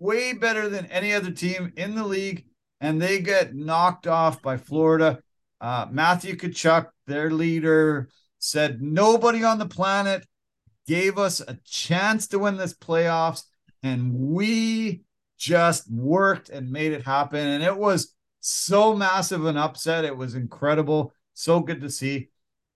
way 0.00 0.32
better 0.32 0.68
than 0.68 0.86
any 0.86 1.14
other 1.14 1.30
team 1.30 1.72
in 1.76 1.94
the 1.94 2.04
league. 2.04 2.44
and 2.78 3.00
they 3.00 3.20
get 3.20 3.54
knocked 3.54 4.06
off 4.06 4.42
by 4.42 4.58
Florida. 4.58 5.18
Uh, 5.62 5.86
Matthew 5.90 6.36
Tkachuk, 6.36 6.88
their 7.06 7.30
leader, 7.30 8.10
said 8.38 8.82
nobody 8.82 9.42
on 9.42 9.58
the 9.58 9.66
planet 9.66 10.26
gave 10.86 11.16
us 11.16 11.40
a 11.40 11.58
chance 11.64 12.26
to 12.28 12.38
win 12.38 12.58
this 12.58 12.74
playoffs, 12.74 13.44
and 13.82 14.12
we 14.12 15.00
just 15.38 15.90
worked 15.90 16.50
and 16.50 16.70
made 16.70 16.92
it 16.92 17.02
happen. 17.02 17.40
And 17.40 17.62
it 17.64 17.76
was 17.76 18.14
so 18.46 18.94
massive 18.94 19.44
an 19.44 19.56
upset. 19.56 20.04
It 20.04 20.16
was 20.16 20.34
incredible. 20.34 21.12
So 21.34 21.60
good 21.60 21.80
to 21.80 21.90
see. 21.90 22.28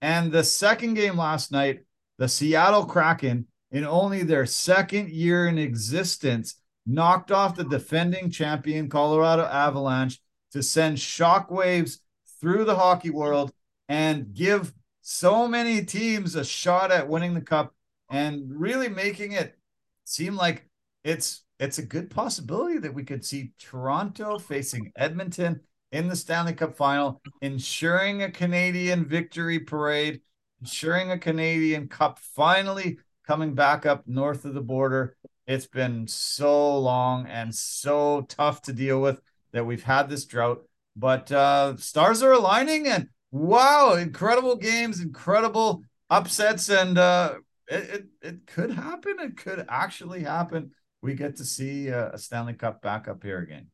And 0.02 0.32
the 0.32 0.42
second 0.42 0.94
game 0.94 1.16
last 1.16 1.52
night, 1.52 1.84
the 2.18 2.28
Seattle 2.28 2.84
Kraken, 2.84 3.46
in 3.70 3.84
only 3.84 4.24
their 4.24 4.46
second 4.46 5.10
year 5.10 5.46
in 5.46 5.58
existence, 5.58 6.56
knocked 6.86 7.30
off 7.30 7.54
the 7.54 7.64
defending 7.64 8.30
champion 8.30 8.88
Colorado 8.88 9.44
Avalanche 9.44 10.18
to 10.52 10.62
send 10.62 10.96
shockwaves 10.96 11.98
through 12.40 12.64
the 12.64 12.74
hockey 12.74 13.10
world 13.10 13.52
and 13.88 14.34
give 14.34 14.72
so 15.02 15.46
many 15.46 15.84
teams 15.84 16.34
a 16.34 16.44
shot 16.44 16.90
at 16.90 17.08
winning 17.08 17.34
the 17.34 17.40
cup 17.40 17.74
and 18.08 18.42
really 18.48 18.88
making 18.88 19.32
it 19.32 19.56
seem 20.04 20.34
like 20.34 20.68
it's 21.04 21.44
it's 21.60 21.78
a 21.78 21.84
good 21.84 22.10
possibility 22.10 22.78
that 22.78 22.94
we 22.94 23.04
could 23.04 23.24
see 23.24 23.52
Toronto 23.58 24.38
facing 24.38 24.90
Edmonton 24.96 25.60
in 25.92 26.08
the 26.08 26.16
Stanley 26.16 26.54
Cup 26.54 26.74
final, 26.74 27.20
ensuring 27.42 28.22
a 28.22 28.30
Canadian 28.30 29.04
victory 29.04 29.58
parade, 29.60 30.22
ensuring 30.60 31.10
a 31.10 31.18
Canadian 31.18 31.86
Cup 31.86 32.18
finally 32.18 32.98
coming 33.26 33.54
back 33.54 33.84
up 33.84 34.04
north 34.06 34.46
of 34.46 34.54
the 34.54 34.62
border. 34.62 35.16
It's 35.46 35.66
been 35.66 36.06
so 36.06 36.78
long 36.78 37.26
and 37.26 37.54
so 37.54 38.22
tough 38.22 38.62
to 38.62 38.72
deal 38.72 39.02
with 39.02 39.20
that 39.52 39.66
we've 39.66 39.82
had 39.82 40.08
this 40.08 40.24
drought, 40.24 40.62
but 40.96 41.30
uh, 41.30 41.76
stars 41.76 42.22
are 42.22 42.32
aligning 42.32 42.86
and 42.86 43.08
wow, 43.32 43.94
incredible 43.94 44.56
games, 44.56 45.00
incredible 45.00 45.82
upsets, 46.08 46.70
and 46.70 46.96
uh, 46.96 47.34
it, 47.68 47.90
it, 47.90 48.06
it 48.22 48.46
could 48.46 48.70
happen. 48.70 49.16
It 49.20 49.36
could 49.36 49.66
actually 49.68 50.22
happen. 50.22 50.70
We 51.02 51.14
get 51.14 51.36
to 51.36 51.44
see 51.44 51.88
a 51.88 52.16
Stanley 52.18 52.54
Cup 52.54 52.82
back 52.82 53.08
up 53.08 53.22
here 53.22 53.38
again. 53.38 53.68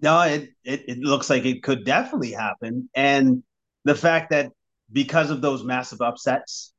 No, 0.00 0.20
it, 0.22 0.50
it 0.64 0.88
it 0.88 0.98
looks 0.98 1.30
like 1.30 1.44
it 1.44 1.62
could 1.62 1.84
definitely 1.84 2.32
happen, 2.32 2.88
and 2.94 3.42
the 3.84 3.94
fact 3.94 4.30
that 4.30 4.50
because 4.90 5.30
of 5.30 5.40
those 5.40 5.62
massive 5.64 6.00
upsets, 6.00 6.72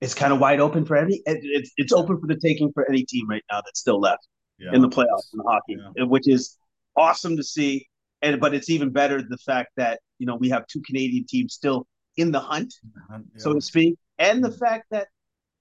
it's 0.00 0.14
kind 0.14 0.32
of 0.32 0.40
wide 0.40 0.60
open 0.60 0.84
for 0.84 0.96
any. 0.96 1.22
It, 1.24 1.38
it's 1.42 1.70
it's 1.76 1.92
open 1.92 2.20
for 2.20 2.26
the 2.26 2.36
taking 2.36 2.72
for 2.72 2.88
any 2.88 3.04
team 3.04 3.28
right 3.28 3.44
now 3.50 3.60
that's 3.64 3.80
still 3.80 4.00
left 4.00 4.26
yeah. 4.58 4.74
in 4.74 4.80
the 4.80 4.88
playoffs 4.88 5.32
in 5.32 5.40
hockey, 5.46 5.76
yeah. 5.96 6.04
which 6.04 6.28
is 6.28 6.56
awesome 6.96 7.36
to 7.36 7.44
see. 7.44 7.88
And 8.22 8.40
but 8.40 8.54
it's 8.54 8.70
even 8.70 8.90
better 8.90 9.22
the 9.22 9.38
fact 9.38 9.70
that 9.76 10.00
you 10.18 10.26
know 10.26 10.36
we 10.36 10.48
have 10.50 10.66
two 10.66 10.80
Canadian 10.82 11.26
teams 11.28 11.54
still 11.54 11.86
in 12.16 12.32
the 12.32 12.40
hunt, 12.40 12.74
yeah. 13.10 13.18
so 13.36 13.54
to 13.54 13.60
speak, 13.60 13.96
and 14.18 14.42
the 14.42 14.52
fact 14.52 14.86
that 14.90 15.08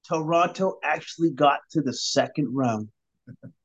Toronto 0.08 0.80
actually 0.84 1.32
got 1.32 1.60
to 1.72 1.82
the 1.82 1.94
second 1.94 2.54
round. 2.54 2.90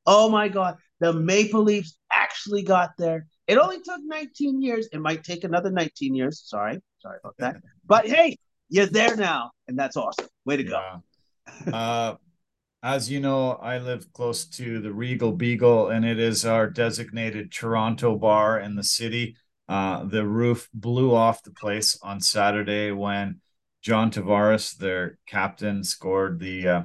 Oh 0.05 0.29
my 0.29 0.47
God, 0.47 0.77
the 0.99 1.13
Maple 1.13 1.61
Leafs 1.61 1.97
actually 2.11 2.63
got 2.63 2.91
there. 2.97 3.27
It 3.47 3.57
only 3.57 3.81
took 3.81 4.01
19 4.03 4.61
years. 4.61 4.87
It 4.91 4.99
might 4.99 5.23
take 5.23 5.43
another 5.43 5.71
19 5.71 6.15
years. 6.15 6.41
Sorry, 6.45 6.79
sorry 6.99 7.17
about 7.23 7.35
that. 7.39 7.57
But 7.85 8.07
hey, 8.07 8.37
you're 8.69 8.85
there 8.85 9.15
now, 9.15 9.51
and 9.67 9.77
that's 9.77 9.97
awesome. 9.97 10.27
Way 10.45 10.57
to 10.57 10.63
go. 10.63 10.81
Yeah. 11.65 11.75
uh, 11.75 12.15
as 12.81 13.11
you 13.11 13.19
know, 13.19 13.51
I 13.53 13.79
live 13.79 14.11
close 14.13 14.45
to 14.45 14.79
the 14.79 14.93
Regal 14.93 15.33
Beagle, 15.33 15.89
and 15.89 16.05
it 16.05 16.19
is 16.19 16.45
our 16.45 16.69
designated 16.69 17.51
Toronto 17.51 18.15
bar 18.15 18.59
in 18.59 18.75
the 18.75 18.83
city. 18.83 19.35
Uh, 19.67 20.05
the 20.05 20.25
roof 20.25 20.69
blew 20.73 21.13
off 21.13 21.43
the 21.43 21.51
place 21.51 21.99
on 22.01 22.21
Saturday 22.21 22.91
when 22.91 23.41
John 23.81 24.11
Tavares, 24.11 24.77
their 24.77 25.17
captain, 25.27 25.83
scored 25.83 26.39
the 26.39 26.67
uh, 26.67 26.81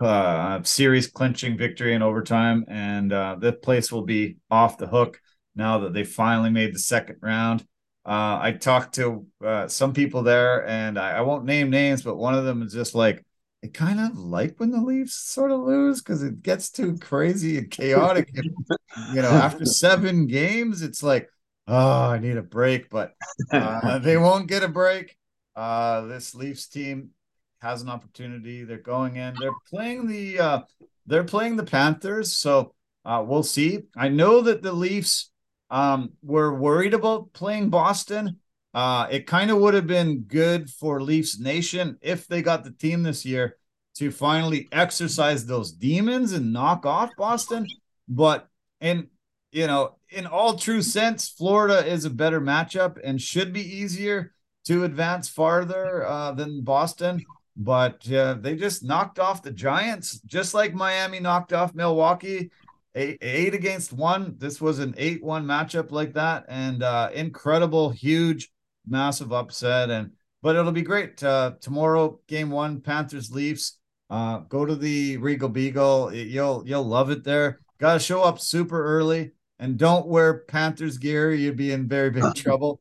uh, 0.00 0.62
series 0.62 1.06
clinching 1.06 1.56
victory 1.56 1.94
in 1.94 2.02
overtime, 2.02 2.64
and 2.68 3.12
uh, 3.12 3.36
the 3.38 3.52
place 3.52 3.92
will 3.92 4.02
be 4.02 4.36
off 4.50 4.78
the 4.78 4.86
hook 4.86 5.20
now 5.54 5.78
that 5.78 5.92
they 5.92 6.04
finally 6.04 6.50
made 6.50 6.74
the 6.74 6.78
second 6.78 7.16
round. 7.20 7.62
Uh, 8.06 8.38
I 8.42 8.52
talked 8.52 8.96
to 8.96 9.26
uh, 9.42 9.68
some 9.68 9.94
people 9.94 10.22
there, 10.22 10.66
and 10.66 10.98
I, 10.98 11.12
I, 11.12 11.20
won't 11.22 11.46
name 11.46 11.70
names, 11.70 12.02
but 12.02 12.16
one 12.16 12.34
of 12.34 12.44
them 12.44 12.60
is 12.62 12.74
just 12.74 12.94
like, 12.94 13.24
I 13.64 13.68
kind 13.68 13.98
of 13.98 14.18
like 14.18 14.60
when 14.60 14.72
the 14.72 14.80
Leafs 14.82 15.14
sort 15.14 15.50
of 15.50 15.60
lose 15.60 16.02
because 16.02 16.22
it 16.22 16.42
gets 16.42 16.70
too 16.70 16.98
crazy 16.98 17.56
and 17.56 17.70
chaotic. 17.70 18.30
you 18.34 19.22
know, 19.22 19.30
after 19.30 19.64
seven 19.64 20.26
games, 20.26 20.82
it's 20.82 21.02
like, 21.02 21.30
oh, 21.66 22.10
I 22.10 22.18
need 22.18 22.36
a 22.36 22.42
break, 22.42 22.90
but 22.90 23.14
uh, 23.50 23.98
they 24.00 24.18
won't 24.18 24.48
get 24.48 24.62
a 24.62 24.68
break. 24.68 25.16
Uh, 25.56 26.02
this 26.02 26.34
Leafs 26.34 26.66
team 26.66 27.10
has 27.64 27.82
an 27.82 27.88
opportunity. 27.88 28.62
They're 28.62 28.78
going 28.78 29.16
in. 29.16 29.34
They're 29.40 29.50
playing 29.70 30.06
the 30.06 30.38
uh, 30.38 30.60
they're 31.06 31.24
playing 31.24 31.56
the 31.56 31.64
Panthers, 31.64 32.36
so 32.36 32.74
uh, 33.04 33.24
we'll 33.26 33.42
see. 33.42 33.84
I 33.96 34.08
know 34.08 34.42
that 34.42 34.62
the 34.62 34.72
Leafs 34.72 35.30
um, 35.70 36.12
were 36.22 36.54
worried 36.54 36.94
about 36.94 37.32
playing 37.32 37.70
Boston. 37.70 38.38
Uh, 38.74 39.06
it 39.10 39.26
kind 39.26 39.50
of 39.50 39.58
would 39.58 39.74
have 39.74 39.86
been 39.86 40.20
good 40.20 40.68
for 40.68 41.00
Leafs 41.00 41.38
Nation 41.38 41.96
if 42.02 42.26
they 42.26 42.42
got 42.42 42.64
the 42.64 42.72
team 42.72 43.02
this 43.02 43.24
year 43.24 43.56
to 43.96 44.10
finally 44.10 44.68
exercise 44.72 45.46
those 45.46 45.72
demons 45.72 46.32
and 46.32 46.52
knock 46.52 46.84
off 46.84 47.10
Boston. 47.16 47.66
But 48.08 48.48
in 48.80 49.08
you 49.52 49.68
know, 49.68 49.96
in 50.10 50.26
all 50.26 50.58
true 50.58 50.82
sense, 50.82 51.28
Florida 51.28 51.86
is 51.86 52.04
a 52.04 52.10
better 52.10 52.40
matchup 52.40 52.98
and 53.02 53.22
should 53.22 53.52
be 53.52 53.62
easier 53.62 54.34
to 54.66 54.84
advance 54.84 55.28
farther 55.28 56.04
uh, 56.04 56.32
than 56.32 56.62
Boston. 56.62 57.24
But 57.56 58.10
uh, 58.10 58.34
they 58.34 58.56
just 58.56 58.82
knocked 58.82 59.18
off 59.18 59.42
the 59.42 59.52
Giants, 59.52 60.20
just 60.26 60.54
like 60.54 60.74
Miami 60.74 61.20
knocked 61.20 61.52
off 61.52 61.74
Milwaukee 61.74 62.50
eight, 62.94 63.18
eight 63.22 63.54
against 63.54 63.92
one. 63.92 64.36
This 64.38 64.60
was 64.60 64.78
an 64.78 64.94
eight-one 64.96 65.44
matchup 65.44 65.90
like 65.90 66.14
that, 66.14 66.44
and 66.48 66.82
uh, 66.82 67.10
incredible, 67.14 67.90
huge, 67.90 68.50
massive 68.86 69.32
upset. 69.32 69.90
And 69.90 70.12
but 70.42 70.56
it'll 70.56 70.72
be 70.72 70.82
great 70.82 71.22
uh, 71.22 71.52
tomorrow. 71.60 72.20
Game 72.26 72.50
one, 72.50 72.80
Panthers 72.80 73.30
Leafs. 73.30 73.78
Uh, 74.10 74.38
go 74.48 74.64
to 74.64 74.76
the 74.76 75.16
Regal 75.16 75.48
Beagle. 75.48 76.14
You'll 76.14 76.62
you'll 76.66 76.84
love 76.84 77.10
it 77.10 77.24
there. 77.24 77.60
Got 77.78 77.94
to 77.94 77.98
show 77.98 78.22
up 78.22 78.40
super 78.40 78.82
early 78.84 79.32
and 79.58 79.76
don't 79.76 80.06
wear 80.06 80.40
Panthers 80.40 80.98
gear. 80.98 81.32
You'd 81.32 81.56
be 81.56 81.72
in 81.72 81.88
very 81.88 82.10
big 82.10 82.24
trouble. 82.34 82.80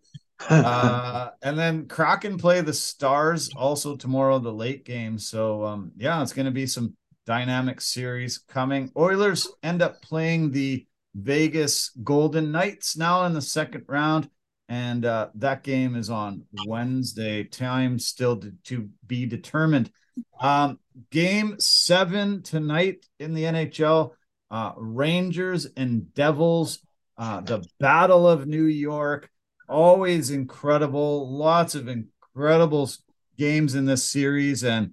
Uh, 0.50 1.30
and 1.42 1.58
then 1.58 1.88
Kraken 1.88 2.38
play 2.38 2.62
the 2.62 2.74
Stars 2.74 3.50
also 3.56 3.96
tomorrow, 3.96 4.40
the 4.40 4.52
late 4.52 4.86
game. 4.86 5.18
So 5.18 5.64
um, 5.64 5.92
yeah, 5.98 6.22
it's 6.22 6.34
going 6.34 6.46
to 6.46 6.52
be 6.52 6.68
some 6.68 6.96
dynamic 7.26 7.82
series 7.82 8.38
coming. 8.38 8.92
Oilers 8.98 9.48
end 9.62 9.82
up 9.82 10.02
playing 10.02 10.52
the 10.52 10.86
Vegas 11.16 11.92
Golden 12.04 12.52
Knights 12.52 12.98
now 12.98 13.26
in 13.26 13.34
the 13.34 13.42
second 13.42 13.86
round. 13.88 14.30
And 14.70 15.06
uh, 15.06 15.30
that 15.36 15.64
game 15.64 15.96
is 15.96 16.10
on 16.10 16.44
Wednesday. 16.66 17.44
Time 17.44 18.00
still 18.00 18.38
to, 18.38 18.54
to 18.66 18.90
be 19.06 19.26
determined. 19.26 19.92
Um, 20.40 20.80
game 21.12 21.60
seven 21.60 22.42
tonight 22.44 23.06
in 23.20 23.34
the 23.34 23.44
NHL 23.44 24.12
uh, 24.54 24.74
Rangers 24.78 25.68
and 25.76 26.14
Devils, 26.14 26.80
uh, 27.18 27.42
the 27.42 27.66
Battle 27.80 28.28
of 28.28 28.48
New 28.48 28.66
York. 28.66 29.30
Always 29.70 30.32
incredible. 30.32 31.30
Lots 31.30 31.76
of 31.76 31.88
incredible 31.88 32.90
games 33.38 33.76
in 33.76 33.86
this 33.86 34.04
series. 34.04 34.64
And 34.64 34.92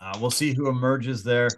uh, 0.00 0.18
we'll 0.20 0.30
see 0.30 0.54
who 0.54 0.68
emerges 0.68 1.22
there. 1.22 1.48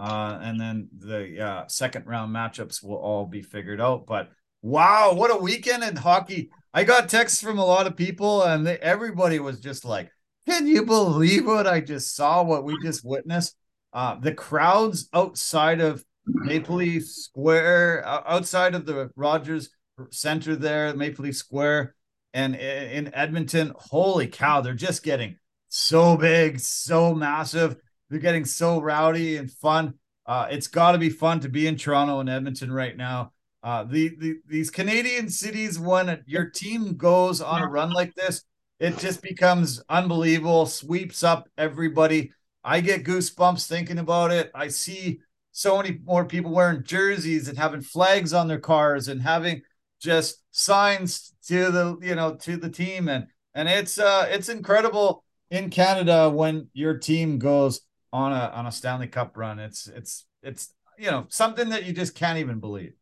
Uh, 0.00 0.38
and 0.42 0.58
then 0.58 0.88
the 0.98 1.40
uh, 1.44 1.64
second 1.68 2.06
round 2.06 2.34
matchups 2.34 2.82
will 2.82 2.96
all 2.96 3.26
be 3.26 3.42
figured 3.42 3.80
out. 3.80 4.06
But 4.06 4.30
wow, 4.62 5.12
what 5.12 5.30
a 5.30 5.36
weekend 5.36 5.84
in 5.84 5.94
hockey! 5.94 6.48
I 6.72 6.84
got 6.84 7.10
texts 7.10 7.42
from 7.42 7.58
a 7.58 7.66
lot 7.66 7.86
of 7.86 7.96
people, 7.96 8.42
and 8.44 8.66
they, 8.66 8.78
everybody 8.78 9.40
was 9.40 9.60
just 9.60 9.84
like, 9.84 10.10
"Can 10.46 10.66
you 10.66 10.86
believe 10.86 11.44
what 11.44 11.66
I 11.66 11.82
just 11.82 12.16
saw? 12.16 12.42
What 12.42 12.64
we 12.64 12.78
just 12.82 13.04
witnessed?" 13.04 13.54
Uh, 13.92 14.14
the 14.18 14.32
crowds 14.32 15.10
outside 15.12 15.82
of 15.82 16.02
Maple 16.24 16.76
Leaf 16.76 17.06
Square, 17.06 18.06
outside 18.06 18.74
of 18.74 18.86
the 18.86 19.10
Rogers 19.16 19.68
Center 20.10 20.56
there, 20.56 20.94
Maple 20.94 21.26
Leaf 21.26 21.36
Square, 21.36 21.94
and 22.32 22.54
in 22.54 23.14
Edmonton, 23.14 23.72
holy 23.76 24.26
cow, 24.26 24.60
they're 24.60 24.74
just 24.74 25.02
getting 25.02 25.36
so 25.68 26.16
big, 26.16 26.60
so 26.60 27.14
massive 27.14 27.76
they're 28.10 28.18
getting 28.18 28.44
so 28.44 28.80
rowdy 28.80 29.36
and 29.36 29.50
fun. 29.50 29.94
Uh, 30.26 30.48
it's 30.50 30.66
got 30.66 30.92
to 30.92 30.98
be 30.98 31.10
fun 31.10 31.40
to 31.40 31.48
be 31.48 31.66
in 31.66 31.76
Toronto 31.76 32.20
and 32.20 32.28
Edmonton 32.28 32.70
right 32.72 32.96
now. 32.96 33.32
Uh, 33.62 33.84
the, 33.84 34.10
the 34.18 34.34
these 34.46 34.70
Canadian 34.70 35.28
cities, 35.28 35.78
when 35.78 36.22
your 36.26 36.50
team 36.50 36.96
goes 36.96 37.40
on 37.40 37.62
a 37.62 37.68
run 37.68 37.90
like 37.90 38.14
this, 38.14 38.42
it 38.78 38.98
just 38.98 39.22
becomes 39.22 39.82
unbelievable. 39.88 40.66
Sweeps 40.66 41.22
up 41.22 41.48
everybody. 41.56 42.32
I 42.64 42.80
get 42.80 43.04
goosebumps 43.04 43.66
thinking 43.66 43.98
about 43.98 44.32
it. 44.32 44.50
I 44.54 44.68
see 44.68 45.20
so 45.52 45.76
many 45.76 45.98
more 46.04 46.24
people 46.24 46.52
wearing 46.52 46.84
jerseys 46.84 47.48
and 47.48 47.58
having 47.58 47.80
flags 47.80 48.32
on 48.32 48.48
their 48.48 48.60
cars 48.60 49.08
and 49.08 49.20
having 49.20 49.62
just 50.00 50.42
signs 50.50 51.34
to 51.46 51.70
the 51.70 51.98
you 52.02 52.14
know 52.14 52.34
to 52.34 52.56
the 52.56 52.70
team 52.70 53.08
and 53.08 53.26
and 53.54 53.68
it's 53.68 53.98
uh 53.98 54.26
it's 54.30 54.48
incredible 54.48 55.24
in 55.50 55.70
Canada 55.70 56.30
when 56.30 56.68
your 56.72 56.96
team 56.96 57.38
goes 57.38 57.80
on 58.12 58.32
a 58.32 58.50
on 58.54 58.66
a 58.66 58.72
Stanley 58.72 59.08
Cup 59.08 59.36
run. 59.36 59.58
It's 59.58 59.86
it's 59.86 60.26
it's 60.42 60.72
you 60.98 61.10
know 61.10 61.26
something 61.28 61.70
that 61.70 61.84
you 61.84 61.92
just 61.92 62.14
can't 62.14 62.38
even 62.38 62.60
believe. 62.60 62.92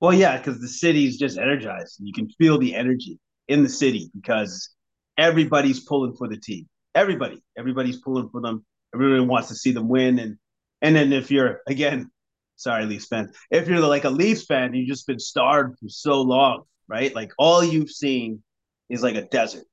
Well, 0.00 0.12
yeah, 0.12 0.36
because 0.36 0.60
the 0.60 0.68
city's 0.68 1.18
just 1.18 1.38
energized. 1.38 1.96
You 2.00 2.12
can 2.12 2.28
feel 2.28 2.58
the 2.58 2.74
energy 2.74 3.18
in 3.48 3.62
the 3.62 3.68
city 3.68 4.10
because 4.14 4.70
everybody's 5.16 5.80
pulling 5.80 6.14
for 6.14 6.28
the 6.28 6.36
team. 6.36 6.68
Everybody, 6.94 7.42
everybody's 7.56 8.00
pulling 8.00 8.28
for 8.28 8.40
them. 8.40 8.64
Everybody 8.94 9.24
wants 9.24 9.48
to 9.48 9.54
see 9.54 9.72
them 9.72 9.88
win, 9.88 10.18
and 10.18 10.36
and 10.82 10.94
then 10.94 11.12
if 11.12 11.30
you're 11.30 11.60
again, 11.66 12.10
sorry, 12.56 12.86
Leafs 12.86 13.06
fans, 13.06 13.34
if 13.50 13.68
you're 13.68 13.80
like 13.80 14.04
a 14.04 14.10
Leafs 14.10 14.46
fan, 14.46 14.74
you've 14.74 14.88
just 14.88 15.06
been 15.06 15.18
starved 15.18 15.78
for 15.78 15.88
so 15.88 16.22
long, 16.22 16.62
right? 16.88 17.14
Like 17.14 17.32
all 17.38 17.62
you've 17.64 17.90
seen 17.90 18.42
is 18.88 19.02
like 19.02 19.16
a 19.16 19.26
desert 19.26 19.64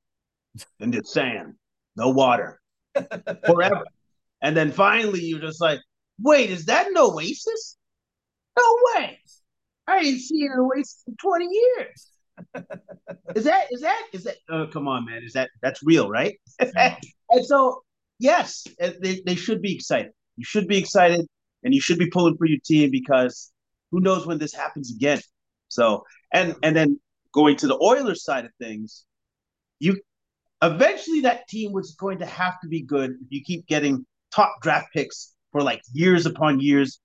and 0.80 0.94
it's 0.95 1.14
sand, 1.14 1.56
no 1.95 2.10
water, 2.10 2.60
forever. 3.45 3.84
And 4.41 4.58
then 4.58 4.72
finally, 4.72 5.22
you're 5.22 5.40
just 5.40 5.62
like, 5.62 5.80
wait, 6.20 6.49
is 6.49 6.66
that 6.66 6.88
an 6.88 6.98
oasis? 6.98 7.78
No 8.58 8.78
way. 8.95 9.20
I 9.88 9.99
ain't 9.99 10.20
seen 10.20 10.52
an 10.52 10.60
oasis 10.60 11.03
in 11.08 11.16
20 11.16 11.45
years. 11.45 12.08
is 13.36 13.44
that 13.44 13.68
is 13.72 13.82
that 13.82 14.03
is 14.14 14.24
that 14.24 14.38
oh 14.49 14.66
come 14.66 14.88
on 14.88 15.06
man 15.06 15.22
is 15.24 15.34
that 15.34 15.49
that's 15.62 15.84
real 15.84 16.10
right 16.10 16.40
and 16.76 17.45
so 17.45 17.84
yes 18.18 18.66
they, 18.80 19.22
they 19.26 19.36
should 19.36 19.62
be 19.62 19.76
excited 19.76 20.12
you 20.38 20.44
should 20.44 20.68
be 20.68 20.78
excited 20.78 21.26
and 21.63 21.73
you 21.73 21.81
should 21.81 21.99
be 21.99 22.09
pulling 22.09 22.38
for 22.38 22.45
your 22.45 22.59
team 22.65 22.91
because 22.91 23.51
who 23.91 23.99
knows 23.99 24.25
when 24.25 24.38
this 24.38 24.53
happens 24.53 24.93
again 24.93 25.19
so 25.67 26.03
and 26.33 26.55
and 26.63 26.75
then 26.75 26.99
going 27.33 27.55
to 27.55 27.67
the 27.67 27.79
oilers 27.81 28.23
side 28.23 28.45
of 28.45 28.51
things 28.59 29.05
you 29.79 29.99
eventually 30.61 31.21
that 31.21 31.47
team 31.47 31.71
was 31.71 31.95
going 31.95 32.19
to 32.19 32.25
have 32.25 32.59
to 32.61 32.67
be 32.67 32.81
good 32.81 33.11
if 33.11 33.27
you 33.29 33.43
keep 33.43 33.65
getting 33.67 34.05
top 34.33 34.55
draft 34.61 34.88
picks 34.93 35.33
for 35.51 35.61
like 35.61 35.81
years 35.93 36.25
upon 36.25 36.59
years 36.59 36.99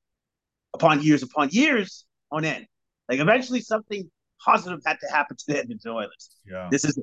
upon 0.75 1.03
years 1.03 1.23
upon 1.23 1.49
years 1.51 2.05
on 2.31 2.45
end 2.45 2.67
like 3.09 3.21
eventually 3.21 3.61
something 3.61 4.11
positive 4.45 4.81
had 4.87 4.99
to 5.01 5.09
happen 5.13 5.37
to 5.37 5.45
the 5.49 5.59
Edmonton 5.59 5.93
Oilers. 5.93 6.31
Yeah. 6.47 6.69
This 6.71 6.85
is 6.85 6.99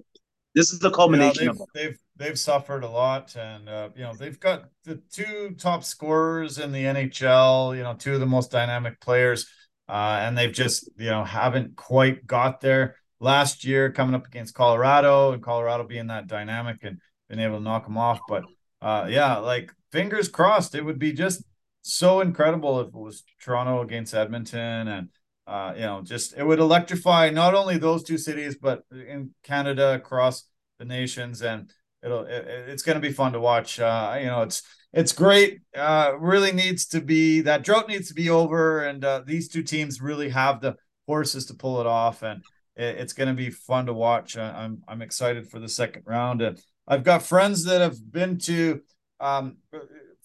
this 0.54 0.72
is 0.72 0.80
the 0.80 0.92
culmination 0.92 1.48
know, 1.48 1.66
they've, 1.74 1.88
they've, 1.88 2.00
they've 2.16 2.40
suffered 2.40 2.84
a 2.84 2.90
lot, 2.90 3.36
and 3.36 3.68
uh, 3.68 3.90
you 3.96 4.04
know 4.04 4.14
they've 4.18 4.40
got 4.40 4.66
the 4.84 5.02
two 5.12 5.56
top 5.58 5.84
scorers 5.84 6.60
in 6.60 6.72
the 6.72 6.84
NHL. 6.84 7.76
You 7.76 7.84
know, 7.84 7.96
two 7.96 8.14
of 8.14 8.20
the 8.20 8.26
most 8.26 8.52
dynamic 8.52 9.00
players, 9.00 9.48
uh, 9.90 10.20
and 10.22 10.38
they've 10.38 10.52
just 10.52 10.90
you 10.98 11.10
know 11.10 11.24
haven't 11.24 11.76
quite 11.76 12.26
got 12.26 12.62
there. 12.62 12.96
Last 13.20 13.64
year, 13.64 13.92
coming 13.92 14.16
up 14.16 14.28
against 14.28 14.54
Colorado, 14.54 15.32
and 15.32 15.42
Colorado 15.42 15.86
being 15.86 16.08
that 16.08 16.28
dynamic 16.28 16.84
and 16.84 17.00
been 17.30 17.40
able 17.40 17.58
to 17.58 17.64
knock 17.64 17.86
them 17.86 17.98
off. 17.98 18.20
But 18.28 18.44
uh, 18.82 19.08
yeah, 19.10 19.38
like 19.38 19.72
fingers 19.92 20.28
crossed, 20.28 20.76
it 20.76 20.84
would 20.84 21.00
be 21.00 21.14
just 21.14 21.44
so 21.82 22.22
incredible 22.22 22.80
if 22.82 22.88
it 22.88 22.94
was 22.94 23.24
Toronto 23.42 23.82
against 23.82 24.14
Edmonton 24.14 24.88
and 24.88 25.10
uh, 25.46 25.74
you 25.76 25.82
know, 25.82 26.02
just 26.02 26.36
it 26.38 26.46
would 26.46 26.60
electrify 26.60 27.30
not 27.30 27.54
only 27.54 27.78
those 27.78 28.04
two 28.04 28.18
cities, 28.18 28.56
but 28.56 28.84
in 28.92 29.32
Canada 29.44 29.94
across 29.94 30.44
the 30.80 30.86
nations, 30.86 31.42
and 31.42 31.70
it'll 32.04 32.26
it, 32.26 32.46
it's 32.48 32.84
going 32.84 32.96
to 32.96 33.06
be 33.06 33.12
fun 33.12 33.34
to 33.34 33.40
watch. 33.40 33.80
Uh, 33.80 34.18
you 34.20 34.28
know, 34.28 34.42
it's 34.42 34.64
it's 34.94 35.12
great. 35.12 35.60
Uh, 35.76 36.14
really 36.18 36.52
needs 36.54 36.86
to 36.88 37.02
be 37.02 37.42
that 37.42 37.64
drought 37.64 37.90
needs 37.90 38.08
to 38.08 38.14
be 38.14 38.30
over, 38.30 38.86
and 38.86 39.04
uh, 39.04 39.22
these 39.26 39.50
two 39.50 39.64
teams 39.64 40.02
really 40.02 40.30
have 40.30 40.62
the 40.62 40.76
horses 41.08 41.46
to 41.48 41.54
pull 41.54 41.82
it 41.82 41.88
off, 41.88 42.24
and 42.24 42.42
it, 42.78 42.98
it's 43.00 43.14
going 43.14 43.30
to 43.30 43.36
be 43.36 43.50
fun 43.50 43.88
to 43.88 43.94
watch. 43.94 44.38
Uh, 44.38 44.54
I'm 44.56 44.82
I'm 44.88 45.02
excited 45.02 45.50
for 45.50 45.60
the 45.60 45.70
second 45.70 46.04
round, 46.06 46.42
and 46.42 46.58
I've 46.88 47.04
got 47.04 47.24
friends 47.24 47.66
that 47.66 47.82
have 47.82 47.98
been 48.12 48.38
to. 48.40 48.82
Um, 49.20 49.58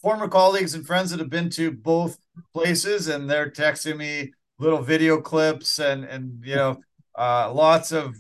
former 0.01 0.29
colleagues 0.29 0.75
and 0.75 0.87
friends 0.87 1.11
that 1.11 1.19
have 1.19 1.31
been 1.31 1.51
to 1.51 1.73
both 1.73 2.19
places 2.55 3.09
and 3.09 3.29
they're 3.29 3.51
texting 3.51 3.97
me 3.97 4.33
little 4.59 4.83
video 4.83 5.21
clips 5.21 5.79
and 5.79 6.05
and 6.05 6.45
you 6.45 6.57
know 6.57 6.77
uh, 7.17 7.53
lots 7.53 7.93
of 7.93 8.17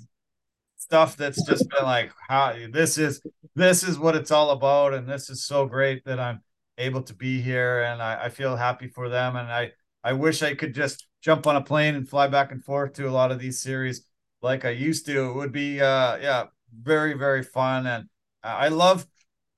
stuff 0.77 1.16
that's 1.16 1.44
just 1.47 1.69
been 1.70 1.85
like 1.85 2.10
how 2.28 2.55
this 2.73 2.98
is 2.98 3.20
this 3.55 3.82
is 3.82 3.98
what 3.98 4.16
it's 4.16 4.31
all 4.31 4.51
about 4.51 4.94
and 4.94 5.09
this 5.09 5.28
is 5.28 5.44
so 5.44 5.66
great 5.66 6.05
that 6.05 6.19
i'm 6.19 6.40
able 6.78 7.02
to 7.02 7.15
be 7.15 7.40
here 7.40 7.82
and 7.82 8.01
I, 8.01 8.24
I 8.24 8.28
feel 8.28 8.56
happy 8.56 8.89
for 8.89 9.09
them 9.09 9.36
and 9.36 9.52
i 9.52 9.73
i 10.02 10.12
wish 10.12 10.43
i 10.43 10.55
could 10.55 10.74
just 10.74 11.06
jump 11.20 11.47
on 11.47 11.56
a 11.56 11.60
plane 11.60 11.94
and 11.94 12.09
fly 12.09 12.28
back 12.28 12.52
and 12.52 12.65
forth 12.65 12.94
to 12.94 13.09
a 13.09 13.10
lot 13.10 13.32
of 13.32 13.39
these 13.39 13.60
series 13.60 14.02
like 14.40 14.65
i 14.65 14.70
used 14.70 15.06
to. 15.06 15.31
It 15.31 15.35
would 15.35 15.52
be 15.52 15.81
uh 15.81 16.16
yeah 16.16 16.44
very 16.82 17.15
very 17.15 17.43
fun 17.43 17.86
and 17.86 18.09
i 18.43 18.69
love 18.69 19.06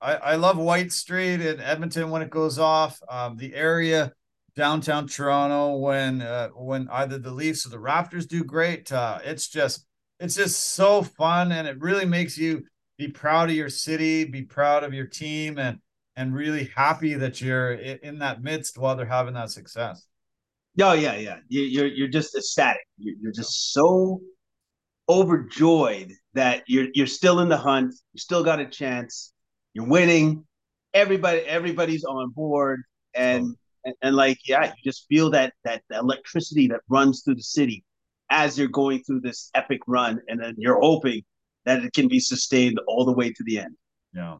i 0.01 0.15
i 0.15 0.35
love 0.35 0.57
Whyte 0.57 0.91
street 0.91 1.41
in 1.41 1.59
edmonton 1.59 2.09
when 2.09 2.21
it 2.21 2.29
goes 2.29 2.57
off. 2.57 2.99
Um 3.09 3.37
the 3.37 3.53
area 3.53 4.13
downtown 4.55 5.07
Toronto 5.07 5.77
when 5.77 6.21
uh, 6.21 6.49
when 6.49 6.87
either 6.89 7.17
the 7.17 7.31
Leafs 7.31 7.65
or 7.65 7.69
the 7.69 7.77
Raptors 7.77 8.27
do 8.27 8.43
great. 8.43 8.91
Uh, 8.91 9.19
it's 9.23 9.47
just 9.47 9.85
it's 10.19 10.35
just 10.35 10.73
so 10.73 11.01
fun, 11.03 11.51
and 11.51 11.67
it 11.67 11.79
really 11.79 12.05
makes 12.05 12.37
you 12.37 12.63
be 12.97 13.07
proud 13.07 13.49
of 13.49 13.55
your 13.55 13.69
city, 13.69 14.23
be 14.23 14.43
proud 14.43 14.83
of 14.83 14.93
your 14.93 15.07
team, 15.07 15.57
and 15.57 15.79
and 16.15 16.33
really 16.33 16.71
happy 16.75 17.13
that 17.15 17.41
you're 17.41 17.73
in 17.73 18.19
that 18.19 18.43
midst 18.43 18.77
while 18.77 18.95
they're 18.95 19.05
having 19.05 19.33
that 19.33 19.49
success. 19.49 20.05
Oh 20.79 20.93
yeah, 20.93 21.15
yeah. 21.15 21.37
You're 21.49 21.87
you're 21.87 22.07
just 22.07 22.35
ecstatic. 22.35 22.81
You're 22.97 23.33
just 23.33 23.73
so 23.73 24.21
overjoyed 25.09 26.13
that 26.33 26.63
you're 26.67 26.87
you're 26.93 27.07
still 27.07 27.39
in 27.39 27.49
the 27.49 27.57
hunt. 27.57 27.93
You 28.13 28.19
still 28.19 28.43
got 28.43 28.59
a 28.59 28.65
chance. 28.65 29.33
You're 29.73 29.87
winning. 29.87 30.45
Everybody 30.93 31.39
everybody's 31.39 32.03
on 32.03 32.31
board, 32.31 32.83
and 33.13 33.55
and, 33.85 33.95
and 34.01 34.15
like 34.15 34.39
yeah, 34.47 34.65
you 34.65 34.91
just 34.91 35.05
feel 35.07 35.29
that 35.31 35.53
that 35.63 35.83
electricity 35.91 36.67
that 36.67 36.81
runs 36.89 37.23
through 37.23 37.35
the 37.35 37.43
city 37.43 37.83
as 38.29 38.57
you're 38.57 38.67
going 38.67 39.03
through 39.03 39.21
this 39.21 39.49
epic 39.55 39.81
run, 39.87 40.21
and 40.27 40.41
then 40.41 40.55
you're 40.57 40.79
hoping 40.79 41.23
that 41.65 41.83
it 41.83 41.93
can 41.93 42.07
be 42.07 42.19
sustained 42.19 42.79
all 42.87 43.05
the 43.05 43.11
way 43.11 43.31
to 43.31 43.43
the 43.43 43.59
end. 43.59 43.75
Yeah. 44.13 44.37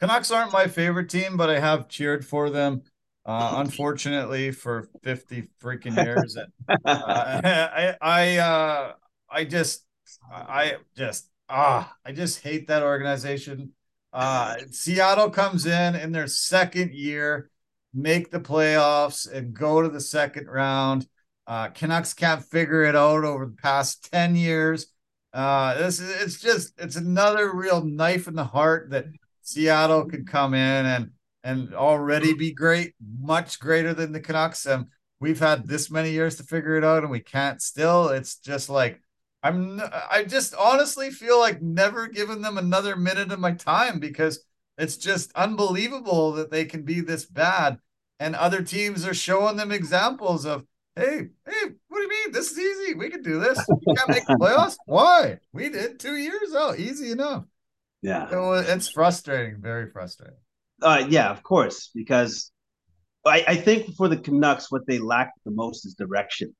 Canucks 0.00 0.30
aren't 0.30 0.52
my 0.52 0.66
favorite 0.66 1.08
team, 1.08 1.36
but 1.36 1.50
I 1.50 1.60
have 1.60 1.88
cheered 1.88 2.26
for 2.26 2.50
them. 2.50 2.82
Uh, 3.26 3.54
unfortunately, 3.56 4.50
for 4.50 4.88
fifty 5.02 5.48
freaking 5.62 5.96
years, 6.04 6.36
and, 6.36 6.52
uh, 6.84 7.40
I 7.44 7.96
I 8.00 8.36
uh, 8.38 8.92
I 9.30 9.44
just 9.44 9.84
I 10.30 10.76
just 10.96 11.28
ah 11.48 11.94
I 12.04 12.12
just 12.12 12.42
hate 12.42 12.68
that 12.68 12.82
organization. 12.82 13.72
Uh, 14.12 14.56
Seattle 14.70 15.30
comes 15.30 15.66
in 15.66 15.96
in 15.96 16.12
their 16.12 16.28
second 16.28 16.92
year 16.92 17.50
make 17.94 18.30
the 18.30 18.40
playoffs 18.40 19.30
and 19.30 19.54
go 19.54 19.80
to 19.80 19.88
the 19.88 20.00
second 20.00 20.48
round. 20.48 21.06
Uh, 21.46 21.68
Canucks 21.68 22.14
can't 22.14 22.44
figure 22.44 22.82
it 22.82 22.96
out 22.96 23.24
over 23.24 23.46
the 23.46 23.56
past 23.62 24.10
10 24.12 24.36
years. 24.36 24.86
Uh, 25.32 25.74
this 25.74 26.00
is 26.00 26.22
it's 26.22 26.40
just 26.40 26.72
it's 26.78 26.96
another 26.96 27.52
real 27.54 27.84
knife 27.84 28.28
in 28.28 28.34
the 28.34 28.44
heart 28.44 28.90
that 28.90 29.06
Seattle 29.42 30.04
could 30.04 30.28
come 30.28 30.54
in 30.54 30.86
and 30.86 31.10
and 31.42 31.74
already 31.74 32.34
be 32.34 32.52
great, 32.52 32.94
much 33.20 33.58
greater 33.58 33.92
than 33.92 34.12
the 34.12 34.20
Canucks. 34.20 34.64
And 34.64 34.86
we've 35.20 35.40
had 35.40 35.66
this 35.66 35.90
many 35.90 36.12
years 36.12 36.36
to 36.36 36.44
figure 36.44 36.76
it 36.76 36.84
out, 36.84 37.02
and 37.02 37.10
we 37.10 37.20
can't 37.20 37.60
still. 37.60 38.08
It's 38.08 38.36
just 38.36 38.70
like 38.70 39.02
I'm 39.42 39.80
I 40.10 40.24
just 40.24 40.54
honestly 40.54 41.10
feel 41.10 41.38
like 41.38 41.60
never 41.60 42.06
giving 42.08 42.40
them 42.40 42.56
another 42.56 42.96
minute 42.96 43.30
of 43.32 43.40
my 43.40 43.52
time 43.52 43.98
because 43.98 44.44
it's 44.78 44.96
just 44.96 45.32
unbelievable 45.34 46.32
that 46.32 46.50
they 46.50 46.64
can 46.64 46.82
be 46.82 47.00
this 47.00 47.26
bad. 47.26 47.78
And 48.20 48.34
other 48.34 48.62
teams 48.62 49.06
are 49.06 49.14
showing 49.14 49.56
them 49.56 49.72
examples 49.72 50.46
of, 50.46 50.64
hey, 50.96 51.28
hey, 51.46 51.64
what 51.88 51.98
do 51.98 52.02
you 52.02 52.08
mean? 52.08 52.32
This 52.32 52.52
is 52.52 52.58
easy. 52.58 52.94
We 52.94 53.10
can 53.10 53.22
do 53.22 53.40
this. 53.40 53.58
We 53.68 53.94
can't 53.94 54.08
make 54.08 54.26
the 54.26 54.36
playoffs. 54.40 54.76
Why? 54.86 55.38
We 55.52 55.68
did 55.68 55.98
two 55.98 56.16
years. 56.16 56.50
Oh, 56.52 56.74
easy 56.76 57.10
enough. 57.10 57.44
Yeah. 58.02 58.28
It 58.30 58.68
it's 58.68 58.88
frustrating, 58.88 59.60
very 59.60 59.90
frustrating. 59.90 60.36
Uh, 60.82 61.06
yeah, 61.08 61.30
of 61.30 61.42
course, 61.42 61.90
because 61.94 62.50
I, 63.24 63.44
I 63.48 63.56
think 63.56 63.94
for 63.96 64.08
the 64.08 64.16
Canucks, 64.16 64.70
what 64.70 64.86
they 64.86 64.98
lack 64.98 65.32
the 65.44 65.50
most 65.50 65.86
is 65.86 65.94
direction. 65.94 66.54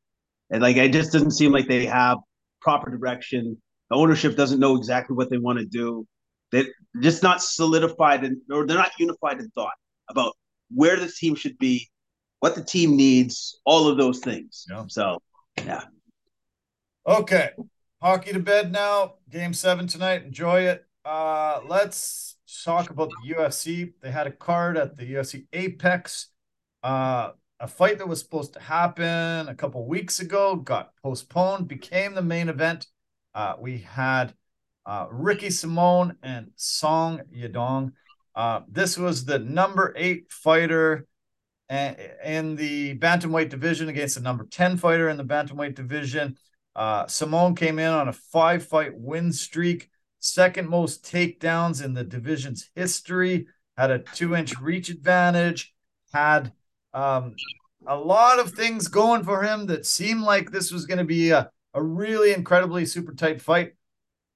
And 0.50 0.62
like, 0.62 0.76
it 0.76 0.92
just 0.92 1.12
doesn't 1.12 1.32
seem 1.32 1.52
like 1.52 1.68
they 1.68 1.86
have 1.86 2.18
proper 2.60 2.90
direction. 2.90 3.60
The 3.90 3.96
ownership 3.96 4.36
doesn't 4.36 4.60
know 4.60 4.76
exactly 4.76 5.14
what 5.14 5.30
they 5.30 5.38
want 5.38 5.58
to 5.58 5.66
do. 5.66 6.06
They're 6.50 6.66
just 7.00 7.22
not 7.22 7.42
solidified 7.42 8.24
and 8.24 8.38
or 8.50 8.66
they're 8.66 8.78
not 8.78 8.92
unified 8.98 9.40
in 9.40 9.50
thought 9.50 9.74
about 10.08 10.34
where 10.74 10.96
the 10.96 11.08
team 11.08 11.34
should 11.34 11.58
be, 11.58 11.88
what 12.40 12.54
the 12.54 12.64
team 12.64 12.96
needs, 12.96 13.60
all 13.64 13.88
of 13.88 13.96
those 13.96 14.20
things. 14.20 14.66
Yeah. 14.68 14.84
So, 14.88 15.22
yeah. 15.58 15.84
Okay. 17.06 17.50
Hockey 18.02 18.32
to 18.32 18.40
bed 18.40 18.72
now. 18.72 19.14
Game 19.30 19.54
seven 19.54 19.86
tonight. 19.86 20.24
Enjoy 20.24 20.62
it. 20.62 20.84
Uh, 21.04 21.60
let's 21.66 22.36
talk 22.64 22.90
about 22.90 23.10
the 23.10 23.34
UFC. 23.34 23.92
They 24.02 24.10
had 24.10 24.26
a 24.26 24.32
card 24.32 24.76
at 24.76 24.96
the 24.96 25.14
UFC 25.14 25.46
Apex. 25.52 26.28
Uh, 26.82 27.30
a 27.60 27.66
fight 27.66 27.98
that 27.98 28.08
was 28.08 28.20
supposed 28.20 28.52
to 28.54 28.60
happen 28.60 29.48
a 29.48 29.54
couple 29.54 29.86
weeks 29.86 30.20
ago 30.20 30.56
got 30.56 30.92
postponed, 31.02 31.68
became 31.68 32.14
the 32.14 32.22
main 32.22 32.48
event. 32.48 32.86
Uh, 33.34 33.54
we 33.58 33.78
had 33.78 34.34
uh, 34.86 35.06
Ricky 35.10 35.48
Simón 35.48 36.16
and 36.22 36.50
Song 36.56 37.22
Yadong. 37.34 37.92
Uh, 38.34 38.60
this 38.68 38.98
was 38.98 39.24
the 39.24 39.38
number 39.38 39.92
eight 39.96 40.30
fighter 40.30 41.06
in 41.70 42.56
the 42.56 42.96
bantamweight 42.98 43.48
division 43.48 43.88
against 43.88 44.16
the 44.16 44.20
number 44.20 44.44
10 44.44 44.76
fighter 44.76 45.08
in 45.08 45.16
the 45.16 45.24
bantamweight 45.24 45.74
division. 45.74 46.36
Uh, 46.76 47.04
Simón 47.04 47.56
came 47.56 47.78
in 47.78 47.90
on 47.90 48.08
a 48.08 48.12
five 48.12 48.66
fight 48.66 48.92
win 48.94 49.32
streak, 49.32 49.88
second 50.18 50.68
most 50.68 51.04
takedowns 51.04 51.82
in 51.82 51.94
the 51.94 52.04
division's 52.04 52.70
history, 52.74 53.46
had 53.76 53.90
a 53.90 54.00
two 54.00 54.34
inch 54.34 54.58
reach 54.60 54.88
advantage, 54.88 55.72
had 56.12 56.52
um, 56.92 57.34
a 57.86 57.96
lot 57.96 58.38
of 58.38 58.52
things 58.52 58.88
going 58.88 59.22
for 59.22 59.42
him 59.42 59.66
that 59.66 59.86
seemed 59.86 60.22
like 60.22 60.50
this 60.50 60.72
was 60.72 60.86
going 60.86 60.98
to 60.98 61.04
be 61.04 61.30
a, 61.30 61.50
a 61.74 61.82
really 61.82 62.32
incredibly 62.32 62.86
super 62.86 63.14
tight 63.14 63.40
fight. 63.40 63.74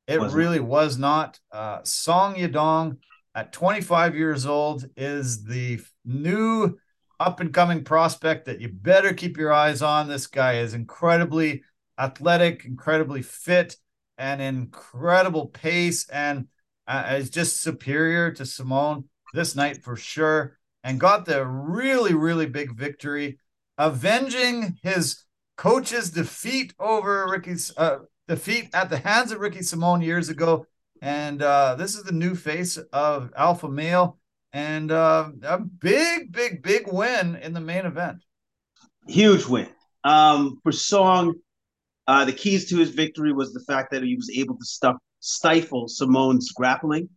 It 0.07 0.20
Wasn't. 0.20 0.39
really 0.39 0.61
was 0.61 0.97
not. 0.97 1.39
Uh, 1.53 1.81
Song 1.83 2.37
Yadong 2.37 2.97
at 3.34 3.52
25 3.52 4.16
years 4.16 4.46
old 4.46 4.84
is 4.96 5.44
the 5.44 5.80
new 6.05 6.76
up 7.20 7.40
and 7.40 7.52
coming 7.52 7.84
prospect 7.84 8.46
that 8.46 8.60
you 8.60 8.68
better 8.68 9.12
keep 9.12 9.36
your 9.36 9.52
eyes 9.52 9.82
on. 9.82 10.09
This 10.09 10.26
guy 10.26 10.55
is 10.55 10.74
incredibly 10.74 11.62
athletic, 11.98 12.64
incredibly 12.64 13.22
fit, 13.22 13.76
and 14.16 14.40
incredible 14.40 15.46
pace, 15.46 16.09
and 16.09 16.48
uh, 16.86 17.16
is 17.18 17.30
just 17.30 17.60
superior 17.60 18.32
to 18.32 18.44
Simón 18.44 19.05
this 19.34 19.55
night 19.55 19.82
for 19.82 19.96
sure. 19.96 20.59
And 20.84 21.00
got 21.00 21.26
the 21.26 21.44
really, 21.44 22.14
really 22.14 22.46
big 22.46 22.74
victory, 22.74 23.38
avenging 23.76 24.78
his 24.82 25.24
coach's 25.56 26.10
defeat 26.10 26.72
over 26.78 27.26
Ricky's 27.28 27.76
uh, 27.76 27.98
defeat 28.28 28.70
at 28.72 28.88
the 28.88 28.98
hands 28.98 29.32
of 29.32 29.40
Ricky 29.40 29.59
Simón 29.59 30.05
years 30.05 30.28
ago. 30.28 30.66
And 31.03 31.43
uh, 31.43 31.75
this 31.77 31.95
is 31.95 32.05
the 32.05 32.12
new 32.12 32.35
face 32.35 32.77
of 32.93 33.33
Alpha 33.37 33.69
Male 33.69 34.19
and 34.53 34.91
uh, 34.91 35.31
a 35.43 35.59
big, 35.59 36.33
big, 36.33 36.62
big 36.62 36.93
win 36.93 37.37
in 37.37 37.53
the 37.53 37.61
main 37.61 37.87
event. 37.87 38.19
Huge 39.07 39.47
win. 39.47 39.69
Um, 40.05 40.59
for 40.62 40.73
Song, 40.73 41.35
uh, 42.07 42.25
the 42.25 42.33
keys 42.33 42.69
to 42.70 42.79
his 42.79 42.91
victory 42.91 43.33
was 43.33 43.53
the 43.53 43.61
fact 43.61 43.91
that 43.93 44.03
he 44.03 44.16
was 44.16 44.31
able 44.31 44.57
to 44.57 44.65
stuff, 44.65 44.97
stifle 45.20 45.87
Simón's 45.87 46.53
grappling. 46.53 47.09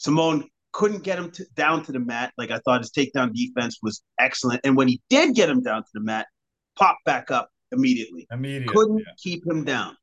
Simón 0.00 0.44
couldn't 0.72 1.04
get 1.04 1.18
him 1.18 1.30
to, 1.32 1.44
down 1.54 1.82
to 1.84 1.92
the 1.92 2.00
mat. 2.00 2.32
Like 2.36 2.50
I 2.50 2.58
thought 2.64 2.80
his 2.80 2.90
takedown 2.90 3.32
defense 3.32 3.78
was 3.82 4.02
excellent. 4.18 4.60
And 4.64 4.76
when 4.76 4.88
he 4.88 5.00
did 5.08 5.34
get 5.34 5.48
him 5.48 5.62
down 5.62 5.82
to 5.82 5.90
the 5.94 6.00
mat, 6.00 6.26
popped 6.76 7.04
back 7.04 7.30
up 7.30 7.48
immediately. 7.70 8.26
Immediately. 8.30 8.74
Couldn't 8.74 8.98
yeah. 8.98 9.12
keep 9.22 9.46
him 9.46 9.64
down. 9.64 9.96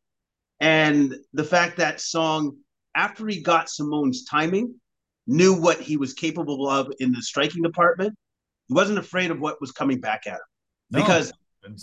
And 0.60 1.16
the 1.34 1.44
fact 1.44 1.78
that 1.78 2.00
Song, 2.00 2.58
after 2.96 3.28
he 3.28 3.42
got 3.42 3.68
Simón's 3.68 4.26
timing, 4.26 4.76
knew 5.28 5.54
what 5.54 5.80
he 5.80 5.98
was 5.98 6.14
capable 6.14 6.68
of 6.70 6.92
in 7.00 7.12
the 7.12 7.22
striking 7.22 7.62
department. 7.62 8.16
He 8.68 8.74
wasn't 8.74 9.00
afraid 9.00 9.32
of 9.32 9.40
what 9.40 9.62
was 9.62 9.72
coming 9.72 10.00
back 10.00 10.28
at 10.28 10.34
him. 10.34 10.40
No, 10.92 11.00
because 11.02 11.32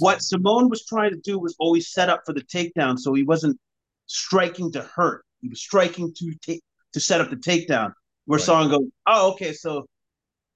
what 0.00 0.18
Simón 0.18 0.68
was 0.68 0.84
trying 0.84 1.10
to 1.10 1.20
do 1.22 1.38
was 1.38 1.54
always 1.58 1.90
set 1.90 2.08
up 2.08 2.22
for 2.26 2.32
the 2.32 2.42
takedown, 2.42 2.98
so 2.98 3.14
he 3.14 3.22
wasn't 3.22 3.58
striking 4.06 4.72
to 4.72 4.82
hurt. 4.82 5.24
He 5.40 5.48
was 5.48 5.60
striking 5.60 6.12
to 6.14 6.34
take 6.42 6.62
to 6.92 7.00
set 7.00 7.20
up 7.20 7.30
the 7.30 7.36
takedown. 7.36 7.92
Where 8.26 8.38
right. 8.38 8.44
Song 8.44 8.68
goes, 8.68 8.88
oh, 9.06 9.32
okay, 9.32 9.52
so 9.52 9.86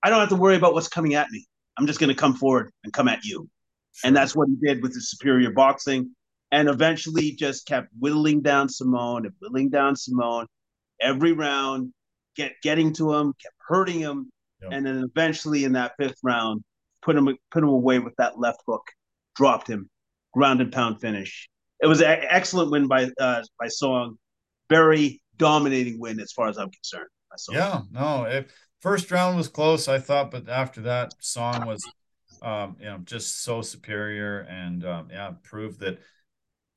I 0.03 0.11
don't 0.11 0.21
have 0.21 0.29
to 0.31 0.37
worry 0.37 0.57
about 0.57 0.75
what's 0.75 0.89
coming 0.89 1.15
at 1.15 1.31
me. 1.31 1.47
I'm 1.79 1.87
just 1.87 2.01
going 2.01 2.09
to 2.09 2.15
come 2.15 2.35
forward 2.35 2.71
and 2.85 2.93
come 2.93 3.09
at 3.09 3.25
you. 3.25 3.49
Sure. 3.95 4.09
And 4.09 4.17
that's 4.17 4.37
what 4.37 4.49
he 4.49 4.57
did 4.67 4.83
with 4.83 4.95
his 4.95 5.11
superior 5.11 5.53
boxing. 5.53 6.15
And 6.53 6.69
eventually 6.69 7.33
just 7.33 7.67
kept 7.67 7.89
whittling 7.99 8.43
down 8.43 8.69
Simón 8.69 9.25
and 9.25 9.33
whittling 9.41 9.71
down 9.71 9.95
Simón 9.95 10.47
every 11.01 11.33
round 11.33 11.93
get 12.37 12.53
getting 12.63 12.93
to 12.95 13.13
him, 13.13 13.35
kept 13.43 13.57
hurting 13.67 14.01
him, 14.01 14.31
yep. 14.63 14.71
and 14.73 14.87
then 14.87 15.05
eventually 15.05 15.65
in 15.65 15.73
that 15.73 15.93
fifth 15.99 16.19
round, 16.23 16.63
put 17.03 17.17
him 17.17 17.29
put 17.51 17.63
him 17.63 17.69
away 17.69 17.99
with 17.99 18.15
that 18.17 18.39
left 18.39 18.63
hook, 18.67 18.87
dropped 19.35 19.69
him, 19.69 19.89
ground 20.33 20.61
and 20.61 20.73
pound 20.73 21.01
finish. 21.01 21.49
It 21.81 21.87
was 21.87 22.01
an 22.01 22.19
excellent 22.29 22.71
win 22.71 22.87
by 22.87 23.11
uh, 23.19 23.43
by 23.59 23.69
Song, 23.69 24.17
very 24.69 25.21
dominating 25.37 25.99
win 25.99 26.21
as 26.21 26.33
far 26.33 26.49
as 26.49 26.59
I'm 26.59 26.71
concerned. 26.71 27.09
Yeah, 27.51 27.81
no, 27.91 28.25
if 28.25 28.53
first 28.81 29.11
round 29.11 29.39
was 29.39 29.49
close, 29.49 29.89
I 29.89 29.99
thought, 29.99 30.31
but 30.31 30.51
after 30.51 30.83
that, 30.83 31.15
Song 31.21 31.67
was, 31.67 31.83
um, 32.43 32.77
you 32.79 32.85
know, 32.85 32.99
just 33.05 33.43
so 33.43 33.63
superior 33.63 34.41
and 34.41 34.85
um, 34.85 35.09
yeah, 35.11 35.33
proved 35.43 35.81
that 35.81 35.99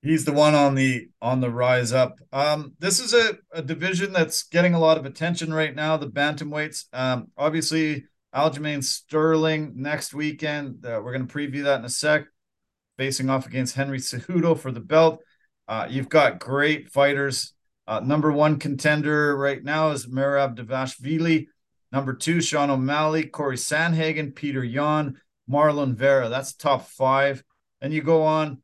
he's 0.05 0.23
the 0.23 0.31
one 0.31 0.53
on 0.53 0.75
the 0.75 1.09
on 1.21 1.41
the 1.41 1.49
rise 1.49 1.91
up. 1.91 2.19
Um, 2.31 2.73
this 2.79 2.99
is 2.99 3.13
a, 3.13 3.37
a 3.51 3.61
division 3.61 4.13
that's 4.13 4.43
getting 4.43 4.75
a 4.75 4.79
lot 4.79 4.97
of 4.97 5.05
attention 5.05 5.53
right 5.53 5.75
now. 5.75 5.97
The 5.97 6.07
bantamweights, 6.07 6.85
um, 6.93 7.31
obviously 7.35 8.05
Aljamain 8.33 8.83
Sterling 8.83 9.73
next 9.75 10.13
weekend. 10.13 10.85
Uh, 10.85 11.01
we're 11.03 11.11
going 11.11 11.27
to 11.27 11.33
preview 11.33 11.63
that 11.63 11.79
in 11.79 11.85
a 11.85 11.89
sec. 11.89 12.25
Facing 12.97 13.29
off 13.29 13.45
against 13.47 13.75
Henry 13.75 13.97
Cejudo 13.97 14.57
for 14.57 14.71
the 14.71 14.79
belt. 14.79 15.21
Uh, 15.67 15.87
you've 15.89 16.07
got 16.07 16.39
great 16.39 16.91
fighters. 16.91 17.53
Uh, 17.87 17.99
number 17.99 18.31
one 18.31 18.57
contender 18.57 19.35
right 19.35 19.61
now 19.61 19.89
is 19.89 20.07
Merab 20.07 20.55
Dvalishvili. 20.55 21.47
Number 21.91 22.13
two, 22.13 22.41
Sean 22.41 22.69
O'Malley, 22.69 23.25
Corey 23.25 23.57
Sandhagen, 23.57 24.33
Petr 24.33 24.69
Yan, 24.71 25.19
Marlon 25.49 25.95
Vera. 25.95 26.29
That's 26.29 26.53
top 26.53 26.87
five. 26.87 27.43
And 27.81 27.91
you 27.93 28.01
go 28.01 28.23
on 28.23 28.61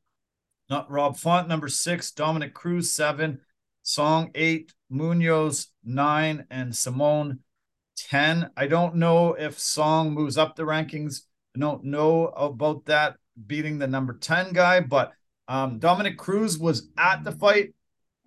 not 0.72 0.90
Rob 0.90 1.18
Font, 1.18 1.50
number 1.50 1.68
six, 1.68 2.12
Dominick 2.12 2.54
Cruz, 2.54 2.92
seven, 2.92 3.42
Song, 3.84 4.32
eight, 4.36 4.74
Munoz, 4.90 5.68
nine, 5.84 6.46
and 6.50 6.72
Simón, 6.72 7.40
10. 7.98 8.50
I 8.56 8.68
don't 8.68 8.96
know 8.96 9.34
if 9.34 9.60
Song 9.60 10.14
moves 10.14 10.38
up 10.38 10.56
the 10.56 10.64
rankings. 10.64 11.24
I 11.56 11.60
don't 11.60 11.84
know 11.84 12.28
about 12.28 12.86
that 12.86 13.18
beating 13.48 13.80
the 13.80 13.88
number 13.88 14.14
10 14.14 14.54
guy, 14.54 14.80
but 14.80 15.12
um, 15.50 15.78
Dominick 15.78 16.18
Cruz 16.18 16.58
was 16.58 16.90
at 16.98 17.26
the 17.26 17.34
fight, 17.34 17.74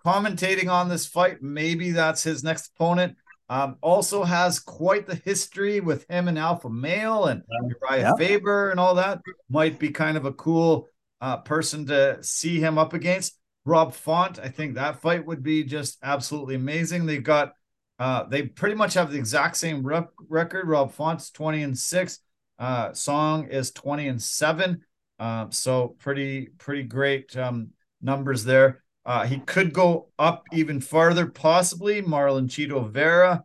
commentating 0.05 0.69
on 0.69 0.87
this 0.87 1.07
fight. 1.07 1.41
Maybe 1.41 1.91
that's 1.91 2.21
his 2.21 2.43
next 2.43 2.71
opponent. 2.75 3.15
Um, 3.49 3.77
also 3.81 4.23
has 4.23 4.59
quite 4.59 5.07
the 5.07 5.15
history 5.15 5.79
with 5.79 6.07
him 6.09 6.27
and 6.27 6.37
Alpha 6.37 6.69
Male 6.69 7.25
and 7.25 7.43
Uriah 7.81 8.01
yeah. 8.01 8.15
Faber 8.17 8.69
and 8.69 8.79
all 8.79 8.95
that. 8.95 9.21
Might 9.49 9.79
be 9.79 9.89
kind 9.89 10.17
of 10.17 10.25
a 10.25 10.33
cool 10.33 10.89
uh, 11.25 11.37
person 11.37 11.87
to 11.87 12.21
see 12.21 12.59
him 12.59 12.77
up 12.77 12.93
against. 12.93 13.39
Rob 13.65 13.95
Font, 13.95 14.37
I 14.37 14.47
think 14.47 14.75
that 14.75 15.01
fight 15.01 15.25
would 15.25 15.41
be 15.41 15.63
just 15.63 15.97
absolutely 16.03 16.53
amazing. 16.53 17.07
They've 17.07 17.23
got, 17.23 17.53
uh, 17.97 18.25
they 18.25 18.43
pretty 18.43 18.75
much 18.75 18.93
have 18.93 19.11
the 19.11 19.17
exact 19.17 19.57
same 19.57 19.83
record. 19.83 20.67
Rob 20.67 20.93
Font's 20.93 21.31
20 21.31 21.63
and 21.63 21.75
6. 21.75 22.19
Uh, 22.59 22.93
Song 22.93 23.47
is 23.47 23.71
20 23.71 24.07
and 24.07 24.21
7. 24.21 24.81
Uh, 25.17 25.47
so 25.49 25.95
pretty, 25.97 26.49
pretty 26.59 26.83
great 26.83 27.35
um, 27.35 27.69
numbers 28.03 28.43
there. 28.43 28.83
Uh, 29.03 29.25
he 29.25 29.39
could 29.39 29.73
go 29.73 30.09
up 30.19 30.43
even 30.53 30.79
farther, 30.79 31.25
possibly. 31.25 32.03
Marlon 32.03 32.47
Chito 32.47 32.87
Vera, 32.87 33.43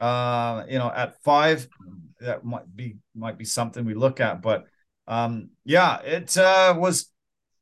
uh, 0.00 0.64
you 0.68 0.78
know, 0.78 0.90
at 0.90 1.22
five, 1.22 1.68
that 2.18 2.44
might 2.44 2.74
be 2.74 2.96
might 3.14 3.38
be 3.38 3.44
something 3.44 3.84
we 3.84 3.94
look 3.94 4.20
at. 4.20 4.42
But 4.42 4.66
um, 5.06 5.50
yeah, 5.64 6.00
it 6.02 6.36
uh, 6.36 6.74
was 6.78 7.09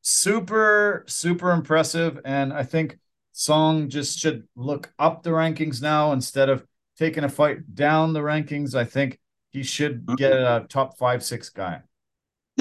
super, 0.08 1.04
super 1.06 1.50
impressive. 1.52 2.18
And 2.24 2.52
I 2.52 2.62
think 2.62 2.98
Song 3.32 3.88
just 3.88 4.18
should 4.18 4.48
look 4.56 4.92
up 4.98 5.22
the 5.22 5.30
rankings 5.30 5.82
now 5.82 6.12
instead 6.12 6.48
of 6.48 6.66
taking 6.98 7.24
a 7.24 7.28
fight 7.28 7.74
down 7.74 8.12
the 8.12 8.20
rankings. 8.20 8.74
I 8.74 8.84
think 8.84 9.20
he 9.50 9.62
should 9.62 10.06
get 10.16 10.32
a 10.32 10.66
top 10.68 10.98
five, 10.98 11.22
six 11.22 11.50
guy. 11.50 11.82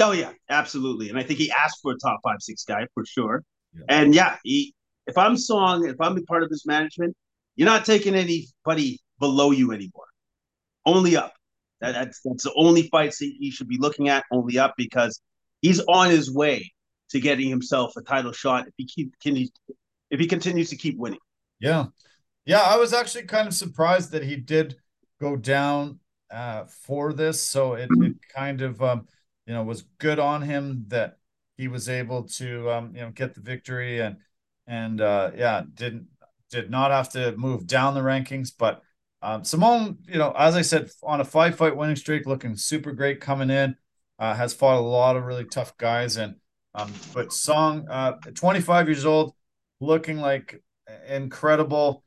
Oh 0.00 0.12
yeah, 0.12 0.32
absolutely. 0.48 1.08
And 1.08 1.18
I 1.18 1.22
think 1.22 1.38
he 1.38 1.50
asked 1.50 1.78
for 1.82 1.92
a 1.92 1.98
top 1.98 2.20
five, 2.22 2.36
six 2.40 2.64
guy 2.64 2.86
for 2.94 3.04
sure. 3.04 3.42
Yeah. 3.74 3.84
And 3.88 4.14
yeah, 4.14 4.36
he 4.44 4.74
if 5.06 5.16
I'm 5.18 5.36
Song, 5.36 5.88
if 5.88 6.00
I'm 6.00 6.16
a 6.16 6.22
part 6.22 6.42
of 6.42 6.50
his 6.50 6.64
management, 6.66 7.16
you're 7.56 7.66
not 7.66 7.84
taking 7.84 8.14
anybody 8.14 9.00
below 9.18 9.50
you 9.50 9.72
anymore. 9.72 10.06
Only 10.86 11.16
up. 11.16 11.32
That, 11.80 11.92
that's 11.92 12.20
that's 12.24 12.44
the 12.44 12.52
only 12.56 12.88
fights 12.88 13.18
that 13.18 13.32
he 13.38 13.50
should 13.50 13.68
be 13.68 13.78
looking 13.78 14.08
at, 14.08 14.24
only 14.30 14.58
up 14.58 14.74
because 14.76 15.20
he's 15.62 15.80
on 15.80 16.10
his 16.10 16.32
way 16.32 16.72
to 17.10 17.20
getting 17.20 17.48
himself 17.48 17.96
a 17.96 18.02
title 18.02 18.32
shot 18.32 18.66
if 18.68 18.74
he 18.76 18.84
keep 18.86 19.18
can 19.20 19.36
he, 19.36 19.52
if 20.10 20.20
he 20.20 20.26
continues 20.26 20.70
to 20.70 20.76
keep 20.76 20.98
winning. 20.98 21.20
Yeah, 21.60 21.86
yeah. 22.44 22.60
I 22.60 22.76
was 22.76 22.92
actually 22.92 23.24
kind 23.24 23.48
of 23.48 23.54
surprised 23.54 24.12
that 24.12 24.22
he 24.24 24.36
did 24.36 24.76
go 25.20 25.36
down 25.36 26.00
uh, 26.30 26.64
for 26.64 27.12
this, 27.12 27.42
so 27.42 27.74
it, 27.74 27.90
it 28.00 28.14
kind 28.34 28.62
of 28.62 28.82
um, 28.82 29.06
you 29.46 29.54
know 29.54 29.62
was 29.62 29.82
good 29.98 30.18
on 30.18 30.42
him 30.42 30.84
that 30.88 31.18
he 31.56 31.68
was 31.68 31.88
able 31.88 32.24
to 32.24 32.70
um, 32.70 32.92
you 32.94 33.00
know 33.00 33.10
get 33.10 33.34
the 33.34 33.40
victory 33.40 34.00
and 34.00 34.16
and 34.66 35.00
uh, 35.00 35.30
yeah 35.36 35.62
didn't 35.74 36.06
did 36.50 36.70
not 36.70 36.90
have 36.90 37.10
to 37.12 37.36
move 37.36 37.66
down 37.66 37.94
the 37.94 38.00
rankings, 38.00 38.52
but 38.56 38.82
um, 39.20 39.42
Simón, 39.42 39.96
you 40.08 40.18
know, 40.18 40.32
as 40.38 40.54
I 40.54 40.62
said, 40.62 40.90
on 41.02 41.20
a 41.20 41.24
five 41.24 41.56
fight 41.56 41.76
winning 41.76 41.96
streak, 41.96 42.24
looking 42.26 42.56
super 42.56 42.92
great 42.92 43.20
coming 43.20 43.50
in. 43.50 43.76
uh, 44.18 44.34
has 44.34 44.54
fought 44.54 44.76
a 44.78 44.80
lot 44.80 45.16
of 45.16 45.24
really 45.24 45.44
tough 45.44 45.76
guys. 45.76 46.16
And 46.16 46.36
um, 46.78 46.92
but 47.12 47.32
Song, 47.32 47.86
uh, 47.88 48.12
25 48.34 48.88
years 48.88 49.04
old, 49.04 49.34
looking 49.80 50.18
like 50.18 50.62
incredible. 51.08 52.04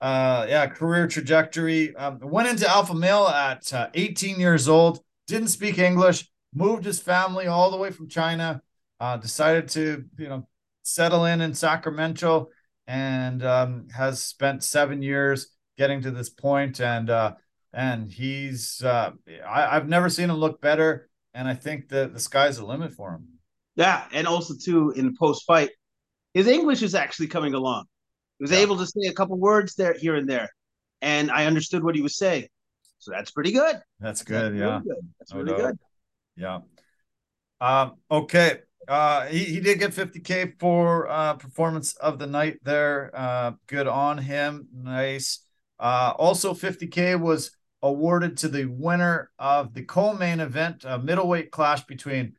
Uh, 0.00 0.46
yeah, 0.48 0.66
career 0.66 1.06
trajectory. 1.06 1.94
Um, 1.96 2.18
went 2.20 2.48
into 2.48 2.68
alpha 2.68 2.94
male 2.94 3.26
at 3.28 3.72
uh, 3.72 3.88
18 3.94 4.38
years 4.38 4.68
old. 4.68 5.00
Didn't 5.26 5.48
speak 5.48 5.78
English. 5.78 6.28
Moved 6.54 6.84
his 6.84 7.00
family 7.00 7.46
all 7.46 7.70
the 7.70 7.76
way 7.76 7.90
from 7.90 8.08
China. 8.08 8.62
Uh, 9.00 9.16
decided 9.16 9.68
to 9.68 10.04
you 10.18 10.28
know 10.28 10.48
settle 10.82 11.24
in 11.24 11.40
in 11.40 11.54
Sacramento 11.54 12.48
and 12.86 13.44
um, 13.44 13.88
has 13.94 14.22
spent 14.22 14.64
seven 14.64 15.02
years 15.02 15.48
getting 15.76 16.00
to 16.02 16.10
this 16.10 16.30
point 16.30 16.80
and 16.80 17.10
uh, 17.10 17.34
and 17.72 18.10
he's 18.10 18.82
uh, 18.82 19.12
I, 19.46 19.76
I've 19.76 19.88
never 19.88 20.08
seen 20.08 20.30
him 20.30 20.36
look 20.36 20.60
better 20.60 21.08
and 21.34 21.46
I 21.46 21.54
think 21.54 21.90
that 21.90 22.12
the 22.12 22.18
sky's 22.18 22.56
the 22.56 22.66
limit 22.66 22.92
for 22.92 23.12
him. 23.12 23.37
Yeah, 23.78 24.04
and 24.12 24.26
also 24.26 24.54
too 24.60 24.90
in 24.90 25.16
post 25.16 25.46
fight, 25.46 25.70
his 26.34 26.48
English 26.48 26.82
is 26.82 26.96
actually 26.96 27.28
coming 27.28 27.54
along. 27.54 27.84
He 28.38 28.42
was 28.42 28.50
yeah. 28.50 28.58
able 28.58 28.76
to 28.76 28.86
say 28.86 29.08
a 29.08 29.12
couple 29.12 29.38
words 29.38 29.76
there 29.76 29.94
here 29.94 30.16
and 30.16 30.28
there, 30.28 30.50
and 31.00 31.30
I 31.30 31.46
understood 31.46 31.84
what 31.84 31.94
he 31.94 32.02
was 32.02 32.18
saying. 32.18 32.48
So 32.98 33.12
that's 33.12 33.30
pretty 33.30 33.52
good. 33.52 33.80
That's 34.00 34.24
good. 34.24 34.52
That's 34.52 34.60
yeah, 34.60 34.66
really 34.66 34.82
good. 34.82 35.08
that's 35.20 35.32
no 35.32 35.40
really 35.40 35.50
doubt. 35.52 35.66
good. 35.68 35.78
Yeah. 36.36 36.58
Um, 37.60 37.94
okay. 38.10 38.58
Uh, 38.88 39.26
he, 39.26 39.44
he 39.44 39.60
did 39.60 39.78
get 39.78 39.92
50k 39.92 40.58
for 40.58 41.08
uh, 41.08 41.34
performance 41.34 41.94
of 41.94 42.18
the 42.18 42.26
night 42.26 42.58
there. 42.64 43.12
Uh, 43.14 43.52
good 43.68 43.86
on 43.86 44.18
him. 44.18 44.66
Nice. 44.74 45.40
Uh, 45.78 46.14
also 46.18 46.52
50k 46.52 47.20
was 47.20 47.52
awarded 47.80 48.38
to 48.38 48.48
the 48.48 48.64
winner 48.64 49.30
of 49.38 49.72
the 49.72 49.84
co-main 49.84 50.40
event, 50.40 50.84
a 50.84 50.98
middleweight 50.98 51.52
clash 51.52 51.84
between 51.84 52.34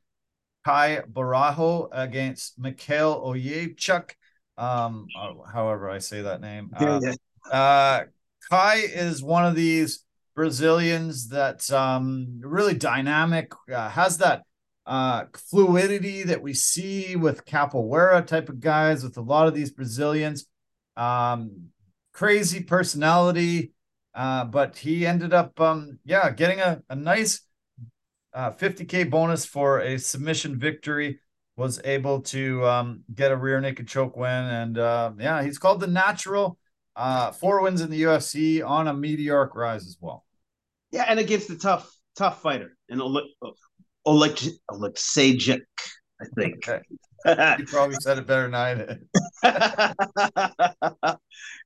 Kai 0.66 1.02
Borralho 1.12 1.90
against 1.92 2.60
Mikhail 2.60 3.24
Oyechuk. 3.26 4.12
Um, 4.58 5.08
however 5.52 5.90
I 5.90 6.00
say 6.00 6.22
that 6.22 6.42
name. 6.42 6.72
Uh, 6.76 7.00
uh, 7.52 8.02
Kai 8.50 8.76
is 8.76 9.24
one 9.24 9.46
of 9.46 9.56
these 9.56 10.06
Brazilians 10.36 11.30
that 11.30 11.70
um, 11.72 12.40
really 12.42 12.74
dynamic, 12.74 13.52
uh, 13.74 13.90
has 13.90 14.18
that 14.18 14.44
uh, 14.86 15.26
fluidity 15.50 16.24
that 16.24 16.42
we 16.42 16.54
see 16.54 17.16
with 17.16 17.46
capoeira 17.46 18.26
type 18.26 18.50
of 18.50 18.60
guys, 18.60 19.04
with 19.04 19.18
a 19.18 19.22
lot 19.22 19.48
of 19.48 19.54
these 19.54 19.72
Brazilians. 19.72 20.46
Um, 20.98 21.70
crazy 22.12 22.64
personality, 22.64 23.72
uh, 24.14 24.46
but 24.46 24.78
he 24.78 25.06
ended 25.06 25.34
up, 25.34 25.60
um, 25.62 26.00
yeah, 26.04 26.32
getting 26.32 26.60
a, 26.60 26.82
a 26.90 26.96
nice 26.96 27.42
uh, 28.34 28.52
50k 28.52 29.10
bonus 29.10 29.46
for 29.46 29.80
a 29.80 29.98
submission 29.98 30.60
victory. 30.60 31.20
Was 31.56 31.82
able 31.84 32.22
to 32.22 32.66
um, 32.66 33.04
get 33.14 33.34
a 33.34 33.36
rear 33.36 33.60
naked 33.60 33.86
choke 33.86 34.16
win, 34.16 34.30
and 34.30 34.78
uh, 34.78 35.12
yeah, 35.20 35.44
he's 35.44 35.58
called 35.58 35.82
the 35.82 35.88
natural. 35.88 36.58
Uh, 36.96 37.32
four 37.32 37.62
wins 37.62 37.82
in 37.82 37.90
the 37.90 38.04
UFC 38.04 38.66
on 38.66 38.88
a 38.88 38.94
meteoric 38.94 39.56
rise 39.56 39.86
as 39.86 39.98
well. 40.00 40.26
Yeah, 40.92 41.04
and 41.08 41.20
against 41.20 41.50
the 41.50 41.58
tough, 41.58 41.94
tough 42.16 42.42
fighter, 42.42 42.78
and 42.90 43.02
Oleg 43.02 43.26
Oleksiejczuk, 44.08 45.62
I 46.22 46.26
think. 46.38 46.66
you 47.60 47.66
probably 47.66 47.96
said 48.00 48.18
it 48.18 48.28
better 48.28 48.44
than 48.44 48.56
I 48.56 48.74
did. 48.74 49.08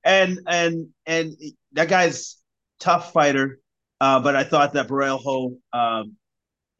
and 0.03 0.39
and 0.47 0.87
and 1.05 1.35
that 1.73 1.87
guy's 1.87 2.37
tough 2.79 3.13
fighter, 3.13 3.59
uh, 4.01 4.19
but 4.19 4.35
I 4.35 4.43
thought 4.43 4.73
that 4.73 4.87
Borralho, 4.87 5.55
um, 5.71 6.15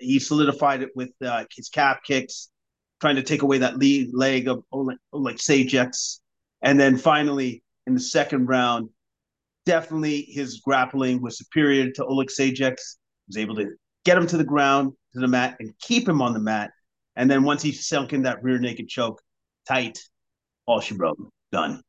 he 0.04 0.20
solidified 0.20 0.82
it 0.82 0.90
with 0.96 1.12
uh, 1.26 1.46
his 1.56 1.70
calf 1.70 1.98
kicks, 2.06 2.50
trying 3.02 3.16
to 3.16 3.24
take 3.24 3.42
away 3.42 3.58
that 3.60 3.78
lead 3.78 4.10
leg 4.14 4.48
of 4.48 4.64
Oleg, 4.72 4.98
Oleksiejczuk's, 5.14 6.22
and 6.62 6.80
then 6.80 6.98
finally 6.98 7.64
in 7.88 7.94
the 7.94 8.00
second 8.00 8.48
round, 8.48 8.90
definitely 9.66 10.22
his 10.22 10.62
grappling 10.62 11.22
was 11.22 11.38
superior 11.38 11.92
to 11.92 12.06
Oleg 12.06 12.28
Oleksiejczuk's. 12.28 12.98
Was 13.28 13.38
able 13.38 13.56
to 13.56 13.72
get 14.04 14.18
him 14.18 14.28
to 14.28 14.36
the 14.36 14.44
ground, 14.44 14.92
to 15.14 15.20
the 15.22 15.28
mat 15.28 15.56
and 15.60 15.74
keep 15.80 16.08
him 16.08 16.22
on 16.22 16.34
the 16.34 16.40
mat. 16.40 16.72
And 17.16 17.32
then 17.32 17.44
once 17.44 17.62
he 17.62 17.72
sunk 17.72 18.12
in 18.12 18.24
that 18.24 18.44
rear 18.44 18.60
naked 18.60 18.90
choke, 18.90 19.22
tight, 19.68 20.00
all 20.66 20.82
she 20.82 20.96
wrote, 20.96 21.18
done. 21.52 21.82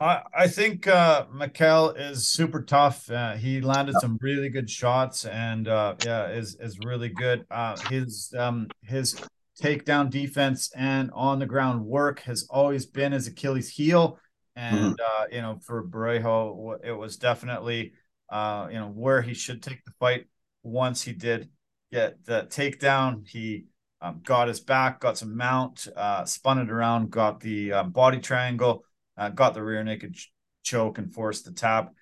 I, 0.00 0.22
I 0.34 0.48
think 0.48 0.86
uh, 0.86 1.26
Mikhail 1.32 1.90
is 1.90 2.26
super 2.26 2.62
tough. 2.62 3.10
Uh, 3.10 3.34
he 3.34 3.60
landed 3.60 3.96
some 4.00 4.18
really 4.22 4.48
good 4.48 4.70
shots, 4.70 5.26
and 5.26 5.68
uh, 5.68 5.94
yeah, 6.04 6.28
is 6.28 6.56
is 6.58 6.78
really 6.84 7.10
good. 7.10 7.44
Uh, 7.50 7.76
his 7.90 8.32
um, 8.38 8.68
his 8.82 9.20
takedown 9.60 10.08
defense 10.08 10.72
and 10.74 11.10
on 11.12 11.38
the 11.38 11.44
ground 11.44 11.84
work 11.84 12.20
has 12.20 12.46
always 12.48 12.86
been 12.86 13.12
his 13.12 13.26
Achilles 13.26 13.68
heel, 13.68 14.18
and 14.56 14.96
mm-hmm. 14.96 15.22
uh, 15.22 15.26
you 15.30 15.42
know 15.42 15.58
for 15.62 15.86
Borralho, 15.86 16.78
it 16.82 16.92
was 16.92 17.18
definitely 17.18 17.92
uh, 18.30 18.68
you 18.70 18.78
know 18.78 18.88
where 18.88 19.20
he 19.20 19.34
should 19.34 19.62
take 19.62 19.84
the 19.84 19.92
fight 20.00 20.26
once 20.62 21.02
he 21.02 21.12
did 21.12 21.50
get 21.92 22.24
the 22.24 22.46
takedown. 22.48 23.28
He 23.28 23.66
um, 24.00 24.22
got 24.24 24.48
his 24.48 24.60
back, 24.60 25.00
got 25.00 25.18
some 25.18 25.36
mount, 25.36 25.88
uh, 25.94 26.24
spun 26.24 26.58
it 26.58 26.70
around, 26.70 27.10
got 27.10 27.40
the 27.40 27.72
um, 27.74 27.90
body 27.90 28.18
triangle, 28.18 28.84
uh, 29.20 29.28
got 29.28 29.54
the 29.54 29.62
rear 29.62 29.84
naked 29.84 30.14
ch- 30.14 30.32
choke, 30.64 30.98
and 30.98 31.12
forced 31.12 31.44
the 31.44 31.52
tap. 31.52 31.92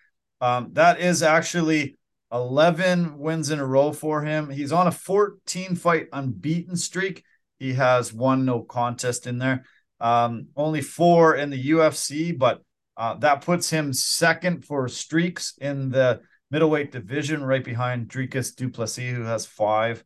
Um, 0.40 0.70
that 0.74 1.00
is 1.00 1.22
actually 1.22 1.98
11 2.32 3.18
wins 3.18 3.50
in 3.50 3.58
a 3.58 3.66
row 3.66 3.92
for 3.92 4.22
him. 4.22 4.48
He's 4.48 4.72
on 4.72 4.86
a 4.86 4.92
14 4.92 5.74
fight 5.74 6.06
unbeaten 6.12 6.76
streak. 6.76 7.24
He 7.58 7.74
has 7.74 8.12
one 8.12 8.44
no 8.44 8.62
contest 8.62 9.26
in 9.26 9.38
there. 9.38 9.64
Um, 10.00 10.48
only 10.56 10.80
four 10.80 11.34
in 11.34 11.50
the 11.50 11.70
UFC, 11.70 12.38
but 12.38 12.62
uh, 12.96 13.14
that 13.14 13.40
puts 13.40 13.68
him 13.68 13.92
second 13.92 14.64
for 14.64 14.88
streaks 14.88 15.54
in 15.60 15.90
the 15.90 16.20
middleweight 16.52 16.92
division, 16.92 17.42
right 17.42 17.64
behind 17.64 18.08
Dricus 18.08 18.54
du 18.54 18.68
Plessis, 18.68 19.14
who 19.14 19.22
has 19.22 19.44
five. 19.44 20.04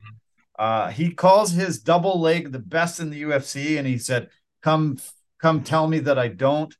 Uh, 0.58 0.88
he 0.88 1.12
calls 1.12 1.52
his 1.52 1.80
double 1.80 2.20
leg 2.20 2.52
the 2.52 2.58
best 2.58 3.00
in 3.00 3.10
the 3.10 3.22
UFC, 3.22 3.78
and 3.78 3.86
he 3.86 3.98
said, 3.98 4.28
"Come, 4.62 4.98
come, 5.40 5.62
tell 5.62 5.86
me 5.86 5.98
that 6.00 6.18
I 6.18 6.28
don't." 6.28 6.74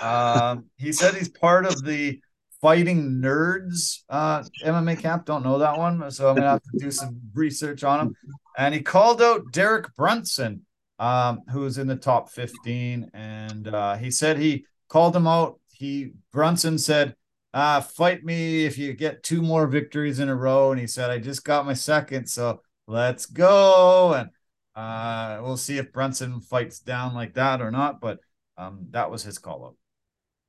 Uh, 0.00 0.56
he 0.76 0.92
said 0.92 1.14
he's 1.14 1.28
part 1.28 1.66
of 1.66 1.84
the 1.84 2.20
Fighting 2.60 3.20
Nerds 3.22 4.02
uh, 4.08 4.42
MMA 4.64 5.00
camp. 5.00 5.26
Don't 5.26 5.44
know 5.44 5.58
that 5.58 5.78
one, 5.78 6.10
so 6.10 6.30
I'm 6.30 6.36
gonna 6.36 6.48
have 6.48 6.62
to 6.62 6.78
do 6.78 6.90
some 6.90 7.20
research 7.34 7.84
on 7.84 8.00
him. 8.00 8.16
And 8.56 8.74
he 8.74 8.80
called 8.80 9.20
out 9.20 9.52
Derek 9.52 9.94
Brunson, 9.94 10.62
um, 10.98 11.42
who's 11.50 11.78
in 11.78 11.86
the 11.86 11.96
top 11.96 12.30
15, 12.30 13.10
and 13.12 13.68
uh, 13.68 13.96
he 13.96 14.10
said 14.10 14.38
he 14.38 14.64
called 14.88 15.14
him 15.14 15.26
out. 15.26 15.60
He 15.70 16.12
Brunson 16.32 16.78
said 16.78 17.14
uh, 17.56 17.80
fight 17.80 18.22
me 18.22 18.66
if 18.66 18.76
you 18.76 18.92
get 18.92 19.22
two 19.22 19.40
more 19.40 19.66
victories 19.66 20.18
in 20.20 20.28
a 20.28 20.36
row. 20.36 20.72
And 20.72 20.78
he 20.78 20.86
said, 20.86 21.10
I 21.10 21.18
just 21.18 21.42
got 21.42 21.64
my 21.64 21.72
second, 21.72 22.26
so 22.26 22.60
let's 22.86 23.24
go. 23.24 24.12
And 24.12 24.28
uh, 24.74 25.40
we'll 25.42 25.56
see 25.56 25.78
if 25.78 25.90
Brunson 25.90 26.42
fights 26.42 26.80
down 26.80 27.14
like 27.14 27.32
that 27.32 27.62
or 27.62 27.70
not. 27.70 27.98
But 27.98 28.18
um, 28.58 28.86
that 28.90 29.10
was 29.10 29.22
his 29.22 29.38
call 29.38 29.66
out. 29.66 29.76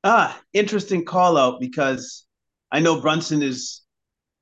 Ah, 0.04 0.40
interesting 0.52 1.04
call 1.04 1.36
out 1.36 1.60
because 1.60 2.26
I 2.70 2.80
know 2.80 3.00
Brunson 3.00 3.42
is 3.42 3.82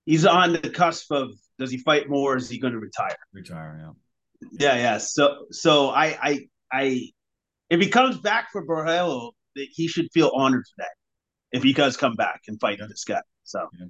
he's 0.04 0.26
on 0.26 0.52
the 0.52 0.70
cusp 0.70 1.10
of 1.10 1.30
does 1.58 1.70
he 1.70 1.78
fight 1.78 2.08
more? 2.08 2.34
Or 2.34 2.36
is 2.36 2.48
he 2.48 2.58
going 2.58 2.72
to 2.72 2.78
retire? 2.78 3.16
Retire, 3.32 3.80
yeah. 3.80 3.92
Yeah, 4.52 4.76
yeah. 4.76 4.98
So, 4.98 5.46
so 5.50 5.90
I, 5.90 6.18
I, 6.20 6.48
I, 6.72 7.10
if 7.70 7.80
he 7.80 7.88
comes 7.88 8.18
back 8.18 8.48
for 8.52 8.66
Borralho, 8.66 9.32
he 9.54 9.88
should 9.88 10.08
feel 10.12 10.30
honored 10.34 10.64
for 10.66 10.82
that 10.82 10.90
if 11.52 11.62
he 11.62 11.72
does 11.72 11.96
come 11.96 12.14
back 12.14 12.42
and 12.48 12.60
fight 12.60 12.78
yeah. 12.78 12.86
this 12.88 13.04
guy. 13.04 13.22
So. 13.44 13.66
Yeah. 13.78 13.86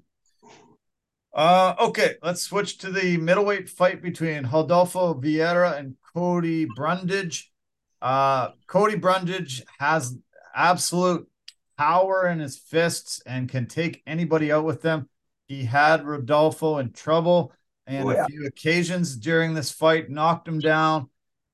Uh, 1.35 1.75
okay, 1.79 2.15
let's 2.23 2.41
switch 2.41 2.79
to 2.79 2.91
the 2.91 3.19
middleweight 3.19 3.69
fight 3.69 4.01
between 4.01 4.47
Rodolfo 4.47 5.13
Vieira 5.15 5.77
and 5.77 5.97
Cody 6.15 6.67
Brundage. 6.77 7.53
Uh, 8.01 8.51
Cody 8.67 8.97
Brundage 8.97 9.63
has 9.79 10.17
absolute 10.55 11.29
power 11.77 12.27
in 12.29 12.39
his 12.39 12.57
fists 12.57 13.21
and 13.27 13.49
can 13.49 13.67
take 13.67 14.03
anybody 14.07 14.51
out 14.51 14.65
with 14.65 14.83
them. 14.83 15.09
He 15.47 15.65
had 15.65 16.05
Rodolfo 16.05 16.79
in 16.79 16.93
trouble 16.93 17.53
and 17.87 18.09
oh, 18.09 18.13
yeah. 18.13 18.25
a 18.25 18.27
few 18.27 18.47
occasions 18.47 19.17
during 19.17 19.55
this 19.55 19.71
fight 19.71 20.11
knocked 20.11 20.49
him 20.49 20.59
down. 20.59 21.09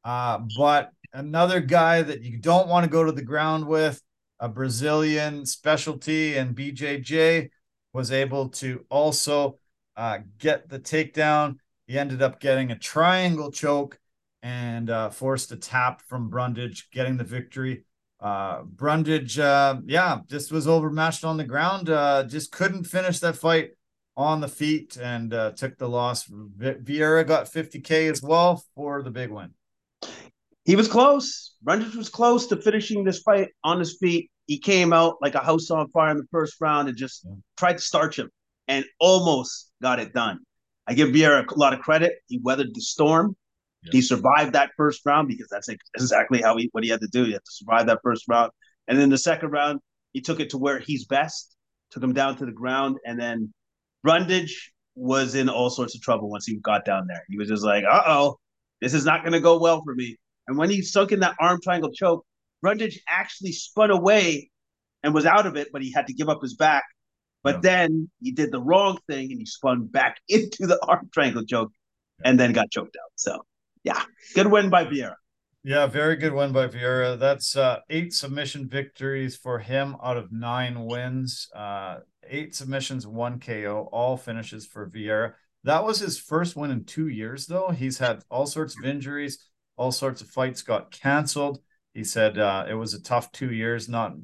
Uh, 0.04 0.40
but 0.56 0.90
another 1.12 1.60
guy 1.60 2.02
that 2.02 2.22
you 2.22 2.38
don't 2.38 2.68
want 2.68 2.84
to 2.84 2.90
go 2.90 3.04
to 3.04 3.12
the 3.12 3.22
ground 3.22 3.66
with 3.66 4.00
a 4.40 4.48
Brazilian 4.48 5.46
specialty, 5.46 6.36
and 6.36 6.56
BJJ 6.56 7.50
was 7.92 8.10
able 8.10 8.48
to 8.48 8.84
also 8.88 9.58
uh, 9.96 10.18
get 10.38 10.68
the 10.68 10.80
takedown. 10.80 11.56
He 11.86 11.98
ended 11.98 12.22
up 12.22 12.40
getting 12.40 12.72
a 12.72 12.78
triangle 12.78 13.52
choke 13.52 14.00
and 14.42 14.90
uh, 14.90 15.10
forced 15.10 15.52
a 15.52 15.56
tap 15.56 16.02
from 16.02 16.28
Brundage, 16.28 16.90
getting 16.90 17.16
the 17.16 17.24
victory. 17.24 17.84
Uh, 18.20 18.62
Brundage, 18.62 19.38
uh, 19.38 19.76
yeah, 19.86 20.18
just 20.28 20.52
was 20.52 20.68
overmatched 20.68 21.24
on 21.24 21.36
the 21.36 21.44
ground. 21.44 21.90
Uh, 21.90 22.24
just 22.24 22.52
couldn't 22.52 22.84
finish 22.84 23.18
that 23.20 23.36
fight. 23.36 23.70
on 24.16 24.40
the 24.40 24.48
feet 24.48 24.98
and 24.98 25.32
uh, 25.32 25.52
took 25.52 25.78
the 25.78 25.88
loss. 25.88 26.26
Vieira 26.28 27.26
got 27.26 27.46
50K 27.46 28.10
as 28.10 28.22
well 28.22 28.62
for 28.74 29.02
the 29.02 29.10
big 29.10 29.30
win. 29.30 29.54
He 30.64 30.76
was 30.76 30.86
close. 30.86 31.54
Brundage 31.62 31.96
was 31.96 32.08
close 32.08 32.46
to 32.48 32.56
finishing 32.56 33.04
this 33.04 33.20
fight 33.20 33.48
on 33.64 33.78
his 33.78 33.96
feet. 33.98 34.30
He 34.46 34.58
came 34.58 34.92
out 34.92 35.16
like 35.20 35.34
a 35.34 35.40
house 35.40 35.70
on 35.70 35.88
fire 35.90 36.10
in 36.10 36.18
the 36.18 36.26
first 36.30 36.60
round 36.60 36.88
and 36.88 36.96
just 36.96 37.24
yeah. 37.24 37.32
tried 37.56 37.74
to 37.74 37.78
starch 37.78 38.18
him 38.18 38.30
and 38.68 38.84
almost 39.00 39.70
got 39.80 39.98
it 39.98 40.12
done. 40.12 40.40
I 40.86 40.94
give 40.94 41.08
Vieira 41.10 41.46
a 41.46 41.58
lot 41.58 41.72
of 41.72 41.80
credit. 41.80 42.12
He 42.28 42.38
weathered 42.42 42.74
the 42.74 42.80
storm. 42.80 43.34
Yeah. 43.84 43.90
He 43.92 44.02
survived 44.02 44.52
that 44.52 44.70
first 44.76 45.02
round 45.04 45.28
because 45.28 45.48
that's 45.50 45.68
exactly 45.94 46.40
how 46.40 46.56
he 46.56 46.68
what 46.72 46.84
he 46.84 46.90
had 46.90 47.00
to 47.00 47.08
do. 47.08 47.24
He 47.24 47.32
had 47.32 47.44
to 47.44 47.50
survive 47.50 47.86
that 47.86 48.00
first 48.02 48.24
round. 48.28 48.50
And 48.88 48.98
then 48.98 49.10
the 49.10 49.18
second 49.18 49.50
round, 49.50 49.80
he 50.12 50.20
took 50.20 50.40
it 50.40 50.50
to 50.50 50.58
where 50.58 50.78
he's 50.78 51.06
best, 51.06 51.54
took 51.90 52.02
him 52.02 52.12
down 52.12 52.36
to 52.36 52.46
the 52.46 52.52
ground, 52.52 52.98
and 53.04 53.18
then 53.18 53.52
Brundage 54.02 54.72
was 54.94 55.34
in 55.34 55.48
all 55.48 55.70
sorts 55.70 55.94
of 55.94 56.02
trouble 56.02 56.30
once 56.30 56.46
he 56.46 56.56
got 56.56 56.84
down 56.84 57.06
there. 57.06 57.24
He 57.28 57.38
was 57.38 57.48
just 57.48 57.64
like, 57.64 57.84
uh 57.90 58.02
oh, 58.06 58.38
this 58.80 58.94
is 58.94 59.04
not 59.04 59.22
going 59.22 59.32
to 59.32 59.40
go 59.40 59.58
well 59.58 59.82
for 59.82 59.94
me. 59.94 60.16
And 60.48 60.58
when 60.58 60.70
he 60.70 60.82
sunk 60.82 61.12
in 61.12 61.20
that 61.20 61.36
arm 61.40 61.60
triangle 61.62 61.92
choke, 61.92 62.26
Brundage 62.60 63.00
actually 63.08 63.52
spun 63.52 63.90
away 63.90 64.50
and 65.02 65.14
was 65.14 65.26
out 65.26 65.46
of 65.46 65.56
it, 65.56 65.68
but 65.72 65.82
he 65.82 65.92
had 65.92 66.06
to 66.08 66.12
give 66.12 66.28
up 66.28 66.42
his 66.42 66.54
back. 66.54 66.84
But 67.42 67.56
yeah. 67.56 67.60
then 67.62 68.10
he 68.20 68.32
did 68.32 68.52
the 68.52 68.60
wrong 68.60 68.98
thing 69.08 69.30
and 69.30 69.40
he 69.40 69.46
spun 69.46 69.86
back 69.86 70.16
into 70.28 70.66
the 70.66 70.78
arm 70.86 71.08
triangle 71.12 71.44
choke 71.44 71.72
yeah. 72.20 72.30
and 72.30 72.40
then 72.40 72.52
got 72.52 72.70
choked 72.70 72.96
out. 72.96 73.10
So, 73.16 73.44
yeah, 73.84 74.02
good 74.34 74.46
win 74.46 74.70
by 74.70 74.84
Vieira. 74.84 75.14
Yeah, 75.64 75.86
very 75.86 76.16
good 76.16 76.32
win 76.32 76.52
by 76.52 76.66
Vieira. 76.66 77.18
That's 77.18 77.56
uh, 77.56 77.78
eight 77.88 78.12
submission 78.12 78.68
victories 78.68 79.36
for 79.36 79.60
him 79.60 79.96
out 80.02 80.16
of 80.16 80.32
nine 80.32 80.86
wins. 80.86 81.48
Uh, 81.54 81.98
eight 82.28 82.54
submissions, 82.54 83.06
one 83.06 83.38
KO, 83.38 83.88
all 83.92 84.16
finishes 84.16 84.66
for 84.66 84.90
Vieira. 84.90 85.34
That 85.64 85.84
was 85.84 86.00
his 86.00 86.18
first 86.18 86.56
win 86.56 86.72
in 86.72 86.84
two 86.84 87.06
years, 87.06 87.46
though. 87.46 87.70
He's 87.70 87.98
had 87.98 88.22
all 88.28 88.46
sorts 88.46 88.76
of 88.76 88.84
injuries, 88.84 89.38
all 89.76 89.92
sorts 89.92 90.20
of 90.20 90.28
fights 90.28 90.62
got 90.62 90.90
canceled. 90.90 91.60
He 91.94 92.02
said 92.02 92.38
uh, 92.38 92.66
it 92.68 92.74
was 92.74 92.94
a 92.94 93.02
tough 93.02 93.30
two 93.30 93.52
years 93.52 93.88
not 93.88 94.14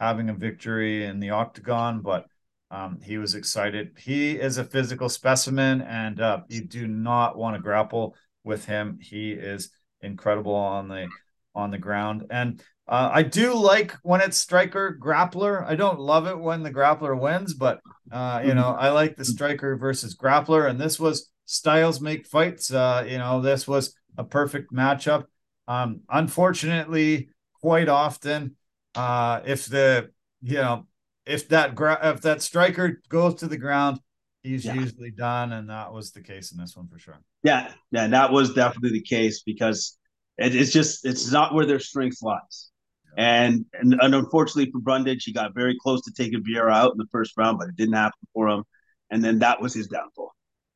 having 0.00 0.30
a 0.30 0.34
victory 0.34 1.04
in 1.04 1.20
the 1.20 1.30
octagon, 1.30 2.02
but 2.02 2.26
um, 2.70 2.98
he 3.02 3.18
was 3.18 3.34
excited. 3.34 3.96
He 3.98 4.32
is 4.32 4.58
a 4.58 4.64
physical 4.64 5.08
specimen, 5.08 5.80
and 5.82 6.20
uh, 6.20 6.40
you 6.48 6.62
do 6.62 6.86
not 6.86 7.38
want 7.38 7.56
to 7.56 7.62
grapple 7.62 8.16
with 8.44 8.64
him. 8.64 8.98
He 9.00 9.32
is 9.32 9.70
incredible 10.00 10.54
on 10.54 10.88
the 10.88 11.08
on 11.54 11.70
the 11.70 11.78
ground. 11.78 12.26
And 12.30 12.62
uh, 12.86 13.10
I 13.12 13.22
do 13.22 13.54
like 13.54 13.92
when 14.02 14.20
it's 14.20 14.38
striker 14.38 14.96
grappler. 15.00 15.64
I 15.66 15.74
don't 15.74 16.00
love 16.00 16.26
it 16.26 16.38
when 16.38 16.62
the 16.62 16.72
grappler 16.72 17.18
wins, 17.18 17.54
but 17.54 17.80
uh, 18.10 18.42
you 18.44 18.54
know 18.54 18.76
I 18.78 18.90
like 18.90 19.16
the 19.16 19.24
striker 19.24 19.76
versus 19.76 20.16
grappler. 20.16 20.68
And 20.70 20.80
this 20.80 20.98
was 20.98 21.30
styles 21.44 22.00
make 22.00 22.26
fights. 22.26 22.72
Uh, 22.72 23.04
you 23.08 23.18
know 23.18 23.40
this 23.40 23.68
was 23.68 23.94
a 24.16 24.24
perfect 24.24 24.72
matchup. 24.72 25.24
Um, 25.66 26.00
unfortunately, 26.08 27.28
quite 27.60 27.88
often, 27.88 28.56
uh, 28.94 29.40
if 29.44 29.66
the 29.66 30.10
you 30.40 30.54
know 30.54 30.86
if 31.26 31.48
that 31.48 31.74
gra- 31.74 32.14
if 32.14 32.22
that 32.22 32.40
striker 32.40 33.02
goes 33.10 33.34
to 33.36 33.48
the 33.48 33.58
ground, 33.58 34.00
he's 34.48 34.64
yeah. 34.64 34.74
usually 34.74 35.10
done, 35.10 35.52
and 35.52 35.68
that 35.70 35.92
was 35.92 36.10
the 36.12 36.22
case 36.22 36.52
in 36.52 36.58
this 36.58 36.76
one 36.76 36.88
for 36.88 36.98
sure. 36.98 37.20
Yeah, 37.42 37.72
yeah, 37.90 38.06
that 38.08 38.32
was 38.32 38.54
definitely 38.54 38.98
the 38.98 39.02
case 39.04 39.42
because 39.42 39.98
it, 40.38 40.54
it's 40.54 40.72
just 40.72 41.04
it's 41.04 41.30
not 41.30 41.54
where 41.54 41.66
their 41.66 41.80
strength 41.80 42.18
lies. 42.22 42.70
And, 43.16 43.64
and, 43.72 43.96
and 44.00 44.14
unfortunately 44.14 44.70
for 44.70 44.78
Brundage, 44.78 45.24
he 45.24 45.32
got 45.32 45.52
very 45.52 45.76
close 45.82 46.02
to 46.02 46.12
taking 46.12 46.42
Vieira 46.44 46.72
out 46.72 46.92
in 46.92 46.98
the 46.98 47.06
first 47.10 47.32
round, 47.36 47.58
but 47.58 47.68
it 47.68 47.74
didn't 47.74 47.94
happen 47.94 48.28
for 48.32 48.48
him. 48.48 48.62
And 49.10 49.24
then 49.24 49.40
that 49.40 49.60
was 49.60 49.74
his 49.74 49.88
downfall. 49.88 50.32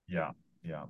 Yeah, 0.08 0.30
yeah. 0.64 0.86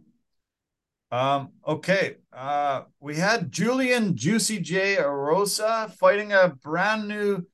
Um, 1.11 1.51
okay. 1.67 2.17
Uh, 2.33 2.85
we 3.01 3.17
had 3.17 3.53
Julian 3.53 4.17
Juicy 4.17 4.61
J 4.61 4.97
Erosa 4.97 5.93
fighting 5.93 6.33
a 6.33 6.57
brand 6.63 7.07
new 7.07 7.45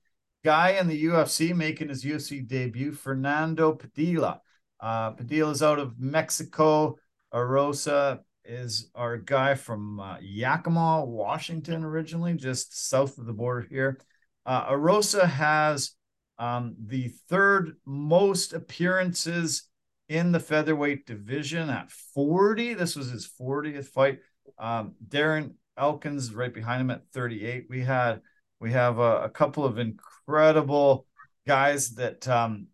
guy 0.45 0.71
in 0.81 0.87
the 0.87 1.05
UFC, 1.07 1.55
making 1.55 1.89
his 1.89 2.05
UFC 2.05 2.47
debut, 2.47 2.93
Fernando 2.93 3.73
Padilla. 3.73 4.41
Uh, 4.81 5.11
Padilla 5.11 5.51
is 5.51 5.63
out 5.63 5.79
of 5.79 5.99
Mexico. 5.99 6.97
Erosa 7.33 8.21
is 8.45 8.91
our 8.95 9.19
guy 9.19 9.55
from 9.55 10.01
uh, 10.01 10.17
Yakima, 10.21 11.05
Washington, 11.05 11.85
originally, 11.85 12.35
just 12.35 12.89
south 12.89 13.19
of 13.19 13.27
the 13.27 13.33
border 13.33 13.67
here. 13.69 13.99
Uh, 14.47 14.71
Erosa 14.71 15.29
has 15.29 15.93
um, 16.39 16.75
the 16.87 17.09
third 17.29 17.77
most 17.85 18.53
appearances 18.53 19.69
in 20.09 20.33
the 20.33 20.41
featherweight 20.41 21.07
division 21.07 21.69
at 21.69 21.91
40. 21.91 22.75
This 22.75 22.97
was 22.97 23.11
his 23.11 23.29
40th 23.41 23.89
fight. 23.89 24.21
Um, 24.59 24.95
Darren 25.07 25.53
Elkins 25.77 26.35
right 26.35 26.53
behind 26.53 26.81
him 26.81 26.91
at 26.91 27.07
38. 27.13 27.67
We 27.69 27.81
had 27.81 28.23
we 28.61 28.73
have 28.73 28.99
a, 28.99 29.25
a 29.25 29.29
couple 29.29 29.65
of 29.65 29.79
incredible 29.79 31.07
guys 31.47 31.91
that 31.91 32.27
um, 32.27 32.67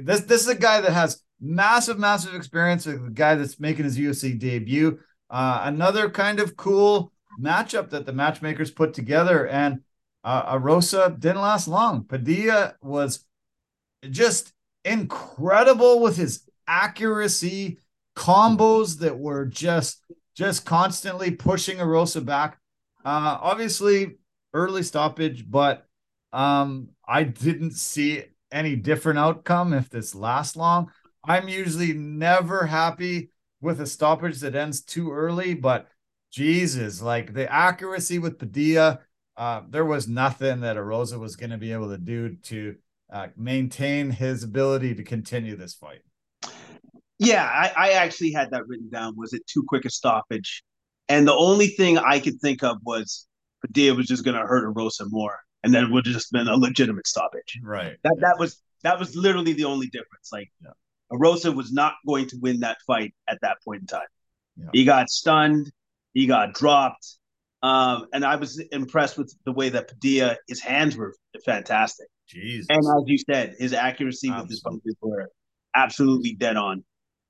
this 0.00 0.20
this 0.22 0.42
is 0.42 0.48
a 0.48 0.54
guy 0.54 0.80
that 0.80 0.92
has 0.92 1.22
massive, 1.40 1.98
massive 1.98 2.34
experience 2.34 2.84
the 2.84 2.96
guy 3.12 3.34
that's 3.34 3.60
making 3.60 3.84
his 3.84 3.98
UFC 3.98 4.38
debut. 4.38 4.98
Uh, 5.28 5.62
another 5.64 6.08
kind 6.08 6.40
of 6.40 6.56
cool 6.56 7.12
matchup 7.40 7.90
that 7.90 8.06
the 8.06 8.12
matchmakers 8.12 8.70
put 8.70 8.94
together, 8.94 9.46
and 9.48 9.80
uh, 10.24 10.54
Erosa 10.56 11.18
didn't 11.18 11.42
last 11.42 11.68
long. 11.68 12.04
Padilla 12.04 12.74
was 12.82 13.26
just 14.08 14.52
incredible 14.84 16.00
with 16.00 16.16
his 16.16 16.48
accuracy, 16.66 17.78
combos 18.16 18.98
that 18.98 19.18
were 19.18 19.46
just 19.46 20.02
just 20.34 20.64
constantly 20.64 21.30
pushing 21.30 21.78
Erosa 21.78 22.24
back. 22.24 22.58
Uh, 23.04 23.36
obviously, 23.40 24.16
early 24.54 24.82
stoppage, 24.82 25.50
but 25.50 25.86
um, 26.32 26.88
I 27.06 27.24
didn't 27.24 27.72
see 27.72 28.24
any 28.52 28.76
different 28.76 29.18
outcome 29.18 29.72
if 29.72 29.88
this 29.90 30.14
lasts 30.14 30.56
long. 30.56 30.90
I'm 31.24 31.48
usually 31.48 31.92
never 31.92 32.66
happy 32.66 33.30
with 33.60 33.80
a 33.80 33.86
stoppage 33.86 34.40
that 34.40 34.54
ends 34.54 34.82
too 34.82 35.12
early, 35.12 35.54
but 35.54 35.88
Jesus, 36.32 37.00
like 37.00 37.32
the 37.32 37.50
accuracy 37.50 38.18
with 38.18 38.38
Padilla, 38.38 39.00
uh, 39.36 39.62
there 39.68 39.84
was 39.84 40.08
nothing 40.08 40.60
that 40.60 40.76
Erosa 40.76 41.18
was 41.18 41.36
going 41.36 41.50
to 41.50 41.58
be 41.58 41.72
able 41.72 41.88
to 41.90 41.98
do 41.98 42.36
to 42.36 42.76
uh, 43.12 43.28
maintain 43.36 44.10
his 44.10 44.42
ability 44.42 44.94
to 44.94 45.04
continue 45.04 45.56
this 45.56 45.74
fight. 45.74 46.00
Yeah, 47.18 47.44
I, 47.44 47.72
I 47.76 47.90
actually 47.92 48.32
had 48.32 48.50
that 48.50 48.66
written 48.66 48.90
down. 48.90 49.14
Was 49.16 49.32
it 49.32 49.46
too 49.46 49.64
quick 49.68 49.84
a 49.84 49.90
stoppage? 49.90 50.64
And 51.08 51.28
the 51.28 51.34
only 51.34 51.68
thing 51.68 51.98
I 51.98 52.18
could 52.18 52.40
think 52.40 52.64
of 52.64 52.78
was 52.84 53.26
Padilla 53.60 53.94
was 53.94 54.06
just 54.06 54.24
going 54.24 54.36
to 54.36 54.46
hurt 54.46 54.64
Erosa 54.64 55.04
more, 55.08 55.38
and 55.62 55.72
then 55.72 55.84
it 55.84 55.90
would 55.90 56.06
have 56.06 56.14
just 56.14 56.32
been 56.32 56.48
a 56.48 56.56
legitimate 56.56 57.06
stoppage. 57.06 57.58
Right. 57.62 57.96
That 58.04 58.16
that 58.20 58.36
was 58.38 58.60
that 58.82 58.98
was 58.98 59.14
literally 59.16 59.52
the 59.52 59.64
only 59.64 59.86
difference. 59.86 60.30
Like 60.32 60.50
yeah. 60.62 60.70
Erosa 61.12 61.54
was 61.54 61.72
not 61.72 61.94
going 62.06 62.28
to 62.28 62.36
win 62.40 62.60
that 62.60 62.78
fight 62.86 63.14
at 63.28 63.38
that 63.42 63.58
point 63.64 63.82
in 63.82 63.86
time. 63.86 64.06
Yeah. 64.56 64.66
He 64.72 64.84
got 64.84 65.10
stunned, 65.10 65.70
he 66.14 66.26
got 66.26 66.54
dropped. 66.54 67.18
Um, 67.62 68.06
and 68.12 68.24
I 68.24 68.36
was 68.36 68.58
impressed 68.72 69.16
with 69.16 69.32
the 69.44 69.52
way 69.52 69.68
that 69.68 69.86
Padilla, 69.86 70.36
his 70.48 70.60
hands 70.60 70.96
were 70.96 71.14
fantastic. 71.44 72.08
Jesus. 72.26 72.66
And 72.70 72.78
as 72.78 73.04
you 73.06 73.18
said, 73.18 73.54
his 73.58 73.72
accuracy 73.72 74.28
absolutely. 74.28 74.42
with 74.42 74.50
his 74.50 74.60
punches 74.60 74.96
were 75.00 75.30
absolutely 75.76 76.34
dead 76.34 76.56
on. 76.56 76.84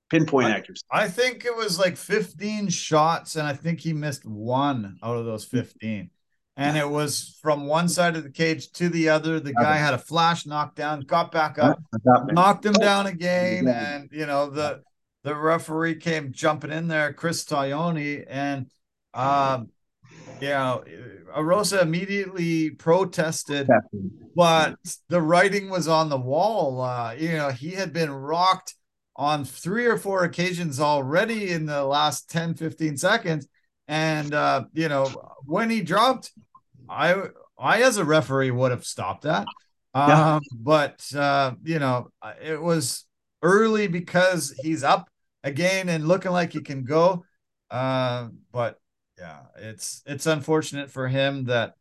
Pinpoint 0.09 0.47
I, 0.47 0.57
accuracy. 0.57 0.83
I 0.91 1.07
think 1.07 1.45
it 1.45 1.55
was 1.55 1.79
like 1.79 1.97
15 1.97 2.69
shots, 2.69 3.35
and 3.35 3.47
I 3.47 3.53
think 3.53 3.79
he 3.79 3.93
missed 3.93 4.25
one 4.25 4.97
out 5.03 5.17
of 5.17 5.25
those 5.25 5.45
15 5.45 6.09
and 6.55 6.77
it 6.77 6.87
was 6.87 7.37
from 7.41 7.65
one 7.65 7.89
side 7.89 8.15
of 8.15 8.23
the 8.23 8.29
cage 8.29 8.71
to 8.73 8.89
the 8.89 9.09
other. 9.09 9.39
The 9.39 9.53
guy 9.53 9.77
had 9.77 9.93
a 9.93 9.97
flash 9.97 10.45
knockdown, 10.45 11.01
got 11.01 11.31
back 11.31 11.57
up, 11.57 11.79
knocked 12.31 12.65
him 12.65 12.73
down 12.73 13.07
again, 13.07 13.67
and 13.67 14.09
you 14.11 14.25
know 14.25 14.49
the 14.49 14.81
the 15.23 15.35
referee 15.35 15.95
came 15.95 16.31
jumping 16.31 16.71
in 16.71 16.87
there, 16.87 17.13
Chris 17.13 17.45
Tognoni, 17.45 18.25
and 18.27 18.67
um, 19.13 19.69
you 20.41 20.49
know, 20.49 20.83
Erosa 21.35 21.81
immediately 21.81 22.71
protested, 22.71 23.69
but 24.35 24.75
the 25.09 25.21
writing 25.21 25.69
was 25.69 25.87
on 25.87 26.09
the 26.09 26.19
wall. 26.19 26.81
Uh, 26.81 27.13
you 27.13 27.31
know, 27.31 27.49
he 27.49 27.71
had 27.71 27.93
been 27.93 28.11
rocked 28.11 28.75
on 29.15 29.45
three 29.45 29.85
or 29.85 29.97
four 29.97 30.23
occasions 30.23 30.79
already 30.79 31.51
in 31.51 31.65
the 31.65 31.83
last 31.83 32.29
10, 32.29 32.55
15 32.55 32.97
seconds. 32.97 33.47
And 33.87 34.33
uh, 34.33 34.65
you 34.73 34.89
know, 34.89 35.05
when 35.45 35.69
he 35.69 35.81
dropped, 35.81 36.31
I 36.89 37.27
I 37.57 37.81
as 37.81 37.97
a 37.97 38.05
referee 38.05 38.51
would 38.51 38.71
have 38.71 38.85
stopped 38.85 39.23
that. 39.23 39.47
Um, 39.93 40.41
but 40.51 41.13
uh, 41.15 41.53
you 41.63 41.79
know, 41.79 42.09
it 42.41 42.61
was 42.61 43.05
early 43.41 43.87
because 43.87 44.55
he's 44.63 44.83
up 44.83 45.07
again 45.43 45.89
and 45.89 46.07
looking 46.07 46.31
like 46.31 46.53
he 46.53 46.61
can 46.61 46.83
go. 46.83 47.25
Uh, 47.69 48.29
but 48.51 48.79
yeah, 49.17 49.39
it's 49.57 50.01
it's 50.05 50.25
unfortunate 50.25 50.89
for 50.89 51.07
him 51.07 51.45
that 51.45 51.73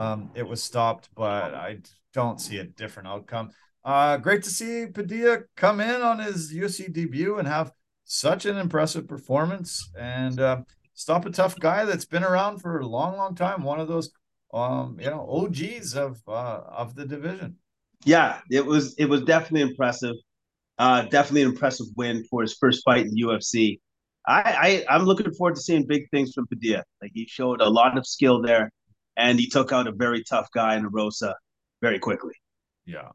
um, 0.00 0.30
it 0.34 0.46
was 0.46 0.62
stopped, 0.62 1.08
but 1.14 1.54
I 1.54 1.78
don't 2.12 2.40
see 2.40 2.58
a 2.58 2.64
different 2.64 3.08
outcome. 3.08 3.50
Uh, 3.84 4.16
great 4.16 4.42
to 4.42 4.50
see 4.50 4.86
Padilla 4.86 5.40
come 5.56 5.80
in 5.80 6.02
on 6.02 6.18
his 6.18 6.52
UFC 6.52 6.92
debut 6.92 7.38
and 7.38 7.46
have 7.46 7.72
such 8.04 8.44
an 8.46 8.56
impressive 8.56 9.06
performance 9.06 9.90
and 9.98 10.40
uh, 10.40 10.62
stop 10.96 11.26
a 11.26 11.30
tough 11.30 11.56
guy 11.60 11.84
that's 11.84 12.04
been 12.04 12.24
around 12.24 12.58
for 12.58 12.80
a 12.80 12.86
long, 12.86 13.16
long 13.16 13.36
time. 13.36 13.62
One 13.62 13.78
of 13.78 13.86
those, 13.86 14.10
um, 14.52 14.98
you 14.98 15.08
know, 15.08 15.26
OGs 15.30 15.94
of 15.94 16.20
uh, 16.26 16.62
of 16.68 16.96
the 16.96 17.06
division. 17.06 17.56
Yeah, 18.04 18.40
it 18.50 18.66
was 18.66 18.94
it 18.94 19.04
was 19.04 19.22
definitely 19.22 19.70
impressive. 19.70 20.16
Uh, 20.78 21.02
definitely 21.02 21.42
an 21.42 21.50
impressive 21.50 21.86
win 21.96 22.24
for 22.24 22.42
his 22.42 22.54
first 22.54 22.82
fight 22.84 23.06
in 23.06 23.14
the 23.14 23.22
UFC. 23.22 23.78
I, 24.26 24.84
I 24.88 24.94
I'm 24.96 25.04
looking 25.04 25.32
forward 25.32 25.54
to 25.54 25.60
seeing 25.60 25.86
big 25.86 26.10
things 26.10 26.32
from 26.34 26.46
Padilla. 26.48 26.82
Like 27.00 27.12
he 27.14 27.26
showed 27.26 27.60
a 27.60 27.68
lot 27.68 27.96
of 27.96 28.06
skill 28.06 28.42
there, 28.42 28.72
and 29.16 29.38
he 29.38 29.48
took 29.48 29.72
out 29.72 29.86
a 29.86 29.92
very 29.92 30.24
tough 30.24 30.48
guy 30.52 30.76
in 30.76 30.86
Rosa 30.88 31.34
very 31.80 31.98
quickly. 31.98 32.34
Yeah. 32.84 33.10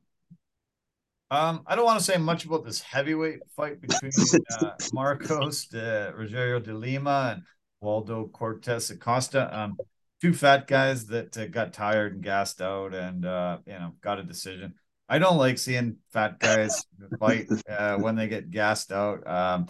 Um, 1.32 1.64
I 1.66 1.78
don't 1.78 1.86
want 1.86 1.98
to 1.98 2.04
say 2.04 2.18
much 2.18 2.44
about 2.44 2.66
this 2.66 2.82
heavyweight 2.82 3.40
fight 3.56 3.80
between 3.80 4.12
uh, 4.62 4.72
Marcos 4.92 5.66
de 5.68 6.14
Rogerio 6.18 6.62
de 6.62 6.74
Lima 6.74 7.36
and 7.36 7.44
Waldo 7.82 8.28
Cortes 8.28 8.92
Acosta. 8.92 9.58
Um, 9.58 9.78
two 10.22 10.34
fat 10.34 10.68
guys 10.68 11.08
that 11.08 11.36
uh, 11.38 11.48
got 11.48 11.74
tired 11.74 12.14
and 12.14 12.24
gassed 12.24 12.62
out 12.62 12.94
and 12.94 13.26
uh, 13.26 13.58
you 13.66 13.74
know 13.74 13.94
got 14.02 14.20
a 14.20 14.24
decision. 14.24 14.76
I 15.10 15.20
don't 15.20 15.38
like 15.38 15.58
seeing 15.58 15.98
fat 16.14 16.40
guys 16.40 16.86
fight 17.20 17.48
uh, 17.70 17.98
when 17.98 18.16
they 18.16 18.28
get 18.28 18.52
gassed 18.52 18.92
out. 18.92 19.28
Um, 19.28 19.68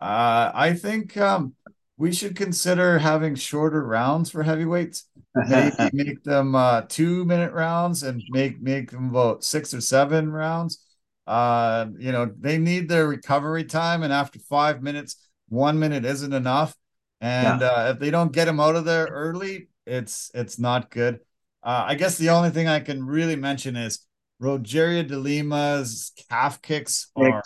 uh, 0.00 0.50
I 0.54 0.74
think 0.74 1.16
um, 1.16 1.54
we 1.98 2.12
should 2.12 2.36
consider 2.36 2.98
having 2.98 3.34
shorter 3.34 3.84
rounds 3.84 4.30
for 4.30 4.42
heavyweights. 4.44 5.06
Maybe 5.34 5.74
make 5.92 6.22
them 6.22 6.54
uh, 6.54 6.82
two 6.88 7.24
minute 7.24 7.52
rounds 7.52 8.04
and 8.04 8.22
make 8.30 8.62
make 8.62 8.92
them 8.92 9.10
about 9.10 9.44
six 9.44 9.74
or 9.74 9.80
seven 9.80 10.32
rounds. 10.32 10.84
Uh, 11.26 11.86
you 11.98 12.12
know, 12.12 12.32
they 12.38 12.56
need 12.56 12.88
their 12.88 13.06
recovery 13.06 13.64
time, 13.64 14.02
and 14.02 14.12
after 14.12 14.38
five 14.38 14.82
minutes, 14.82 15.16
one 15.48 15.78
minute 15.78 16.04
isn't 16.04 16.32
enough. 16.32 16.74
And 17.20 17.60
yeah. 17.60 17.66
uh, 17.66 17.90
if 17.92 17.98
they 17.98 18.10
don't 18.10 18.32
get 18.32 18.48
him 18.48 18.60
out 18.60 18.76
of 18.76 18.84
there 18.84 19.06
early, 19.06 19.68
it's 19.86 20.30
it's 20.34 20.58
not 20.58 20.90
good. 20.90 21.20
Uh, 21.62 21.84
I 21.88 21.94
guess 21.94 22.16
the 22.16 22.30
only 22.30 22.50
thing 22.50 22.68
I 22.68 22.80
can 22.80 23.04
really 23.04 23.36
mention 23.36 23.76
is 23.76 24.06
Rogerio 24.40 25.06
de 25.06 25.16
Lima's 25.16 26.12
calf 26.28 26.62
kicks 26.62 27.10
are 27.16 27.42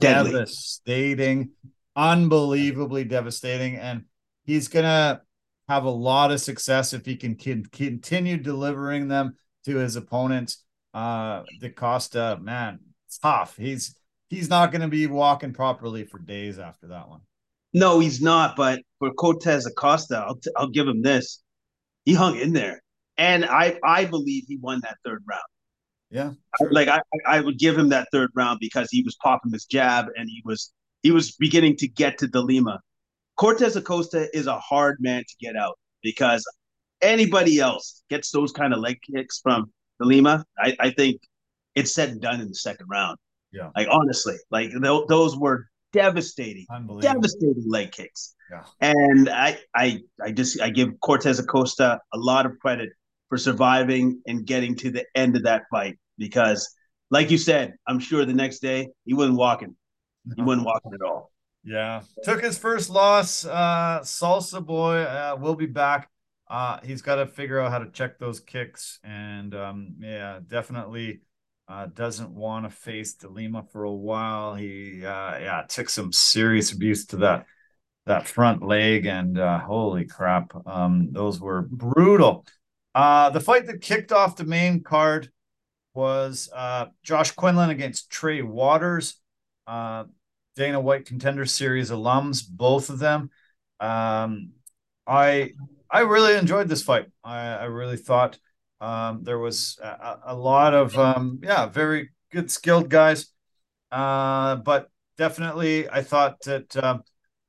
Deadly. 0.00 0.32
devastating 0.32 1.50
unbelievably 1.96 3.04
devastating. 3.04 3.76
And 3.76 4.04
he's 4.44 4.68
going 4.68 4.84
to 4.84 5.20
have 5.68 5.84
a 5.84 5.90
lot 5.90 6.30
of 6.30 6.40
success 6.40 6.92
if 6.92 7.06
he 7.06 7.16
can, 7.16 7.36
can 7.36 7.64
continue 7.66 8.36
delivering 8.36 9.08
them 9.08 9.36
to 9.64 9.76
his 9.76 9.96
opponents. 9.96 10.62
Uh, 10.92 11.42
Costa, 11.74 12.38
man, 12.40 12.78
it's 13.06 13.18
tough. 13.18 13.56
He's 13.56 13.96
he's 14.28 14.48
not 14.48 14.70
going 14.70 14.82
to 14.82 14.88
be 14.88 15.06
walking 15.06 15.52
properly 15.52 16.04
for 16.04 16.18
days 16.18 16.58
after 16.58 16.88
that 16.88 17.08
one. 17.08 17.20
No, 17.74 17.98
he's 17.98 18.22
not. 18.22 18.56
But 18.56 18.80
for 18.98 19.12
Cortes 19.12 19.66
Acosta, 19.66 20.18
I'll, 20.18 20.36
t- 20.36 20.50
I'll 20.56 20.70
give 20.70 20.86
him 20.86 21.02
this. 21.02 21.42
He 22.04 22.14
hung 22.14 22.38
in 22.38 22.52
there, 22.52 22.82
and 23.18 23.44
I 23.44 23.78
I 23.84 24.04
believe 24.04 24.44
he 24.46 24.58
won 24.58 24.80
that 24.82 24.96
third 25.04 25.24
round. 25.26 25.42
Yeah, 26.10 26.32
sure. 26.58 26.70
like 26.70 26.88
I 26.88 27.00
I 27.26 27.40
would 27.40 27.58
give 27.58 27.76
him 27.76 27.88
that 27.88 28.08
third 28.12 28.30
round 28.34 28.60
because 28.60 28.88
he 28.90 29.02
was 29.02 29.16
popping 29.16 29.52
his 29.52 29.64
jab 29.64 30.06
and 30.16 30.28
he 30.28 30.42
was 30.44 30.72
he 31.02 31.10
was 31.10 31.32
beginning 31.32 31.76
to 31.78 31.88
get 31.88 32.18
to 32.18 32.28
de 32.28 32.40
Lima. 32.40 32.80
Cortes 33.36 33.74
Acosta 33.74 34.28
is 34.36 34.46
a 34.46 34.58
hard 34.60 34.98
man 35.00 35.22
to 35.22 35.34
get 35.40 35.56
out 35.56 35.78
because 36.02 36.44
anybody 37.02 37.58
else 37.58 38.02
gets 38.08 38.30
those 38.30 38.52
kind 38.52 38.72
of 38.72 38.78
leg 38.78 38.98
kicks 39.12 39.40
from 39.42 39.72
Lima. 39.98 40.44
I, 40.58 40.76
I 40.78 40.90
think 40.90 41.20
it's 41.74 41.94
said 41.94 42.10
and 42.10 42.20
done 42.20 42.40
in 42.40 42.48
the 42.48 42.54
second 42.54 42.86
round. 42.88 43.18
Yeah. 43.52 43.70
Like 43.74 43.88
honestly, 43.90 44.36
like 44.50 44.70
th- 44.70 45.08
those 45.08 45.36
were 45.36 45.66
devastating, 45.94 46.66
devastating 47.00 47.64
leg 47.66 47.92
kicks. 47.92 48.34
Yeah. 48.50 48.64
And 48.80 49.28
I, 49.30 49.58
I, 49.74 50.00
I 50.22 50.32
just 50.32 50.60
I 50.60 50.70
give 50.70 51.00
Cortes 51.00 51.38
Acosta 51.38 52.00
a 52.12 52.18
lot 52.18 52.44
of 52.44 52.58
credit 52.58 52.90
for 53.28 53.38
surviving 53.38 54.20
and 54.26 54.44
getting 54.44 54.76
to 54.76 54.90
the 54.90 55.06
end 55.14 55.36
of 55.36 55.44
that 55.44 55.62
fight 55.70 55.98
because, 56.18 56.68
like 57.10 57.30
you 57.30 57.38
said, 57.38 57.74
I'm 57.86 58.00
sure 58.00 58.24
the 58.24 58.34
next 58.34 58.58
day 58.58 58.88
he 59.04 59.14
wasn't 59.14 59.38
walking. 59.38 59.76
He 60.36 60.42
wasn't 60.42 60.66
walking 60.66 60.92
at 60.94 61.00
all. 61.00 61.30
Yeah. 61.64 62.02
Took 62.24 62.42
his 62.42 62.58
first 62.58 62.90
loss. 62.90 63.46
Uh, 63.46 64.00
Salsa 64.02 64.64
Boy 64.64 65.02
uh, 65.02 65.36
will 65.40 65.54
be 65.54 65.66
back. 65.66 66.10
Uh, 66.48 66.78
he's 66.84 67.02
got 67.02 67.16
to 67.16 67.26
figure 67.26 67.60
out 67.60 67.70
how 67.70 67.78
to 67.78 67.90
check 67.90 68.18
those 68.18 68.40
kicks. 68.40 68.98
And 69.02 69.54
um, 69.54 69.94
yeah, 70.00 70.40
definitely 70.46 71.20
uh, 71.68 71.86
doesn't 71.86 72.30
want 72.30 72.64
to 72.64 72.70
face 72.70 73.14
DeLima 73.16 73.70
for 73.70 73.84
a 73.84 73.92
while. 73.92 74.54
He 74.54 75.04
uh, 75.04 75.38
yeah 75.38 75.62
took 75.68 75.88
some 75.88 76.12
serious 76.12 76.72
abuse 76.72 77.06
to 77.06 77.16
that 77.18 77.46
that 78.06 78.28
front 78.28 78.62
leg, 78.62 79.06
and 79.06 79.38
uh, 79.38 79.58
holy 79.58 80.04
crap, 80.04 80.52
um, 80.66 81.08
those 81.12 81.40
were 81.40 81.62
brutal. 81.62 82.46
Uh, 82.94 83.30
the 83.30 83.40
fight 83.40 83.66
that 83.66 83.80
kicked 83.80 84.12
off 84.12 84.36
the 84.36 84.44
main 84.44 84.82
card 84.82 85.30
was 85.94 86.50
uh, 86.54 86.86
Josh 87.02 87.30
Quinlan 87.30 87.70
against 87.70 88.10
Trey 88.10 88.42
Waters 88.42 89.16
uh, 89.66 90.04
Dana 90.56 90.80
White 90.80 91.06
Contender 91.06 91.46
Series 91.46 91.90
alums, 91.90 92.46
both 92.48 92.90
of 92.90 92.98
them. 92.98 93.30
Um, 93.80 94.52
I 95.06 95.52
I 95.90 96.00
really 96.00 96.36
enjoyed 96.36 96.68
this 96.68 96.82
fight. 96.82 97.06
I, 97.22 97.38
I 97.38 97.64
really 97.64 97.96
thought 97.96 98.38
um, 98.80 99.22
there 99.22 99.38
was 99.38 99.78
a, 99.82 100.18
a 100.26 100.34
lot 100.34 100.74
of 100.74 100.98
um, 100.98 101.40
yeah, 101.42 101.66
very 101.66 102.10
good 102.32 102.50
skilled 102.50 102.88
guys. 102.88 103.28
Uh, 103.90 104.56
but 104.56 104.88
definitely, 105.16 105.88
I 105.88 106.02
thought 106.02 106.40
that 106.42 106.76
uh, 106.76 106.98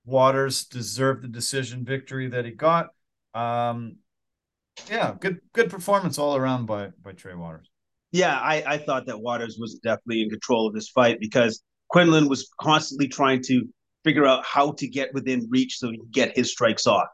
Waters 0.06 0.65
deserved 0.65 1.23
the 1.23 1.27
decision 1.27 1.84
victory 1.84 2.27
that 2.30 2.45
he 2.45 2.52
got. 2.52 2.89
Um, 3.34 3.97
yeah, 4.89 5.15
good 5.19 5.39
good 5.53 5.69
performance 5.69 6.18
all 6.18 6.35
around 6.35 6.65
by 6.65 6.91
by 7.03 7.14
Trey 7.14 7.35
Waters. 7.35 7.69
Yeah, 8.11 8.38
I, 8.39 8.64
I 8.65 8.77
thought 8.77 9.07
that 9.07 9.19
Waters 9.19 9.57
was 9.60 9.76
definitely 9.84 10.22
in 10.22 10.30
control 10.30 10.68
of 10.68 10.73
this 10.73 10.89
fight 10.89 11.19
because 11.19 11.61
Quinlan 11.89 12.30
was 12.30 12.49
constantly 12.61 13.10
trying 13.10 13.41
to 13.43 13.68
figure 14.06 14.26
out 14.26 14.45
how 14.45 14.72
to 14.73 14.88
get 14.88 15.14
within 15.14 15.47
reach 15.49 15.80
so 15.80 15.91
he 15.91 15.97
could 15.97 16.11
get 16.11 16.38
his 16.38 16.52
strikes 16.52 16.88
off. 16.88 17.07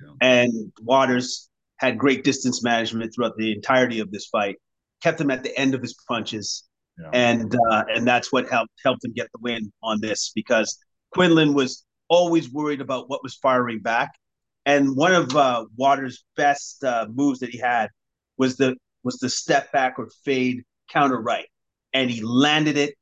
Yeah. 0.00 0.12
And 0.20 0.72
Waters 0.80 1.50
had 1.78 1.98
great 1.98 2.24
distance 2.24 2.62
management 2.62 3.12
throughout 3.14 3.36
the 3.36 3.52
entirety 3.52 4.00
of 4.00 4.10
this 4.10 4.26
fight, 4.26 4.56
kept 5.02 5.20
him 5.20 5.30
at 5.30 5.42
the 5.42 5.56
end 5.58 5.74
of 5.74 5.82
his 5.82 5.94
punches, 6.08 6.64
yeah. 6.98 7.10
and 7.12 7.54
uh, 7.70 7.84
and 7.88 8.06
that's 8.06 8.32
what 8.32 8.48
helped 8.48 8.72
helped 8.82 9.04
him 9.04 9.12
get 9.12 9.28
the 9.32 9.38
win 9.40 9.72
on 9.82 10.00
this 10.00 10.32
because 10.34 10.78
Quinlan 11.12 11.54
was 11.54 11.84
always 12.08 12.50
worried 12.50 12.80
about 12.80 13.08
what 13.08 13.22
was 13.22 13.34
firing 13.34 13.80
back, 13.80 14.12
and 14.64 14.96
one 14.96 15.14
of 15.14 15.34
uh, 15.36 15.64
Waters' 15.76 16.24
best 16.36 16.82
uh, 16.84 17.06
moves 17.12 17.40
that 17.40 17.50
he 17.50 17.58
had 17.58 17.90
was 18.38 18.56
the 18.56 18.76
was 19.02 19.18
the 19.18 19.28
step 19.28 19.70
back 19.72 19.98
or 19.98 20.08
fade 20.24 20.62
counter 20.90 21.20
right, 21.20 21.46
and 21.92 22.10
he 22.10 22.22
landed 22.22 22.76
it 22.76 22.94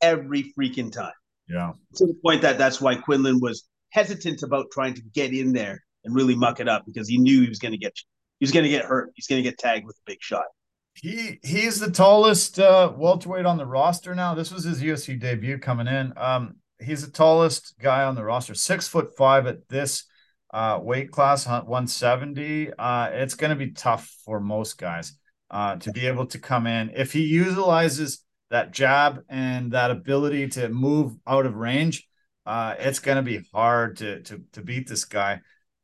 every 0.00 0.52
freaking 0.58 0.92
time. 0.92 1.12
Yeah. 1.48 1.72
To 1.96 2.06
the 2.06 2.14
point 2.24 2.42
that 2.42 2.58
that's 2.58 2.80
why 2.80 2.94
Quinlan 2.94 3.40
was 3.40 3.68
hesitant 3.90 4.42
about 4.42 4.70
trying 4.70 4.94
to 4.94 5.02
get 5.14 5.34
in 5.34 5.52
there 5.52 5.82
and 6.04 6.14
really 6.14 6.36
muck 6.36 6.60
it 6.60 6.68
up 6.68 6.84
because 6.86 7.08
he 7.08 7.18
knew 7.18 7.42
he 7.42 7.48
was 7.48 7.58
going 7.58 7.72
to 7.72 7.78
get 7.78 7.92
he 8.40 8.44
was 8.44 8.52
going 8.52 8.64
to 8.64 8.70
get 8.70 8.84
hurt. 8.84 9.12
He's 9.14 9.26
going 9.26 9.42
to 9.42 9.48
get 9.48 9.58
tagged 9.58 9.86
with 9.86 9.96
a 9.96 10.10
big 10.10 10.18
shot. 10.20 10.46
He 10.94 11.38
he's 11.44 11.78
the 11.78 11.90
tallest 11.90 12.58
uh, 12.58 12.92
welterweight 12.96 13.46
on 13.46 13.58
the 13.58 13.66
roster 13.66 14.14
now. 14.14 14.34
This 14.34 14.52
was 14.52 14.64
his 14.64 14.82
UFC 14.82 15.18
debut 15.20 15.58
coming 15.58 15.86
in. 15.86 16.12
Um, 16.16 16.56
he's 16.80 17.04
the 17.04 17.12
tallest 17.12 17.74
guy 17.78 18.02
on 18.02 18.16
the 18.16 18.24
roster, 18.24 18.54
six 18.54 18.88
foot 18.88 19.16
five 19.16 19.46
at 19.46 19.68
this 19.68 20.04
uh, 20.52 20.80
weight 20.82 21.12
class, 21.12 21.46
170. 21.46 22.72
Uh, 22.76 23.10
it's 23.12 23.34
going 23.34 23.50
to 23.50 23.56
be 23.56 23.70
tough 23.70 24.12
for 24.24 24.40
most 24.40 24.78
guys 24.78 25.12
uh, 25.50 25.76
to 25.76 25.92
be 25.92 26.06
able 26.06 26.26
to 26.26 26.38
come 26.38 26.66
in 26.66 26.90
if 26.96 27.12
he 27.12 27.24
utilizes 27.24 28.24
that 28.50 28.72
jab 28.72 29.22
and 29.28 29.72
that 29.72 29.90
ability 29.92 30.48
to 30.48 30.68
move 30.68 31.14
out 31.26 31.46
of 31.46 31.54
range, 31.54 32.08
uh, 32.46 32.74
it's 32.78 32.98
going 32.98 33.16
to 33.16 33.22
be 33.22 33.40
hard 33.54 33.96
to, 33.98 34.22
to 34.22 34.42
to 34.52 34.62
beat 34.62 34.88
this 34.88 35.04
guy. 35.04 35.40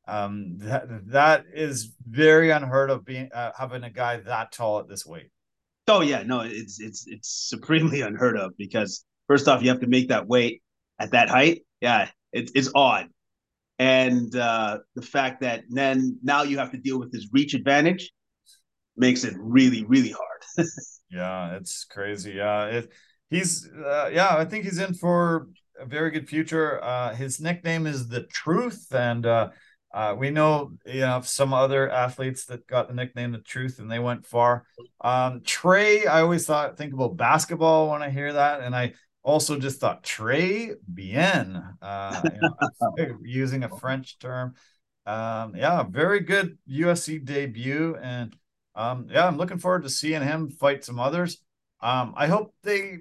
Um, 0.08 0.58
that 0.58 0.84
that 1.10 1.44
is 1.52 1.92
very 2.08 2.50
unheard 2.50 2.90
of 2.90 3.04
being 3.04 3.30
uh, 3.32 3.52
having 3.58 3.82
a 3.82 3.90
guy 3.90 4.18
that 4.18 4.52
tall 4.52 4.78
at 4.78 4.88
this 4.88 5.04
weight. 5.04 5.30
Oh 5.88 6.00
yeah, 6.00 6.22
no, 6.22 6.40
it's 6.40 6.80
it's 6.80 7.06
it's 7.06 7.28
supremely 7.48 8.00
unheard 8.02 8.36
of 8.36 8.52
because 8.56 9.04
first 9.26 9.48
off, 9.48 9.62
you 9.62 9.68
have 9.68 9.80
to 9.80 9.88
make 9.88 10.08
that 10.08 10.26
weight 10.26 10.62
at 10.98 11.10
that 11.12 11.28
height. 11.28 11.62
Yeah, 11.80 12.08
it, 12.32 12.50
it's 12.54 12.70
odd, 12.74 13.08
and 13.78 14.34
uh, 14.36 14.78
the 14.94 15.02
fact 15.02 15.40
that 15.40 15.64
then 15.68 16.18
now 16.22 16.42
you 16.42 16.58
have 16.58 16.70
to 16.72 16.78
deal 16.78 16.98
with 16.98 17.12
his 17.12 17.28
reach 17.32 17.54
advantage 17.54 18.10
makes 18.96 19.24
it 19.24 19.34
really 19.38 19.84
really 19.84 20.12
hard. 20.12 20.68
Yeah, 21.10 21.56
it's 21.56 21.84
crazy. 21.84 22.32
Yeah, 22.32 22.66
it, 22.66 22.92
he's 23.30 23.68
uh, 23.68 24.10
yeah. 24.12 24.36
I 24.36 24.44
think 24.44 24.64
he's 24.64 24.78
in 24.78 24.94
for 24.94 25.48
a 25.78 25.86
very 25.86 26.10
good 26.10 26.28
future. 26.28 26.82
Uh, 26.82 27.14
his 27.14 27.40
nickname 27.40 27.86
is 27.86 28.08
the 28.08 28.24
Truth, 28.24 28.92
and 28.92 29.24
uh, 29.24 29.50
Uh, 29.97 30.14
we 30.14 30.28
know 30.28 30.73
you 30.85 31.01
know 31.01 31.23
some 31.23 31.55
other 31.55 31.90
athletes 31.90 32.44
that 32.44 32.66
got 32.66 32.86
the 32.86 32.93
nickname 32.93 33.32
the 33.32 33.39
Truth, 33.39 33.78
and 33.78 33.90
they 33.90 33.98
went 33.98 34.27
far. 34.27 34.66
Um, 35.01 35.40
Trey, 35.43 36.05
I 36.05 36.20
always 36.20 36.44
thought 36.44 36.77
think 36.77 36.93
about 36.93 37.16
basketball 37.16 37.89
when 37.89 38.02
I 38.02 38.10
hear 38.10 38.31
that, 38.35 38.60
and 38.60 38.77
I 38.77 38.93
also 39.23 39.59
just 39.59 39.81
thought 39.81 40.05
Trey 40.05 40.73
Bien, 40.93 41.62
uh, 41.81 42.20
you 42.24 42.40
know, 42.43 43.18
using 43.23 43.64
a 43.64 43.74
French 43.78 44.18
term. 44.18 44.52
Um, 45.06 45.56
yeah, 45.56 45.82
very 45.85 46.20
good 46.20 46.59
UFC 46.70 47.24
debut, 47.24 47.97
and 47.97 48.36
um, 48.74 49.06
yeah, 49.10 49.27
I'm 49.27 49.39
looking 49.39 49.59
forward 49.59 49.85
to 49.85 49.89
seeing 49.89 50.20
him 50.20 50.51
fight 50.51 50.85
some 50.85 51.01
others. 51.01 51.39
Um, 51.81 52.12
I 52.18 52.27
hope 52.27 52.55
they 52.62 52.98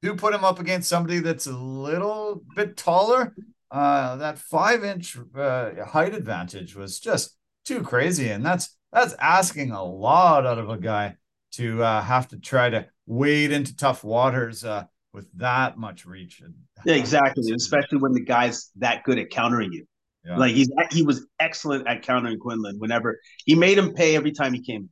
do 0.00 0.14
put 0.14 0.32
him 0.32 0.44
up 0.44 0.60
against 0.60 0.88
somebody 0.88 1.18
that's 1.18 1.48
a 1.48 1.56
little 1.56 2.44
bit 2.54 2.76
taller. 2.76 3.34
Uh, 3.70 4.16
that 4.16 4.38
five 4.38 4.84
inch 4.84 5.16
uh, 5.34 5.84
height 5.84 6.14
advantage 6.14 6.76
was 6.76 7.00
just 7.00 7.36
too 7.64 7.82
crazy, 7.82 8.28
and 8.28 8.44
that's 8.44 8.76
that's 8.92 9.14
asking 9.14 9.72
a 9.72 9.84
lot 9.84 10.46
out 10.46 10.58
of 10.58 10.70
a 10.70 10.78
guy 10.78 11.16
to 11.52 11.82
uh, 11.82 12.02
have 12.02 12.28
to 12.28 12.38
try 12.38 12.70
to 12.70 12.86
wade 13.06 13.52
into 13.52 13.76
tough 13.76 14.04
waters 14.04 14.64
uh, 14.64 14.84
with 15.12 15.26
that 15.34 15.78
much 15.78 16.06
reach. 16.06 16.42
Yeah, 16.84 16.94
exactly. 16.94 17.52
Especially 17.52 17.98
when 17.98 18.12
the 18.12 18.24
guy's 18.24 18.70
that 18.76 19.04
good 19.04 19.18
at 19.18 19.30
countering 19.30 19.72
you. 19.72 19.86
Yeah. 20.24 20.36
Like 20.36 20.54
he's 20.54 20.70
he 20.90 21.02
was 21.02 21.26
excellent 21.40 21.86
at 21.88 22.02
countering 22.02 22.38
Quinlan. 22.38 22.78
Whenever 22.78 23.20
he 23.44 23.54
made 23.54 23.78
him 23.78 23.94
pay 23.94 24.16
every 24.16 24.32
time 24.32 24.54
he 24.54 24.62
came, 24.62 24.90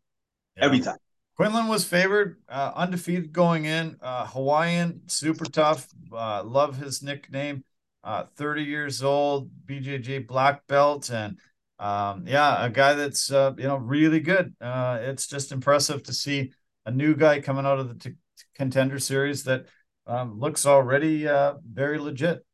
yeah. 0.56 0.64
every 0.64 0.80
time. 0.80 0.96
Quinlan 1.36 1.66
was 1.66 1.84
favored, 1.84 2.40
uh, 2.48 2.72
undefeated 2.76 3.32
going 3.32 3.64
in. 3.64 3.96
Uh, 4.00 4.24
Hawaiian, 4.26 5.02
super 5.06 5.44
tough. 5.44 5.88
Uh, 6.12 6.44
love 6.44 6.76
his 6.76 7.02
nickname. 7.02 7.64
Uh, 8.04 8.24
30 8.36 8.64
years 8.64 9.02
old, 9.02 9.50
BJJ 9.64 10.18
black 10.18 10.66
belt, 10.66 11.10
and 11.10 11.38
um, 11.78 12.26
yeah, 12.26 12.62
a 12.64 12.68
guy 12.68 12.92
that's 12.92 13.32
uh, 13.32 13.52
you 13.56 13.64
know 13.64 13.76
really 13.76 14.20
good. 14.20 14.54
Uh, 14.60 14.98
it's 15.00 15.26
just 15.26 15.52
impressive 15.52 16.02
to 16.02 16.12
see 16.12 16.52
a 16.84 16.90
new 16.90 17.16
guy 17.16 17.40
coming 17.40 17.64
out 17.64 17.78
of 17.78 17.88
the 17.88 18.10
t- 18.10 18.16
contender 18.54 18.98
series 18.98 19.44
that 19.44 19.66
um, 20.06 20.38
looks 20.38 20.66
already 20.66 21.26
uh, 21.26 21.54
very 21.66 21.98
legit. 21.98 22.44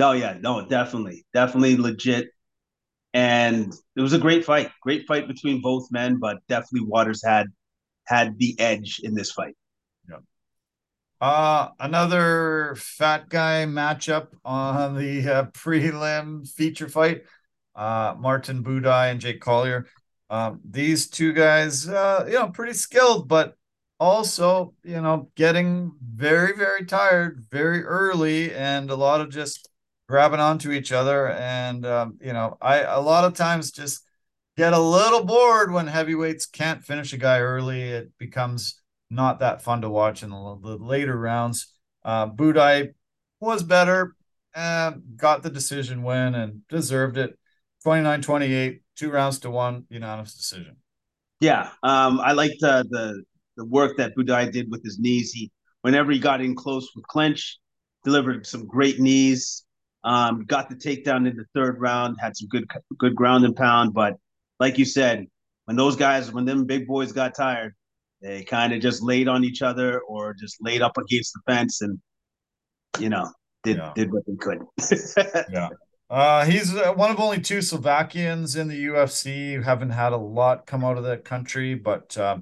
Oh 0.00 0.12
yeah, 0.12 0.38
no, 0.40 0.66
definitely, 0.66 1.26
definitely 1.34 1.76
legit. 1.76 2.28
And 3.14 3.72
it 3.96 4.00
was 4.00 4.12
a 4.12 4.18
great 4.18 4.44
fight, 4.44 4.70
great 4.82 5.06
fight 5.06 5.28
between 5.28 5.60
both 5.60 5.88
men, 5.90 6.18
but 6.18 6.38
definitely 6.48 6.88
Waters 6.88 7.22
had 7.24 7.46
had 8.06 8.38
the 8.38 8.58
edge 8.58 9.00
in 9.02 9.14
this 9.14 9.32
fight. 9.32 9.56
Uh, 11.26 11.70
another 11.80 12.76
fat 12.78 13.28
guy 13.28 13.64
matchup 13.66 14.28
on 14.44 14.94
the 14.94 15.28
uh, 15.28 15.44
prelim 15.46 16.48
feature 16.48 16.88
fight. 16.88 17.22
Uh, 17.74 18.14
Martin 18.16 18.62
Buday 18.62 19.10
and 19.10 19.20
Jake 19.20 19.40
Collier. 19.40 19.88
Um, 20.30 20.60
these 20.64 21.10
two 21.10 21.32
guys, 21.32 21.88
uh, 21.88 22.26
you 22.28 22.34
know, 22.34 22.50
pretty 22.50 22.74
skilled, 22.74 23.26
but 23.26 23.56
also, 23.98 24.74
you 24.84 25.00
know, 25.00 25.28
getting 25.34 25.96
very, 26.00 26.56
very 26.56 26.84
tired 26.84 27.44
very 27.50 27.82
early 27.82 28.54
and 28.54 28.88
a 28.88 28.94
lot 28.94 29.20
of 29.20 29.28
just 29.28 29.68
grabbing 30.08 30.38
onto 30.38 30.70
each 30.70 30.92
other. 30.92 31.30
And, 31.32 31.84
um, 31.84 32.18
you 32.22 32.34
know, 32.34 32.56
I, 32.62 32.82
a 32.82 33.00
lot 33.00 33.24
of 33.24 33.34
times 33.34 33.72
just 33.72 34.00
get 34.56 34.72
a 34.72 34.78
little 34.78 35.24
bored 35.24 35.72
when 35.72 35.88
heavyweights 35.88 36.46
can't 36.46 36.84
finish 36.84 37.12
a 37.12 37.18
guy 37.18 37.40
early. 37.40 37.82
It 37.82 38.12
becomes 38.16 38.80
not 39.10 39.40
that 39.40 39.62
fun 39.62 39.82
to 39.82 39.90
watch 39.90 40.22
in 40.22 40.30
the, 40.30 40.58
the 40.62 40.76
later 40.76 41.16
rounds. 41.16 41.72
Uh, 42.04 42.28
Buday 42.28 42.90
was 43.40 43.62
better, 43.62 44.14
and 44.54 45.02
got 45.16 45.42
the 45.42 45.50
decision 45.50 46.02
win 46.02 46.34
and 46.34 46.66
deserved 46.68 47.18
it. 47.18 47.38
29 47.84 48.22
28, 48.22 48.82
two 48.96 49.10
rounds 49.10 49.38
to 49.40 49.50
one, 49.50 49.84
unanimous 49.90 50.34
decision. 50.34 50.76
Yeah, 51.40 51.70
um, 51.82 52.20
I 52.20 52.32
liked 52.32 52.62
uh, 52.62 52.84
the 52.88 53.22
the 53.56 53.64
work 53.64 53.96
that 53.98 54.16
Buday 54.16 54.50
did 54.50 54.70
with 54.70 54.82
his 54.82 54.98
knees. 54.98 55.32
He, 55.32 55.50
whenever 55.82 56.10
he 56.12 56.18
got 56.18 56.40
in 56.40 56.54
close 56.54 56.88
with 56.94 57.06
clinch, 57.06 57.58
delivered 58.04 58.46
some 58.46 58.66
great 58.66 58.98
knees. 58.98 59.64
Um, 60.04 60.44
got 60.44 60.68
the 60.68 60.76
takedown 60.76 61.28
in 61.28 61.36
the 61.36 61.44
third 61.54 61.80
round, 61.80 62.16
had 62.20 62.36
some 62.36 62.48
good 62.48 62.68
good 62.98 63.14
ground 63.14 63.44
and 63.44 63.54
pound, 63.54 63.92
but 63.92 64.14
like 64.58 64.78
you 64.78 64.84
said, 64.84 65.26
when 65.66 65.76
those 65.76 65.96
guys, 65.96 66.32
when 66.32 66.44
them 66.44 66.64
big 66.64 66.86
boys 66.86 67.12
got 67.12 67.34
tired, 67.34 67.74
they 68.22 68.42
kind 68.42 68.72
of 68.72 68.80
just 68.80 69.02
laid 69.02 69.28
on 69.28 69.44
each 69.44 69.62
other 69.62 70.00
or 70.00 70.34
just 70.34 70.56
laid 70.60 70.82
up 70.82 70.96
against 70.96 71.32
the 71.34 71.40
fence 71.52 71.82
and, 71.82 71.98
you 72.98 73.08
know, 73.08 73.30
did 73.62 73.76
yeah. 73.76 73.92
did 73.94 74.12
what 74.12 74.22
they 74.26 74.36
could. 74.36 74.62
yeah. 75.50 75.68
Uh, 76.08 76.44
he's 76.44 76.74
uh, 76.74 76.92
one 76.92 77.10
of 77.10 77.18
only 77.18 77.40
two 77.40 77.60
Slovakians 77.60 78.54
in 78.54 78.68
the 78.68 78.86
UFC 78.86 79.62
haven't 79.62 79.90
had 79.90 80.12
a 80.12 80.16
lot 80.16 80.66
come 80.66 80.84
out 80.84 80.98
of 80.98 81.04
that 81.04 81.24
country, 81.24 81.74
but 81.74 82.16
uh, 82.16 82.38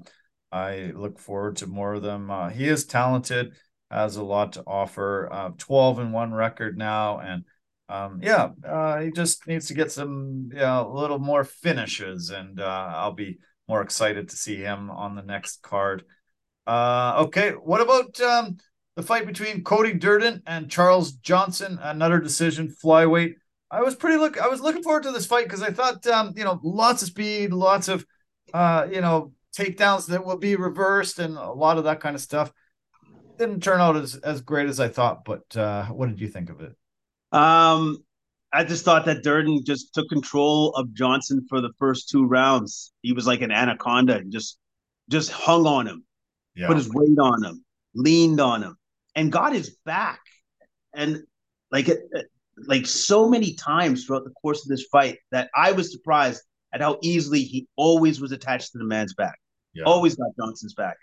I 0.51 0.91
look 0.95 1.19
forward 1.19 1.57
to 1.57 1.67
more 1.67 1.95
of 1.95 2.03
them. 2.03 2.29
Uh, 2.29 2.49
he 2.49 2.67
is 2.67 2.85
talented, 2.85 3.53
has 3.89 4.17
a 4.17 4.23
lot 4.23 4.53
to 4.53 4.63
offer. 4.67 5.27
Uh, 5.31 5.49
12 5.57 5.99
and 5.99 6.13
one 6.13 6.31
record 6.31 6.77
now, 6.77 7.19
and 7.19 7.43
um, 7.89 8.19
yeah, 8.21 8.49
uh, 8.67 9.01
he 9.01 9.11
just 9.11 9.47
needs 9.47 9.67
to 9.67 9.73
get 9.73 9.91
some, 9.91 10.49
you 10.51 10.59
know, 10.59 10.91
a 10.91 10.93
little 10.93 11.19
more 11.19 11.43
finishes, 11.43 12.29
and 12.29 12.59
uh, 12.59 12.91
I'll 12.95 13.13
be 13.13 13.39
more 13.67 13.81
excited 13.81 14.29
to 14.29 14.35
see 14.35 14.55
him 14.55 14.89
on 14.89 15.15
the 15.15 15.21
next 15.21 15.61
card. 15.61 16.03
Uh, 16.67 17.15
okay, 17.25 17.51
what 17.51 17.81
about 17.81 18.19
um, 18.21 18.57
the 18.95 19.03
fight 19.03 19.25
between 19.25 19.63
Cody 19.63 19.93
Durden 19.93 20.43
and 20.47 20.69
Charles 20.69 21.13
Johnson? 21.13 21.79
Another 21.81 22.19
decision, 22.19 22.73
flyweight. 22.83 23.35
I 23.71 23.81
was 23.81 23.95
pretty 23.95 24.17
look. 24.17 24.39
I 24.39 24.47
was 24.47 24.61
looking 24.61 24.83
forward 24.83 25.03
to 25.03 25.11
this 25.11 25.25
fight 25.25 25.45
because 25.45 25.61
I 25.61 25.71
thought, 25.71 26.05
um, 26.07 26.33
you 26.35 26.43
know, 26.43 26.59
lots 26.63 27.01
of 27.01 27.09
speed, 27.09 27.51
lots 27.51 27.87
of, 27.87 28.05
uh, 28.53 28.87
you 28.91 29.01
know, 29.01 29.33
takedowns 29.57 30.07
that 30.07 30.25
will 30.25 30.37
be 30.37 30.55
reversed, 30.55 31.19
and 31.19 31.37
a 31.37 31.51
lot 31.51 31.77
of 31.77 31.85
that 31.85 31.99
kind 31.99 32.15
of 32.15 32.21
stuff. 32.21 32.51
Didn't 33.37 33.63
turn 33.63 33.81
out 33.81 33.97
as 33.97 34.15
as 34.15 34.41
great 34.41 34.69
as 34.69 34.79
I 34.79 34.87
thought, 34.87 35.25
but 35.25 35.57
uh, 35.57 35.85
what 35.87 36.07
did 36.07 36.21
you 36.21 36.29
think 36.29 36.49
of 36.49 36.61
it? 36.61 36.73
Um, 37.31 37.97
I 38.53 38.63
just 38.63 38.85
thought 38.85 39.05
that 39.05 39.23
Durden 39.23 39.63
just 39.65 39.93
took 39.93 40.07
control 40.09 40.73
of 40.75 40.93
Johnson 40.93 41.45
for 41.49 41.61
the 41.61 41.71
first 41.77 42.09
two 42.09 42.25
rounds. 42.25 42.93
He 43.01 43.11
was 43.11 43.27
like 43.27 43.41
an 43.41 43.51
anaconda 43.51 44.15
and 44.17 44.31
just 44.31 44.57
just 45.09 45.31
hung 45.31 45.67
on 45.67 45.87
him, 45.87 46.05
yeah. 46.55 46.67
put 46.67 46.77
his 46.77 46.89
weight 46.91 47.19
on 47.19 47.43
him, 47.43 47.63
leaned 47.93 48.39
on 48.39 48.63
him, 48.63 48.77
and 49.15 49.31
got 49.31 49.53
his 49.53 49.75
back. 49.85 50.21
And 50.93 51.23
like 51.71 51.89
like 52.65 52.85
so 52.85 53.27
many 53.29 53.53
times 53.55 54.05
throughout 54.05 54.23
the 54.23 54.31
course 54.41 54.63
of 54.63 54.69
this 54.69 54.85
fight 54.91 55.17
that 55.31 55.49
I 55.55 55.73
was 55.73 55.91
surprised 55.91 56.41
at 56.73 56.81
how 56.81 56.97
easily 57.01 57.41
he 57.43 57.67
always 57.75 58.21
was 58.21 58.31
attached 58.31 58.71
to 58.71 58.77
the 58.77 58.85
man's 58.85 59.13
back. 59.13 59.37
Yeah. 59.73 59.83
Always 59.83 60.15
got 60.15 60.27
Johnson's 60.37 60.73
back. 60.73 60.97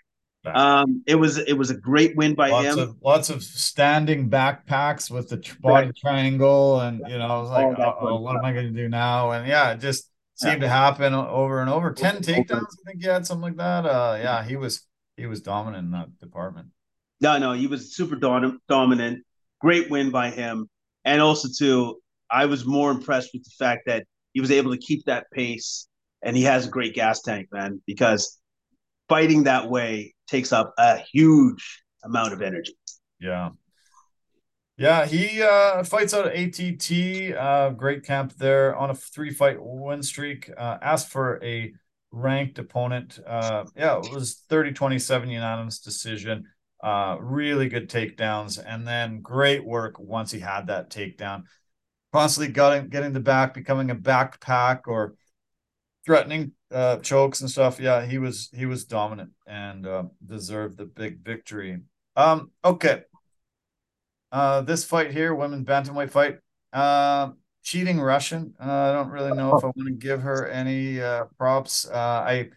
Um, 0.45 1.03
it 1.07 1.15
was 1.15 1.37
it 1.37 1.53
was 1.53 1.69
a 1.69 1.77
great 1.77 2.17
win 2.17 2.35
by 2.35 2.49
lots 2.49 2.67
him. 2.67 2.79
Of, 2.79 2.97
lots 3.01 3.29
of 3.29 3.43
standing 3.43 4.29
backpacks 4.29 5.09
with 5.09 5.29
the 5.29 5.37
body 5.61 5.87
right. 5.87 5.95
triangle, 5.95 6.81
and 6.81 7.01
you 7.07 7.17
know, 7.17 7.27
I 7.27 7.37
was 7.39 7.49
like, 7.49 7.79
oh, 7.79 7.97
oh 8.01 8.19
what 8.19 8.35
am 8.35 8.43
I 8.43 8.51
going 8.51 8.65
to 8.65 8.81
do 8.81 8.89
now? 8.89 9.31
And 9.31 9.47
yeah, 9.47 9.71
it 9.71 9.79
just 9.79 10.09
seemed 10.35 10.61
yeah. 10.61 10.67
to 10.67 10.69
happen 10.69 11.13
over 11.13 11.61
and 11.61 11.69
over. 11.69 11.93
Ten 11.93 12.17
takedowns, 12.17 12.51
I 12.61 12.91
think 12.91 13.01
he 13.01 13.07
had 13.07 13.25
something 13.25 13.55
like 13.55 13.57
that. 13.57 13.85
Uh, 13.85 14.17
yeah, 14.21 14.43
he 14.43 14.57
was 14.57 14.85
he 15.15 15.27
was 15.27 15.41
dominant 15.41 15.85
in 15.85 15.91
that 15.91 16.19
department. 16.19 16.67
No, 17.21 17.37
no, 17.37 17.53
he 17.53 17.67
was 17.67 17.95
super 17.95 18.17
dominant. 18.17 19.23
Great 19.61 19.89
win 19.89 20.09
by 20.11 20.29
him, 20.29 20.69
and 21.05 21.21
also 21.21 21.47
too, 21.57 22.01
I 22.29 22.47
was 22.47 22.65
more 22.65 22.91
impressed 22.91 23.29
with 23.33 23.45
the 23.45 23.53
fact 23.57 23.83
that 23.85 24.05
he 24.33 24.41
was 24.41 24.51
able 24.51 24.71
to 24.71 24.77
keep 24.77 25.05
that 25.05 25.31
pace, 25.31 25.87
and 26.21 26.35
he 26.35 26.43
has 26.43 26.67
a 26.67 26.69
great 26.69 26.95
gas 26.95 27.21
tank, 27.21 27.47
man. 27.53 27.81
Because 27.87 28.41
fighting 29.07 29.43
that 29.43 29.69
way 29.69 30.12
takes 30.27 30.51
up 30.51 30.73
a 30.77 30.97
huge 30.97 31.83
amount 32.03 32.33
of 32.33 32.41
energy. 32.41 32.77
Yeah. 33.19 33.51
Yeah, 34.75 35.05
he 35.05 35.41
uh, 35.41 35.83
fights 35.83 36.15
out 36.15 36.35
ATT, 36.35 37.35
uh, 37.37 37.69
great 37.69 38.03
camp 38.03 38.33
there 38.37 38.75
on 38.75 38.89
a 38.89 38.95
three 38.95 39.29
fight 39.29 39.57
win 39.59 40.01
streak. 40.01 40.49
Uh, 40.57 40.79
asked 40.81 41.09
for 41.09 41.43
a 41.43 41.73
ranked 42.11 42.57
opponent. 42.57 43.19
Uh, 43.25 43.65
yeah, 43.75 43.99
it 43.99 44.11
was 44.11 44.41
30 44.49 44.71
27 44.71 45.29
unanimous 45.29 45.79
decision. 45.79 46.45
Uh, 46.81 47.17
really 47.19 47.69
good 47.69 47.89
takedowns, 47.89 48.61
and 48.65 48.87
then 48.87 49.21
great 49.21 49.63
work 49.63 49.99
once 49.99 50.31
he 50.31 50.39
had 50.39 50.67
that 50.67 50.89
takedown. 50.89 51.43
Constantly 52.11 52.51
getting 52.51 52.89
getting 52.89 53.13
the 53.13 53.19
back, 53.19 53.53
becoming 53.53 53.91
a 53.91 53.95
backpack 53.95 54.81
or 54.87 55.13
threatening 56.05 56.51
uh, 56.73 56.97
chokes 56.97 57.41
and 57.41 57.49
stuff. 57.49 57.79
Yeah, 57.79 58.05
he 58.05 58.17
was 58.17 58.49
he 58.53 58.65
was 58.65 58.85
dominant 58.85 59.31
and 59.47 59.85
uh, 59.85 60.03
deserved 60.25 60.77
the 60.77 60.85
big 60.85 61.23
victory. 61.23 61.79
Um, 62.15 62.51
okay. 62.63 63.03
Uh, 64.31 64.61
this 64.61 64.83
fight 64.83 65.11
here, 65.11 65.35
women 65.35 65.63
bantamweight 65.63 66.09
fight. 66.09 66.37
Uh, 66.71 67.31
cheating 67.63 68.01
Russian. 68.01 68.53
Uh, 68.59 68.71
I 68.71 68.91
don't 68.93 69.09
really 69.09 69.33
know 69.33 69.55
if 69.55 69.63
I 69.63 69.67
want 69.67 69.87
to 69.87 69.91
give 69.91 70.21
her 70.21 70.47
any 70.47 71.01
uh, 71.01 71.25
props. 71.37 71.87
Uh, 71.87 71.93
I, 71.95 72.49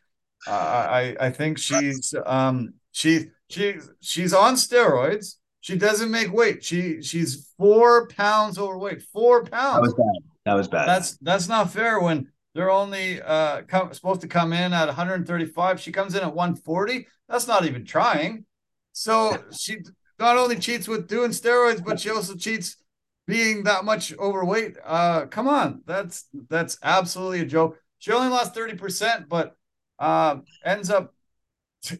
I 0.46 1.16
I 1.20 1.30
think 1.30 1.58
she's 1.58 2.14
um 2.24 2.74
she 2.92 3.26
she 3.48 3.76
she's 4.00 4.32
on 4.32 4.54
steroids. 4.54 5.36
She 5.60 5.76
doesn't 5.76 6.10
make 6.10 6.32
weight. 6.32 6.64
She 6.64 7.02
she's 7.02 7.52
four 7.58 8.08
pounds 8.08 8.58
overweight. 8.58 9.02
Four 9.02 9.44
pounds. 9.44 9.76
That 9.76 9.82
was 9.82 9.94
bad. 9.94 10.22
That 10.44 10.54
was 10.54 10.68
bad. 10.68 10.88
That's 10.88 11.16
that's 11.18 11.48
not 11.48 11.70
fair 11.70 12.00
when 12.00 12.28
they're 12.56 12.70
only 12.70 13.20
uh, 13.20 13.62
come, 13.68 13.92
supposed 13.92 14.22
to 14.22 14.28
come 14.28 14.54
in 14.54 14.72
at 14.72 14.86
135. 14.86 15.78
She 15.78 15.92
comes 15.92 16.14
in 16.14 16.22
at 16.22 16.34
140. 16.34 17.06
That's 17.28 17.46
not 17.46 17.66
even 17.66 17.84
trying. 17.84 18.46
So 18.92 19.36
she 19.58 19.78
not 20.18 20.38
only 20.38 20.56
cheats 20.56 20.88
with 20.88 21.06
doing 21.06 21.32
steroids, 21.32 21.84
but 21.84 22.00
she 22.00 22.08
also 22.08 22.34
cheats 22.34 22.78
being 23.26 23.64
that 23.64 23.84
much 23.84 24.16
overweight. 24.16 24.76
Uh, 24.82 25.26
come 25.26 25.48
on, 25.48 25.82
that's 25.84 26.28
that's 26.48 26.78
absolutely 26.82 27.40
a 27.40 27.44
joke. 27.44 27.78
She 27.98 28.10
only 28.12 28.28
lost 28.28 28.54
30%, 28.54 29.28
but 29.28 29.54
uh, 29.98 30.38
ends 30.64 30.90
up 30.90 31.14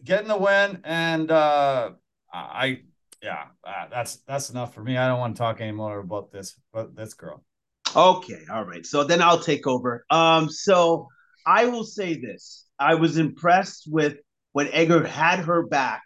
getting 0.03 0.27
the 0.27 0.37
win. 0.37 0.81
And 0.83 1.29
uh, 1.29 1.91
I, 2.33 2.81
yeah, 3.21 3.45
uh, 3.63 3.87
that's 3.91 4.17
that's 4.27 4.49
enough 4.49 4.73
for 4.73 4.83
me. 4.83 4.97
I 4.97 5.07
don't 5.07 5.19
want 5.19 5.35
to 5.35 5.39
talk 5.39 5.61
anymore 5.61 5.99
about 5.99 6.31
this, 6.31 6.59
but 6.73 6.95
this 6.95 7.13
girl. 7.13 7.43
Okay, 7.97 8.43
all 8.51 8.63
right. 8.63 8.85
So 8.85 9.03
then 9.03 9.21
I'll 9.23 9.39
take 9.39 9.65
over. 9.65 10.05
Um, 10.11 10.49
so 10.49 11.07
I 11.45 11.65
will 11.65 11.83
say 11.83 12.13
this: 12.13 12.65
I 12.77 12.93
was 12.93 13.17
impressed 13.17 13.87
with 13.87 14.17
when 14.51 14.67
Egger 14.67 15.05
had 15.05 15.39
her 15.39 15.65
back, 15.65 16.03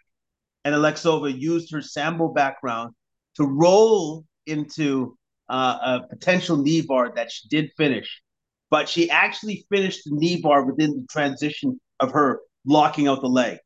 and 0.64 0.74
Alexova 0.74 1.38
used 1.38 1.70
her 1.72 1.82
sambo 1.82 2.28
background 2.28 2.94
to 3.36 3.44
roll 3.44 4.24
into 4.46 5.18
uh, 5.50 6.00
a 6.00 6.08
potential 6.08 6.56
knee 6.56 6.80
bar 6.80 7.12
that 7.14 7.30
she 7.30 7.48
did 7.48 7.70
finish, 7.76 8.22
but 8.70 8.88
she 8.88 9.10
actually 9.10 9.66
finished 9.70 10.02
the 10.04 10.16
knee 10.16 10.40
bar 10.40 10.64
within 10.64 10.92
the 10.92 11.06
transition 11.10 11.78
of 12.00 12.12
her 12.12 12.40
blocking 12.64 13.06
out 13.06 13.20
the 13.20 13.28
leg. 13.28 13.58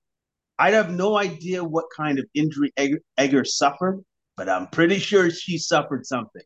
I 0.58 0.72
have 0.72 0.90
no 0.90 1.16
idea 1.16 1.62
what 1.62 1.84
kind 1.96 2.18
of 2.18 2.26
injury 2.34 2.72
Egger, 2.76 3.00
Egger 3.16 3.44
suffered, 3.44 4.02
but 4.36 4.48
I'm 4.48 4.66
pretty 4.68 4.98
sure 4.98 5.30
she 5.30 5.58
suffered 5.58 6.06
something 6.06 6.42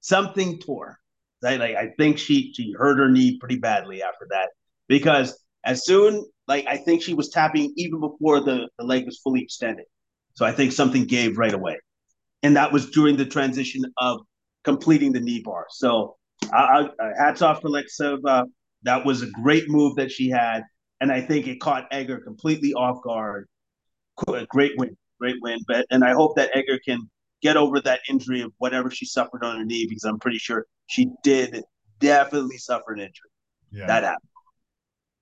something 0.00 0.58
tore. 0.60 0.98
Like, 1.42 1.60
like 1.60 1.76
I 1.76 1.90
think 1.98 2.18
she 2.18 2.52
she 2.54 2.72
hurt 2.72 2.98
her 2.98 3.08
knee 3.08 3.38
pretty 3.38 3.58
badly 3.58 4.02
after 4.02 4.26
that 4.30 4.50
because 4.88 5.38
as 5.64 5.84
soon 5.84 6.24
like 6.46 6.66
I 6.66 6.76
think 6.76 7.02
she 7.02 7.14
was 7.14 7.28
tapping 7.28 7.72
even 7.76 8.00
before 8.00 8.40
the, 8.40 8.68
the 8.78 8.84
leg 8.84 9.04
was 9.06 9.18
fully 9.18 9.42
extended. 9.42 9.84
So 10.34 10.44
I 10.44 10.52
think 10.52 10.72
something 10.72 11.04
gave 11.04 11.36
right 11.36 11.52
away. 11.52 11.78
And 12.42 12.56
that 12.56 12.72
was 12.72 12.90
during 12.90 13.16
the 13.16 13.26
transition 13.26 13.82
of 13.98 14.20
completing 14.64 15.12
the 15.12 15.20
knee 15.20 15.42
bar. 15.44 15.66
So 15.70 16.16
I, 16.52 16.88
I, 17.00 17.10
hats 17.18 17.42
off 17.42 17.60
to 17.60 17.66
Alexova. 17.66 18.20
Uh, 18.24 18.44
that 18.84 19.04
was 19.04 19.22
a 19.22 19.30
great 19.30 19.68
move 19.68 19.96
that 19.96 20.10
she 20.10 20.28
had. 20.28 20.62
And 21.00 21.12
I 21.12 21.20
think 21.20 21.46
it 21.48 21.60
caught 21.60 21.86
Egger 21.90 22.18
completely 22.20 22.72
off 22.74 23.02
guard. 23.02 23.48
Great 24.48 24.72
win, 24.76 24.96
great 25.20 25.36
win. 25.42 25.58
But 25.66 25.86
and 25.90 26.04
I 26.04 26.12
hope 26.12 26.36
that 26.36 26.50
Egger 26.54 26.78
can 26.84 27.10
get 27.42 27.56
over 27.56 27.80
that 27.80 28.00
injury 28.08 28.40
of 28.40 28.52
whatever 28.58 28.90
she 28.90 29.04
suffered 29.04 29.44
on 29.44 29.58
her 29.58 29.64
knee 29.64 29.86
because 29.88 30.04
I'm 30.04 30.18
pretty 30.18 30.38
sure 30.38 30.66
she 30.86 31.08
did 31.22 31.62
definitely 32.00 32.58
suffer 32.58 32.92
an 32.92 33.00
injury. 33.00 33.30
Yeah. 33.70 33.86
That 33.86 34.02
happened. 34.04 34.28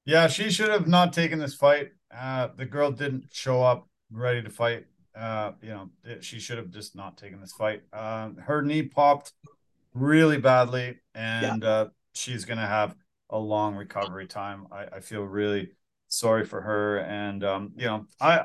Yeah, 0.04 0.28
she 0.28 0.50
should 0.50 0.70
have 0.70 0.86
not 0.86 1.12
taken 1.12 1.38
this 1.38 1.54
fight. 1.54 1.90
Uh, 2.16 2.48
the 2.56 2.64
girl 2.64 2.92
didn't 2.92 3.24
show 3.32 3.62
up 3.62 3.88
ready 4.10 4.42
to 4.42 4.50
fight. 4.50 4.86
Uh, 5.14 5.52
you 5.62 5.70
know, 5.70 5.90
she 6.20 6.38
should 6.38 6.58
have 6.58 6.70
just 6.70 6.94
not 6.94 7.16
taken 7.16 7.40
this 7.40 7.52
fight. 7.52 7.82
Uh, 7.92 8.30
her 8.38 8.62
knee 8.62 8.82
popped 8.82 9.32
really 9.94 10.38
badly, 10.38 10.98
and 11.14 11.62
yeah. 11.62 11.68
uh, 11.68 11.88
she's 12.12 12.44
gonna 12.44 12.66
have 12.66 12.94
a 13.30 13.38
long 13.38 13.74
recovery 13.74 14.26
time. 14.26 14.66
I, 14.70 14.86
I 14.96 15.00
feel 15.00 15.22
really 15.22 15.70
sorry 16.08 16.44
for 16.44 16.60
her, 16.60 16.98
and 16.98 17.42
um, 17.42 17.72
you 17.76 17.86
know, 17.86 18.06
I 18.20 18.44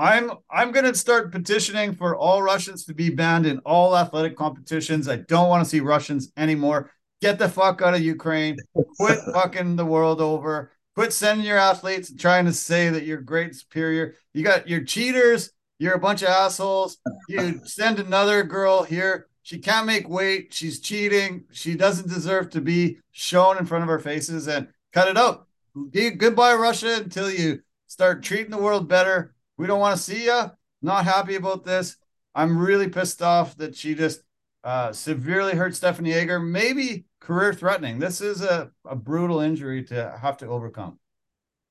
I'm 0.00 0.30
I'm 0.50 0.72
gonna 0.72 0.94
start 0.94 1.30
petitioning 1.30 1.94
for 1.94 2.16
all 2.16 2.42
Russians 2.42 2.86
to 2.86 2.94
be 2.94 3.10
banned 3.10 3.44
in 3.44 3.58
all 3.66 3.94
athletic 3.94 4.34
competitions. 4.34 5.08
I 5.08 5.16
don't 5.16 5.50
want 5.50 5.62
to 5.62 5.68
see 5.68 5.80
Russians 5.80 6.32
anymore. 6.38 6.90
Get 7.20 7.38
the 7.38 7.50
fuck 7.50 7.82
out 7.82 7.92
of 7.92 8.00
Ukraine. 8.00 8.56
Quit 8.98 9.18
fucking 9.34 9.76
the 9.76 9.84
world 9.84 10.22
over. 10.22 10.72
Quit 10.94 11.12
sending 11.12 11.44
your 11.44 11.58
athletes 11.58 12.08
and 12.08 12.18
trying 12.18 12.46
to 12.46 12.52
say 12.54 12.88
that 12.88 13.04
you're 13.04 13.20
great 13.20 13.54
superior. 13.54 14.14
You 14.32 14.42
got 14.42 14.66
your 14.66 14.82
cheaters. 14.84 15.50
You're 15.78 15.96
a 15.96 16.00
bunch 16.00 16.22
of 16.22 16.28
assholes. 16.28 16.96
You 17.28 17.60
send 17.66 17.98
another 17.98 18.42
girl 18.42 18.82
here. 18.82 19.26
She 19.42 19.58
can't 19.58 19.86
make 19.86 20.08
weight. 20.08 20.54
She's 20.54 20.80
cheating. 20.80 21.44
She 21.52 21.74
doesn't 21.74 22.08
deserve 22.08 22.48
to 22.50 22.62
be 22.62 23.00
shown 23.10 23.58
in 23.58 23.66
front 23.66 23.84
of 23.84 23.90
our 23.90 23.98
faces 23.98 24.48
and 24.48 24.68
cut 24.94 25.08
it 25.08 25.18
out. 25.18 25.46
Goodbye, 25.92 26.54
Russia, 26.54 26.96
until 26.96 27.30
you 27.30 27.60
start 27.86 28.22
treating 28.22 28.50
the 28.50 28.56
world 28.56 28.88
better 28.88 29.34
we 29.60 29.66
don't 29.66 29.78
want 29.78 29.94
to 29.94 30.02
see 30.02 30.24
you. 30.24 30.50
Not 30.80 31.04
happy 31.04 31.34
about 31.34 31.64
this. 31.66 31.96
I'm 32.34 32.56
really 32.56 32.88
pissed 32.88 33.20
off 33.20 33.58
that 33.58 33.76
she 33.76 33.94
just 33.94 34.22
uh, 34.64 34.90
severely 34.92 35.52
hurt 35.52 35.74
Stephanie 35.74 36.14
Egger, 36.14 36.40
maybe 36.40 37.04
career 37.20 37.52
threatening. 37.52 37.98
This 37.98 38.22
is 38.22 38.40
a, 38.40 38.70
a 38.86 38.96
brutal 38.96 39.40
injury 39.40 39.84
to 39.84 40.16
have 40.18 40.38
to 40.38 40.46
overcome. 40.46 40.98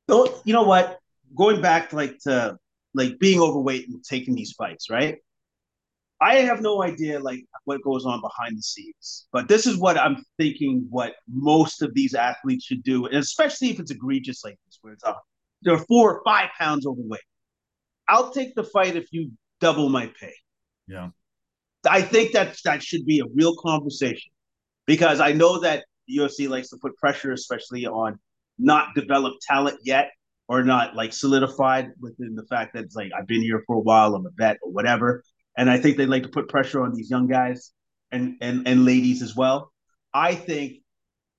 So, 0.08 0.40
you 0.46 0.54
know 0.54 0.64
what? 0.64 1.00
Going 1.36 1.62
back 1.62 1.92
like 1.92 2.20
to 2.20 2.60
like 2.94 3.18
being 3.18 3.42
overweight 3.42 3.88
and 3.88 4.04
taking 4.04 4.36
these 4.36 4.52
fights, 4.52 4.92
right? 4.92 5.18
I 6.22 6.36
have 6.42 6.62
no 6.62 6.84
idea 6.84 7.20
like 7.20 7.44
what 7.66 7.82
goes 7.82 8.06
on 8.06 8.22
behind 8.22 8.56
the 8.56 8.62
scenes, 8.62 9.28
but 9.32 9.48
this 9.48 9.66
is 9.66 9.78
what 9.78 9.98
I'm 9.98 10.24
thinking. 10.38 10.86
What 10.92 11.14
most 11.28 11.82
of 11.82 11.96
these 11.96 12.14
athletes 12.14 12.66
should 12.66 12.84
do, 12.84 13.08
and 13.08 13.16
especially 13.16 13.70
if 13.70 13.80
it's 13.80 13.90
egregious 13.90 14.44
like 14.44 14.60
this, 14.68 14.78
where 14.82 14.94
it's 14.94 15.04
a, 15.04 15.16
they're 15.64 15.78
four 15.78 16.18
or 16.18 16.22
five 16.24 16.50
pounds 16.60 16.86
overweight. 16.86 17.22
I'll 18.10 18.32
take 18.32 18.56
the 18.56 18.64
fight 18.64 18.96
if 18.96 19.08
you 19.12 19.32
double 19.62 19.90
my 19.90 20.12
pay. 20.20 20.34
Yeah. 20.88 21.10
I 21.90 22.02
think 22.02 22.34
that 22.34 22.58
that 22.66 22.84
should 22.84 23.06
be 23.06 23.20
a 23.20 23.26
real 23.34 23.56
conversation 23.56 24.32
because 24.86 25.20
I 25.22 25.32
know 25.32 25.60
that 25.60 25.86
the 26.08 26.18
UFC 26.18 26.50
likes 26.50 26.70
to 26.70 26.78
put 26.82 26.98
pressure, 26.98 27.32
especially 27.32 27.86
on 27.86 28.20
not 28.58 28.96
developed 28.96 29.42
talent 29.44 29.80
yet 29.84 30.10
or 30.50 30.64
not 30.64 30.96
like 30.96 31.14
solidified 31.14 31.92
within 32.02 32.36
the 32.36 32.46
fact 32.48 32.74
that 32.74 32.84
it's 32.84 32.96
like 32.96 33.12
I've 33.18 33.28
been 33.28 33.42
here 33.42 33.64
for 33.68 33.78
a 33.78 33.80
while, 33.80 34.16
I'm 34.16 34.26
a 34.26 34.32
vet 34.36 34.58
or 34.64 34.72
whatever. 34.72 35.24
And 35.56 35.70
I 35.70 35.78
think 35.78 35.96
they 35.96 36.06
like 36.06 36.24
to 36.24 36.30
put 36.30 36.50
pressure 36.50 36.82
on 36.82 36.94
these 36.94 37.10
young 37.10 37.28
guys 37.28 37.72
and 38.12 38.36
and 38.42 38.68
and 38.68 38.86
ladies 38.86 39.22
as 39.22 39.36
well. 39.36 39.72
I 40.14 40.34
think 40.34 40.82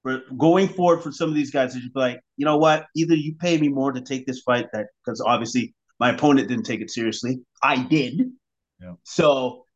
for 0.02 0.22
going 0.38 0.68
forward 0.68 1.02
for 1.02 1.12
some 1.12 1.28
of 1.28 1.34
these 1.34 1.50
guys, 1.50 1.74
they 1.74 1.80
should 1.80 1.92
be 1.92 2.00
like, 2.00 2.20
you 2.36 2.46
know 2.46 2.56
what? 2.56 2.86
Either 2.96 3.14
you 3.14 3.34
pay 3.34 3.58
me 3.58 3.68
more 3.68 3.92
to 3.92 4.00
take 4.00 4.26
this 4.26 4.40
fight 4.40 4.68
that 4.72 4.86
because 5.04 5.20
obviously 5.20 5.74
my 6.00 6.10
opponent 6.10 6.48
didn't 6.48 6.64
take 6.64 6.80
it 6.80 6.90
seriously. 6.90 7.40
I 7.62 7.84
did. 7.84 8.32
Yeah. 8.80 8.94
So 9.04 9.66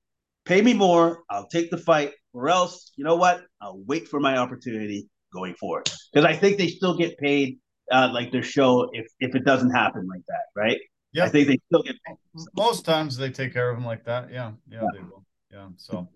pay 0.46 0.62
me 0.62 0.72
more. 0.72 1.22
I'll 1.30 1.46
take 1.48 1.70
the 1.70 1.76
fight, 1.76 2.12
or 2.32 2.48
else, 2.48 2.92
you 2.96 3.04
know 3.04 3.16
what? 3.16 3.42
I'll 3.60 3.80
wait 3.86 4.08
for 4.08 4.18
my 4.18 4.38
opportunity 4.38 5.06
going 5.32 5.54
forward. 5.54 5.90
Because 6.12 6.24
I 6.24 6.34
think 6.34 6.56
they 6.56 6.68
still 6.68 6.96
get 6.96 7.16
paid 7.18 7.58
uh, 7.92 8.10
like 8.12 8.32
their 8.32 8.42
show 8.42 8.88
if 8.92 9.06
if 9.20 9.34
it 9.34 9.44
doesn't 9.44 9.70
happen 9.70 10.08
like 10.08 10.22
that, 10.26 10.60
right? 10.60 10.78
Yeah. 11.12 11.26
I 11.26 11.28
think 11.28 11.46
they 11.46 11.58
still 11.66 11.82
get 11.82 11.96
paid. 12.06 12.16
Most 12.56 12.84
times 12.84 13.16
they 13.16 13.30
take 13.30 13.52
care 13.52 13.70
of 13.70 13.76
them 13.76 13.84
like 13.84 14.04
that. 14.06 14.32
Yeah. 14.32 14.52
Yeah, 14.68 14.80
yeah. 14.80 14.88
they 14.94 15.00
will. 15.00 15.24
Yeah. 15.52 15.68
So 15.76 16.08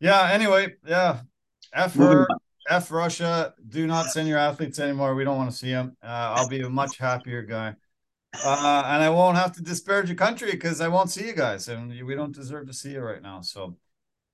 yeah, 0.00 0.30
anyway, 0.32 0.74
yeah. 0.84 1.20
F 1.72 1.94
her, 1.94 2.26
F 2.68 2.90
Russia. 2.90 3.54
Do 3.68 3.86
not 3.86 4.06
send 4.06 4.28
your 4.28 4.36
athletes 4.36 4.80
anymore. 4.80 5.14
We 5.14 5.22
don't 5.24 5.38
want 5.38 5.50
to 5.50 5.56
see 5.56 5.70
them. 5.70 5.96
Uh, 6.02 6.34
I'll 6.36 6.48
be 6.48 6.60
a 6.60 6.68
much 6.68 6.98
happier 6.98 7.42
guy 7.42 7.76
uh, 8.44 8.82
and 8.86 9.02
I 9.02 9.10
won't 9.10 9.36
have 9.36 9.52
to 9.52 9.62
disparage 9.62 10.08
your 10.08 10.16
country 10.16 10.50
because 10.52 10.80
I 10.80 10.88
won't 10.88 11.10
see 11.10 11.26
you 11.26 11.34
guys, 11.34 11.68
and 11.68 11.90
we 12.04 12.14
don't 12.14 12.34
deserve 12.34 12.66
to 12.66 12.72
see 12.72 12.92
you 12.92 13.00
right 13.00 13.22
now. 13.22 13.40
So, 13.42 13.76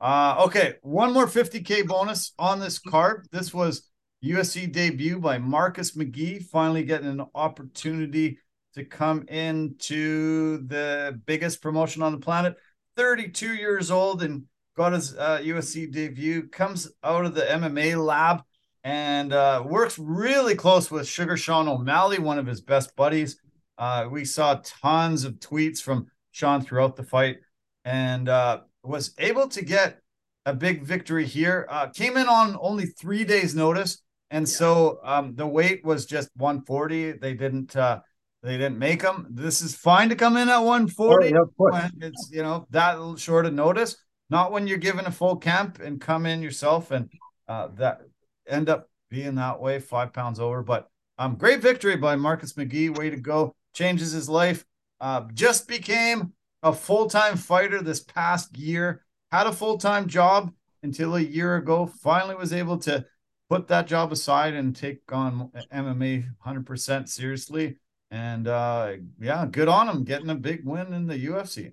uh, 0.00 0.44
okay, 0.46 0.74
one 0.82 1.12
more 1.12 1.26
50k 1.26 1.86
bonus 1.86 2.32
on 2.38 2.60
this 2.60 2.78
card. 2.78 3.26
This 3.32 3.52
was 3.52 3.88
UFC 4.24 4.70
debut 4.70 5.18
by 5.18 5.38
Marcus 5.38 5.96
McGee, 5.96 6.44
finally 6.44 6.84
getting 6.84 7.08
an 7.08 7.26
opportunity 7.34 8.38
to 8.74 8.84
come 8.84 9.26
into 9.28 10.66
the 10.66 11.20
biggest 11.26 11.60
promotion 11.60 12.02
on 12.02 12.12
the 12.12 12.18
planet. 12.18 12.56
32 12.96 13.54
years 13.54 13.90
old 13.90 14.22
and 14.22 14.44
got 14.76 14.92
his 14.92 15.16
uh, 15.16 15.38
UFC 15.42 15.90
debut. 15.90 16.48
Comes 16.48 16.90
out 17.02 17.24
of 17.24 17.34
the 17.34 17.42
MMA 17.42 18.02
lab 18.04 18.42
and 18.84 19.32
uh, 19.32 19.62
works 19.66 19.98
really 19.98 20.54
close 20.54 20.90
with 20.90 21.06
Sugar 21.06 21.36
Sean 21.36 21.68
O'Malley, 21.68 22.18
one 22.18 22.38
of 22.38 22.46
his 22.46 22.60
best 22.60 22.94
buddies. 22.96 23.40
Uh, 23.78 24.08
we 24.10 24.24
saw 24.24 24.60
tons 24.64 25.24
of 25.24 25.34
tweets 25.34 25.80
from 25.80 26.08
Sean 26.32 26.60
throughout 26.60 26.96
the 26.96 27.04
fight 27.04 27.38
and 27.84 28.28
uh, 28.28 28.60
was 28.82 29.14
able 29.18 29.48
to 29.48 29.64
get 29.64 30.00
a 30.44 30.52
big 30.52 30.82
victory 30.82 31.24
here. 31.24 31.66
Uh, 31.70 31.88
came 31.88 32.16
in 32.16 32.26
on 32.26 32.56
only 32.60 32.86
three 32.86 33.24
days' 33.24 33.54
notice, 33.54 34.02
and 34.30 34.46
yeah. 34.46 34.52
so 34.52 35.00
um, 35.04 35.34
the 35.36 35.46
weight 35.46 35.84
was 35.84 36.06
just 36.06 36.30
140. 36.36 37.12
They 37.12 37.34
didn't 37.34 37.76
uh, 37.76 38.00
they 38.42 38.56
didn't 38.56 38.78
make 38.78 39.02
them. 39.02 39.26
This 39.30 39.62
is 39.62 39.74
fine 39.74 40.08
to 40.08 40.16
come 40.16 40.36
in 40.36 40.48
at 40.48 40.58
140. 40.58 41.34
Oh, 41.34 41.46
yeah, 41.72 41.88
it's 42.00 42.30
you 42.32 42.42
know 42.42 42.66
that 42.70 43.18
short 43.18 43.46
of 43.46 43.54
notice. 43.54 43.96
Not 44.30 44.52
when 44.52 44.66
you're 44.66 44.78
given 44.78 45.06
a 45.06 45.10
full 45.10 45.36
camp 45.36 45.80
and 45.80 46.00
come 46.00 46.26
in 46.26 46.42
yourself 46.42 46.90
and 46.90 47.08
uh, 47.48 47.68
that 47.76 48.00
end 48.46 48.68
up 48.68 48.90
being 49.10 49.36
that 49.36 49.60
way, 49.60 49.78
five 49.80 50.12
pounds 50.12 50.38
over. 50.38 50.62
But 50.62 50.88
um, 51.18 51.36
great 51.36 51.62
victory 51.62 51.96
by 51.96 52.16
Marcus 52.16 52.52
McGee. 52.52 52.96
Way 52.96 53.10
to 53.10 53.16
go 53.16 53.54
changes 53.74 54.12
his 54.12 54.28
life. 54.28 54.64
Uh, 55.00 55.22
just 55.34 55.68
became 55.68 56.32
a 56.62 56.72
full 56.72 57.08
time 57.08 57.36
fighter 57.36 57.82
this 57.82 58.00
past 58.00 58.56
year. 58.56 59.04
Had 59.30 59.46
a 59.46 59.52
full 59.52 59.78
time 59.78 60.06
job 60.06 60.52
until 60.82 61.16
a 61.16 61.20
year 61.20 61.56
ago. 61.56 61.86
Finally 61.86 62.34
was 62.34 62.52
able 62.52 62.78
to 62.78 63.04
put 63.48 63.68
that 63.68 63.86
job 63.86 64.12
aside 64.12 64.54
and 64.54 64.74
take 64.74 65.00
on 65.12 65.50
MMA 65.72 66.26
100% 66.44 67.08
seriously. 67.08 67.78
And 68.10 68.48
uh, 68.48 68.94
yeah, 69.20 69.46
good 69.46 69.68
on 69.68 69.88
him 69.88 70.04
getting 70.04 70.30
a 70.30 70.34
big 70.34 70.64
win 70.64 70.92
in 70.92 71.06
the 71.06 71.26
UFC. 71.26 71.72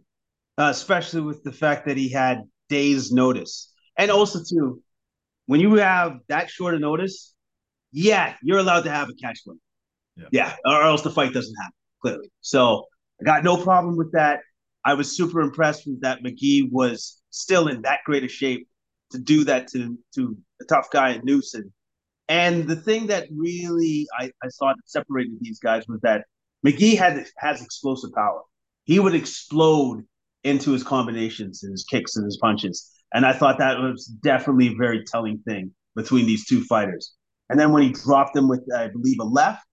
Uh, 0.58 0.70
especially 0.70 1.22
with 1.22 1.44
the 1.44 1.52
fact 1.52 1.86
that 1.86 1.98
he 1.98 2.10
had 2.10 2.44
days' 2.70 3.12
notice. 3.12 3.74
And 3.98 4.10
also, 4.10 4.40
too, 4.40 4.82
when 5.48 5.60
you 5.60 5.76
have 5.76 6.20
that 6.28 6.50
short 6.50 6.74
of 6.74 6.82
notice, 6.82 7.34
yeah, 7.92 8.36
you're 8.42 8.60
allowed 8.60 8.84
to 8.84 8.92
have 8.92 9.10
a 9.10 9.14
catch 9.14 9.42
win. 9.46 9.60
Yeah. 10.16 10.28
yeah, 10.32 10.56
or 10.66 10.84
else 10.84 11.02
the 11.02 11.12
fight 11.12 11.34
doesn't 11.34 11.56
happen, 11.56 11.74
clearly. 12.06 12.32
So 12.42 12.86
I 13.20 13.26
got 13.26 13.44
no 13.44 13.58
problem 13.58 13.98
with 13.98 14.12
that. 14.12 14.42
I 14.84 14.94
was 14.94 15.18
super 15.18 15.42
impressed 15.42 15.88
with 15.88 16.02
that 16.02 16.24
McGee 16.24 16.70
was 16.72 17.22
still 17.32 17.68
in 17.68 17.82
that 17.82 18.00
great 18.06 18.24
a 18.24 18.28
shape 18.28 18.68
to 19.12 19.18
do 19.18 19.44
that 19.46 19.68
to 19.70 19.98
to 20.16 20.38
a 20.62 20.66
tough 20.66 20.90
guy 20.92 21.12
in 21.12 21.22
Newson. 21.24 21.74
And 22.28 22.68
the 22.68 22.76
thing 22.76 23.08
that 23.08 23.28
really 23.36 24.08
I, 24.20 24.32
I 24.44 24.50
thought 24.60 24.76
separated 24.86 25.34
these 25.42 25.60
guys 25.60 25.88
was 25.88 26.00
that 26.02 26.26
McGee 26.66 26.98
had 26.98 27.26
has 27.38 27.62
explosive 27.62 28.12
power. 28.14 28.42
He 28.84 29.00
would 29.00 29.16
explode 29.16 30.04
into 30.44 30.72
his 30.72 30.84
combinations 30.84 31.64
and 31.64 31.72
his 31.72 31.86
kicks 31.90 32.16
and 32.16 32.26
his 32.26 32.38
punches. 32.38 32.92
And 33.14 33.26
I 33.26 33.34
thought 33.34 33.58
that 33.58 33.80
was 33.80 34.06
definitely 34.06 34.68
a 34.68 34.76
very 34.76 35.04
telling 35.04 35.40
thing 35.40 35.72
between 35.96 36.28
these 36.28 36.46
two 36.46 36.64
fighters. 36.64 37.14
And 37.50 37.60
then 37.60 37.72
when 37.72 37.84
he 37.84 37.90
dropped 37.90 38.36
him 38.36 38.48
with, 38.48 38.62
I 38.76 38.88
believe, 38.88 39.18
a 39.20 39.24
left, 39.24 39.66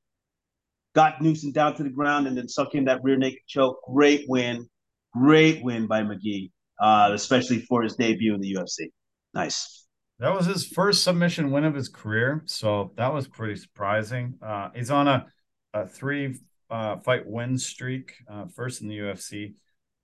got 0.95 1.21
Newson 1.21 1.53
down 1.53 1.75
to 1.77 1.83
the 1.83 1.91
ground 1.91 2.27
and 2.27 2.37
then 2.37 2.49
suck 2.49 2.75
in 2.75 2.85
that 2.85 3.03
rear 3.03 3.17
naked 3.17 3.41
choke. 3.47 3.79
Great 3.87 4.25
win. 4.29 4.69
Great 5.15 5.63
win 5.63 5.87
by 5.87 6.03
McGee, 6.03 6.51
uh, 6.81 7.11
especially 7.13 7.61
for 7.61 7.83
his 7.83 7.97
debut 7.97 8.35
in 8.35 8.41
the 8.41 8.55
UFC. 8.55 8.89
Nice. 9.35 9.87
That 10.19 10.35
was 10.35 10.47
his 10.47 10.67
first 10.67 11.03
submission 11.03 11.51
win 11.51 11.65
of 11.65 11.75
his 11.75 11.89
career. 11.89 12.43
So 12.47 12.93
that 12.97 13.13
was 13.13 13.27
pretty 13.27 13.57
surprising. 13.57 14.35
Uh, 14.41 14.71
he's 14.75 14.91
on 14.91 15.09
a, 15.09 15.27
a 15.75 15.87
three 15.87 16.39
uh, 16.71 16.99
fight 16.99 17.27
win 17.27 17.59
streak, 17.59 18.15
uh, 18.31 18.47
first 18.47 18.83
in 18.83 18.89
the 18.89 18.99
UFC. 18.99 19.55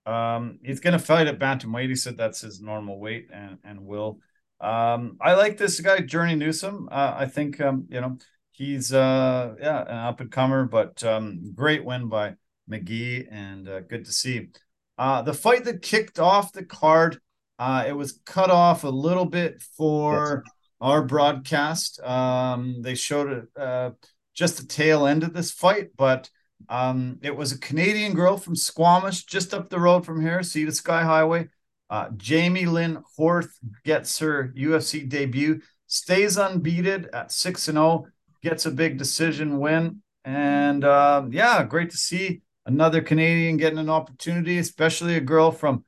Um, 0.05 0.59
he's 0.63 0.79
going 0.79 0.93
to 0.93 0.99
fight 0.99 1.27
at 1.27 1.39
bantamweight. 1.39 1.89
He 1.89 1.95
said 1.95 2.17
that's 2.17 2.41
his 2.41 2.61
normal 2.61 2.99
weight 2.99 3.29
and, 3.33 3.57
and 3.63 3.85
will. 3.85 4.19
Um, 4.59 5.17
I 5.21 5.33
like 5.33 5.57
this 5.57 5.79
guy, 5.79 5.99
Journey 6.01 6.35
Newson. 6.35 6.87
Uh, 6.91 7.15
I 7.17 7.25
think, 7.27 7.61
um, 7.61 7.85
you 7.89 8.01
know, 8.01 8.17
he's 8.59 8.93
uh 8.93 9.55
yeah 9.59 9.81
an 9.81 9.97
up 9.97 10.19
and 10.19 10.31
comer 10.31 10.65
but 10.65 11.01
um 11.03 11.53
great 11.55 11.83
win 11.83 12.09
by 12.09 12.35
mcgee 12.69 13.25
and 13.31 13.67
uh, 13.67 13.79
good 13.79 14.05
to 14.05 14.11
see. 14.11 14.49
Uh 14.97 15.23
the 15.23 15.33
fight 15.33 15.63
that 15.63 15.81
kicked 15.81 16.19
off 16.19 16.51
the 16.51 16.63
card 16.63 17.19
uh 17.57 17.85
it 17.87 17.93
was 17.93 18.19
cut 18.25 18.51
off 18.51 18.83
a 18.83 18.89
little 18.89 19.25
bit 19.25 19.63
for 19.75 20.43
our 20.79 21.01
broadcast. 21.01 21.99
Um 22.01 22.81
they 22.81 22.95
showed 22.95 23.47
uh 23.57 23.91
just 24.35 24.57
the 24.57 24.67
tail 24.67 25.07
end 25.07 25.23
of 25.23 25.33
this 25.33 25.51
fight 25.51 25.91
but 25.97 26.29
um 26.67 27.17
it 27.21 27.35
was 27.35 27.53
a 27.53 27.59
canadian 27.59 28.13
girl 28.13 28.35
from 28.37 28.55
squamish 28.55 29.23
just 29.23 29.53
up 29.53 29.69
the 29.69 29.79
road 29.79 30.05
from 30.05 30.21
here 30.21 30.43
sea 30.43 30.65
to 30.65 30.71
sky 30.73 31.03
highway. 31.03 31.47
Uh 31.89 32.09
jamie 32.17 32.65
lynn 32.65 33.01
horth 33.17 33.51
gets 33.85 34.19
her 34.19 34.53
ufc 34.57 35.07
debut 35.07 35.61
stays 35.87 36.37
unbeaten 36.37 37.07
at 37.13 37.31
6 37.31 37.69
and 37.69 37.77
0 37.77 38.05
gets 38.41 38.65
a 38.65 38.71
big 38.71 38.97
decision 38.97 39.59
win. 39.59 40.01
And 40.25 40.83
uh, 40.83 41.25
yeah, 41.29 41.63
great 41.63 41.89
to 41.91 41.97
see 41.97 42.41
another 42.65 43.01
Canadian 43.01 43.57
getting 43.57 43.79
an 43.79 43.89
opportunity, 43.89 44.57
especially 44.57 45.15
a 45.15 45.21
girl 45.21 45.51
from 45.51 45.85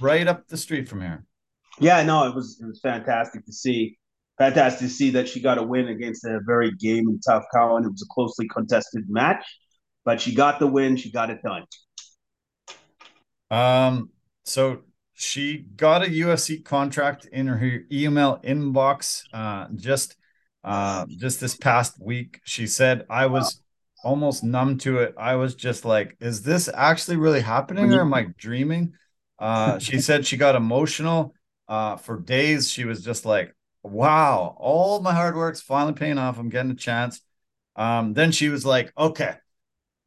right 0.00 0.26
up 0.26 0.48
the 0.48 0.56
street 0.56 0.88
from 0.88 1.00
here. 1.00 1.24
Yeah, 1.78 2.02
no, 2.02 2.26
it 2.28 2.34
was 2.34 2.60
it 2.60 2.66
was 2.66 2.80
fantastic 2.80 3.44
to 3.46 3.52
see. 3.52 3.98
Fantastic 4.38 4.88
to 4.88 4.92
see 4.92 5.10
that 5.10 5.28
she 5.28 5.40
got 5.40 5.58
a 5.58 5.62
win 5.62 5.88
against 5.88 6.24
a 6.24 6.40
very 6.46 6.72
game 6.72 7.06
and 7.08 7.22
tough 7.26 7.44
Cowan. 7.54 7.84
It 7.84 7.90
was 7.90 8.02
a 8.02 8.12
closely 8.12 8.48
contested 8.48 9.04
match, 9.08 9.44
but 10.04 10.20
she 10.20 10.34
got 10.34 10.58
the 10.58 10.66
win. 10.66 10.96
She 10.96 11.12
got 11.12 11.30
it 11.30 11.40
done. 11.42 11.64
Um, 13.50 14.10
so 14.44 14.82
she 15.12 15.66
got 15.76 16.02
a 16.02 16.06
UFC 16.06 16.64
contract 16.64 17.26
in 17.26 17.46
her 17.46 17.82
email 17.92 18.40
inbox 18.42 19.24
uh, 19.32 19.68
just 19.76 20.16
uh, 20.64 21.06
just 21.08 21.40
this 21.40 21.56
past 21.56 22.00
week. 22.00 22.40
She 22.44 22.66
said 22.66 23.06
I 23.10 23.26
was 23.26 23.60
almost 24.04 24.44
numb 24.44 24.78
to 24.78 24.98
it. 24.98 25.14
I 25.16 25.36
was 25.36 25.54
just 25.54 25.84
like, 25.84 26.16
is 26.20 26.42
this 26.42 26.68
actually 26.72 27.16
really 27.16 27.40
happening 27.40 27.92
or 27.92 28.00
am 28.00 28.14
I 28.14 28.26
dreaming? 28.36 28.94
Uh, 29.38 29.78
she 29.78 30.00
said 30.00 30.26
she 30.26 30.36
got 30.36 30.54
emotional 30.54 31.34
uh, 31.68 31.96
for 31.96 32.20
days. 32.20 32.70
She 32.70 32.84
was 32.84 33.04
just 33.04 33.24
like, 33.24 33.54
wow, 33.82 34.56
all 34.58 35.00
my 35.00 35.12
hard 35.12 35.36
work's 35.36 35.60
finally 35.60 35.94
paying 35.94 36.18
off. 36.18 36.38
I'm 36.38 36.48
getting 36.48 36.70
a 36.70 36.76
chance. 36.76 37.20
Um, 37.76 38.12
then 38.12 38.32
she 38.32 38.48
was 38.48 38.66
like, 38.66 38.92
okay, 38.96 39.34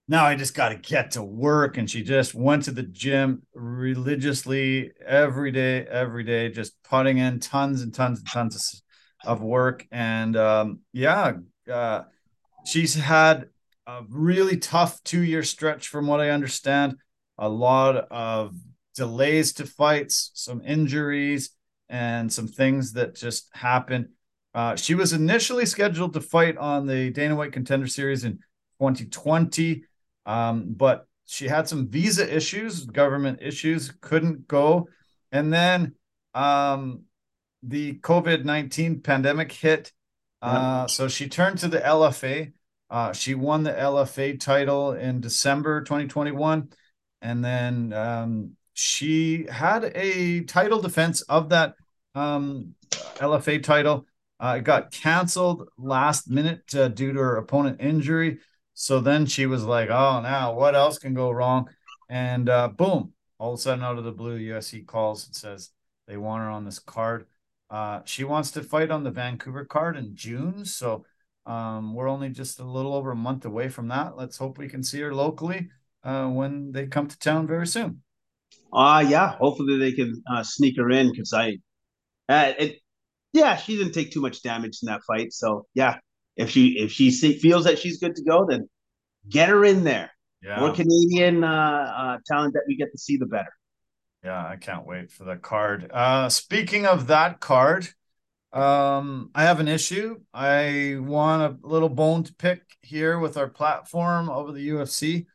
now 0.07 0.25
I 0.25 0.35
just 0.35 0.53
got 0.53 0.69
to 0.69 0.75
get 0.75 1.11
to 1.11 1.23
work. 1.23 1.77
And 1.77 1.89
she 1.89 2.03
just 2.03 2.35
went 2.35 2.63
to 2.63 2.71
the 2.71 2.83
gym 2.83 3.43
religiously 3.53 4.91
every 5.05 5.51
day, 5.51 5.85
every 5.85 6.23
day, 6.23 6.49
just 6.49 6.81
putting 6.83 7.17
in 7.17 7.39
tons 7.39 7.81
and 7.81 7.93
tons 7.93 8.19
and 8.19 8.27
tons 8.27 8.83
of 9.25 9.41
work. 9.41 9.87
And 9.91 10.35
um, 10.35 10.79
yeah, 10.93 11.33
uh, 11.71 12.03
she's 12.65 12.95
had 12.95 13.49
a 13.87 14.01
really 14.09 14.57
tough 14.57 15.03
two 15.03 15.23
year 15.23 15.43
stretch, 15.43 15.87
from 15.87 16.07
what 16.07 16.19
I 16.19 16.29
understand. 16.29 16.97
A 17.37 17.49
lot 17.49 17.95
of 18.11 18.55
delays 18.95 19.53
to 19.53 19.65
fights, 19.65 20.31
some 20.33 20.61
injuries, 20.65 21.51
and 21.89 22.31
some 22.31 22.47
things 22.47 22.93
that 22.93 23.15
just 23.15 23.49
happened. 23.53 24.09
Uh, 24.53 24.75
she 24.75 24.95
was 24.95 25.11
initially 25.11 25.65
scheduled 25.65 26.13
to 26.13 26.21
fight 26.21 26.57
on 26.57 26.87
the 26.87 27.09
Dana 27.09 27.35
White 27.35 27.51
Contender 27.51 27.87
Series 27.87 28.23
in 28.23 28.39
2020, 28.79 29.83
um, 30.25 30.73
but 30.75 31.07
she 31.25 31.47
had 31.47 31.67
some 31.67 31.89
visa 31.89 32.33
issues, 32.33 32.85
government 32.85 33.39
issues, 33.41 33.91
couldn't 33.99 34.47
go. 34.47 34.87
And 35.31 35.51
then 35.51 35.95
um, 36.33 37.01
the 37.67 37.93
COVID 37.99 38.45
19 38.45 39.01
pandemic 39.01 39.51
hit. 39.51 39.91
Uh, 40.41 40.85
so 40.85 41.07
she 41.07 41.27
turned 41.27 41.57
to 41.59 41.67
the 41.67 41.79
LFA. 41.79 42.53
Uh, 42.89 43.11
she 43.13 43.33
won 43.33 43.63
the 43.63 43.71
LFA 43.71 44.39
title 44.39 44.91
in 44.91 45.19
December 45.19 45.81
2021. 45.81 46.69
And 47.21 47.43
then 47.43 47.93
um, 47.93 48.51
she 48.73 49.47
had 49.49 49.91
a 49.95 50.41
title 50.41 50.81
defense 50.81 51.21
of 51.23 51.49
that 51.49 51.73
um, 52.13 52.75
LFA 52.91 53.63
title. 53.63 54.05
Uh, 54.39 54.57
it 54.59 54.63
got 54.63 54.91
canceled 54.91 55.69
last 55.77 56.29
minute 56.29 56.75
uh, 56.75 56.89
due 56.89 57.13
to 57.13 57.19
her 57.19 57.37
opponent 57.37 57.81
injury. 57.81 58.39
So 58.75 58.99
then 58.99 59.25
she 59.25 59.45
was 59.45 59.63
like, 59.63 59.89
oh, 59.89 60.21
now 60.21 60.53
what 60.53 60.75
else 60.75 60.99
can 60.99 61.13
go 61.13 61.31
wrong? 61.31 61.69
And 62.09 62.49
uh, 62.49 62.67
boom, 62.67 63.13
all 63.39 63.53
of 63.53 63.59
a 63.59 63.61
sudden 63.61 63.83
out 63.83 63.97
of 63.97 64.03
the 64.03 64.11
blue, 64.11 64.37
UFC 64.37 64.85
calls 64.85 65.25
and 65.25 65.35
says 65.35 65.71
they 66.07 66.17
want 66.17 66.43
her 66.43 66.49
on 66.49 66.65
this 66.65 66.79
card. 66.79 67.25
Uh, 67.69 68.01
she 68.05 68.23
wants 68.23 68.51
to 68.51 68.63
fight 68.63 68.91
on 68.91 69.03
the 69.03 69.11
Vancouver 69.11 69.65
card 69.65 69.97
in 69.97 70.15
June. 70.15 70.65
So 70.65 71.05
um, 71.45 71.93
we're 71.93 72.09
only 72.09 72.29
just 72.29 72.59
a 72.59 72.63
little 72.63 72.93
over 72.93 73.11
a 73.11 73.15
month 73.15 73.45
away 73.45 73.69
from 73.69 73.87
that. 73.89 74.17
Let's 74.17 74.37
hope 74.37 74.57
we 74.57 74.67
can 74.67 74.83
see 74.83 75.01
her 75.01 75.13
locally 75.13 75.69
uh, 76.03 76.27
when 76.27 76.71
they 76.71 76.87
come 76.87 77.07
to 77.07 77.19
town 77.19 77.47
very 77.47 77.67
soon. 77.67 78.01
Uh 78.71 79.03
yeah. 79.07 79.35
Hopefully 79.37 79.77
they 79.77 79.91
can 79.91 80.21
uh, 80.29 80.43
sneak 80.43 80.77
her 80.77 80.89
in 80.91 81.09
because 81.09 81.33
I, 81.33 81.57
uh, 82.27 82.53
it, 82.59 82.79
yeah, 83.31 83.55
she 83.55 83.77
didn't 83.77 83.93
take 83.93 84.11
too 84.11 84.21
much 84.21 84.41
damage 84.43 84.79
in 84.81 84.87
that 84.87 85.01
fight. 85.07 85.33
So 85.33 85.65
yeah, 85.73 85.97
if 86.35 86.49
she 86.49 86.77
if 86.79 86.91
she 86.91 87.11
feels 87.11 87.65
that 87.65 87.79
she's 87.79 87.99
good 87.99 88.15
to 88.15 88.23
go, 88.23 88.45
then 88.47 88.67
get 89.29 89.49
her 89.49 89.63
in 89.65 89.83
there. 89.83 90.11
Yeah. 90.41 90.59
More 90.59 90.73
Canadian 90.73 91.43
uh, 91.43 91.93
uh, 91.97 92.17
talent 92.25 92.53
that 92.53 92.63
we 92.67 92.75
get 92.75 92.91
to 92.91 92.97
see, 92.97 93.17
the 93.17 93.25
better. 93.25 93.51
Yeah, 94.25 94.43
I 94.43 94.55
can't 94.55 94.87
wait 94.87 95.11
for 95.11 95.23
the 95.23 95.35
card. 95.35 95.91
Uh, 95.93 96.29
speaking 96.29 96.87
of 96.87 97.07
that 97.07 97.39
card, 97.39 97.87
um, 98.53 99.29
I 99.35 99.43
have 99.43 99.59
an 99.59 99.67
issue. 99.67 100.19
I 100.33 100.97
want 100.99 101.43
a 101.63 101.67
little 101.67 101.89
bone 101.89 102.23
to 102.23 102.33
pick 102.33 102.63
here 102.81 103.19
with 103.19 103.37
our 103.37 103.47
platform 103.47 104.29
over 104.29 104.51
the 104.51 104.61
UFC. 104.69 105.27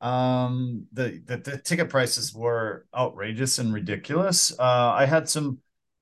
Um, 0.00 0.86
the, 0.92 1.22
the, 1.26 1.36
the 1.36 1.58
ticket 1.58 1.90
prices 1.90 2.34
were 2.34 2.86
outrageous 2.96 3.58
and 3.58 3.74
ridiculous. 3.74 4.58
Uh, 4.58 4.92
I 4.96 5.04
had 5.04 5.28
some 5.28 5.58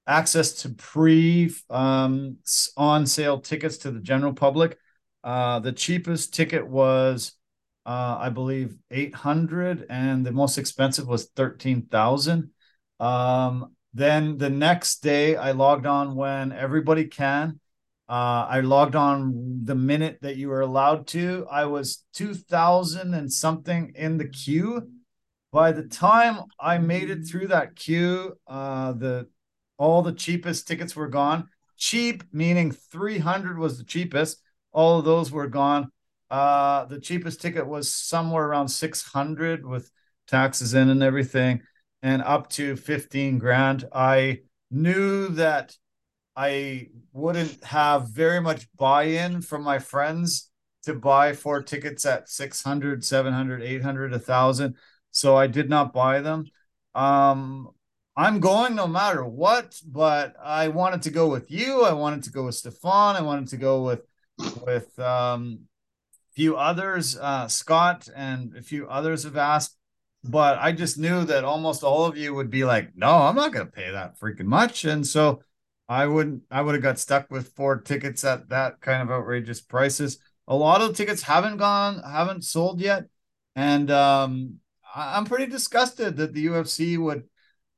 access 0.06 0.52
to 0.62 0.69
pre 0.69 1.52
um, 1.70 2.36
on 2.77 3.05
sale 3.06 3.40
tickets 3.40 3.78
to 3.78 3.90
the 3.90 4.01
general 4.01 4.32
public. 4.32 4.78
Uh, 5.24 5.59
the 5.59 5.73
cheapest 5.73 6.35
ticket 6.35 6.69
was 6.69 7.32
uh, 7.89 8.19
I 8.20 8.28
believe 8.28 8.77
800 8.90 9.86
and 9.89 10.24
the 10.24 10.31
most 10.31 10.59
expensive 10.59 11.09
was 11.09 11.31
13,000. 11.35 12.51
Um, 13.01 13.74
then 13.94 14.36
the 14.36 14.51
next 14.51 15.02
day 15.02 15.36
I 15.36 15.52
logged 15.52 15.86
on 15.86 16.15
when 16.15 16.52
everybody 16.52 17.06
can. 17.06 17.60
Uh, 18.06 18.44
I 18.47 18.60
logged 18.60 18.94
on 18.94 19.62
the 19.65 19.74
minute 19.74 20.19
that 20.20 20.36
you 20.36 20.51
were 20.51 20.60
allowed 20.60 21.06
to. 21.09 21.47
I 21.51 21.65
was 21.65 22.05
2,000 22.12 23.15
and 23.15 23.32
something 23.32 23.93
in 23.94 24.19
the 24.19 24.28
queue. 24.28 24.90
By 25.51 25.73
the 25.73 25.85
time 25.85 26.40
I 26.60 26.77
made 26.77 27.09
it 27.09 27.27
through 27.27 27.48
that 27.48 27.74
queue, 27.74 28.35
uh, 28.47 28.93
the 28.93 29.28
all 29.78 30.02
the 30.02 30.12
cheapest 30.12 30.69
tickets 30.69 30.94
were 30.94 31.09
gone. 31.09 31.48
cheap, 31.78 32.23
meaning 32.32 32.70
300 32.70 33.59
was 33.59 33.78
the 33.78 33.85
cheapest. 33.85 34.43
All 34.73 34.98
of 34.98 35.06
those 35.06 35.31
were 35.31 35.47
gone. 35.47 35.90
Uh, 36.30 36.84
the 36.86 37.00
cheapest 37.00 37.40
ticket 37.40 37.66
was 37.66 37.90
somewhere 37.90 38.44
around 38.44 38.68
600 38.68 39.66
with 39.66 39.90
taxes 40.26 40.74
in 40.74 40.90
and 40.90 41.02
everything, 41.02 41.62
and 42.02 42.22
up 42.22 42.50
to 42.50 42.76
15 42.76 43.38
grand. 43.38 43.84
I 43.92 44.40
knew 44.70 45.28
that 45.30 45.74
I 46.36 46.88
wouldn't 47.12 47.64
have 47.64 48.10
very 48.10 48.40
much 48.40 48.68
buy 48.76 49.05
in 49.05 49.40
from 49.40 49.62
my 49.62 49.78
friends 49.78 50.50
to 50.84 50.94
buy 50.94 51.32
four 51.32 51.62
tickets 51.62 52.06
at 52.06 52.28
600, 52.28 53.05
700, 53.05 53.62
800, 53.62 54.12
1000. 54.12 54.74
So 55.10 55.36
I 55.36 55.46
did 55.46 55.68
not 55.68 55.92
buy 55.92 56.20
them. 56.20 56.44
Um, 56.94 57.70
I'm 58.16 58.40
going 58.40 58.74
no 58.74 58.86
matter 58.86 59.24
what, 59.24 59.80
but 59.86 60.34
I 60.42 60.68
wanted 60.68 61.02
to 61.02 61.10
go 61.10 61.28
with 61.28 61.50
you. 61.50 61.84
I 61.84 61.92
wanted 61.92 62.24
to 62.24 62.30
go 62.30 62.46
with 62.46 62.56
Stefan. 62.56 63.16
I 63.16 63.22
wanted 63.22 63.48
to 63.48 63.56
go 63.56 63.82
with 63.82 64.02
with 64.64 64.98
um, 64.98 65.68
few 66.39 66.56
others. 66.56 67.19
Uh, 67.19 67.48
Scott 67.48 68.09
and 68.15 68.55
a 68.56 68.62
few 68.62 68.86
others 68.86 69.24
have 69.24 69.36
asked, 69.36 69.77
but 70.23 70.56
I 70.60 70.70
just 70.70 70.97
knew 70.97 71.24
that 71.24 71.43
almost 71.43 71.82
all 71.82 72.05
of 72.05 72.16
you 72.16 72.32
would 72.32 72.48
be 72.48 72.65
like, 72.65 72.94
"No, 72.94 73.10
I'm 73.10 73.35
not 73.35 73.52
going 73.52 73.66
to 73.66 73.73
pay 73.73 73.90
that 73.90 74.16
freaking 74.20 74.44
much," 74.44 74.85
and 74.85 75.05
so 75.05 75.43
I 75.89 76.06
wouldn't. 76.06 76.44
I 76.48 76.62
would 76.62 76.77
have 76.77 76.82
got 76.82 77.01
stuck 77.01 77.28
with 77.28 77.55
four 77.55 77.81
tickets 77.81 78.23
at 78.23 78.51
that 78.51 78.81
kind 78.81 79.02
of 79.02 79.10
outrageous 79.10 79.60
prices. 79.60 80.20
A 80.47 80.55
lot 80.55 80.81
of 80.81 80.97
tickets 80.97 81.23
haven't 81.23 81.56
gone, 81.56 82.01
haven't 82.05 82.44
sold 82.44 82.81
yet, 82.81 83.06
and 83.56 83.90
um, 83.90 84.60
I'm 84.94 85.24
pretty 85.24 85.47
disgusted 85.47 86.19
that 86.19 86.35
the 86.35 86.47
UFC 86.47 86.97
would 86.98 87.24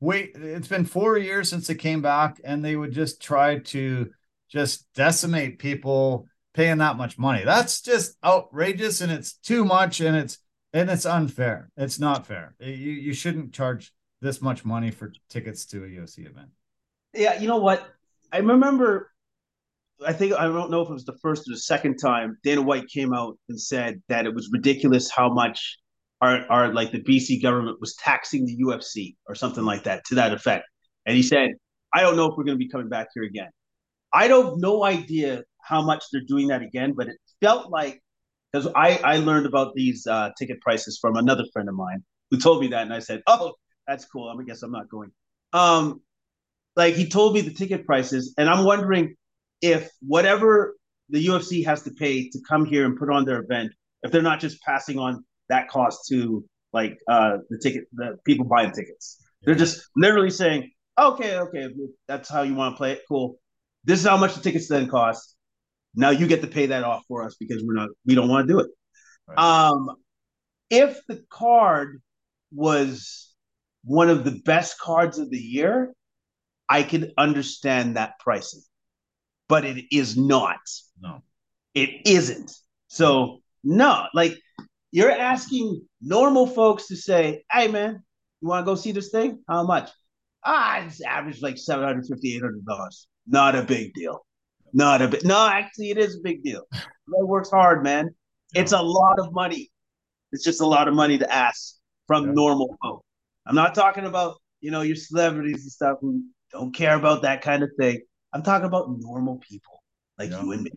wait. 0.01 0.33
It's 0.35 0.69
been 0.69 0.85
four 0.85 1.17
years 1.17 1.49
since 1.49 1.67
they 1.67 1.77
came 1.77 2.03
back, 2.03 2.39
and 2.45 2.63
they 2.63 2.77
would 2.77 2.93
just 2.93 3.23
try 3.23 3.61
to 3.73 4.11
just 4.51 4.87
decimate 4.93 5.59
people 5.59 6.27
paying 6.55 6.79
that 6.79 6.97
much 6.97 7.19
money. 7.19 7.45
That's 7.45 7.81
just 7.83 8.17
outrageous, 8.25 9.01
and 9.01 9.11
it's 9.13 9.35
too 9.35 9.65
much, 9.65 10.01
and 10.01 10.17
it's 10.17 10.39
and 10.73 10.91
it's 10.91 11.07
unfair. 11.07 11.71
It's 11.77 11.99
not 11.99 12.27
fair. 12.27 12.55
You 12.61 12.93
you 12.93 13.13
shouldn't 13.13 13.53
charge 13.53 13.93
this 14.21 14.43
much 14.43 14.65
money 14.65 14.91
for 14.91 15.13
tickets 15.29 15.67
to 15.67 15.85
a 15.85 15.89
UFC 15.89 16.29
event. 16.29 16.51
Yeah, 17.15 17.41
you 17.41 17.49
know 17.49 17.59
what? 17.59 17.89
I 18.33 18.39
remember. 18.39 19.11
I 20.07 20.15
think 20.15 20.33
I 20.33 20.45
don't 20.45 20.71
know 20.71 20.81
if 20.81 20.89
it 20.89 20.95
was 20.95 21.05
the 21.05 21.19
first 21.21 21.47
or 21.47 21.53
the 21.53 21.59
second 21.59 21.99
time 21.99 22.39
Dana 22.43 22.63
White 22.63 22.89
came 22.89 23.13
out 23.13 23.37
and 23.51 23.61
said 23.61 24.03
that 24.09 24.25
it 24.25 24.35
was 24.35 24.49
ridiculous 24.51 25.11
how 25.11 25.31
much 25.31 25.79
our, 26.23 26.47
our 26.51 26.73
like 26.73 26.93
the 26.93 27.03
BC 27.03 27.43
government 27.43 27.79
was 27.81 27.95
taxing 27.97 28.47
the 28.47 28.57
UFC 28.57 29.17
or 29.27 29.35
something 29.35 29.65
like 29.65 29.85
that 29.85 30.05
to 30.07 30.15
that 30.17 30.33
effect. 30.33 30.65
And 31.07 31.17
he 31.17 31.23
said, 31.23 31.51
I 31.93 32.01
don't 32.01 32.17
know 32.17 32.27
if 32.27 32.35
we're 32.37 32.45
going 32.45 32.59
to 32.59 32.65
be 32.65 32.69
coming 32.69 32.89
back 32.89 33.09
here 33.15 33.25
again. 33.25 33.51
I 34.13 34.29
don't 34.29 34.61
no 34.61 34.85
idea 34.85 35.43
how 35.63 35.83
much 35.83 36.05
they're 36.13 36.23
doing 36.27 36.49
that 36.49 36.63
again, 36.63 36.95
but 36.97 37.09
it 37.09 37.17
felt 37.41 37.71
like 37.71 38.01
because 38.53 38.69
I 38.75 39.01
I 39.05 39.17
learned 39.19 39.47
about 39.47 39.75
these 39.75 40.07
uh, 40.07 40.31
ticket 40.39 40.61
prices 40.61 40.99
from 41.01 41.17
another 41.17 41.45
friend 41.53 41.69
of 41.69 41.75
mine 41.75 42.05
who 42.31 42.39
told 42.39 42.61
me 42.61 42.69
that, 42.69 42.83
and 42.83 42.93
I 42.93 43.01
said, 43.01 43.23
oh, 43.27 43.55
that's 43.87 44.05
cool. 44.05 44.29
I'm 44.29 44.45
guess 44.45 44.63
I'm 44.63 44.73
not 44.73 44.89
going. 44.89 45.11
Um, 45.53 46.01
like 46.77 46.95
he 46.95 47.09
told 47.09 47.35
me 47.35 47.41
the 47.41 47.53
ticket 47.53 47.87
prices, 47.87 48.35
and 48.39 48.49
I'm 48.49 48.65
wondering 48.65 49.17
if 49.61 49.91
whatever 50.01 50.77
the 51.09 51.27
UFC 51.27 51.65
has 51.67 51.83
to 51.83 51.91
pay 51.91 52.29
to 52.31 52.39
come 52.49 52.65
here 52.65 52.87
and 52.87 52.97
put 52.97 53.11
on 53.11 53.25
their 53.25 53.41
event, 53.41 53.73
if 54.03 54.13
they're 54.13 54.23
not 54.23 54.41
just 54.41 54.63
passing 54.63 54.99
on 54.99 55.25
that 55.49 55.69
cost 55.69 56.07
to 56.09 56.45
like 56.73 56.97
uh 57.09 57.39
the 57.51 57.59
ticket 57.59 57.85
the 57.93 58.17
people 58.25 58.47
buying 58.47 58.71
tickets. 58.71 59.21
They're 59.43 59.55
just 59.55 59.89
literally 59.97 60.31
saying, 60.31 60.71
okay, 60.99 61.39
okay, 61.39 61.69
that's 62.07 62.29
how 62.29 62.43
you 62.43 62.55
want 62.55 62.75
to 62.75 62.77
play 62.77 62.93
it. 62.93 63.03
Cool. 63.09 63.37
This 63.85 64.01
is 64.01 64.07
how 64.07 64.17
much 64.17 64.35
the 64.35 64.41
tickets 64.43 64.69
then 64.69 64.89
cost. 64.89 65.35
Now 65.95 66.11
you 66.11 66.27
get 66.27 66.43
to 66.43 66.47
pay 66.47 66.67
that 66.67 66.85
off 66.85 67.03
for 67.09 67.25
us 67.25 67.37
because 67.39 67.63
we're 67.65 67.75
not 67.75 67.89
we 68.07 68.15
don't 68.15 68.29
want 68.29 68.47
to 68.47 68.53
do 68.53 68.61
it. 68.61 68.69
Right. 69.29 69.39
Um 69.39 69.91
if 70.71 71.01
the 71.09 71.25
card 71.29 72.01
was 72.53 73.35
one 73.85 74.09
of 74.09 74.25
the 74.25 74.41
best 74.45 74.79
cards 74.79 75.19
of 75.19 75.31
the 75.31 75.39
year, 75.39 75.93
I 76.69 76.83
could 76.83 77.13
understand 77.19 77.97
that 77.97 78.19
pricing. 78.21 78.63
But 79.49 79.65
it 79.65 79.85
is 79.91 80.17
not. 80.17 80.61
No. 81.01 81.23
It 81.75 82.07
isn't. 82.07 82.53
So 82.89 83.41
no, 83.65 84.07
like 84.15 84.39
you're 84.93 85.11
asking 85.11 85.83
normal 86.01 86.47
folks 86.47 86.89
to 86.89 86.97
say, 86.97 87.45
hey, 87.53 87.69
man, 87.69 88.03
you 88.41 88.49
want 88.49 88.65
to 88.65 88.71
go 88.71 88.75
see 88.75 88.93
this 88.93 89.11
thing? 89.11 89.43
How 89.49 89.65
much? 89.65 89.91
Ah, 90.45 90.85
it's 90.85 91.03
average 91.03 91.43
like 91.43 91.59
750 91.59 92.41
$800. 92.41 93.07
Not 93.27 93.55
a 93.55 93.63
big 93.63 93.93
deal. 93.93 94.25
Not 94.73 95.03
a 95.03 95.09
bit. 95.09 95.25
No, 95.25 95.49
actually, 95.49 95.91
it 95.91 95.99
is 95.99 96.17
a 96.17 96.21
big 96.21 96.43
deal. 96.43 96.63
That 96.73 97.27
works 97.27 97.51
hard, 97.51 97.83
man. 97.83 98.15
It's 98.55 98.73
a 98.73 98.81
lot 98.81 99.19
of 99.19 99.33
money. 99.33 99.71
It's 100.33 100.45
just 100.45 100.61
a 100.61 100.67
lot 100.67 100.89
of 100.89 100.95
money 100.95 101.19
to 101.19 101.33
ask 101.33 101.77
from 102.07 102.27
yeah. 102.27 102.33
normal 102.35 102.77
folk. 102.83 103.05
I'm 103.47 103.55
not 103.55 103.75
talking 103.75 104.05
about, 104.05 104.37
you 104.61 104.71
know, 104.71 104.83
your 104.83 104.97
celebrities 104.97 105.63
and 105.63 105.73
stuff 105.73 105.99
who 106.01 106.23
don't 106.53 106.75
care 106.75 106.97
about 106.97 107.23
that 107.23 107.43
kind 107.43 107.63
of 107.63 107.71
thing. 107.79 108.01
I'm 108.33 108.43
talking 108.43 108.67
about 108.67 108.89
normal 108.99 109.39
people 109.39 109.83
like 110.19 110.31
yeah. 110.31 110.43
you 110.43 110.53
and 110.53 110.63
me. 110.63 110.71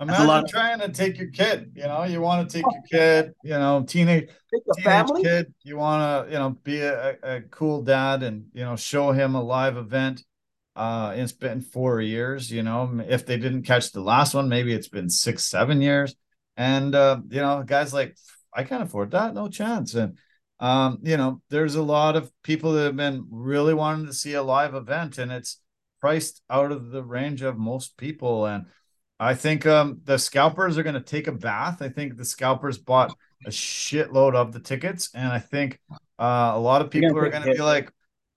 Imagine 0.00 0.46
trying 0.48 0.78
to 0.78 0.90
take 0.90 1.18
your 1.18 1.30
kid. 1.30 1.72
You 1.74 1.84
know, 1.84 2.04
you 2.04 2.20
want 2.20 2.48
to 2.48 2.56
take 2.56 2.64
your 2.64 2.82
kid. 2.88 3.34
You 3.42 3.50
know, 3.50 3.84
teenage 3.86 4.28
teenage 4.50 4.84
family? 4.84 5.22
kid. 5.22 5.52
You 5.64 5.76
want 5.76 6.28
to, 6.28 6.32
you 6.32 6.38
know, 6.38 6.50
be 6.62 6.80
a, 6.80 7.16
a 7.22 7.40
cool 7.50 7.82
dad 7.82 8.22
and 8.22 8.46
you 8.52 8.64
know 8.64 8.76
show 8.76 9.10
him 9.10 9.34
a 9.34 9.42
live 9.42 9.76
event. 9.76 10.22
Uh, 10.78 11.12
it's 11.16 11.32
been 11.32 11.60
four 11.60 12.00
years. 12.00 12.52
You 12.52 12.62
know, 12.62 13.04
if 13.08 13.26
they 13.26 13.36
didn't 13.36 13.64
catch 13.64 13.90
the 13.90 14.00
last 14.00 14.32
one, 14.32 14.48
maybe 14.48 14.72
it's 14.72 14.88
been 14.88 15.10
six, 15.10 15.44
seven 15.44 15.82
years. 15.82 16.14
And 16.56 16.94
uh, 16.94 17.20
you 17.28 17.40
know, 17.40 17.64
guys 17.66 17.92
like 17.92 18.16
I 18.54 18.62
can't 18.62 18.84
afford 18.84 19.10
that. 19.10 19.34
No 19.34 19.48
chance. 19.48 19.94
And 19.94 20.16
um, 20.60 20.98
you 21.02 21.16
know, 21.16 21.42
there's 21.50 21.74
a 21.74 21.82
lot 21.82 22.14
of 22.14 22.30
people 22.44 22.72
that 22.72 22.84
have 22.84 22.96
been 22.96 23.26
really 23.28 23.74
wanting 23.74 24.06
to 24.06 24.12
see 24.12 24.34
a 24.34 24.42
live 24.42 24.76
event, 24.76 25.18
and 25.18 25.32
it's 25.32 25.60
priced 26.00 26.42
out 26.48 26.70
of 26.70 26.90
the 26.90 27.02
range 27.02 27.42
of 27.42 27.58
most 27.58 27.96
people. 27.96 28.46
And 28.46 28.66
I 29.18 29.34
think 29.34 29.66
um, 29.66 30.00
the 30.04 30.16
scalpers 30.16 30.78
are 30.78 30.84
going 30.84 30.94
to 30.94 31.00
take 31.00 31.26
a 31.26 31.32
bath. 31.32 31.82
I 31.82 31.88
think 31.88 32.16
the 32.16 32.24
scalpers 32.24 32.78
bought 32.78 33.16
a 33.44 33.50
shitload 33.50 34.36
of 34.36 34.52
the 34.52 34.60
tickets, 34.60 35.10
and 35.12 35.26
I 35.26 35.40
think 35.40 35.80
uh, 35.90 36.52
a 36.54 36.60
lot 36.60 36.82
of 36.82 36.90
people 36.90 37.18
are 37.18 37.30
going 37.30 37.42
to 37.42 37.52
be 37.52 37.62
like, 37.62 37.92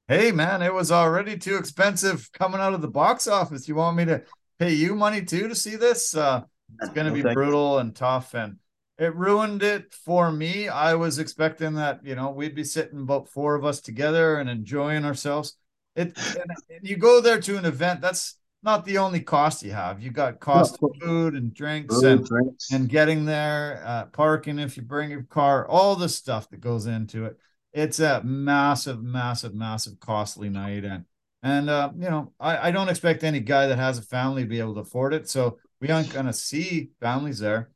"Hey, 0.07 0.32
man, 0.32 0.61
it 0.61 0.73
was 0.73 0.91
already 0.91 1.38
too 1.38 1.57
expensive 1.57 2.30
coming 2.34 2.61
out 2.61 2.73
of 2.73 2.82
the 2.82 2.88
box 2.88 3.28
office. 3.28 3.68
You 3.68 3.76
want 3.76 3.98
me 3.98 4.06
to 4.06 4.23
pay 4.60 4.73
you 4.73 4.95
money 4.95 5.23
too 5.23 5.48
to 5.48 5.56
see 5.56 5.76
this? 5.76 6.15
Uh, 6.15 6.44
it's 6.82 6.94
going 6.94 7.07
to 7.07 7.14
be 7.14 7.34
brutal 7.34 7.80
and 7.80 7.95
tough, 7.95 8.34
and 8.34 8.57
it 8.98 9.15
ruined 9.15 9.64
it 9.64 9.94
for 9.94 10.32
me. 10.32 10.69
I 10.69 10.94
was 10.95 11.19
expecting 11.19 11.73
that 11.76 12.06
you 12.06 12.15
know 12.15 12.30
we'd 12.32 12.56
be 12.56 12.64
sitting 12.64 13.02
about 13.02 13.30
four 13.30 13.56
of 13.56 13.65
us 13.65 13.82
together 13.82 14.38
and 14.38 14.49
enjoying 14.49 15.06
ourselves. 15.06 15.57
It 15.95 16.18
and 16.18 16.88
you 16.88 16.98
go 16.98 17.19
there 17.19 17.41
to 17.41 17.57
an 17.57 17.65
event 17.65 18.02
that's 18.02 18.36
not 18.64 18.86
the 18.86 18.99
only 18.99 19.22
cost 19.22 19.64
you 19.64 19.72
have. 19.72 20.02
You 20.02 20.11
got 20.11 20.40
cost 20.40 20.78
of 20.82 20.91
food 21.02 21.34
and 21.34 21.53
drinks 21.53 21.95
food, 21.95 22.06
and 22.06 22.26
drinks. 22.26 22.72
and 22.72 22.88
getting 22.88 23.26
there, 23.26 23.82
uh, 23.86 24.06
parking 24.06 24.60
if 24.60 24.78
you 24.78 24.84
bring 24.84 25.10
your 25.10 25.23
car, 25.23 25.68
all 25.68 25.95
the 25.95 26.10
stuff 26.10 26.49
that 26.52 26.61
goes 26.61 26.86
into 26.86 27.26
it. 27.26 27.38
It's 27.73 27.99
a 27.99 28.22
massive, 28.23 29.02
massive, 29.02 29.53
massive 29.53 29.99
costly 29.99 30.49
night, 30.49 30.84
and 30.84 31.06
and 31.43 31.69
uh, 31.69 31.91
you 31.95 32.10
know 32.10 32.34
I, 32.39 32.68
I 32.69 32.72
don't 32.72 32.89
expect 32.89 33.23
any 33.23 33.39
guy 33.39 33.68
that 33.68 33.80
has 33.80 33.98
a 33.98 34.02
family 34.02 34.43
to 34.43 34.49
be 34.49 34.60
able 34.60 34.76
to 34.76 34.81
afford 34.81 35.14
it. 35.14 35.30
So 35.30 35.57
we 35.80 35.89
aren't 35.89 36.11
gonna 36.11 36.34
see 36.34 36.91
families 36.99 37.39
there. 37.39 37.72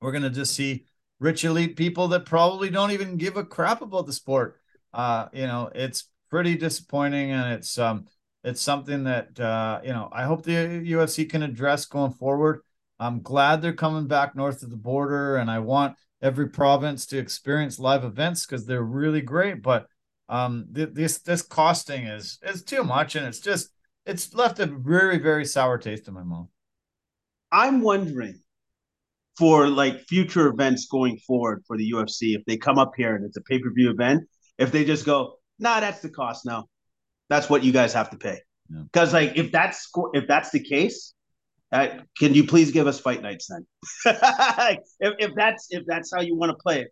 We're 0.00 0.12
gonna 0.12 0.30
just 0.30 0.54
see 0.54 0.86
rich 1.20 1.44
elite 1.44 1.76
people 1.76 2.08
that 2.08 2.26
probably 2.26 2.70
don't 2.70 2.90
even 2.90 3.16
give 3.16 3.36
a 3.36 3.44
crap 3.44 3.82
about 3.82 4.06
the 4.06 4.12
sport. 4.12 4.60
Uh, 4.92 5.28
you 5.32 5.46
know, 5.46 5.70
it's 5.74 6.08
pretty 6.30 6.56
disappointing, 6.56 7.30
and 7.30 7.52
it's 7.52 7.78
um 7.78 8.06
it's 8.42 8.60
something 8.60 9.04
that 9.04 9.38
uh, 9.38 9.80
you 9.84 9.92
know 9.92 10.08
I 10.12 10.24
hope 10.24 10.42
the 10.42 10.82
UFC 10.84 11.24
can 11.24 11.42
address 11.42 11.86
going 11.86 12.12
forward. 12.12 12.62
I'm 12.98 13.20
glad 13.22 13.60
they're 13.62 13.74
coming 13.74 14.06
back 14.06 14.34
north 14.34 14.62
of 14.62 14.70
the 14.70 14.76
border, 14.76 15.36
and 15.36 15.50
I 15.50 15.60
want 15.60 15.96
every 16.22 16.48
province 16.48 17.06
to 17.06 17.18
experience 17.18 17.78
live 17.78 18.04
events 18.04 18.46
because 18.46 18.66
they're 18.66 18.82
really 18.82 19.20
great. 19.20 19.62
But 19.62 19.86
um, 20.28 20.66
th- 20.74 20.90
this 20.92 21.18
this 21.18 21.42
costing 21.42 22.04
is 22.04 22.38
is 22.42 22.62
too 22.62 22.84
much, 22.84 23.16
and 23.16 23.26
it's 23.26 23.40
just 23.40 23.70
it's 24.04 24.34
left 24.34 24.58
a 24.58 24.66
very 24.66 25.18
very 25.18 25.44
sour 25.44 25.78
taste 25.78 26.08
in 26.08 26.14
my 26.14 26.22
mouth. 26.22 26.48
I'm 27.52 27.80
wondering 27.80 28.40
for 29.38 29.68
like 29.68 30.00
future 30.02 30.48
events 30.48 30.86
going 30.86 31.18
forward 31.18 31.62
for 31.66 31.76
the 31.76 31.92
UFC 31.92 32.34
if 32.34 32.44
they 32.46 32.56
come 32.56 32.78
up 32.78 32.92
here 32.96 33.14
and 33.14 33.24
it's 33.24 33.36
a 33.36 33.42
pay 33.42 33.58
per 33.58 33.70
view 33.70 33.90
event, 33.90 34.24
if 34.58 34.72
they 34.72 34.84
just 34.84 35.04
go, 35.04 35.38
nah, 35.58 35.80
that's 35.80 36.00
the 36.00 36.08
cost 36.08 36.46
now 36.46 36.66
that's 37.28 37.50
what 37.50 37.64
you 37.64 37.72
guys 37.72 37.92
have 37.92 38.10
to 38.10 38.16
pay. 38.16 38.40
Because 38.70 39.12
yeah. 39.12 39.20
like 39.20 39.36
if 39.36 39.52
that's 39.52 39.88
if 40.12 40.26
that's 40.26 40.50
the 40.50 40.60
case, 40.60 41.14
uh, 41.84 42.02
can 42.18 42.34
you 42.34 42.46
please 42.46 42.70
give 42.70 42.86
us 42.86 43.00
fight 43.00 43.22
nights 43.22 43.48
then? 43.48 43.66
if, 45.00 45.14
if 45.18 45.34
that's 45.34 45.66
if 45.70 45.84
that's 45.86 46.12
how 46.14 46.20
you 46.20 46.36
want 46.36 46.50
to 46.50 46.56
play 46.56 46.82
it, 46.82 46.88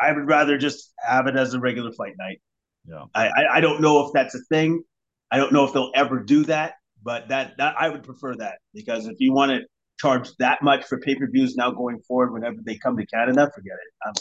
I 0.00 0.12
would 0.12 0.26
rather 0.26 0.58
just 0.58 0.92
have 0.98 1.26
it 1.26 1.36
as 1.36 1.54
a 1.54 1.60
regular 1.60 1.92
fight 1.92 2.14
night. 2.18 2.40
Yeah, 2.86 3.04
I, 3.14 3.28
I, 3.28 3.56
I 3.56 3.60
don't 3.60 3.80
know 3.80 4.06
if 4.06 4.12
that's 4.12 4.34
a 4.34 4.40
thing. 4.50 4.82
I 5.30 5.38
don't 5.38 5.52
know 5.52 5.64
if 5.64 5.72
they'll 5.72 5.92
ever 5.94 6.20
do 6.20 6.44
that. 6.44 6.74
But 7.04 7.28
that, 7.28 7.52
that 7.58 7.76
I 7.78 7.90
would 7.90 8.02
prefer 8.02 8.34
that 8.36 8.58
because 8.72 9.06
if 9.06 9.16
you 9.20 9.32
want 9.32 9.52
to 9.52 9.60
charge 10.00 10.30
that 10.38 10.62
much 10.62 10.84
for 10.86 10.98
pay 10.98 11.14
per 11.14 11.28
views 11.30 11.54
now 11.54 11.70
going 11.70 12.00
forward, 12.08 12.32
whenever 12.32 12.56
they 12.64 12.76
come 12.76 12.96
to 12.96 13.06
Canada, 13.06 13.50
forget 13.54 13.74
it. 13.74 14.08
Um, 14.08 14.14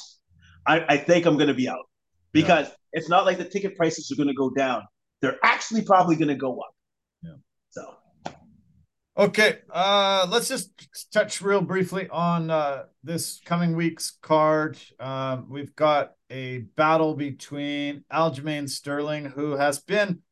I, 0.68 0.94
I 0.94 0.98
think 0.98 1.26
I'm 1.26 1.38
going 1.38 1.48
to 1.48 1.53
be 1.53 1.69
out 1.69 1.85
because 2.34 2.68
yeah. 2.68 2.73
it's 2.91 3.10
not 3.10 3.26
like 3.26 3.38
the 3.38 3.45
ticket 3.45 3.77
prices 3.77 4.11
are 4.11 4.15
going 4.15 4.27
to 4.27 4.34
go 4.34 4.49
down. 4.49 4.84
They're 5.22 5.40
actually 5.44 5.84
probably 5.84 6.18
going 6.18 6.27
to 6.27 6.35
go 6.35 6.60
up. 6.60 6.76
Yeah. 7.23 7.35
So. 7.69 7.95
Okay, 9.15 9.60
uh, 9.69 10.26
let's 10.27 10.48
just 10.48 10.72
touch 11.14 11.40
real 11.40 11.61
briefly 11.61 12.10
on 12.10 12.49
uh, 12.49 12.85
this 13.03 13.40
coming 13.45 13.76
week's 13.76 14.18
card. 14.23 14.76
Um, 14.99 15.45
we've 15.49 15.76
got 15.76 16.14
a 16.31 16.60
battle 16.76 17.14
between 17.14 18.06
Aljamain 18.11 18.68
Sterling, 18.68 19.26
who 19.26 19.52
has 19.52 19.77
been 19.77 20.23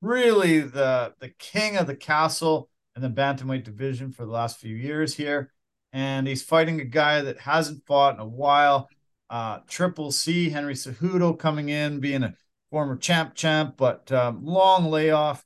really 0.00 0.60
the 0.60 1.12
the 1.18 1.30
king 1.40 1.76
of 1.76 1.88
the 1.88 1.96
castle 1.96 2.70
in 2.94 3.02
the 3.02 3.08
bantamweight 3.08 3.64
division 3.64 4.12
for 4.12 4.24
the 4.24 4.30
last 4.30 4.60
few 4.60 4.76
years 4.76 5.12
here, 5.12 5.52
and 5.92 6.28
he's 6.28 6.44
fighting 6.44 6.80
a 6.80 6.84
guy 6.84 7.22
that 7.22 7.40
hasn't 7.40 7.84
fought 7.84 8.14
in 8.14 8.20
a 8.20 8.28
while. 8.28 8.88
Uh, 9.28 9.58
Triple 9.66 10.12
C 10.12 10.50
Henry 10.50 10.74
Cejudo 10.74 11.36
coming 11.36 11.68
in, 11.68 11.98
being 11.98 12.22
a 12.22 12.34
former 12.70 12.96
champ 12.96 13.34
champ, 13.34 13.74
but 13.76 14.12
um, 14.12 14.44
long 14.44 14.88
layoff, 14.88 15.44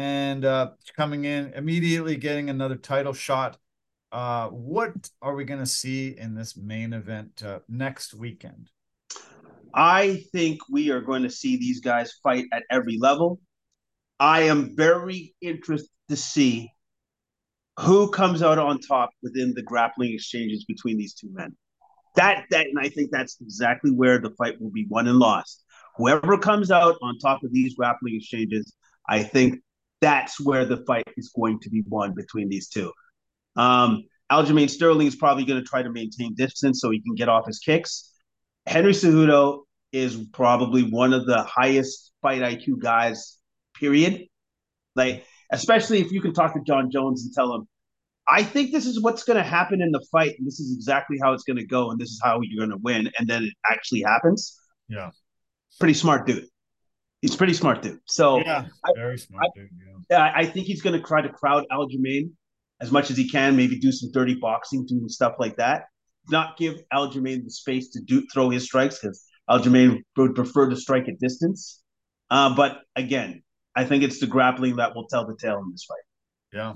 and 0.00 0.46
uh, 0.46 0.70
coming 0.96 1.26
in 1.26 1.52
immediately 1.54 2.16
getting 2.16 2.48
another 2.48 2.76
title 2.76 3.12
shot. 3.12 3.58
Uh, 4.10 4.48
what 4.48 5.10
are 5.20 5.34
we 5.34 5.44
going 5.44 5.60
to 5.60 5.66
see 5.66 6.16
in 6.16 6.34
this 6.34 6.56
main 6.56 6.94
event 6.94 7.42
uh, 7.44 7.58
next 7.68 8.14
weekend? 8.14 8.70
I 9.74 10.24
think 10.32 10.60
we 10.70 10.90
are 10.90 11.02
going 11.02 11.22
to 11.24 11.30
see 11.30 11.58
these 11.58 11.80
guys 11.80 12.14
fight 12.22 12.46
at 12.50 12.62
every 12.70 12.96
level. 12.98 13.40
I 14.18 14.42
am 14.42 14.74
very 14.74 15.34
interested 15.42 15.90
to 16.08 16.16
see 16.16 16.70
who 17.78 18.10
comes 18.10 18.42
out 18.42 18.58
on 18.58 18.80
top 18.80 19.10
within 19.22 19.52
the 19.54 19.62
grappling 19.62 20.14
exchanges 20.14 20.64
between 20.64 20.96
these 20.96 21.12
two 21.12 21.28
men. 21.30 21.54
That 22.16 22.46
that 22.50 22.66
and 22.66 22.78
I 22.80 22.88
think 22.88 23.10
that's 23.12 23.36
exactly 23.42 23.90
where 23.90 24.18
the 24.18 24.30
fight 24.30 24.60
will 24.60 24.70
be 24.70 24.86
won 24.88 25.08
and 25.08 25.18
lost. 25.18 25.62
Whoever 25.96 26.38
comes 26.38 26.70
out 26.70 26.96
on 27.02 27.18
top 27.18 27.44
of 27.44 27.52
these 27.52 27.74
grappling 27.74 28.16
exchanges, 28.16 28.72
I 29.06 29.22
think 29.22 29.60
that's 30.00 30.40
where 30.40 30.64
the 30.64 30.78
fight 30.86 31.08
is 31.16 31.30
going 31.34 31.60
to 31.60 31.70
be 31.70 31.82
won 31.86 32.14
between 32.14 32.48
these 32.48 32.68
two. 32.68 32.92
Um, 33.56 34.04
Aljamain 34.30 34.70
Sterling 34.70 35.06
is 35.06 35.16
probably 35.16 35.44
going 35.44 35.62
to 35.62 35.68
try 35.68 35.82
to 35.82 35.90
maintain 35.90 36.34
distance 36.34 36.80
so 36.80 36.90
he 36.90 37.00
can 37.00 37.14
get 37.14 37.28
off 37.28 37.46
his 37.46 37.58
kicks. 37.58 38.12
Henry 38.66 38.92
Cejudo 38.92 39.62
is 39.92 40.16
probably 40.32 40.82
one 40.82 41.12
of 41.12 41.26
the 41.26 41.42
highest 41.42 42.12
fight 42.22 42.42
IQ 42.42 42.78
guys, 42.78 43.38
period. 43.74 44.26
Like, 44.94 45.26
especially 45.50 46.00
if 46.00 46.12
you 46.12 46.20
can 46.20 46.32
talk 46.32 46.54
to 46.54 46.60
Jon 46.66 46.90
Jones 46.90 47.24
and 47.24 47.32
tell 47.34 47.52
him, 47.54 47.68
I 48.28 48.44
think 48.44 48.70
this 48.70 48.86
is 48.86 49.02
what's 49.02 49.24
going 49.24 49.38
to 49.38 49.42
happen 49.42 49.82
in 49.82 49.90
the 49.90 50.04
fight, 50.12 50.34
and 50.38 50.46
this 50.46 50.60
is 50.60 50.72
exactly 50.72 51.18
how 51.20 51.32
it's 51.32 51.42
going 51.42 51.56
to 51.56 51.66
go, 51.66 51.90
and 51.90 51.98
this 51.98 52.10
is 52.10 52.20
how 52.22 52.40
you're 52.42 52.64
going 52.64 52.76
to 52.76 52.80
win, 52.82 53.10
and 53.18 53.28
then 53.28 53.44
it 53.44 53.54
actually 53.68 54.02
happens. 54.02 54.56
Yeah, 54.88 55.10
pretty 55.80 55.94
smart 55.94 56.26
dude. 56.26 56.46
He's 57.20 57.36
pretty 57.36 57.52
smart 57.52 57.82
dude. 57.82 58.00
So 58.06 58.38
yeah, 58.38 58.66
very 58.96 59.18
smart 59.18 59.44
I, 59.44 59.58
dude. 59.58 59.68
Yeah, 60.10 60.32
I 60.34 60.46
think 60.46 60.66
he's 60.66 60.80
going 60.80 60.98
to 60.98 61.06
try 61.06 61.20
to 61.20 61.28
crowd 61.28 61.66
Aljamain 61.70 62.30
as 62.80 62.90
much 62.90 63.10
as 63.10 63.16
he 63.16 63.28
can. 63.28 63.56
Maybe 63.56 63.78
do 63.78 63.92
some 63.92 64.10
dirty 64.12 64.34
boxing, 64.34 64.86
do 64.86 65.06
stuff 65.08 65.34
like 65.38 65.56
that. 65.56 65.84
Not 66.30 66.56
give 66.56 66.80
Aljamain 66.92 67.44
the 67.44 67.50
space 67.50 67.90
to 67.90 68.00
do 68.00 68.26
throw 68.32 68.50
his 68.50 68.64
strikes 68.64 68.98
because 68.98 69.24
Aljamain 69.48 69.98
would 70.16 70.34
prefer 70.34 70.68
to 70.70 70.76
strike 70.76 71.08
at 71.08 71.18
distance. 71.18 71.82
Uh, 72.30 72.54
but 72.54 72.78
again, 72.96 73.42
I 73.74 73.84
think 73.84 74.02
it's 74.02 74.20
the 74.20 74.26
grappling 74.26 74.76
that 74.76 74.94
will 74.94 75.06
tell 75.08 75.26
the 75.26 75.36
tale 75.36 75.58
in 75.58 75.70
this 75.70 75.84
fight. 75.84 76.58
Yeah, 76.58 76.74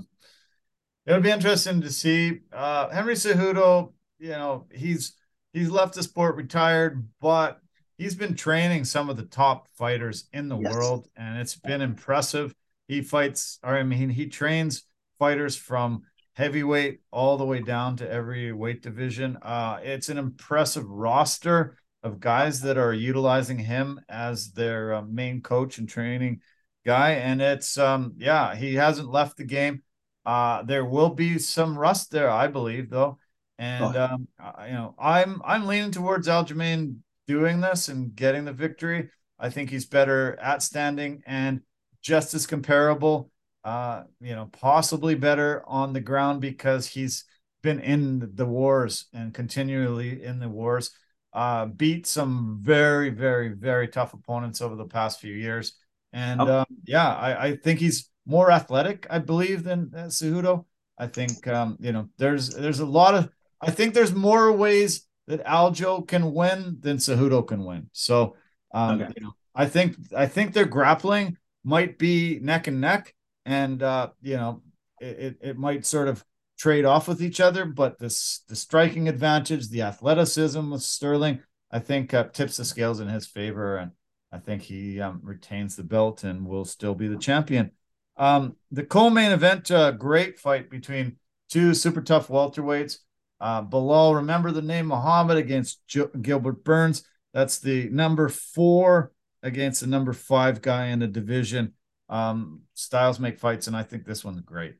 it'll 1.05 1.21
be 1.21 1.31
interesting 1.31 1.81
to 1.81 1.91
see. 1.91 2.41
Uh, 2.53 2.89
Henry 2.89 3.15
Cejudo, 3.15 3.93
you 4.19 4.29
know, 4.29 4.67
he's 4.71 5.13
he's 5.53 5.69
left 5.69 5.95
the 5.95 6.03
sport 6.03 6.35
retired, 6.35 7.07
but 7.19 7.59
he's 7.97 8.15
been 8.15 8.35
training 8.35 8.85
some 8.85 9.09
of 9.09 9.17
the 9.17 9.25
top 9.25 9.67
fighters 9.77 10.27
in 10.33 10.49
the 10.49 10.57
yes. 10.57 10.73
world, 10.73 11.07
and 11.15 11.39
it's 11.39 11.55
been 11.55 11.81
impressive. 11.81 12.53
He 12.87 13.01
fights, 13.01 13.59
or 13.63 13.75
I 13.75 13.83
mean, 13.83 14.09
he 14.09 14.27
trains 14.27 14.83
fighters 15.17 15.55
from 15.55 16.03
heavyweight 16.33 16.99
all 17.11 17.37
the 17.37 17.45
way 17.45 17.61
down 17.61 17.95
to 17.97 18.09
every 18.09 18.51
weight 18.51 18.81
division. 18.81 19.37
Uh, 19.41 19.79
it's 19.81 20.09
an 20.09 20.17
impressive 20.17 20.85
roster 20.85 21.77
of 22.03 22.19
guys 22.19 22.61
that 22.61 22.77
are 22.77 22.93
utilizing 22.93 23.57
him 23.57 23.99
as 24.09 24.51
their 24.51 24.93
uh, 24.93 25.01
main 25.01 25.41
coach 25.41 25.77
and 25.77 25.89
training 25.89 26.41
guy. 26.85 27.11
And 27.11 27.41
it's, 27.41 27.77
um, 27.77 28.13
yeah, 28.17 28.53
he 28.53 28.75
hasn't 28.75 29.09
left 29.09 29.37
the 29.37 29.45
game. 29.45 29.81
Uh, 30.25 30.63
there 30.63 30.85
will 30.85 31.09
be 31.09 31.39
some 31.39 31.77
rust 31.77 32.11
there, 32.11 32.29
I 32.29 32.47
believe, 32.47 32.89
though. 32.89 33.17
And 33.57 33.95
oh. 33.95 34.03
um, 34.03 34.27
you 34.67 34.73
know, 34.73 34.95
I'm 34.99 35.41
I'm 35.45 35.65
leaning 35.65 35.91
towards 35.91 36.27
Aljamain 36.27 36.97
doing 37.27 37.61
this 37.61 37.87
and 37.87 38.15
getting 38.15 38.45
the 38.45 38.53
victory. 38.53 39.09
I 39.39 39.49
think 39.49 39.69
he's 39.69 39.85
better 39.85 40.37
at 40.39 40.63
standing 40.63 41.23
and 41.25 41.61
just 42.01 42.33
as 42.33 42.47
comparable. 42.47 43.31
Uh, 43.63 44.03
you 44.21 44.35
know, 44.35 44.47
possibly 44.51 45.15
better 45.15 45.63
on 45.65 45.91
the 45.91 45.99
ground 45.99 46.39
because 46.39 46.87
he's 46.87 47.25
been 47.63 47.79
in 47.79 48.31
the 48.35 48.45
wars 48.45 49.07
and 49.11 49.33
continually 49.33 50.23
in 50.23 50.39
the 50.39 50.47
wars. 50.47 50.91
Uh, 51.33 51.65
beat 51.65 52.05
some 52.05 52.59
very, 52.61 53.09
very, 53.09 53.49
very 53.49 53.87
tough 53.87 54.13
opponents 54.13 54.61
over 54.61 54.75
the 54.75 54.85
past 54.85 55.19
few 55.19 55.33
years. 55.33 55.73
And 56.13 56.39
oh. 56.41 56.59
um, 56.59 56.65
yeah, 56.85 57.13
I, 57.13 57.47
I 57.47 57.55
think 57.57 57.79
he's 57.79 58.09
more 58.25 58.51
athletic, 58.51 59.07
I 59.09 59.19
believe, 59.19 59.63
than 59.63 59.91
uh, 59.93 60.03
Cejudo. 60.03 60.65
I 60.97 61.07
think 61.07 61.45
um, 61.47 61.77
you 61.79 61.91
know 61.91 62.09
there's 62.17 62.49
there's 62.49 62.79
a 62.79 62.85
lot 62.85 63.15
of 63.15 63.29
I 63.61 63.71
think 63.71 63.93
there's 63.93 64.13
more 64.13 64.51
ways 64.51 65.05
that 65.27 65.45
Aljo 65.45 66.07
can 66.07 66.33
win 66.33 66.77
then 66.79 66.97
Cejudo 66.97 67.47
can 67.47 67.63
win. 67.65 67.89
So 67.91 68.35
um, 68.73 69.01
okay. 69.01 69.13
you 69.15 69.23
know, 69.23 69.35
I 69.55 69.65
think 69.67 69.95
I 70.15 70.27
think 70.27 70.53
their 70.53 70.65
grappling 70.65 71.37
might 71.63 71.97
be 71.97 72.39
neck 72.41 72.67
and 72.67 72.81
neck, 72.81 73.13
and 73.45 73.81
uh, 73.81 74.09
you 74.21 74.35
know 74.35 74.61
it, 74.99 75.37
it, 75.41 75.57
might 75.57 75.85
sort 75.85 76.07
of 76.07 76.23
trade 76.57 76.85
off 76.85 77.07
with 77.07 77.21
each 77.21 77.39
other. 77.39 77.65
But 77.65 77.97
this 77.97 78.43
the 78.47 78.55
striking 78.55 79.07
advantage, 79.07 79.69
the 79.69 79.83
athleticism 79.83 80.71
with 80.71 80.81
Sterling, 80.81 81.39
I 81.71 81.79
think 81.79 82.13
uh, 82.13 82.25
tips 82.25 82.57
the 82.57 82.65
scales 82.65 82.99
in 82.99 83.07
his 83.07 83.25
favor, 83.25 83.77
and 83.77 83.91
I 84.31 84.39
think 84.39 84.61
he 84.61 84.99
um, 84.99 85.21
retains 85.23 85.75
the 85.75 85.83
belt 85.83 86.23
and 86.23 86.45
will 86.45 86.65
still 86.65 86.95
be 86.95 87.07
the 87.07 87.17
champion. 87.17 87.71
Um, 88.17 88.55
the 88.71 88.83
co-main 88.83 89.31
event, 89.31 89.71
uh, 89.71 89.91
great 89.91 90.39
fight 90.39 90.69
between 90.69 91.17
two 91.49 91.73
super 91.73 92.01
tough 92.01 92.27
welterweights. 92.27 92.99
Uh, 93.39 93.63
Belal, 93.63 94.15
remember 94.15 94.51
the 94.51 94.61
name 94.61 94.87
Muhammad 94.87 95.37
against 95.37 95.81
Gilbert 96.21 96.63
Burns. 96.63 97.03
That's 97.33 97.59
the 97.59 97.89
number 97.89 98.29
four 98.29 99.11
against 99.43 99.81
the 99.81 99.87
number 99.87 100.13
five 100.13 100.61
guy 100.61 100.87
in 100.87 100.99
the 100.99 101.07
division. 101.07 101.73
Um, 102.07 102.61
styles 102.73 103.19
make 103.19 103.39
fights, 103.39 103.67
and 103.67 103.75
I 103.75 103.83
think 103.83 104.05
this 104.05 104.23
one's 104.23 104.41
great. 104.41 104.75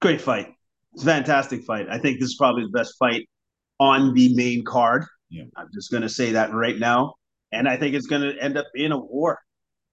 Great 0.00 0.20
fight. 0.20 0.54
It's 0.94 1.02
a 1.02 1.06
fantastic 1.06 1.64
fight. 1.64 1.86
I 1.90 1.98
think 1.98 2.20
this 2.20 2.30
is 2.30 2.36
probably 2.36 2.64
the 2.64 2.78
best 2.78 2.94
fight 2.98 3.28
on 3.78 4.14
the 4.14 4.34
main 4.34 4.64
card. 4.64 5.04
Yeah. 5.28 5.44
I'm 5.56 5.68
just 5.74 5.90
going 5.90 6.02
to 6.02 6.08
say 6.08 6.32
that 6.32 6.52
right 6.52 6.78
now. 6.78 7.14
And 7.52 7.68
I 7.68 7.76
think 7.76 7.94
it's 7.94 8.06
going 8.06 8.22
to 8.22 8.42
end 8.42 8.56
up 8.56 8.66
being 8.74 8.92
a 8.92 8.98
war. 8.98 9.40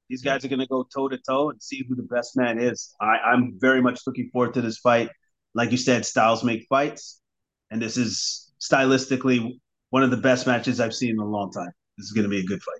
These 0.09 0.21
guys 0.21 0.45
are 0.45 0.47
going 0.47 0.59
to 0.59 0.67
go 0.67 0.85
toe 0.93 1.07
to 1.07 1.17
toe 1.17 1.49
and 1.49 1.61
see 1.61 1.83
who 1.87 1.95
the 1.95 2.03
best 2.03 2.37
man 2.37 2.59
is. 2.59 2.93
I, 3.01 3.17
I'm 3.17 3.53
very 3.57 3.81
much 3.81 4.01
looking 4.05 4.29
forward 4.31 4.53
to 4.55 4.61
this 4.61 4.77
fight. 4.77 5.09
Like 5.53 5.71
you 5.71 5.77
said, 5.77 6.05
styles 6.05 6.43
make 6.43 6.65
fights. 6.69 7.21
And 7.73 7.81
this 7.81 7.97
is 7.97 8.51
stylistically 8.61 9.59
one 9.89 10.03
of 10.03 10.11
the 10.11 10.17
best 10.17 10.45
matches 10.45 10.79
I've 10.79 10.93
seen 10.93 11.09
in 11.09 11.19
a 11.19 11.25
long 11.25 11.51
time. 11.51 11.71
This 11.97 12.05
is 12.05 12.11
going 12.11 12.23
to 12.23 12.29
be 12.29 12.39
a 12.39 12.45
good 12.45 12.61
fight. 12.61 12.79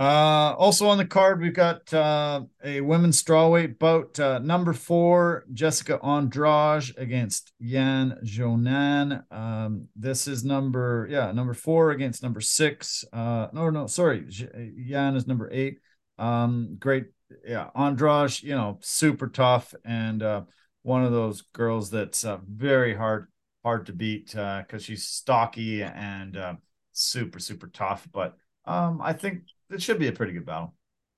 Uh, 0.00 0.54
also 0.54 0.86
on 0.86 0.98
the 0.98 1.04
card, 1.04 1.40
we've 1.40 1.52
got 1.52 1.92
uh, 1.92 2.42
a 2.62 2.80
women's 2.80 3.20
strawweight 3.20 3.80
bout. 3.80 4.20
Uh, 4.20 4.38
number 4.38 4.72
four, 4.72 5.44
Jessica 5.52 5.98
Andrade 6.00 6.96
against 6.96 7.52
Yan 7.58 8.16
Xiaonan. 8.24 9.24
Um, 9.32 9.88
this 9.96 10.28
is 10.28 10.44
number, 10.44 11.08
yeah, 11.10 11.32
number 11.32 11.52
four 11.52 11.90
against 11.90 12.22
number 12.22 12.40
six. 12.40 13.04
Uh, 13.12 13.48
no, 13.52 13.68
no, 13.70 13.88
sorry, 13.88 14.24
Yan 14.76 15.16
is 15.16 15.26
number 15.26 15.50
eight. 15.50 15.80
Um, 16.18 16.76
great, 16.78 17.06
yeah, 17.44 17.70
Andrade, 17.74 18.40
you 18.44 18.54
know, 18.54 18.78
super 18.80 19.26
tough 19.26 19.74
and 19.84 20.22
uh, 20.22 20.42
one 20.82 21.04
of 21.04 21.10
those 21.10 21.42
girls 21.42 21.90
that's 21.90 22.24
uh, 22.24 22.38
very 22.48 22.94
hard, 22.94 23.26
hard 23.64 23.86
to 23.86 23.92
beat 23.92 24.26
because 24.26 24.64
uh, 24.72 24.78
she's 24.78 25.06
stocky 25.06 25.82
and 25.82 26.36
uh, 26.36 26.54
super, 26.92 27.38
super 27.38 27.68
tough. 27.68 28.08
But 28.12 28.36
um, 28.64 29.00
I 29.02 29.12
think 29.12 29.42
it 29.70 29.82
should 29.82 29.98
be 29.98 30.08
a 30.08 30.12
pretty 30.12 30.32
good 30.32 30.46
battle. 30.46 30.74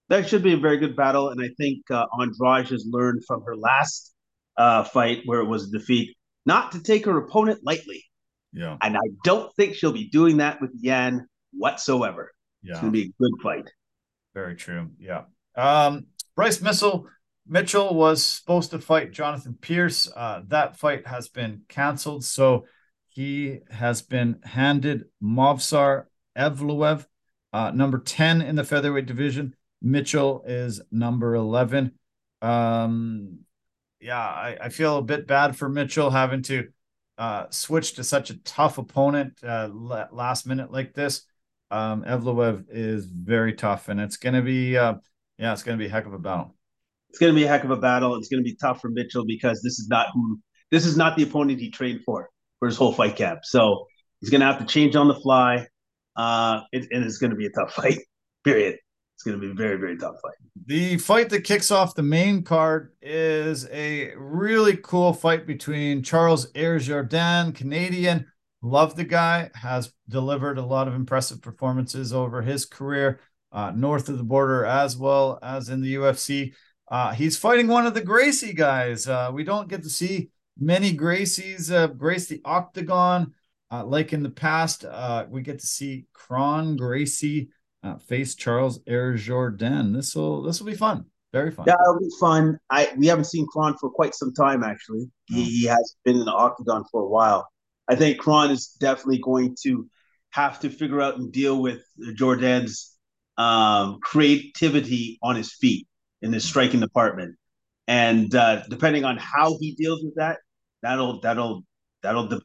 That 0.09 0.29
should 0.29 0.43
be 0.43 0.55
a 0.55 0.59
very 0.59 0.79
good 0.79 0.97
battle, 0.97 1.29
and 1.29 1.41
I 1.41 1.51
think 1.57 1.89
uh, 1.91 2.07
Andrade 2.21 2.69
has 2.71 2.85
learned 2.91 3.25
from 3.27 3.43
her 3.43 3.57
last 3.57 4.12
uh, 4.57 4.83
fight 4.83 5.23
where 5.25 5.41
it 5.41 5.47
was 5.47 5.69
a 5.69 5.79
defeat 5.79 6.17
not 6.47 6.73
to 6.73 6.83
take 6.83 7.05
her 7.07 7.17
opponent 7.17 7.61
lightly. 7.62 8.05
Yeah, 8.53 8.77
and 8.83 8.97
I 8.97 9.09
don't 9.23 9.55
think 9.55 9.77
she'll 9.77 9.93
be 9.93 10.09
doing 10.09 10.39
that 10.39 10.61
with 10.61 10.73
Yan 10.81 11.29
whatsoever. 11.53 12.33
Yeah, 12.62 12.73
it's 12.73 12.81
gonna 12.81 12.91
be 12.91 13.03
a 13.03 13.23
good 13.23 13.33
fight. 13.41 13.71
Very 14.35 14.57
true. 14.57 14.91
Yeah. 14.99 15.23
Um, 15.57 16.07
Bryce 16.35 16.61
Missile 16.61 17.07
Mitchell 17.51 17.93
was 17.93 18.25
supposed 18.25 18.71
to 18.71 18.79
fight 18.79 19.11
Jonathan 19.11 19.59
Pearce. 19.61 20.09
Uh, 20.15 20.43
that 20.47 20.77
fight 20.77 21.05
has 21.09 21.29
been 21.29 21.63
canceled. 21.69 22.25
So 22.25 22.67
he 23.09 23.59
has 23.71 24.03
been 24.03 24.39
handed 24.45 25.07
Movsar 25.21 26.05
Evloev, 26.39 27.07
uh, 27.53 27.73
number 27.73 27.99
10 27.99 28.41
in 28.41 28.55
the 28.55 28.63
featherweight 28.63 29.07
division. 29.07 29.57
Mitchell 29.83 30.45
is 30.47 30.81
number 30.93 31.35
11. 31.35 31.91
Um, 32.41 33.41
yeah, 34.01 34.17
I, 34.17 34.57
I, 34.61 34.69
feel 34.69 34.99
a 34.99 35.03
bit 35.03 35.27
bad 35.27 35.57
for 35.57 35.69
Mitchell 35.69 36.09
having 36.09 36.43
to 36.43 36.69
uh, 37.19 37.47
switch 37.51 37.95
to 37.95 38.05
such 38.05 38.31
a 38.31 38.39
tough 38.45 38.79
opponent 38.79 39.41
uh, 39.43 39.69
last 39.73 40.47
minute 40.47 40.71
like 40.71 40.95
this. 40.95 41.23
Um, 41.73 42.05
Evloev 42.05 42.67
is 42.71 43.07
very 43.07 43.55
tough, 43.55 43.89
and 43.89 44.01
it's 44.01 44.17
going 44.17 44.37
to 44.37 44.43
be, 44.43 44.79
uh, 44.79 44.95
yeah, 45.37 45.53
it's 45.53 45.65
going 45.65 45.77
to 45.77 45.83
be 45.83 45.89
a 45.89 45.93
heck 45.93 46.07
of 46.07 46.15
a 46.15 46.19
battle. 46.19 46.55
It's 47.11 47.19
going 47.19 47.35
to 47.35 47.39
be 47.39 47.45
a 47.45 47.49
heck 47.49 47.65
of 47.65 47.70
a 47.70 47.77
battle. 47.77 48.16
It's 48.16 48.28
going 48.28 48.43
to 48.43 48.49
be 48.49 48.57
tough 48.57 48.81
for 48.81 48.89
Mitchell 48.89 49.24
because 49.27 49.61
this 49.62 49.78
is 49.78 49.89
not 49.89 50.09
who, 50.15 50.41
this 50.70 50.87
is 50.87 50.97
not 50.97 51.16
the 51.16 51.24
opponent 51.24 51.61
he 51.61 51.70
trained 51.70 52.01
for 52.05 52.31
for 52.61 52.69
his 52.69 52.77
whole 52.77 52.93
fight 52.93 53.16
camp. 53.16 53.41
So 53.43 53.87
he's 54.20 54.31
going 54.31 54.41
to 54.41 54.47
have 54.47 54.61
to 54.61 54.65
change 54.65 54.95
on 54.95 55.09
the 55.09 55.15
fly, 55.15 55.66
uh, 56.16 56.61
it, 56.73 56.87
and 56.93 57.05
it's 57.05 57.19
going 57.19 57.31
to 57.31 57.37
be 57.37 57.47
a 57.47 57.51
tough 57.51 57.73
fight. 57.74 57.99
Period. 58.45 58.77
It's 59.16 59.24
going 59.24 59.39
to 59.39 59.47
be 59.47 59.51
a 59.51 59.55
very, 59.55 59.77
very 59.77 59.99
tough 59.99 60.15
fight. 60.23 60.32
The 60.65 60.97
fight 60.97 61.28
that 61.28 61.45
kicks 61.45 61.70
off 61.70 61.95
the 61.95 62.03
main 62.03 62.43
card 62.43 62.93
is 63.03 63.69
a 63.70 64.15
really 64.16 64.78
cool 64.78 65.12
fight 65.12 65.47
between 65.47 66.03
Charles 66.03 66.47
Ayers 66.55 66.89
Jourdain, 66.89 67.55
Canadian. 67.55 68.27
Love 68.62 68.97
the 68.97 69.05
guy, 69.05 69.51
has 69.55 69.93
delivered 70.09 70.57
a 70.57 70.65
lot 70.65 70.89
of 70.89 70.95
impressive 70.95 71.43
performances 71.43 72.15
over 72.15 72.41
his 72.41 72.65
career, 72.65 73.20
uh, 73.53 73.73
north 73.74 74.09
of 74.09 74.16
the 74.16 74.24
border 74.24 74.65
as 74.65 74.97
well 74.97 75.39
as 75.43 75.69
in 75.69 75.82
the 75.82 75.97
UFC. 75.97 76.55
Uh, 76.91 77.12
he's 77.12 77.37
fighting 77.37 77.69
one 77.69 77.87
of 77.87 77.95
the 77.95 78.03
Gracie 78.03 78.53
guys. 78.53 79.07
Uh, 79.07 79.31
we 79.33 79.45
don't 79.45 79.69
get 79.69 79.83
to 79.85 79.89
see 79.89 80.31
many 80.59 80.97
Gracies 80.97 81.73
uh, 81.73 81.87
grace 81.89 82.27
the 82.27 82.41
octagon. 82.45 83.33
Uh, 83.73 83.85
like 83.85 84.12
in 84.12 84.25
the 84.25 84.31
past, 84.31 84.85
uh, 84.85 85.25
we 85.31 85.43
get 85.43 85.61
to 85.61 85.67
see 85.67 86.07
Kron 86.12 86.77
Gracie 86.77 87.51
uh, 87.85 87.97
face 87.99 88.35
Charles 88.35 88.81
Air 88.87 89.15
Jordan. 89.15 89.93
This 89.93 90.17
will 90.17 90.43
this 90.43 90.61
will 90.61 90.67
be 90.67 90.77
fun. 90.77 91.05
Very 91.33 91.53
fun. 91.53 91.67
Yeah, 91.69 91.75
it'll 91.75 92.01
be 92.01 92.11
fun. 92.19 92.59
I 92.69 92.93
we 92.97 93.07
haven't 93.07 93.27
seen 93.27 93.47
Kron 93.47 93.77
for 93.79 93.89
quite 93.89 94.17
some 94.17 94.35
time. 94.35 94.65
Actually, 94.65 95.09
he, 95.27 95.45
he 95.45 95.67
has 95.67 95.95
been 96.05 96.17
in 96.17 96.25
the 96.25 96.33
octagon 96.33 96.85
for 96.91 97.03
a 97.03 97.09
while. 97.09 97.49
I 97.89 97.95
think 97.95 98.19
Kron 98.19 98.51
is 98.51 98.77
definitely 98.81 99.19
going 99.19 99.57
to 99.62 99.89
have 100.31 100.59
to 100.61 100.71
figure 100.71 101.01
out 101.01 101.19
and 101.19 101.31
deal 101.33 101.62
with 101.62 101.83
Jourdain's 102.17 102.97
um, 103.39 104.01
creativity 104.03 105.21
on 105.23 105.37
his 105.37 105.53
feet 105.53 105.87
in 106.23 106.33
his 106.33 106.45
striking 106.45 106.81
department. 106.81 107.37
And 107.87 108.35
uh, 108.35 108.63
depending 108.69 109.05
on 109.05 109.17
how 109.19 109.57
he 109.59 109.75
deals 109.75 110.03
with 110.05 110.15
that, 110.17 110.39
that'll 110.83 111.21
that'll 111.21 111.65
that'll 112.03 112.29
de- 112.29 112.41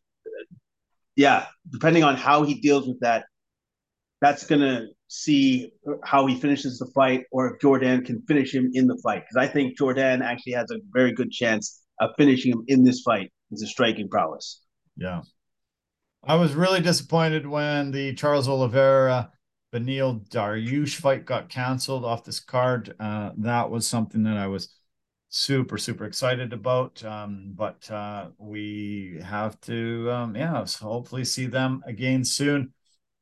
yeah, 1.16 1.46
depending 1.72 2.04
on 2.04 2.16
how 2.18 2.44
he 2.44 2.56
deals 2.56 2.88
with 2.88 3.00
that, 3.02 3.26
that's 4.22 4.46
gonna 4.46 4.88
see 5.08 5.72
how 6.04 6.26
he 6.26 6.40
finishes 6.40 6.80
the 6.80 6.88
fight 6.96 7.26
or 7.32 7.54
if 7.54 7.62
Jourdain 7.62 8.04
can 8.04 8.22
finish 8.28 8.54
him 8.54 8.72
in 8.74 8.88
the 8.88 9.00
fight. 9.04 9.24
Because 9.24 9.48
I 9.48 9.52
think 9.52 9.78
Jourdain 9.78 10.24
actually 10.24 10.54
has 10.54 10.70
a 10.72 10.80
very 10.92 11.14
good 11.14 11.32
chance 11.32 11.84
of 12.00 12.10
finishing 12.18 12.52
him 12.52 12.64
in 12.68 12.84
this 12.84 13.02
fight. 13.02 13.32
Is 13.52 13.62
a 13.62 13.68
striking 13.68 14.10
prowess. 14.10 14.62
Yeah. 14.98 15.22
I 16.24 16.36
was 16.36 16.56
really 16.56 16.82
disappointed 16.82 17.46
when 17.46 17.92
the 17.92 18.16
Charles 18.16 18.50
Oliveira 18.50 19.32
Beneil 19.76 20.26
Dariush 20.30 20.96
fight 20.96 21.26
got 21.26 21.50
canceled 21.50 22.06
off 22.06 22.24
this 22.24 22.40
card. 22.40 22.96
Uh, 23.00 23.32
that 23.38 23.70
was 23.70 23.86
something 23.86 24.24
that 24.24 24.38
I 24.38 24.48
was 24.48 24.74
super 25.30 25.78
super 25.78 26.06
excited 26.06 26.54
about. 26.54 27.04
Um, 27.04 27.52
but 27.54 27.92
uh, 27.92 28.30
we 28.38 29.20
have 29.24 29.60
to 29.62 30.10
um, 30.12 30.36
yeah 30.36 30.66
hopefully 30.80 31.26
see 31.26 31.48
them 31.48 31.84
again 31.86 32.24
soon. 32.24 32.74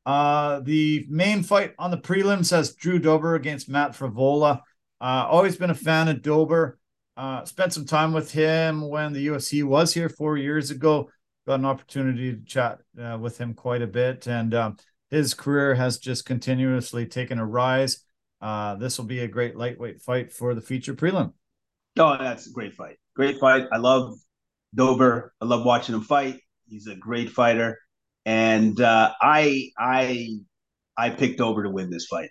Uh, 0.06 0.60
the 0.60 1.06
main 1.08 1.42
fight 1.42 1.74
on 1.78 1.90
the 1.90 1.98
prelims 1.98 2.50
has 2.50 2.74
drew 2.74 2.98
dober 2.98 3.34
against 3.34 3.70
matt 3.70 3.92
frevola 3.92 4.60
uh, 5.00 5.26
always 5.28 5.56
been 5.56 5.70
a 5.70 5.74
fan 5.74 6.08
of 6.08 6.22
dober. 6.22 6.78
Uh, 7.16 7.44
spent 7.44 7.72
some 7.72 7.84
time 7.84 8.12
with 8.12 8.32
him 8.32 8.88
when 8.88 9.12
the 9.12 9.26
ufc 9.28 9.62
was 9.62 9.92
here 9.92 10.08
four 10.08 10.36
years 10.36 10.70
ago. 10.70 11.10
Got 11.46 11.60
an 11.60 11.66
opportunity 11.66 12.32
to 12.32 12.44
chat 12.44 12.80
uh, 12.98 13.18
with 13.20 13.36
him 13.38 13.54
quite 13.54 13.82
a 13.82 13.86
bit. 13.86 14.26
And 14.26 14.54
um, 14.54 14.76
his 15.14 15.34
career 15.34 15.74
has 15.74 15.98
just 15.98 16.26
continuously 16.26 17.06
taken 17.06 17.38
a 17.38 17.46
rise 17.46 18.04
uh, 18.40 18.74
this 18.74 18.98
will 18.98 19.06
be 19.06 19.20
a 19.20 19.28
great 19.28 19.56
lightweight 19.56 20.02
fight 20.02 20.32
for 20.32 20.54
the 20.54 20.60
feature 20.60 20.94
prelim 20.94 21.32
Oh, 21.98 22.16
that's 22.18 22.48
a 22.48 22.50
great 22.50 22.74
fight. 22.74 22.96
Great 23.14 23.38
fight. 23.38 23.66
I 23.72 23.76
love 23.76 24.14
Dober. 24.74 25.32
I 25.40 25.44
love 25.44 25.64
watching 25.64 25.94
him 25.94 26.02
fight. 26.02 26.40
He's 26.66 26.86
a 26.86 26.96
great 26.96 27.30
fighter, 27.30 27.78
and 28.24 28.80
uh, 28.80 29.12
I 29.20 29.70
I 29.78 30.30
I 30.96 31.10
picked 31.10 31.38
Dober 31.38 31.62
to 31.62 31.70
win 31.70 31.90
this 31.90 32.06
fight 32.06 32.30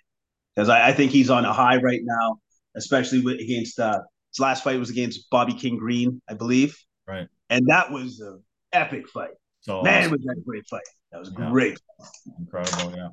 because 0.54 0.68
I, 0.68 0.88
I, 0.88 0.92
think 0.92 1.12
he's 1.12 1.30
on 1.30 1.44
a 1.44 1.52
high 1.52 1.76
right 1.76 2.00
now, 2.02 2.38
especially 2.76 3.20
with, 3.20 3.38
against 3.40 3.78
uh, 3.78 4.00
his 4.32 4.40
last 4.40 4.64
fight 4.64 4.78
was 4.78 4.90
against 4.90 5.30
Bobby 5.30 5.54
King 5.54 5.76
Green, 5.76 6.20
I 6.28 6.34
believe. 6.34 6.76
Right. 7.06 7.28
And 7.50 7.66
that 7.68 7.90
was 7.90 8.20
an 8.20 8.42
epic 8.72 9.08
fight. 9.08 9.30
So 9.60 9.82
man, 9.82 10.00
awesome. 10.00 10.12
was 10.12 10.20
that 10.24 10.36
a 10.38 10.44
great 10.44 10.66
fight. 10.68 10.82
That 11.14 11.20
was 11.20 11.32
yeah. 11.38 11.48
great. 11.48 11.78
Incredible, 12.40 12.92
yeah. 12.96 13.08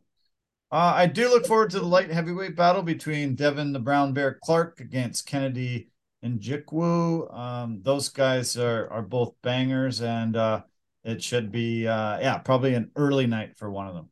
Uh, 0.71 0.93
I 0.95 1.05
do 1.05 1.29
look 1.29 1.45
forward 1.45 1.69
to 1.69 1.79
the 1.79 1.85
light 1.85 2.09
heavyweight 2.09 2.55
battle 2.55 2.81
between 2.81 3.35
Devin 3.35 3.73
the 3.73 3.79
Brown 3.79 4.13
Bear 4.13 4.39
Clark 4.43 4.79
against 4.79 5.27
Kennedy 5.27 5.89
Nzechukwu. 6.25 7.31
Um, 7.31 7.81
those 7.83 8.09
guys 8.09 8.57
are 8.57 8.89
are 8.89 9.03
both 9.03 9.35
bangers, 9.43 10.01
and 10.01 10.35
uh, 10.35 10.63
it 11.03 11.21
should 11.21 11.51
be 11.51 11.87
uh, 11.87 12.17
yeah 12.19 12.39
probably 12.39 12.73
an 12.73 12.89
early 12.95 13.27
night 13.27 13.51
for 13.57 13.69
one 13.69 13.87
of 13.87 13.93
them. 13.93 14.09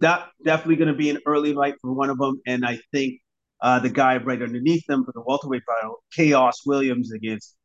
That 0.00 0.28
definitely 0.44 0.76
going 0.76 0.88
to 0.88 0.94
be 0.94 1.08
an 1.08 1.20
early 1.24 1.54
night 1.54 1.76
for 1.80 1.90
one 1.94 2.10
of 2.10 2.18
them, 2.18 2.38
and 2.46 2.66
I 2.66 2.80
think 2.92 3.18
uh, 3.62 3.78
the 3.78 3.88
guy 3.88 4.18
right 4.18 4.42
underneath 4.42 4.84
them 4.86 5.06
for 5.06 5.12
the 5.12 5.22
welterweight 5.22 5.62
battle, 5.66 6.02
Khaos 6.14 6.66
Williams 6.66 7.12
against 7.12 7.56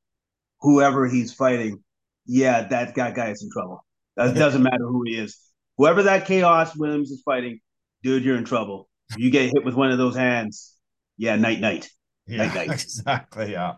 whoever 0.61 1.09
he's 1.09 1.33
fighting. 1.33 1.83
Yeah, 2.25 2.67
that 2.69 2.95
guy 2.95 3.11
guy 3.11 3.31
is 3.31 3.43
in 3.43 3.49
trouble. 3.51 3.83
That 4.15 4.33
doesn't 4.33 4.63
matter 4.63 4.85
who 4.87 5.03
he 5.05 5.17
is. 5.17 5.37
Whoever 5.77 6.03
that 6.03 6.25
Khaos 6.27 6.75
Williams 6.75 7.11
is 7.11 7.21
fighting, 7.21 7.59
dude, 8.03 8.23
you're 8.23 8.37
in 8.37 8.45
trouble. 8.45 8.89
You 9.15 9.29
get 9.29 9.45
hit 9.45 9.63
with 9.63 9.75
one 9.75 9.91
of 9.91 9.97
those 9.97 10.15
hands, 10.15 10.75
yeah, 11.17 11.35
night 11.35 11.59
night. 11.59 11.89
Yeah, 12.25 12.61
exactly. 12.61 13.51
Yeah. 13.51 13.75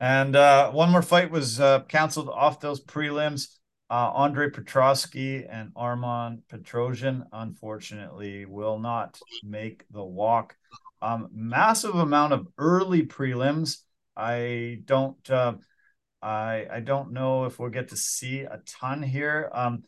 And 0.00 0.36
uh, 0.36 0.70
one 0.70 0.90
more 0.90 1.02
fight 1.02 1.30
was 1.30 1.60
uh, 1.60 1.80
canceled 1.80 2.28
off 2.28 2.60
those 2.60 2.82
prelims. 2.84 3.48
Uh, 3.90 4.10
Andre 4.14 4.48
Petroski 4.48 5.46
and 5.48 5.72
Arman 5.74 6.42
Petrosyan, 6.50 7.24
unfortunately, 7.32 8.44
will 8.44 8.78
not 8.78 9.20
make 9.42 9.84
the 9.90 10.04
walk. 10.04 10.56
Um, 11.02 11.28
massive 11.32 11.94
amount 11.94 12.32
of 12.32 12.48
early 12.58 13.06
prelims. 13.06 13.78
I 14.16 14.80
don't. 14.84 15.30
Uh, 15.30 15.54
I 16.22 16.66
I 16.72 16.80
don't 16.80 17.12
know 17.12 17.44
if 17.44 17.58
we'll 17.58 17.70
get 17.70 17.88
to 17.88 17.96
see 17.96 18.40
a 18.40 18.60
ton 18.66 19.02
here. 19.02 19.50
Um, 19.52 19.82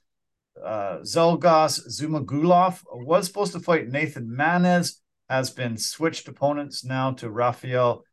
uh, 0.64 0.98
Zhalgas 1.02 1.86
Zhumagulov 1.88 2.82
was 2.90 3.26
supposed 3.26 3.52
to 3.52 3.60
fight 3.60 3.88
Nathan 3.88 4.28
Maness, 4.28 5.00
has 5.28 5.50
been 5.50 5.76
switched 5.76 6.28
opponents 6.28 6.84
now 6.84 7.12
to 7.12 7.30
Rafael 7.30 8.04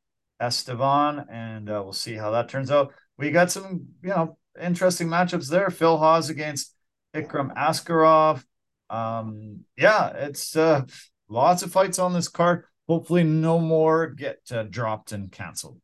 Estevam, 0.41 1.25
and 1.31 1.69
uh, 1.69 1.81
we'll 1.83 1.93
see 1.93 2.15
how 2.15 2.31
that 2.31 2.49
turns 2.49 2.71
out. 2.71 2.93
We 3.17 3.31
got 3.31 3.51
some, 3.51 3.87
you 4.01 4.09
know, 4.09 4.37
interesting 4.61 5.07
matchups 5.07 5.49
there. 5.49 5.69
Phil 5.69 5.97
Hawes 5.97 6.29
against 6.29 6.75
Ikram 7.15 7.55
Askarov. 7.55 8.43
Um, 8.89 9.61
yeah, 9.77 10.09
it's 10.09 10.55
uh, 10.55 10.83
lots 11.29 11.63
of 11.63 11.71
fights 11.71 11.99
on 11.99 12.13
this 12.13 12.27
card. 12.27 12.65
Hopefully, 12.87 13.23
no 13.23 13.59
more 13.59 14.07
get 14.07 14.39
uh, 14.51 14.63
dropped 14.63 15.11
and 15.11 15.31
canceled. 15.31 15.79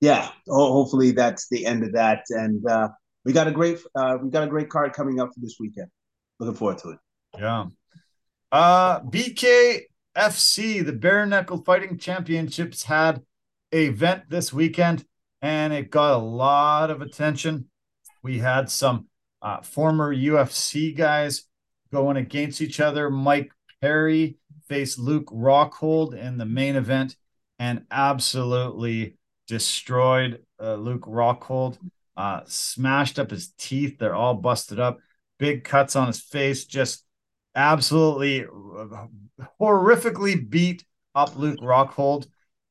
Yeah, 0.00 0.30
oh, 0.48 0.72
hopefully 0.72 1.10
that's 1.10 1.48
the 1.48 1.66
end 1.66 1.82
of 1.82 1.92
that. 1.92 2.22
And 2.30 2.64
uh, 2.66 2.88
we 3.24 3.32
got 3.32 3.48
a 3.48 3.52
great, 3.52 3.78
uh, 3.94 4.16
we 4.22 4.30
got 4.30 4.44
a 4.44 4.46
great 4.46 4.70
card 4.70 4.92
coming 4.92 5.20
up 5.20 5.30
for 5.34 5.40
this 5.40 5.56
weekend. 5.58 5.88
Looking 6.38 6.56
forward 6.56 6.78
to 6.78 6.90
it. 6.90 6.98
Yeah. 7.38 7.66
Uh, 8.50 9.00
BK 9.00 9.82
FC, 10.16 10.84
the 10.84 10.92
Bare 10.92 11.26
Knuckle 11.26 11.62
Fighting 11.64 11.98
Championships, 11.98 12.84
had 12.84 13.22
a 13.72 13.86
event 13.86 14.24
this 14.28 14.52
weekend 14.52 15.04
and 15.42 15.72
it 15.72 15.90
got 15.90 16.14
a 16.14 16.18
lot 16.18 16.90
of 16.90 17.02
attention. 17.02 17.68
We 18.22 18.38
had 18.38 18.70
some 18.70 19.06
uh, 19.42 19.60
former 19.60 20.14
UFC 20.14 20.96
guys 20.96 21.44
going 21.92 22.16
against 22.16 22.60
each 22.60 22.80
other. 22.80 23.10
Mike 23.10 23.52
Perry 23.80 24.38
faced 24.68 24.98
Luke 24.98 25.26
Rockhold 25.26 26.14
in 26.14 26.38
the 26.38 26.44
main 26.44 26.76
event 26.76 27.16
and 27.58 27.84
absolutely 27.90 29.16
destroyed 29.46 30.42
uh, 30.60 30.74
Luke 30.74 31.06
Rockhold, 31.06 31.78
uh, 32.16 32.40
smashed 32.46 33.18
up 33.18 33.30
his 33.30 33.52
teeth. 33.58 33.98
They're 33.98 34.14
all 34.14 34.34
busted 34.34 34.78
up, 34.78 34.98
big 35.38 35.64
cuts 35.64 35.96
on 35.96 36.06
his 36.06 36.20
face, 36.20 36.64
just 36.64 37.04
absolutely 37.54 38.44
horrifically 39.60 40.48
beat 40.48 40.84
up 41.14 41.36
Luke 41.36 41.60
Rockhold. 41.60 42.26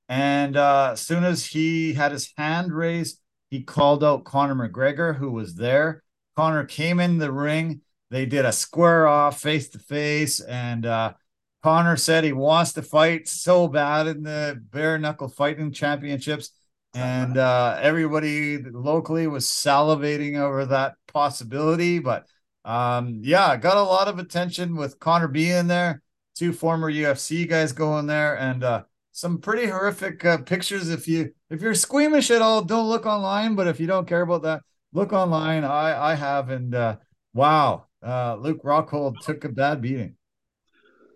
And 0.10 0.56
uh, 0.56 0.91
as 0.94 1.02
soon 1.02 1.23
as 1.23 1.45
he 1.45 1.94
had 1.94 2.11
his 2.11 2.31
hand 2.38 2.72
raised, 2.73 3.19
he 3.49 3.64
called 3.64 4.03
out 4.03 4.23
Conor 4.23 4.69
McGregor, 4.69 5.15
who 5.15 5.31
was 5.31 5.56
there. 5.56 6.03
Conor 6.35 6.65
came 6.65 6.99
in 6.99 7.18
the 7.18 7.31
ring. 7.31 7.81
They 8.10 8.26
did 8.26 8.45
a 8.45 8.52
square 8.52 9.07
off 9.07 9.41
face 9.41 9.69
to 9.69 9.80
face, 9.80 10.39
and 10.39 10.85
uh, 10.85 11.14
Conor 11.61 11.98
said 11.98 12.23
he 12.23 12.31
wants 12.31 12.73
to 12.73 12.81
fight 12.81 13.27
so 13.27 13.68
bad 13.68 14.07
in 14.07 14.23
the 14.23 14.61
bare 14.72 14.98
knuckle 14.98 15.27
fighting 15.27 15.72
championships. 15.73 16.52
And 16.94 17.38
uh, 17.38 17.77
everybody 17.81 18.64
locally 18.64 19.27
was 19.27 19.45
salivating 19.45 20.38
over 20.38 20.65
that 20.68 20.95
possibility. 21.07 21.99
But 21.99 22.26
um, 22.68 23.22
yeah, 23.23 23.56
got 23.56 23.77
a 23.77 23.81
lot 23.81 24.10
of 24.10 24.19
attention 24.19 24.76
with 24.76 24.99
Conor 24.99 25.30
B 25.30 25.49
in 25.52 25.68
there, 25.68 26.02
two 26.35 26.52
former 26.52 26.91
UFC 26.91 27.48
guys 27.48 27.72
going 27.72 28.07
there, 28.07 28.38
and 28.38 28.61
uh, 28.61 28.84
some 29.14 29.38
pretty 29.38 29.68
horrific 29.68 30.26
uh, 30.26 30.39
pictures. 30.39 30.89
If 30.89 31.07
you 31.07 31.34
if 31.49 31.61
you're 31.61 31.73
squeamish 31.73 32.30
at 32.30 32.41
all, 32.41 32.61
don't 32.61 32.89
look 32.89 33.06
online. 33.06 33.56
But 33.56 33.68
if 33.68 33.80
you 33.80 33.88
don't 33.88 34.06
care 34.06 34.22
about 34.22 34.41
that, 34.41 34.64
look 34.91 35.14
online. 35.14 35.64
I 35.64 36.11
I 36.11 36.15
have, 36.15 36.49
and 36.49 36.76
uh, 36.76 36.98
wow, 37.34 37.85
uh, 38.06 38.35
Luke 38.35 38.64
Rockhold 38.64 39.22
took 39.22 39.45
a 39.45 39.49
bad 39.49 39.81
beating. 39.81 40.15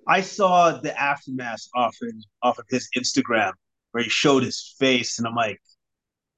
I 0.08 0.22
saw 0.22 0.80
the 0.80 1.00
aftermath 1.00 1.68
off 1.76 1.98
of, 2.02 2.14
off 2.42 2.60
of 2.60 2.66
his 2.70 2.88
Instagram 2.98 3.52
where 3.92 4.04
he 4.04 4.10
showed 4.10 4.44
his 4.44 4.74
face, 4.80 5.20
and 5.20 5.28
I'm 5.28 5.36
like, 5.36 5.60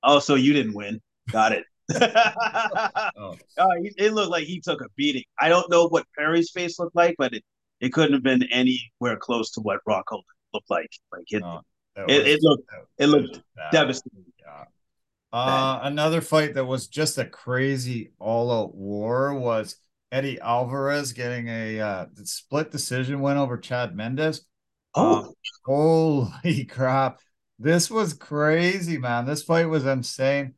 oh, 0.02 0.18
so 0.18 0.34
you 0.34 0.53
didn't 0.53 0.73
win. 0.73 1.02
Got 1.31 1.52
it. 1.52 1.65
Oh. 1.91 3.38
uh, 3.57 3.68
it 3.97 4.14
looked 4.14 4.31
like 4.31 4.45
he 4.45 4.60
took 4.60 4.81
a 4.81 4.88
beating. 4.95 5.23
I 5.39 5.49
don't 5.49 5.69
know 5.69 5.88
what 5.88 6.05
Perry's 6.18 6.51
face 6.51 6.80
looked 6.80 6.95
like, 6.95 7.15
but 7.18 7.34
it, 7.34 7.43
it 7.80 7.93
couldn't 7.93 8.14
have 8.14 8.23
been 8.23 8.43
anywhere 8.51 9.18
close 9.19 9.51
to 9.51 9.61
what 9.61 9.80
Rockhold 9.88 10.23
looked 10.53 10.69
like. 10.69 10.89
Like 11.11 11.26
it, 11.30 11.43
oh, 11.43 11.61
it, 11.95 12.07
was, 12.07 12.27
it, 12.27 12.39
looked, 12.41 12.69
it 12.97 13.07
looked 13.07 13.41
devastating. 13.72 14.26
Yeah. 14.39 14.65
Uh, 15.31 15.80
another 15.84 16.22
fight 16.22 16.53
that 16.53 16.65
was 16.65 16.88
just 16.88 17.18
a 17.18 17.26
crazy 17.26 18.11
all-out 18.19 18.76
war 18.76 19.34
was 19.34 19.77
Eddie 20.11 20.39
Alvarez 20.39 21.11
getting 21.11 21.47
a 21.47 21.80
uh, 21.80 22.05
split 22.23 22.69
decision 22.69 23.19
win 23.19 23.38
over 23.38 23.57
Chad 23.57 23.95
Mendes. 23.95 24.45
Oh, 24.93 25.15
uh, 25.15 25.31
holy 25.65 26.65
crap! 26.69 27.19
This 27.57 27.89
was 27.89 28.14
crazy, 28.14 28.99
man. 28.99 29.26
This 29.26 29.41
fight 29.41 29.68
was 29.68 29.88
insane. 29.88 30.53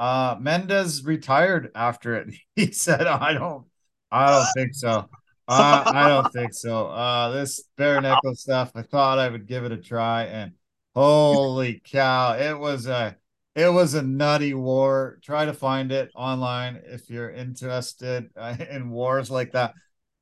Uh, 0.00 0.34
Mendes 0.40 1.04
retired 1.04 1.70
after 1.74 2.14
it. 2.16 2.34
He 2.56 2.72
said, 2.72 3.06
"I 3.06 3.34
don't, 3.34 3.66
I 4.10 4.30
don't 4.30 4.52
think 4.54 4.74
so. 4.74 5.10
Uh, 5.46 5.84
I 5.88 6.06
don't 6.06 6.30
think 6.32 6.54
so. 6.54 6.88
Uh, 6.88 7.30
this 7.32 7.62
bare 7.76 8.00
knuckle 8.00 8.34
stuff. 8.34 8.72
I 8.74 8.82
thought 8.82 9.18
I 9.18 9.28
would 9.28 9.46
give 9.46 9.64
it 9.64 9.72
a 9.72 9.76
try, 9.76 10.24
and 10.24 10.52
holy 10.94 11.82
cow, 11.84 12.32
it 12.34 12.58
was 12.58 12.86
a 12.86 13.16
it 13.54 13.68
was 13.68 13.92
a 13.92 14.00
nutty 14.02 14.54
war. 14.54 15.18
Try 15.22 15.44
to 15.44 15.52
find 15.52 15.92
it 15.92 16.10
online 16.14 16.80
if 16.86 17.10
you're 17.10 17.30
interested 17.30 18.30
in 18.70 18.90
wars 18.90 19.30
like 19.30 19.52
that. 19.52 19.74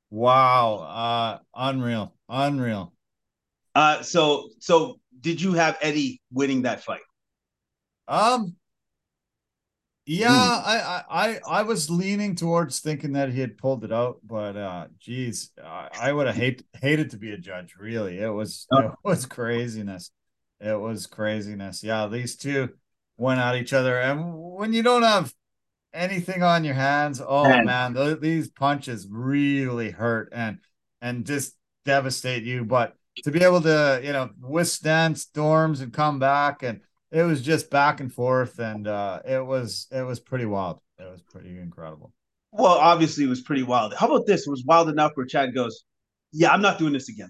Wow, 0.09 0.75
uh, 0.75 1.39
unreal, 1.55 2.15
unreal. 2.27 2.91
Uh, 3.75 4.01
so 4.01 4.49
so 4.59 4.99
did 5.21 5.41
you 5.41 5.53
have 5.53 5.77
Eddie 5.81 6.21
winning 6.33 6.63
that 6.63 6.83
fight? 6.83 7.01
Um, 8.09 8.55
yeah, 10.09 10.61
I, 10.65 11.03
I 11.09 11.39
I 11.47 11.61
was 11.61 11.89
leaning 11.89 12.35
towards 12.35 12.79
thinking 12.79 13.13
that 13.13 13.31
he 13.31 13.39
had 13.39 13.59
pulled 13.59 13.83
it 13.83 13.91
out, 13.91 14.17
but 14.23 14.57
uh, 14.57 14.87
geez, 14.99 15.51
I, 15.63 15.89
I 15.93 16.13
would 16.13 16.25
have 16.25 16.35
hate 16.35 16.63
hated 16.73 17.11
to 17.11 17.17
be 17.17 17.31
a 17.31 17.37
judge. 17.37 17.75
Really, 17.77 18.17
it 18.19 18.29
was 18.29 18.65
it 18.71 18.91
was 19.03 19.27
craziness. 19.27 20.09
It 20.59 20.79
was 20.79 21.05
craziness. 21.05 21.83
Yeah, 21.83 22.07
these 22.07 22.35
two 22.35 22.69
went 23.17 23.39
at 23.39 23.55
each 23.55 23.71
other. 23.71 23.99
And 23.99 24.33
when 24.35 24.73
you 24.73 24.81
don't 24.81 25.03
have 25.03 25.31
anything 25.93 26.41
on 26.41 26.63
your 26.63 26.73
hands, 26.73 27.21
oh 27.25 27.43
man, 27.43 27.65
man 27.65 27.93
th- 27.93 28.19
these 28.19 28.49
punches 28.49 29.07
really 29.09 29.91
hurt 29.91 30.29
and 30.31 30.57
and 31.01 31.23
just 31.23 31.55
devastate 31.85 32.43
you. 32.43 32.65
But 32.65 32.95
to 33.23 33.31
be 33.31 33.43
able 33.43 33.61
to, 33.61 34.01
you 34.03 34.13
know, 34.13 34.31
withstand 34.41 35.19
storms 35.19 35.81
and 35.81 35.93
come 35.93 36.17
back 36.17 36.63
and 36.63 36.81
it 37.11 37.23
was 37.23 37.41
just 37.41 37.69
back 37.69 37.99
and 37.99 38.13
forth 38.13 38.59
and 38.59 38.87
uh 38.87 39.19
it 39.25 39.45
was 39.45 39.87
it 39.91 40.01
was 40.01 40.19
pretty 40.19 40.45
wild. 40.45 40.79
It 40.97 41.09
was 41.09 41.21
pretty 41.21 41.57
incredible. 41.57 42.13
Well, 42.51 42.73
obviously 42.73 43.25
it 43.25 43.29
was 43.29 43.41
pretty 43.41 43.63
wild. 43.63 43.93
How 43.93 44.07
about 44.07 44.25
this? 44.25 44.47
It 44.47 44.49
was 44.49 44.63
wild 44.65 44.89
enough 44.89 45.11
where 45.15 45.25
Chad 45.25 45.53
goes, 45.53 45.83
Yeah, 46.31 46.51
I'm 46.51 46.61
not 46.61 46.79
doing 46.79 46.93
this 46.93 47.09
again. 47.09 47.29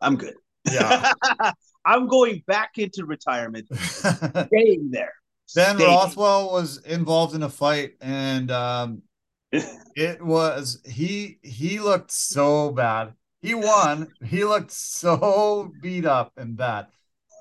I'm 0.00 0.16
good. 0.16 0.34
Yeah. 0.70 1.12
I'm 1.84 2.06
going 2.06 2.42
back 2.46 2.72
into 2.76 3.06
retirement, 3.06 3.66
staying 3.74 4.90
there. 4.90 5.12
Ben 5.54 5.76
staying. 5.76 5.90
Rothwell 5.90 6.52
was 6.52 6.78
involved 6.84 7.34
in 7.34 7.42
a 7.42 7.48
fight, 7.48 7.92
and 8.02 8.50
um, 8.50 9.02
it 9.52 10.22
was 10.22 10.82
he. 10.84 11.38
He 11.42 11.78
looked 11.78 12.10
so 12.10 12.70
bad. 12.70 13.14
He 13.40 13.54
won. 13.54 14.08
He 14.22 14.44
looked 14.44 14.72
so 14.72 15.72
beat 15.80 16.04
up 16.04 16.32
and 16.36 16.56
bad. 16.56 16.88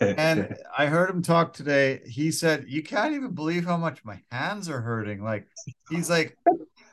And 0.01 0.55
I 0.77 0.87
heard 0.87 1.09
him 1.09 1.21
talk 1.21 1.53
today. 1.53 2.01
He 2.05 2.31
said, 2.31 2.65
"You 2.67 2.83
can't 2.83 3.13
even 3.13 3.33
believe 3.33 3.65
how 3.65 3.77
much 3.77 4.05
my 4.05 4.19
hands 4.31 4.69
are 4.69 4.81
hurting." 4.81 5.23
Like 5.23 5.47
he's 5.89 6.09
like, 6.09 6.37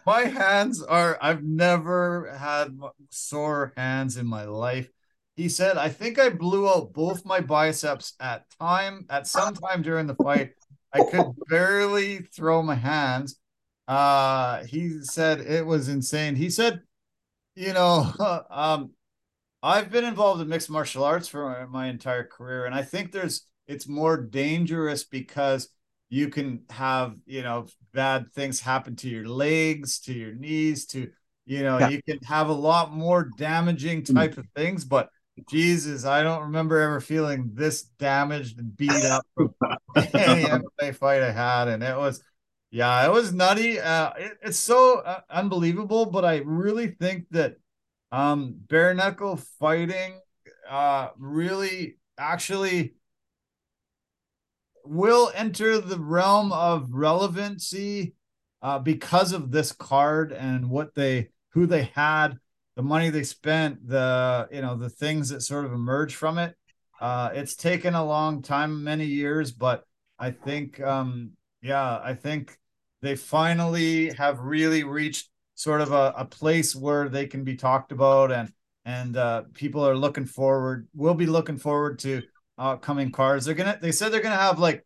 "My 0.06 0.22
hands 0.22 0.82
are. 0.82 1.18
I've 1.20 1.42
never 1.42 2.34
had 2.36 2.78
sore 3.10 3.72
hands 3.76 4.16
in 4.16 4.26
my 4.26 4.44
life." 4.44 4.88
He 5.36 5.48
said, 5.48 5.76
I 5.76 5.88
think 5.88 6.18
I 6.18 6.28
blew 6.28 6.68
out 6.68 6.92
both 6.92 7.24
my 7.24 7.40
biceps 7.40 8.14
at 8.20 8.44
time 8.60 9.04
at 9.10 9.26
some 9.26 9.54
time 9.54 9.82
during 9.82 10.06
the 10.06 10.14
fight. 10.14 10.52
I 10.92 11.02
could 11.02 11.34
barely 11.48 12.18
throw 12.18 12.62
my 12.62 12.76
hands. 12.76 13.36
Uh 13.88 14.64
he 14.64 15.02
said 15.02 15.40
it 15.40 15.66
was 15.66 15.88
insane. 15.88 16.36
He 16.36 16.50
said, 16.50 16.82
you 17.56 17.72
know, 17.72 18.12
um 18.50 18.93
I've 19.64 19.90
been 19.90 20.04
involved 20.04 20.42
in 20.42 20.48
mixed 20.48 20.68
martial 20.68 21.04
arts 21.04 21.26
for 21.26 21.66
my, 21.70 21.86
entire 21.86 22.24
career 22.24 22.66
and 22.66 22.74
I 22.74 22.82
think 22.82 23.12
there's 23.12 23.46
it's 23.66 23.88
more 23.88 24.18
dangerous 24.18 25.04
because 25.04 25.70
you 26.10 26.28
can 26.28 26.64
have, 26.68 27.16
you 27.24 27.42
know, 27.42 27.66
bad 27.94 28.30
things 28.32 28.60
happen 28.60 28.94
to 28.96 29.08
your 29.08 29.26
legs, 29.26 30.00
to 30.00 30.12
your 30.12 30.34
knees, 30.34 30.84
to 30.88 31.08
you 31.46 31.62
know, 31.62 31.78
yeah. 31.78 31.88
you 31.88 32.02
can 32.02 32.18
have 32.24 32.48
a 32.48 32.52
lot 32.52 32.92
more 32.92 33.30
damaging 33.38 34.02
mm. 34.02 34.14
type 34.14 34.36
of 34.36 34.46
things, 34.54 34.84
but 34.84 35.08
Jesus, 35.48 36.04
I 36.04 36.22
don't 36.22 36.42
remember 36.42 36.78
ever 36.80 37.00
feeling 37.00 37.50
this 37.54 37.84
damaged 37.98 38.58
and 38.58 38.76
beat 38.76 38.92
up 38.92 39.26
from 39.34 39.54
any 39.96 40.44
MMA 40.44 40.94
fight 40.94 41.22
I 41.22 41.32
had, 41.32 41.68
and 41.68 41.82
it 41.82 41.96
was, 41.96 42.22
yeah, 42.70 43.04
it 43.04 43.12
was 43.12 43.32
nutty. 43.32 43.80
Uh, 43.80 44.12
it, 44.16 44.38
it's 44.42 44.58
so 44.58 45.00
uh, 45.00 45.20
unbelievable, 45.28 46.06
but 46.06 46.24
I 46.24 46.36
really 46.44 46.88
think 46.88 47.26
that 47.30 47.56
um, 48.14 48.54
bare 48.68 48.94
knuckle 48.94 49.36
fighting 49.58 50.20
uh, 50.68 51.08
really 51.18 51.96
actually 52.16 52.94
will 54.84 55.32
enter 55.34 55.80
the 55.80 55.98
realm 55.98 56.52
of 56.52 56.88
relevancy 56.90 58.14
uh, 58.62 58.78
because 58.78 59.32
of 59.32 59.50
this 59.50 59.72
card 59.72 60.32
and 60.32 60.70
what 60.70 60.94
they 60.94 61.30
who 61.50 61.66
they 61.66 61.90
had 61.94 62.38
the 62.76 62.82
money 62.82 63.10
they 63.10 63.22
spent, 63.22 63.86
the 63.86 64.48
you 64.50 64.60
know 64.60 64.76
the 64.76 64.90
things 64.90 65.28
that 65.28 65.42
sort 65.42 65.64
of 65.64 65.72
emerge 65.72 66.14
from 66.14 66.38
it. 66.38 66.54
Uh, 67.00 67.30
it's 67.34 67.54
taken 67.54 67.94
a 67.94 68.04
long 68.04 68.42
time, 68.42 68.82
many 68.84 69.04
years, 69.04 69.52
but 69.52 69.84
I 70.18 70.30
think, 70.30 70.80
um, 70.80 71.32
yeah, 71.60 72.00
I 72.02 72.14
think 72.14 72.56
they 73.02 73.16
finally 73.16 74.12
have 74.14 74.38
really 74.38 74.84
reached 74.84 75.28
sort 75.54 75.80
of 75.80 75.92
a, 75.92 76.14
a 76.16 76.24
place 76.24 76.74
where 76.74 77.08
they 77.08 77.26
can 77.26 77.44
be 77.44 77.56
talked 77.56 77.92
about, 77.92 78.32
and 78.32 78.52
and 78.84 79.16
uh, 79.16 79.42
people 79.54 79.86
are 79.86 79.96
looking 79.96 80.26
forward. 80.26 80.88
We'll 80.94 81.14
be 81.14 81.26
looking 81.26 81.56
forward 81.56 81.98
to 82.00 82.22
uh, 82.58 82.76
coming 82.76 83.10
cards. 83.10 83.44
They're 83.44 83.54
gonna. 83.54 83.78
They 83.80 83.92
said 83.92 84.12
they're 84.12 84.20
gonna 84.20 84.36
have 84.36 84.58
like 84.58 84.84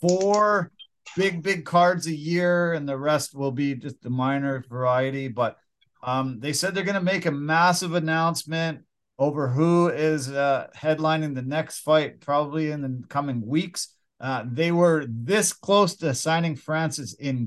four 0.00 0.70
big 1.16 1.42
big 1.42 1.64
cards 1.64 2.06
a 2.06 2.14
year, 2.14 2.72
and 2.72 2.88
the 2.88 2.98
rest 2.98 3.34
will 3.34 3.52
be 3.52 3.74
just 3.74 4.00
the 4.02 4.10
minor 4.10 4.64
variety, 4.68 5.28
but 5.28 5.56
um, 6.02 6.40
they 6.40 6.52
said 6.52 6.74
they're 6.74 6.84
to 6.94 7.00
make 7.00 7.26
a 7.26 7.30
massive 7.30 7.94
announcement 7.94 8.80
over 9.18 9.48
who 9.48 9.88
is 9.88 10.30
uh, 10.30 10.68
headlining 10.74 11.34
the 11.34 11.42
next 11.42 11.80
fight, 11.80 12.20
probably 12.20 12.70
in 12.70 12.80
the 12.80 13.02
coming 13.08 13.46
weeks. 13.46 13.94
Uh, 14.18 14.44
they 14.50 14.72
were 14.72 15.04
this 15.08 15.52
close 15.52 15.94
to 15.96 16.14
signing 16.14 16.56
Francis 16.56 17.14
in 17.14 17.46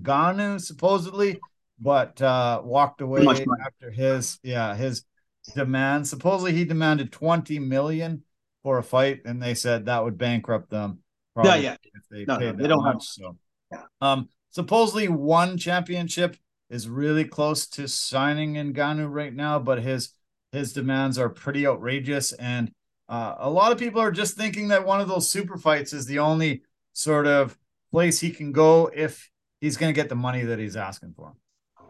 supposedly, 0.59 1.39
but 1.79 2.21
uh, 2.21 2.61
walked 2.63 3.01
away 3.01 3.25
after 3.65 3.91
his 3.91 4.39
yeah 4.43 4.75
his 4.75 5.05
demand. 5.55 6.07
Supposedly, 6.07 6.53
he 6.53 6.65
demanded 6.65 7.11
twenty 7.11 7.59
million 7.59 8.23
for 8.63 8.77
a 8.77 8.83
fight, 8.83 9.21
and 9.25 9.41
they 9.41 9.53
said 9.53 9.85
that 9.85 10.03
would 10.03 10.17
bankrupt 10.17 10.69
them. 10.69 10.99
Yeah, 11.43 11.55
yeah. 11.55 11.75
If 11.83 12.03
they 12.09 12.25
no, 12.25 12.37
paid 12.37 12.57
no, 12.57 12.61
they 12.61 12.67
don't 12.67 12.83
much, 12.83 12.93
have. 12.93 13.01
So, 13.01 13.37
yeah. 13.71 13.81
um, 14.01 14.29
supposedly 14.49 15.07
one 15.07 15.57
championship 15.57 16.37
is 16.69 16.87
really 16.87 17.25
close 17.25 17.67
to 17.67 17.87
signing 17.87 18.53
Ngannou 18.53 19.11
right 19.11 19.33
now, 19.33 19.59
but 19.59 19.81
his 19.81 20.13
his 20.51 20.73
demands 20.73 21.17
are 21.17 21.29
pretty 21.29 21.67
outrageous. 21.67 22.31
And 22.33 22.71
uh, 23.09 23.35
a 23.39 23.49
lot 23.49 23.71
of 23.71 23.79
people 23.79 23.99
are 24.01 24.11
just 24.11 24.37
thinking 24.37 24.69
that 24.69 24.85
one 24.85 25.01
of 25.01 25.07
those 25.07 25.29
super 25.29 25.57
fights 25.57 25.93
is 25.93 26.05
the 26.05 26.19
only 26.19 26.63
sort 26.93 27.27
of 27.27 27.57
place 27.91 28.19
he 28.19 28.29
can 28.29 28.51
go 28.51 28.89
if 28.93 29.29
he's 29.59 29.77
going 29.77 29.93
to 29.93 29.99
get 29.99 30.09
the 30.09 30.15
money 30.15 30.43
that 30.43 30.59
he's 30.59 30.75
asking 30.75 31.13
for. 31.15 31.33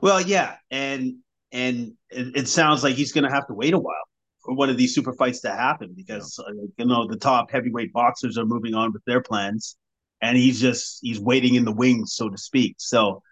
Well, 0.04 0.20
yeah, 0.20 0.58
and 0.70 1.20
and 1.54 1.94
it, 2.10 2.36
it 2.36 2.48
sounds 2.50 2.84
like 2.84 2.96
he's 2.96 3.14
going 3.14 3.24
to 3.24 3.32
have 3.32 3.48
to 3.48 3.54
wait 3.54 3.74
a 3.74 3.80
while 3.80 4.04
for 4.44 4.54
one 4.54 4.70
of 4.70 4.76
these 4.76 4.94
super 4.94 5.14
fights 5.14 5.40
to 5.42 5.50
happen 5.50 5.94
because 5.96 6.38
yeah. 6.46 6.62
uh, 6.62 6.68
you 6.78 6.86
know 6.86 7.08
the 7.08 7.16
top 7.16 7.50
heavyweight 7.50 7.94
boxers 7.94 8.38
are 8.38 8.44
moving 8.44 8.74
on 8.74 8.92
with 8.92 9.02
their 9.06 9.22
plans, 9.22 9.78
and 10.22 10.36
he's 10.36 10.60
just 10.60 11.00
he's 11.04 11.22
waiting 11.22 11.56
in 11.56 11.64
the 11.64 11.72
wings, 11.72 12.16
so 12.16 12.28
to 12.28 12.38
speak. 12.38 12.76
So 12.80 13.24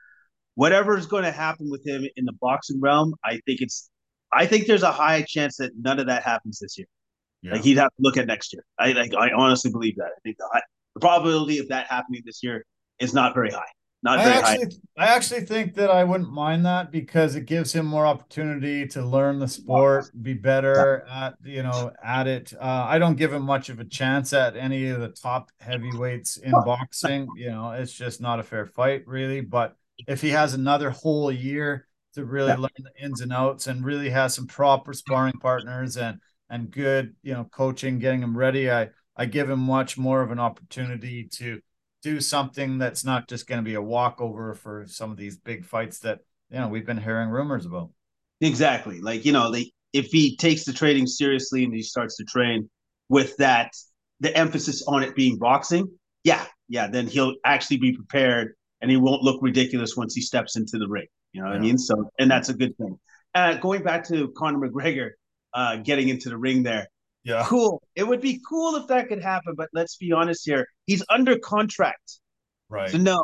whatever 0.55 0.97
is 0.97 1.07
going 1.07 1.25
to 1.25 1.31
happen 1.33 1.69
with 1.69 1.85
him 1.85 2.07
in 2.15 2.23
the 2.23 2.37
boxing 2.39 2.79
realm, 2.79 3.15
I 3.21 3.41
think 3.45 3.59
it's 3.59 3.89
I 4.31 4.45
think 4.45 4.65
there's 4.65 4.83
a 4.83 4.93
high 4.93 5.23
chance 5.23 5.57
that 5.57 5.73
none 5.77 5.99
of 5.99 6.07
that 6.07 6.23
happens 6.23 6.59
this 6.59 6.77
year. 6.77 6.87
Yeah. 7.41 7.51
Like 7.51 7.63
he'd 7.63 7.79
have 7.79 7.89
to 7.89 7.99
look 7.99 8.15
at 8.15 8.27
next 8.27 8.53
year. 8.53 8.63
I 8.79 8.93
like 8.93 9.13
I 9.13 9.31
honestly 9.33 9.71
believe 9.71 9.97
that. 9.97 10.11
I 10.15 10.19
think 10.23 10.37
the, 10.37 10.61
the 10.93 11.01
probability 11.01 11.59
of 11.59 11.67
that 11.67 11.87
happening 11.87 12.21
this 12.25 12.41
year 12.41 12.65
is 12.97 13.13
not 13.13 13.33
very 13.33 13.51
high. 13.51 13.67
Not 14.03 14.19
I 14.19 14.23
very 14.23 14.35
actually, 14.37 14.77
high. 14.97 15.05
I 15.05 15.15
actually 15.15 15.41
think 15.41 15.75
that 15.75 15.91
I 15.91 16.03
wouldn't 16.03 16.31
mind 16.31 16.65
that 16.65 16.91
because 16.91 17.35
it 17.35 17.45
gives 17.45 17.71
him 17.71 17.85
more 17.85 18.07
opportunity 18.07 18.87
to 18.87 19.05
learn 19.05 19.37
the 19.37 19.47
sport, 19.47 20.09
be 20.19 20.33
better 20.33 21.05
at 21.07 21.35
you 21.43 21.61
know 21.61 21.91
at 22.03 22.25
it. 22.25 22.51
Uh, 22.59 22.85
I 22.87 22.97
don't 22.97 23.15
give 23.15 23.31
him 23.31 23.43
much 23.43 23.69
of 23.69 23.79
a 23.79 23.85
chance 23.85 24.33
at 24.33 24.55
any 24.55 24.87
of 24.87 25.01
the 25.01 25.09
top 25.09 25.51
heavyweights 25.59 26.37
in 26.37 26.51
boxing. 26.51 27.27
You 27.35 27.51
know, 27.51 27.71
it's 27.71 27.93
just 27.93 28.21
not 28.21 28.39
a 28.39 28.43
fair 28.43 28.65
fight, 28.65 29.03
really. 29.05 29.41
But 29.41 29.75
if 30.07 30.19
he 30.21 30.29
has 30.29 30.55
another 30.55 30.89
whole 30.89 31.31
year 31.31 31.87
to 32.15 32.25
really 32.25 32.49
yeah. 32.49 32.57
learn 32.57 32.69
the 32.79 33.03
ins 33.03 33.21
and 33.21 33.31
outs 33.31 33.67
and 33.67 33.85
really 33.85 34.09
has 34.09 34.33
some 34.33 34.47
proper 34.47 34.93
sparring 34.93 35.39
partners 35.39 35.95
and 35.97 36.19
and 36.49 36.71
good 36.71 37.15
you 37.21 37.33
know 37.33 37.43
coaching, 37.51 37.99
getting 37.99 38.23
him 38.23 38.35
ready, 38.35 38.71
I 38.71 38.89
I 39.15 39.25
give 39.25 39.47
him 39.47 39.59
much 39.59 39.95
more 39.95 40.23
of 40.23 40.31
an 40.31 40.39
opportunity 40.39 41.25
to 41.33 41.61
do 42.01 42.19
something 42.19 42.77
that's 42.77 43.05
not 43.05 43.27
just 43.27 43.47
going 43.47 43.59
to 43.59 43.65
be 43.65 43.75
a 43.75 43.81
walkover 43.81 44.55
for 44.55 44.85
some 44.87 45.11
of 45.11 45.17
these 45.17 45.37
big 45.37 45.65
fights 45.65 45.99
that 45.99 46.19
you 46.49 46.59
know 46.59 46.67
we've 46.67 46.85
been 46.85 46.97
hearing 46.97 47.29
rumors 47.29 47.65
about. 47.65 47.89
Exactly. 48.41 48.99
Like, 49.01 49.23
you 49.23 49.31
know, 49.31 49.51
they 49.51 49.71
if 49.93 50.07
he 50.07 50.35
takes 50.35 50.65
the 50.65 50.73
training 50.73 51.07
seriously 51.07 51.63
and 51.63 51.73
he 51.73 51.83
starts 51.83 52.17
to 52.17 52.23
train 52.23 52.69
with 53.09 53.35
that 53.37 53.71
the 54.19 54.35
emphasis 54.35 54.83
on 54.87 55.03
it 55.03 55.15
being 55.15 55.37
boxing, 55.37 55.87
yeah, 56.23 56.45
yeah, 56.67 56.87
then 56.87 57.07
he'll 57.07 57.35
actually 57.45 57.77
be 57.77 57.93
prepared 57.93 58.53
and 58.81 58.89
he 58.89 58.97
won't 58.97 59.21
look 59.21 59.39
ridiculous 59.41 59.95
once 59.95 60.15
he 60.15 60.21
steps 60.21 60.55
into 60.55 60.77
the 60.77 60.87
ring. 60.87 61.07
You 61.33 61.41
know 61.41 61.47
what 61.47 61.55
yeah. 61.55 61.59
I 61.59 61.63
mean? 61.63 61.77
So 61.77 62.09
and 62.19 62.29
that's 62.29 62.49
a 62.49 62.53
good 62.53 62.75
thing. 62.77 62.97
Uh, 63.33 63.55
going 63.55 63.83
back 63.83 64.07
to 64.07 64.33
Conor 64.35 64.67
McGregor 64.67 65.11
uh, 65.53 65.77
getting 65.77 66.09
into 66.09 66.29
the 66.29 66.37
ring 66.37 66.63
there, 66.63 66.87
yeah. 67.23 67.45
Cool. 67.47 67.81
It 67.95 68.07
would 68.07 68.21
be 68.21 68.41
cool 68.47 68.75
if 68.75 68.87
that 68.87 69.07
could 69.07 69.21
happen, 69.21 69.53
but 69.55 69.69
let's 69.73 69.97
be 69.97 70.11
honest 70.11 70.45
here. 70.45 70.67
He's 70.85 71.03
under 71.09 71.37
contract. 71.37 72.19
Right. 72.69 72.89
So 72.89 72.97
no. 72.97 73.23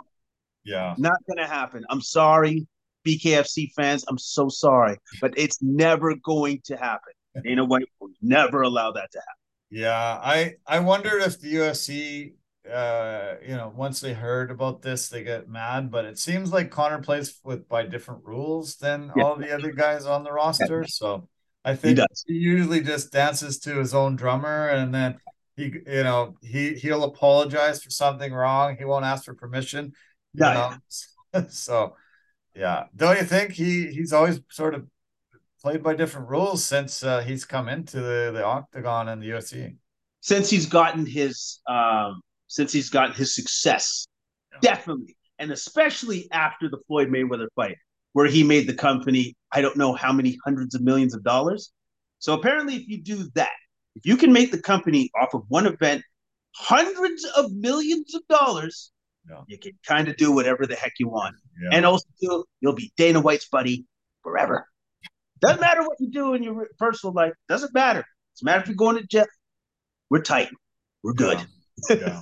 Yeah. 0.64 0.95
Not 0.98 1.18
gonna 1.28 1.48
happen. 1.48 1.86
I'm 1.90 2.02
sorry, 2.02 2.68
BKFC 3.06 3.72
fans. 3.76 4.06
I'm 4.07 4.18
so 4.18 4.49
sorry. 4.49 4.98
But 5.22 5.34
it's 5.38 5.61
never 5.61 6.15
going 6.15 6.61
to 6.65 6.76
happen. 6.76 7.14
Dana 7.44 7.65
White 7.65 7.86
will 7.99 8.11
never 8.22 8.61
allow 8.61 8.91
that 8.91 9.11
to 9.11 9.19
happen. 9.19 9.34
Yeah. 9.69 10.19
I 10.24 10.56
I 10.65 10.80
wondered 10.80 11.22
if 11.24 11.40
the 11.40 11.56
UFC 11.56 12.34
uh 12.72 13.36
you 13.48 13.56
know 13.56 13.72
once 13.74 14.02
they 14.02 14.14
heard 14.14 14.52
about 14.52 14.82
this 14.82 15.07
they 15.07 15.24
get 15.24 15.48
mad 15.48 15.90
but 15.90 16.03
it 16.03 16.19
seems 16.19 16.52
like 16.52 16.69
Conor 16.69 17.02
plays 17.02 17.40
with 17.41 17.65
by 17.69 17.86
different 17.86 18.26
rules 18.26 18.76
than 18.76 19.10
yeah. 19.15 19.24
all 19.24 19.38
the 19.38 19.56
other 19.56 19.72
guys 19.72 20.06
on 20.06 20.26
the 20.26 20.34
roster 20.34 20.82
yeah. 20.82 20.88
so 20.90 21.30
I 21.65 21.75
think 21.75 21.99
he, 21.99 22.34
he, 22.34 22.39
usually 22.39 22.81
just 22.81 23.11
dances 23.11 23.59
to 23.59 23.75
his 23.77 23.93
own 23.93 24.15
drummer 24.15 24.69
and 24.69 24.93
then 24.93 25.17
he 25.57 25.73
you 25.85 26.03
know 26.03 26.38
he 26.41 26.75
he'll 26.75 27.03
apologize 27.03 27.84
for 27.84 27.89
something 27.89 28.31
wrong. 28.31 28.77
He 28.77 28.85
won't 28.85 29.05
ask 29.05 29.25
for 29.25 29.34
permission. 29.34 29.93
Yeah. 30.34 30.77
so 31.49 31.95
yeah. 32.55 32.85
Don't 32.95 33.17
you 33.17 33.25
think 33.25 33.51
he 33.51 33.88
he's 33.88 34.13
always 34.13 34.39
sort 34.49 34.75
of 34.75 34.88
played 35.61 35.84
by 35.84 35.95
different 35.95 36.29
rules 36.29 36.63
since 36.63 37.03
uh, 37.03 37.21
he's 37.21 37.43
come 37.43 37.67
into 37.67 37.99
the, 37.99 38.31
the 38.34 38.45
octagon 38.45 39.09
and 39.09 39.21
the 39.21 39.29
UFC? 39.29 39.75
Since 40.21 40.49
he's 40.49 40.67
gotten 40.67 41.05
his 41.05 41.59
um 41.67 42.21
since 42.47 42.71
he's 42.71 42.89
gotten 42.89 43.13
his 43.13 43.35
success. 43.35 44.05
Yeah. 44.53 44.59
Definitely. 44.61 45.17
And 45.39 45.51
especially 45.51 46.27
after 46.31 46.69
the 46.69 46.77
Floyd 46.88 47.09
Mayweather 47.09 47.47
fight 47.55 47.77
where 48.13 48.27
he 48.27 48.43
made 48.43 48.67
the 48.67 48.73
company, 48.73 49.35
I 49.51 49.61
don't 49.61 49.77
know 49.77 49.93
how 49.93 50.11
many 50.11 50.38
hundreds 50.43 50.75
of 50.75 50.81
millions 50.81 51.13
of 51.13 51.23
dollars. 51.23 51.71
So 52.19 52.34
apparently, 52.34 52.75
if 52.75 52.88
you 52.88 53.01
do 53.01 53.29
that, 53.35 53.51
if 53.95 54.05
you 54.05 54.17
can 54.17 54.34
make 54.34 54.51
the 54.51 54.61
company 54.61 55.11
off 55.19 55.34
of 55.34 55.43
one 55.47 55.67
event 55.67 56.03
hundreds 56.55 57.25
of 57.35 57.51
millions 57.51 58.15
of 58.15 58.21
dollars, 58.27 58.91
yeah. 59.29 59.41
you 59.47 59.59
can 59.59 59.73
kind 59.85 60.07
of 60.07 60.17
do 60.17 60.31
whatever 60.31 60.65
the 60.65 60.75
heck 60.75 60.93
you 60.99 61.09
want. 61.09 61.35
Yeah. 61.61 61.77
And 61.77 61.85
also, 61.85 62.07
you'll 62.59 62.75
be 62.75 62.91
Dana 62.97 63.21
White's 63.21 63.47
buddy 63.47 63.85
forever. 64.23 64.67
Doesn't 65.39 65.61
matter 65.61 65.81
what 65.81 65.97
you 65.99 66.09
do 66.09 66.34
in 66.34 66.43
your 66.43 66.67
personal 66.79 67.13
life. 67.13 67.34
Doesn't 67.47 67.73
matter. 67.73 68.03
Doesn't 68.35 68.45
matter 68.45 68.61
if 68.61 68.67
you're 68.67 68.75
going 68.75 68.97
to 68.97 69.05
jail. 69.05 69.25
We're 70.09 70.21
tight. 70.21 70.49
We're 71.03 71.13
good. 71.13 71.38
Yeah. 71.38 71.45
Yeah. 71.89 72.19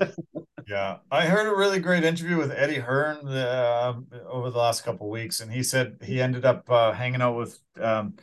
Yeah, 0.68 0.98
I 1.12 1.28
heard 1.28 1.48
a 1.48 1.56
really 1.56 1.80
great 1.80 2.04
interview 2.04 2.38
with 2.38 2.52
Eddie 2.52 2.80
Hearn 2.80 3.28
uh, 3.28 3.94
over 4.28 4.50
the 4.50 4.58
last 4.58 4.84
couple 4.84 5.10
weeks, 5.12 5.40
and 5.40 5.52
he 5.52 5.62
said 5.62 5.98
he 6.04 6.20
ended 6.20 6.44
up 6.44 6.70
uh, 6.72 6.92
hanging 6.92 7.22
out 7.22 7.38
with 7.38 7.60
um, 7.80 8.16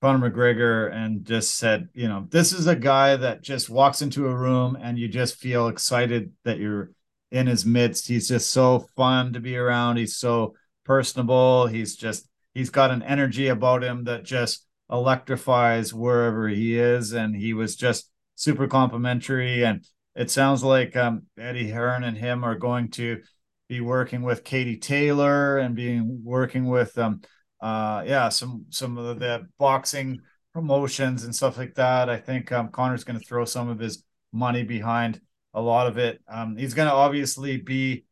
Conor 0.00 0.30
McGregor 0.30 0.92
and 0.94 1.26
just 1.26 1.58
said, 1.58 1.88
you 1.92 2.08
know, 2.08 2.26
this 2.30 2.52
is 2.52 2.66
a 2.66 2.76
guy 2.76 3.16
that 3.16 3.42
just 3.42 3.68
walks 3.68 4.00
into 4.00 4.26
a 4.26 4.34
room 4.34 4.78
and 4.80 4.98
you 4.98 5.08
just 5.08 5.36
feel 5.36 5.68
excited 5.68 6.32
that 6.44 6.58
you're 6.58 6.90
in 7.30 7.46
his 7.46 7.66
midst. 7.66 8.08
He's 8.08 8.28
just 8.28 8.50
so 8.50 8.86
fun 8.96 9.34
to 9.34 9.40
be 9.40 9.56
around. 9.56 9.98
He's 9.98 10.16
so 10.16 10.54
personable. 10.84 11.66
He's 11.66 11.96
just 11.96 12.26
he's 12.54 12.70
got 12.70 12.90
an 12.90 13.02
energy 13.02 13.48
about 13.48 13.84
him 13.84 14.04
that 14.04 14.24
just 14.24 14.66
electrifies 14.90 15.92
wherever 15.92 16.48
he 16.48 16.78
is, 16.78 17.12
and 17.12 17.36
he 17.36 17.52
was 17.52 17.76
just 17.76 18.10
super 18.36 18.66
complimentary 18.66 19.64
and 19.64 19.84
it 20.14 20.30
sounds 20.30 20.62
like 20.62 20.96
um, 20.96 21.22
Eddie 21.38 21.70
Hearn 21.70 22.04
and 22.04 22.16
him 22.16 22.44
are 22.44 22.56
going 22.56 22.90
to 22.92 23.22
be 23.68 23.80
working 23.80 24.22
with 24.22 24.44
Katie 24.44 24.78
Taylor 24.78 25.58
and 25.58 25.76
being 25.76 26.22
working 26.24 26.66
with 26.66 26.98
um 26.98 27.20
uh 27.60 28.02
yeah 28.04 28.28
some 28.28 28.64
some 28.70 28.98
of 28.98 29.20
the 29.20 29.46
boxing 29.58 30.20
promotions 30.52 31.24
and 31.24 31.34
stuff 31.34 31.56
like 31.56 31.74
that. 31.74 32.08
I 32.08 32.16
think 32.16 32.50
um, 32.52 32.68
Conor's 32.68 33.04
going 33.04 33.18
to 33.18 33.24
throw 33.24 33.44
some 33.44 33.68
of 33.68 33.78
his 33.78 34.02
money 34.32 34.64
behind 34.64 35.20
a 35.54 35.60
lot 35.60 35.86
of 35.86 35.98
it. 35.98 36.20
Um, 36.28 36.56
he's 36.56 36.74
going 36.74 36.88
to 36.88 36.94
obviously 36.94 37.56
be 37.58 38.04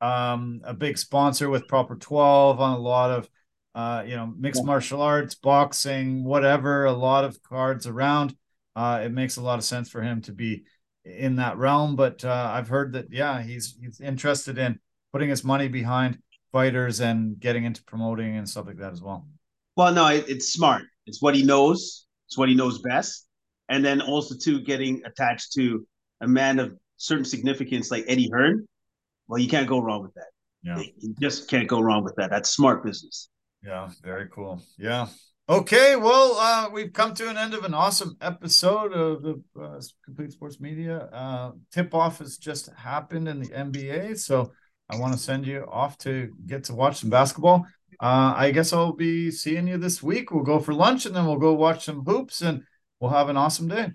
um, 0.00 0.60
a 0.64 0.74
big 0.74 0.98
sponsor 0.98 1.48
with 1.48 1.68
Proper 1.68 1.96
12 1.96 2.60
on 2.60 2.74
a 2.74 2.80
lot 2.80 3.10
of 3.10 3.28
uh, 3.74 4.04
you 4.06 4.16
know 4.16 4.32
mixed 4.36 4.64
martial 4.64 5.02
arts, 5.02 5.34
boxing, 5.34 6.24
whatever. 6.24 6.84
A 6.84 6.92
lot 6.92 7.24
of 7.24 7.42
cards 7.42 7.86
around. 7.86 8.36
Uh, 8.76 9.02
it 9.04 9.12
makes 9.12 9.36
a 9.36 9.42
lot 9.42 9.58
of 9.58 9.64
sense 9.64 9.90
for 9.90 10.00
him 10.00 10.22
to 10.22 10.32
be 10.32 10.64
in 11.04 11.36
that 11.36 11.56
realm. 11.56 11.96
But 11.96 12.24
uh, 12.24 12.50
I've 12.52 12.68
heard 12.68 12.92
that 12.92 13.06
yeah, 13.10 13.42
he's 13.42 13.76
he's 13.80 14.00
interested 14.00 14.58
in 14.58 14.78
putting 15.12 15.28
his 15.28 15.44
money 15.44 15.68
behind 15.68 16.18
fighters 16.52 17.00
and 17.00 17.38
getting 17.38 17.64
into 17.64 17.82
promoting 17.84 18.36
and 18.36 18.48
stuff 18.48 18.66
like 18.66 18.78
that 18.78 18.92
as 18.92 19.02
well. 19.02 19.26
Well, 19.76 19.92
no, 19.92 20.06
it, 20.08 20.28
it's 20.28 20.52
smart. 20.52 20.82
It's 21.06 21.22
what 21.22 21.34
he 21.34 21.42
knows. 21.42 22.06
It's 22.28 22.36
what 22.36 22.48
he 22.48 22.54
knows 22.54 22.80
best. 22.82 23.26
And 23.68 23.84
then 23.84 24.00
also 24.00 24.34
too 24.36 24.60
getting 24.60 25.02
attached 25.04 25.52
to 25.54 25.86
a 26.20 26.28
man 26.28 26.58
of 26.58 26.76
certain 26.96 27.24
significance 27.24 27.90
like 27.90 28.04
Eddie 28.08 28.28
Hearn. 28.32 28.66
Well, 29.28 29.38
you 29.38 29.48
can't 29.48 29.68
go 29.68 29.78
wrong 29.78 30.02
with 30.02 30.14
that. 30.14 30.26
Yeah, 30.62 30.82
you 30.98 31.14
just 31.20 31.48
can't 31.48 31.68
go 31.68 31.80
wrong 31.80 32.04
with 32.04 32.14
that. 32.16 32.30
That's 32.30 32.50
smart 32.50 32.84
business. 32.84 33.28
Yeah, 33.64 33.88
very 34.02 34.28
cool. 34.28 34.60
Yeah, 34.76 35.06
Okay, 35.50 35.96
well, 35.96 36.36
uh, 36.38 36.68
we've 36.72 36.92
come 36.92 37.12
to 37.14 37.28
an 37.28 37.36
end 37.36 37.54
of 37.54 37.64
an 37.64 37.74
awesome 37.74 38.16
episode 38.20 38.92
of 38.92 39.22
the 39.22 39.42
uh, 39.60 39.80
Complete 40.04 40.30
Sports 40.30 40.60
Media. 40.60 41.08
Uh, 41.12 41.50
tip 41.72 41.92
off 41.92 42.20
has 42.20 42.36
just 42.36 42.72
happened 42.76 43.26
in 43.26 43.40
the 43.40 43.48
NBA, 43.48 44.16
so 44.16 44.52
I 44.88 44.96
want 44.96 45.12
to 45.12 45.18
send 45.18 45.44
you 45.48 45.66
off 45.68 45.98
to 45.98 46.30
get 46.46 46.62
to 46.64 46.74
watch 46.76 46.98
some 46.98 47.10
basketball. 47.10 47.66
Uh, 47.98 48.32
I 48.36 48.52
guess 48.52 48.72
I'll 48.72 48.92
be 48.92 49.32
seeing 49.32 49.66
you 49.66 49.76
this 49.76 50.00
week. 50.00 50.30
We'll 50.30 50.44
go 50.44 50.60
for 50.60 50.72
lunch 50.72 51.04
and 51.04 51.16
then 51.16 51.26
we'll 51.26 51.36
go 51.38 51.52
watch 51.54 51.84
some 51.84 52.04
hoops 52.04 52.42
and 52.42 52.62
we'll 53.00 53.10
have 53.10 53.28
an 53.28 53.36
awesome 53.36 53.66
day. 53.66 53.88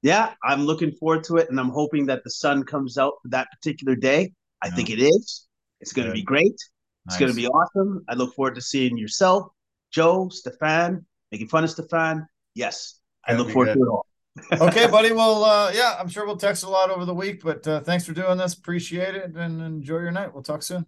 Yeah, 0.00 0.32
I'm 0.42 0.64
looking 0.64 0.92
forward 0.92 1.24
to 1.24 1.36
it, 1.36 1.50
and 1.50 1.60
I'm 1.60 1.68
hoping 1.68 2.06
that 2.06 2.24
the 2.24 2.30
sun 2.30 2.64
comes 2.64 2.96
out 2.96 3.12
for 3.20 3.28
that 3.28 3.48
particular 3.52 3.94
day. 3.94 4.32
I 4.62 4.68
yeah. 4.68 4.74
think 4.74 4.88
it 4.88 5.02
is. 5.02 5.48
It's 5.82 5.92
going 5.92 6.08
to 6.08 6.14
be 6.14 6.22
great. 6.22 6.46
It's 6.46 6.70
nice. 7.10 7.18
going 7.18 7.30
to 7.30 7.36
be 7.36 7.46
awesome. 7.46 8.02
I 8.08 8.14
look 8.14 8.34
forward 8.34 8.54
to 8.54 8.62
seeing 8.62 8.96
yourself 8.96 9.48
Joe, 9.94 10.28
Stefan, 10.28 11.06
making 11.30 11.46
fun 11.46 11.62
of 11.62 11.70
Stefan. 11.70 12.26
Yes, 12.56 12.98
I 13.24 13.34
look 13.34 13.50
forward 13.50 13.66
good. 13.66 13.74
to 13.74 13.82
it 13.82 13.88
all. 13.88 14.06
okay, 14.68 14.88
buddy. 14.88 15.12
Well, 15.12 15.44
uh, 15.44 15.70
yeah, 15.72 15.96
I'm 16.00 16.08
sure 16.08 16.26
we'll 16.26 16.36
text 16.36 16.64
a 16.64 16.68
lot 16.68 16.90
over 16.90 17.04
the 17.04 17.14
week, 17.14 17.44
but 17.44 17.64
uh, 17.68 17.80
thanks 17.80 18.04
for 18.04 18.12
doing 18.12 18.36
this. 18.36 18.54
Appreciate 18.54 19.14
it 19.14 19.36
and 19.36 19.62
enjoy 19.62 19.98
your 19.98 20.10
night. 20.10 20.34
We'll 20.34 20.42
talk 20.42 20.64
soon. 20.64 20.84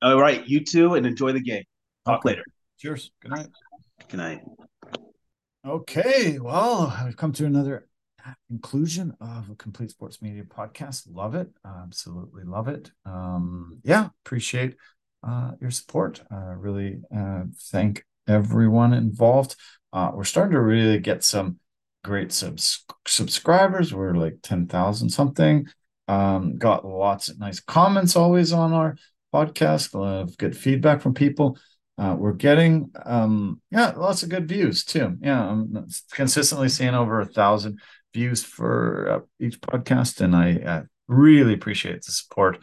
All 0.00 0.18
right, 0.18 0.48
you 0.48 0.64
too, 0.64 0.94
and 0.94 1.04
enjoy 1.04 1.32
the 1.32 1.42
game. 1.42 1.64
Talk 2.06 2.20
okay. 2.20 2.30
later. 2.30 2.44
Cheers. 2.78 3.10
Good 3.20 3.32
night. 3.32 3.48
Good 4.08 4.16
night. 4.16 4.40
Okay, 5.66 6.38
well, 6.38 6.98
we've 7.04 7.18
come 7.18 7.32
to 7.32 7.44
another 7.44 7.88
conclusion 8.48 9.14
of 9.20 9.50
a 9.50 9.54
complete 9.54 9.90
sports 9.90 10.22
media 10.22 10.44
podcast. 10.44 11.06
Love 11.12 11.34
it. 11.34 11.50
Absolutely 11.66 12.44
love 12.44 12.68
it. 12.68 12.90
Um, 13.04 13.80
yeah, 13.84 14.08
appreciate 14.24 14.76
uh, 15.22 15.50
your 15.60 15.70
support. 15.70 16.22
Uh, 16.32 16.54
really 16.56 17.02
uh, 17.14 17.42
thank 17.70 18.04
everyone 18.28 18.92
involved. 18.92 19.56
Uh, 19.92 20.10
we're 20.14 20.24
starting 20.24 20.52
to 20.52 20.60
really 20.60 20.98
get 20.98 21.24
some 21.24 21.58
great 22.04 22.32
subs- 22.32 22.84
subscribers. 23.06 23.92
We're 23.92 24.14
like 24.14 24.38
10,000 24.42 25.10
something. 25.10 25.66
Um, 26.08 26.56
got 26.56 26.84
lots 26.84 27.28
of 27.28 27.38
nice 27.38 27.60
comments 27.60 28.16
always 28.16 28.52
on 28.52 28.72
our 28.72 28.96
podcast, 29.32 29.94
a 29.94 29.98
lot 29.98 30.22
of 30.22 30.38
good 30.38 30.56
feedback 30.56 31.00
from 31.00 31.14
people. 31.14 31.58
Uh, 31.98 32.16
we're 32.18 32.32
getting, 32.32 32.90
um, 33.04 33.60
yeah, 33.70 33.90
lots 33.90 34.22
of 34.22 34.28
good 34.28 34.48
views 34.48 34.84
too. 34.84 35.16
Yeah, 35.20 35.48
I'm 35.48 35.86
consistently 36.12 36.68
seeing 36.68 36.94
over 36.94 37.20
a 37.20 37.26
thousand 37.26 37.78
views 38.14 38.42
for 38.42 39.10
uh, 39.10 39.44
each 39.44 39.60
podcast, 39.60 40.20
and 40.20 40.34
I 40.34 40.82
really 41.08 41.54
appreciate 41.54 42.02
the 42.02 42.12
support. 42.12 42.58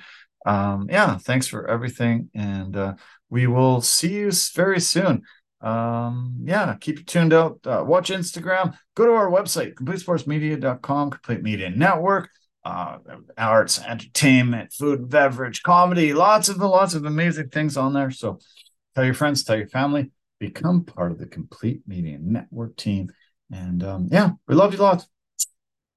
Um, 0.46 0.88
yeah, 0.90 1.18
thanks 1.18 1.46
for 1.48 1.70
everything, 1.70 2.30
and 2.34 2.76
uh, 2.76 2.94
we 3.30 3.48
will 3.48 3.82
see 3.82 4.14
you 4.14 4.32
very 4.56 4.80
soon. 4.80 5.24
Um, 5.62 6.38
yeah, 6.44 6.76
keep 6.80 7.00
you 7.00 7.04
tuned 7.06 7.34
out. 7.34 7.60
Uh, 7.66 7.84
watch 7.86 8.10
Instagram. 8.10 8.78
Go 8.96 9.06
to 9.06 9.12
our 9.12 9.30
website, 9.30 9.74
completesportsmedia.com, 9.76 11.12
Complete 11.12 11.42
Media 11.42 11.70
Network. 11.70 12.30
Uh, 12.64 12.98
arts, 13.38 13.80
entertainment, 13.80 14.74
food, 14.74 15.10
beverage, 15.10 15.64
comedy, 15.64 16.12
lots 16.12 16.50
of 16.50 16.58
lots 16.58 16.96
of 16.96 17.06
amazing 17.06 17.48
things 17.48 17.78
on 17.78 17.94
there. 17.94 18.12
So 18.12 18.40
tell 18.94 19.06
your 19.06 19.14
friends, 19.14 19.46
tell 19.46 19.56
your 19.56 19.70
family, 19.70 20.12
become 20.38 20.84
part 20.84 21.14
of 21.14 21.18
the 21.18 21.28
Complete 21.28 21.80
Media 21.88 22.18
Network 22.20 22.76
team. 22.76 23.10
And 23.54 23.84
um, 23.84 24.10
yeah, 24.12 24.32
we 24.50 24.56
love 24.56 24.74
you 24.74 24.80
lots. 24.80 25.08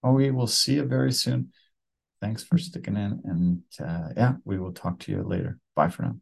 We 0.05 0.31
will 0.31 0.47
see 0.47 0.75
you 0.75 0.85
very 0.85 1.13
soon. 1.13 1.53
Thanks 2.21 2.45
for 2.45 2.57
sticking 2.57 2.97
in. 2.97 3.21
And 3.25 3.63
uh, 3.81 4.11
yeah, 4.17 4.35
we 4.45 4.59
will 4.59 4.73
talk 4.73 5.01
to 5.01 5.13
you 5.13 5.23
later. 5.23 5.59
Bye 5.75 5.89
for 5.89 6.03
now. 6.03 6.17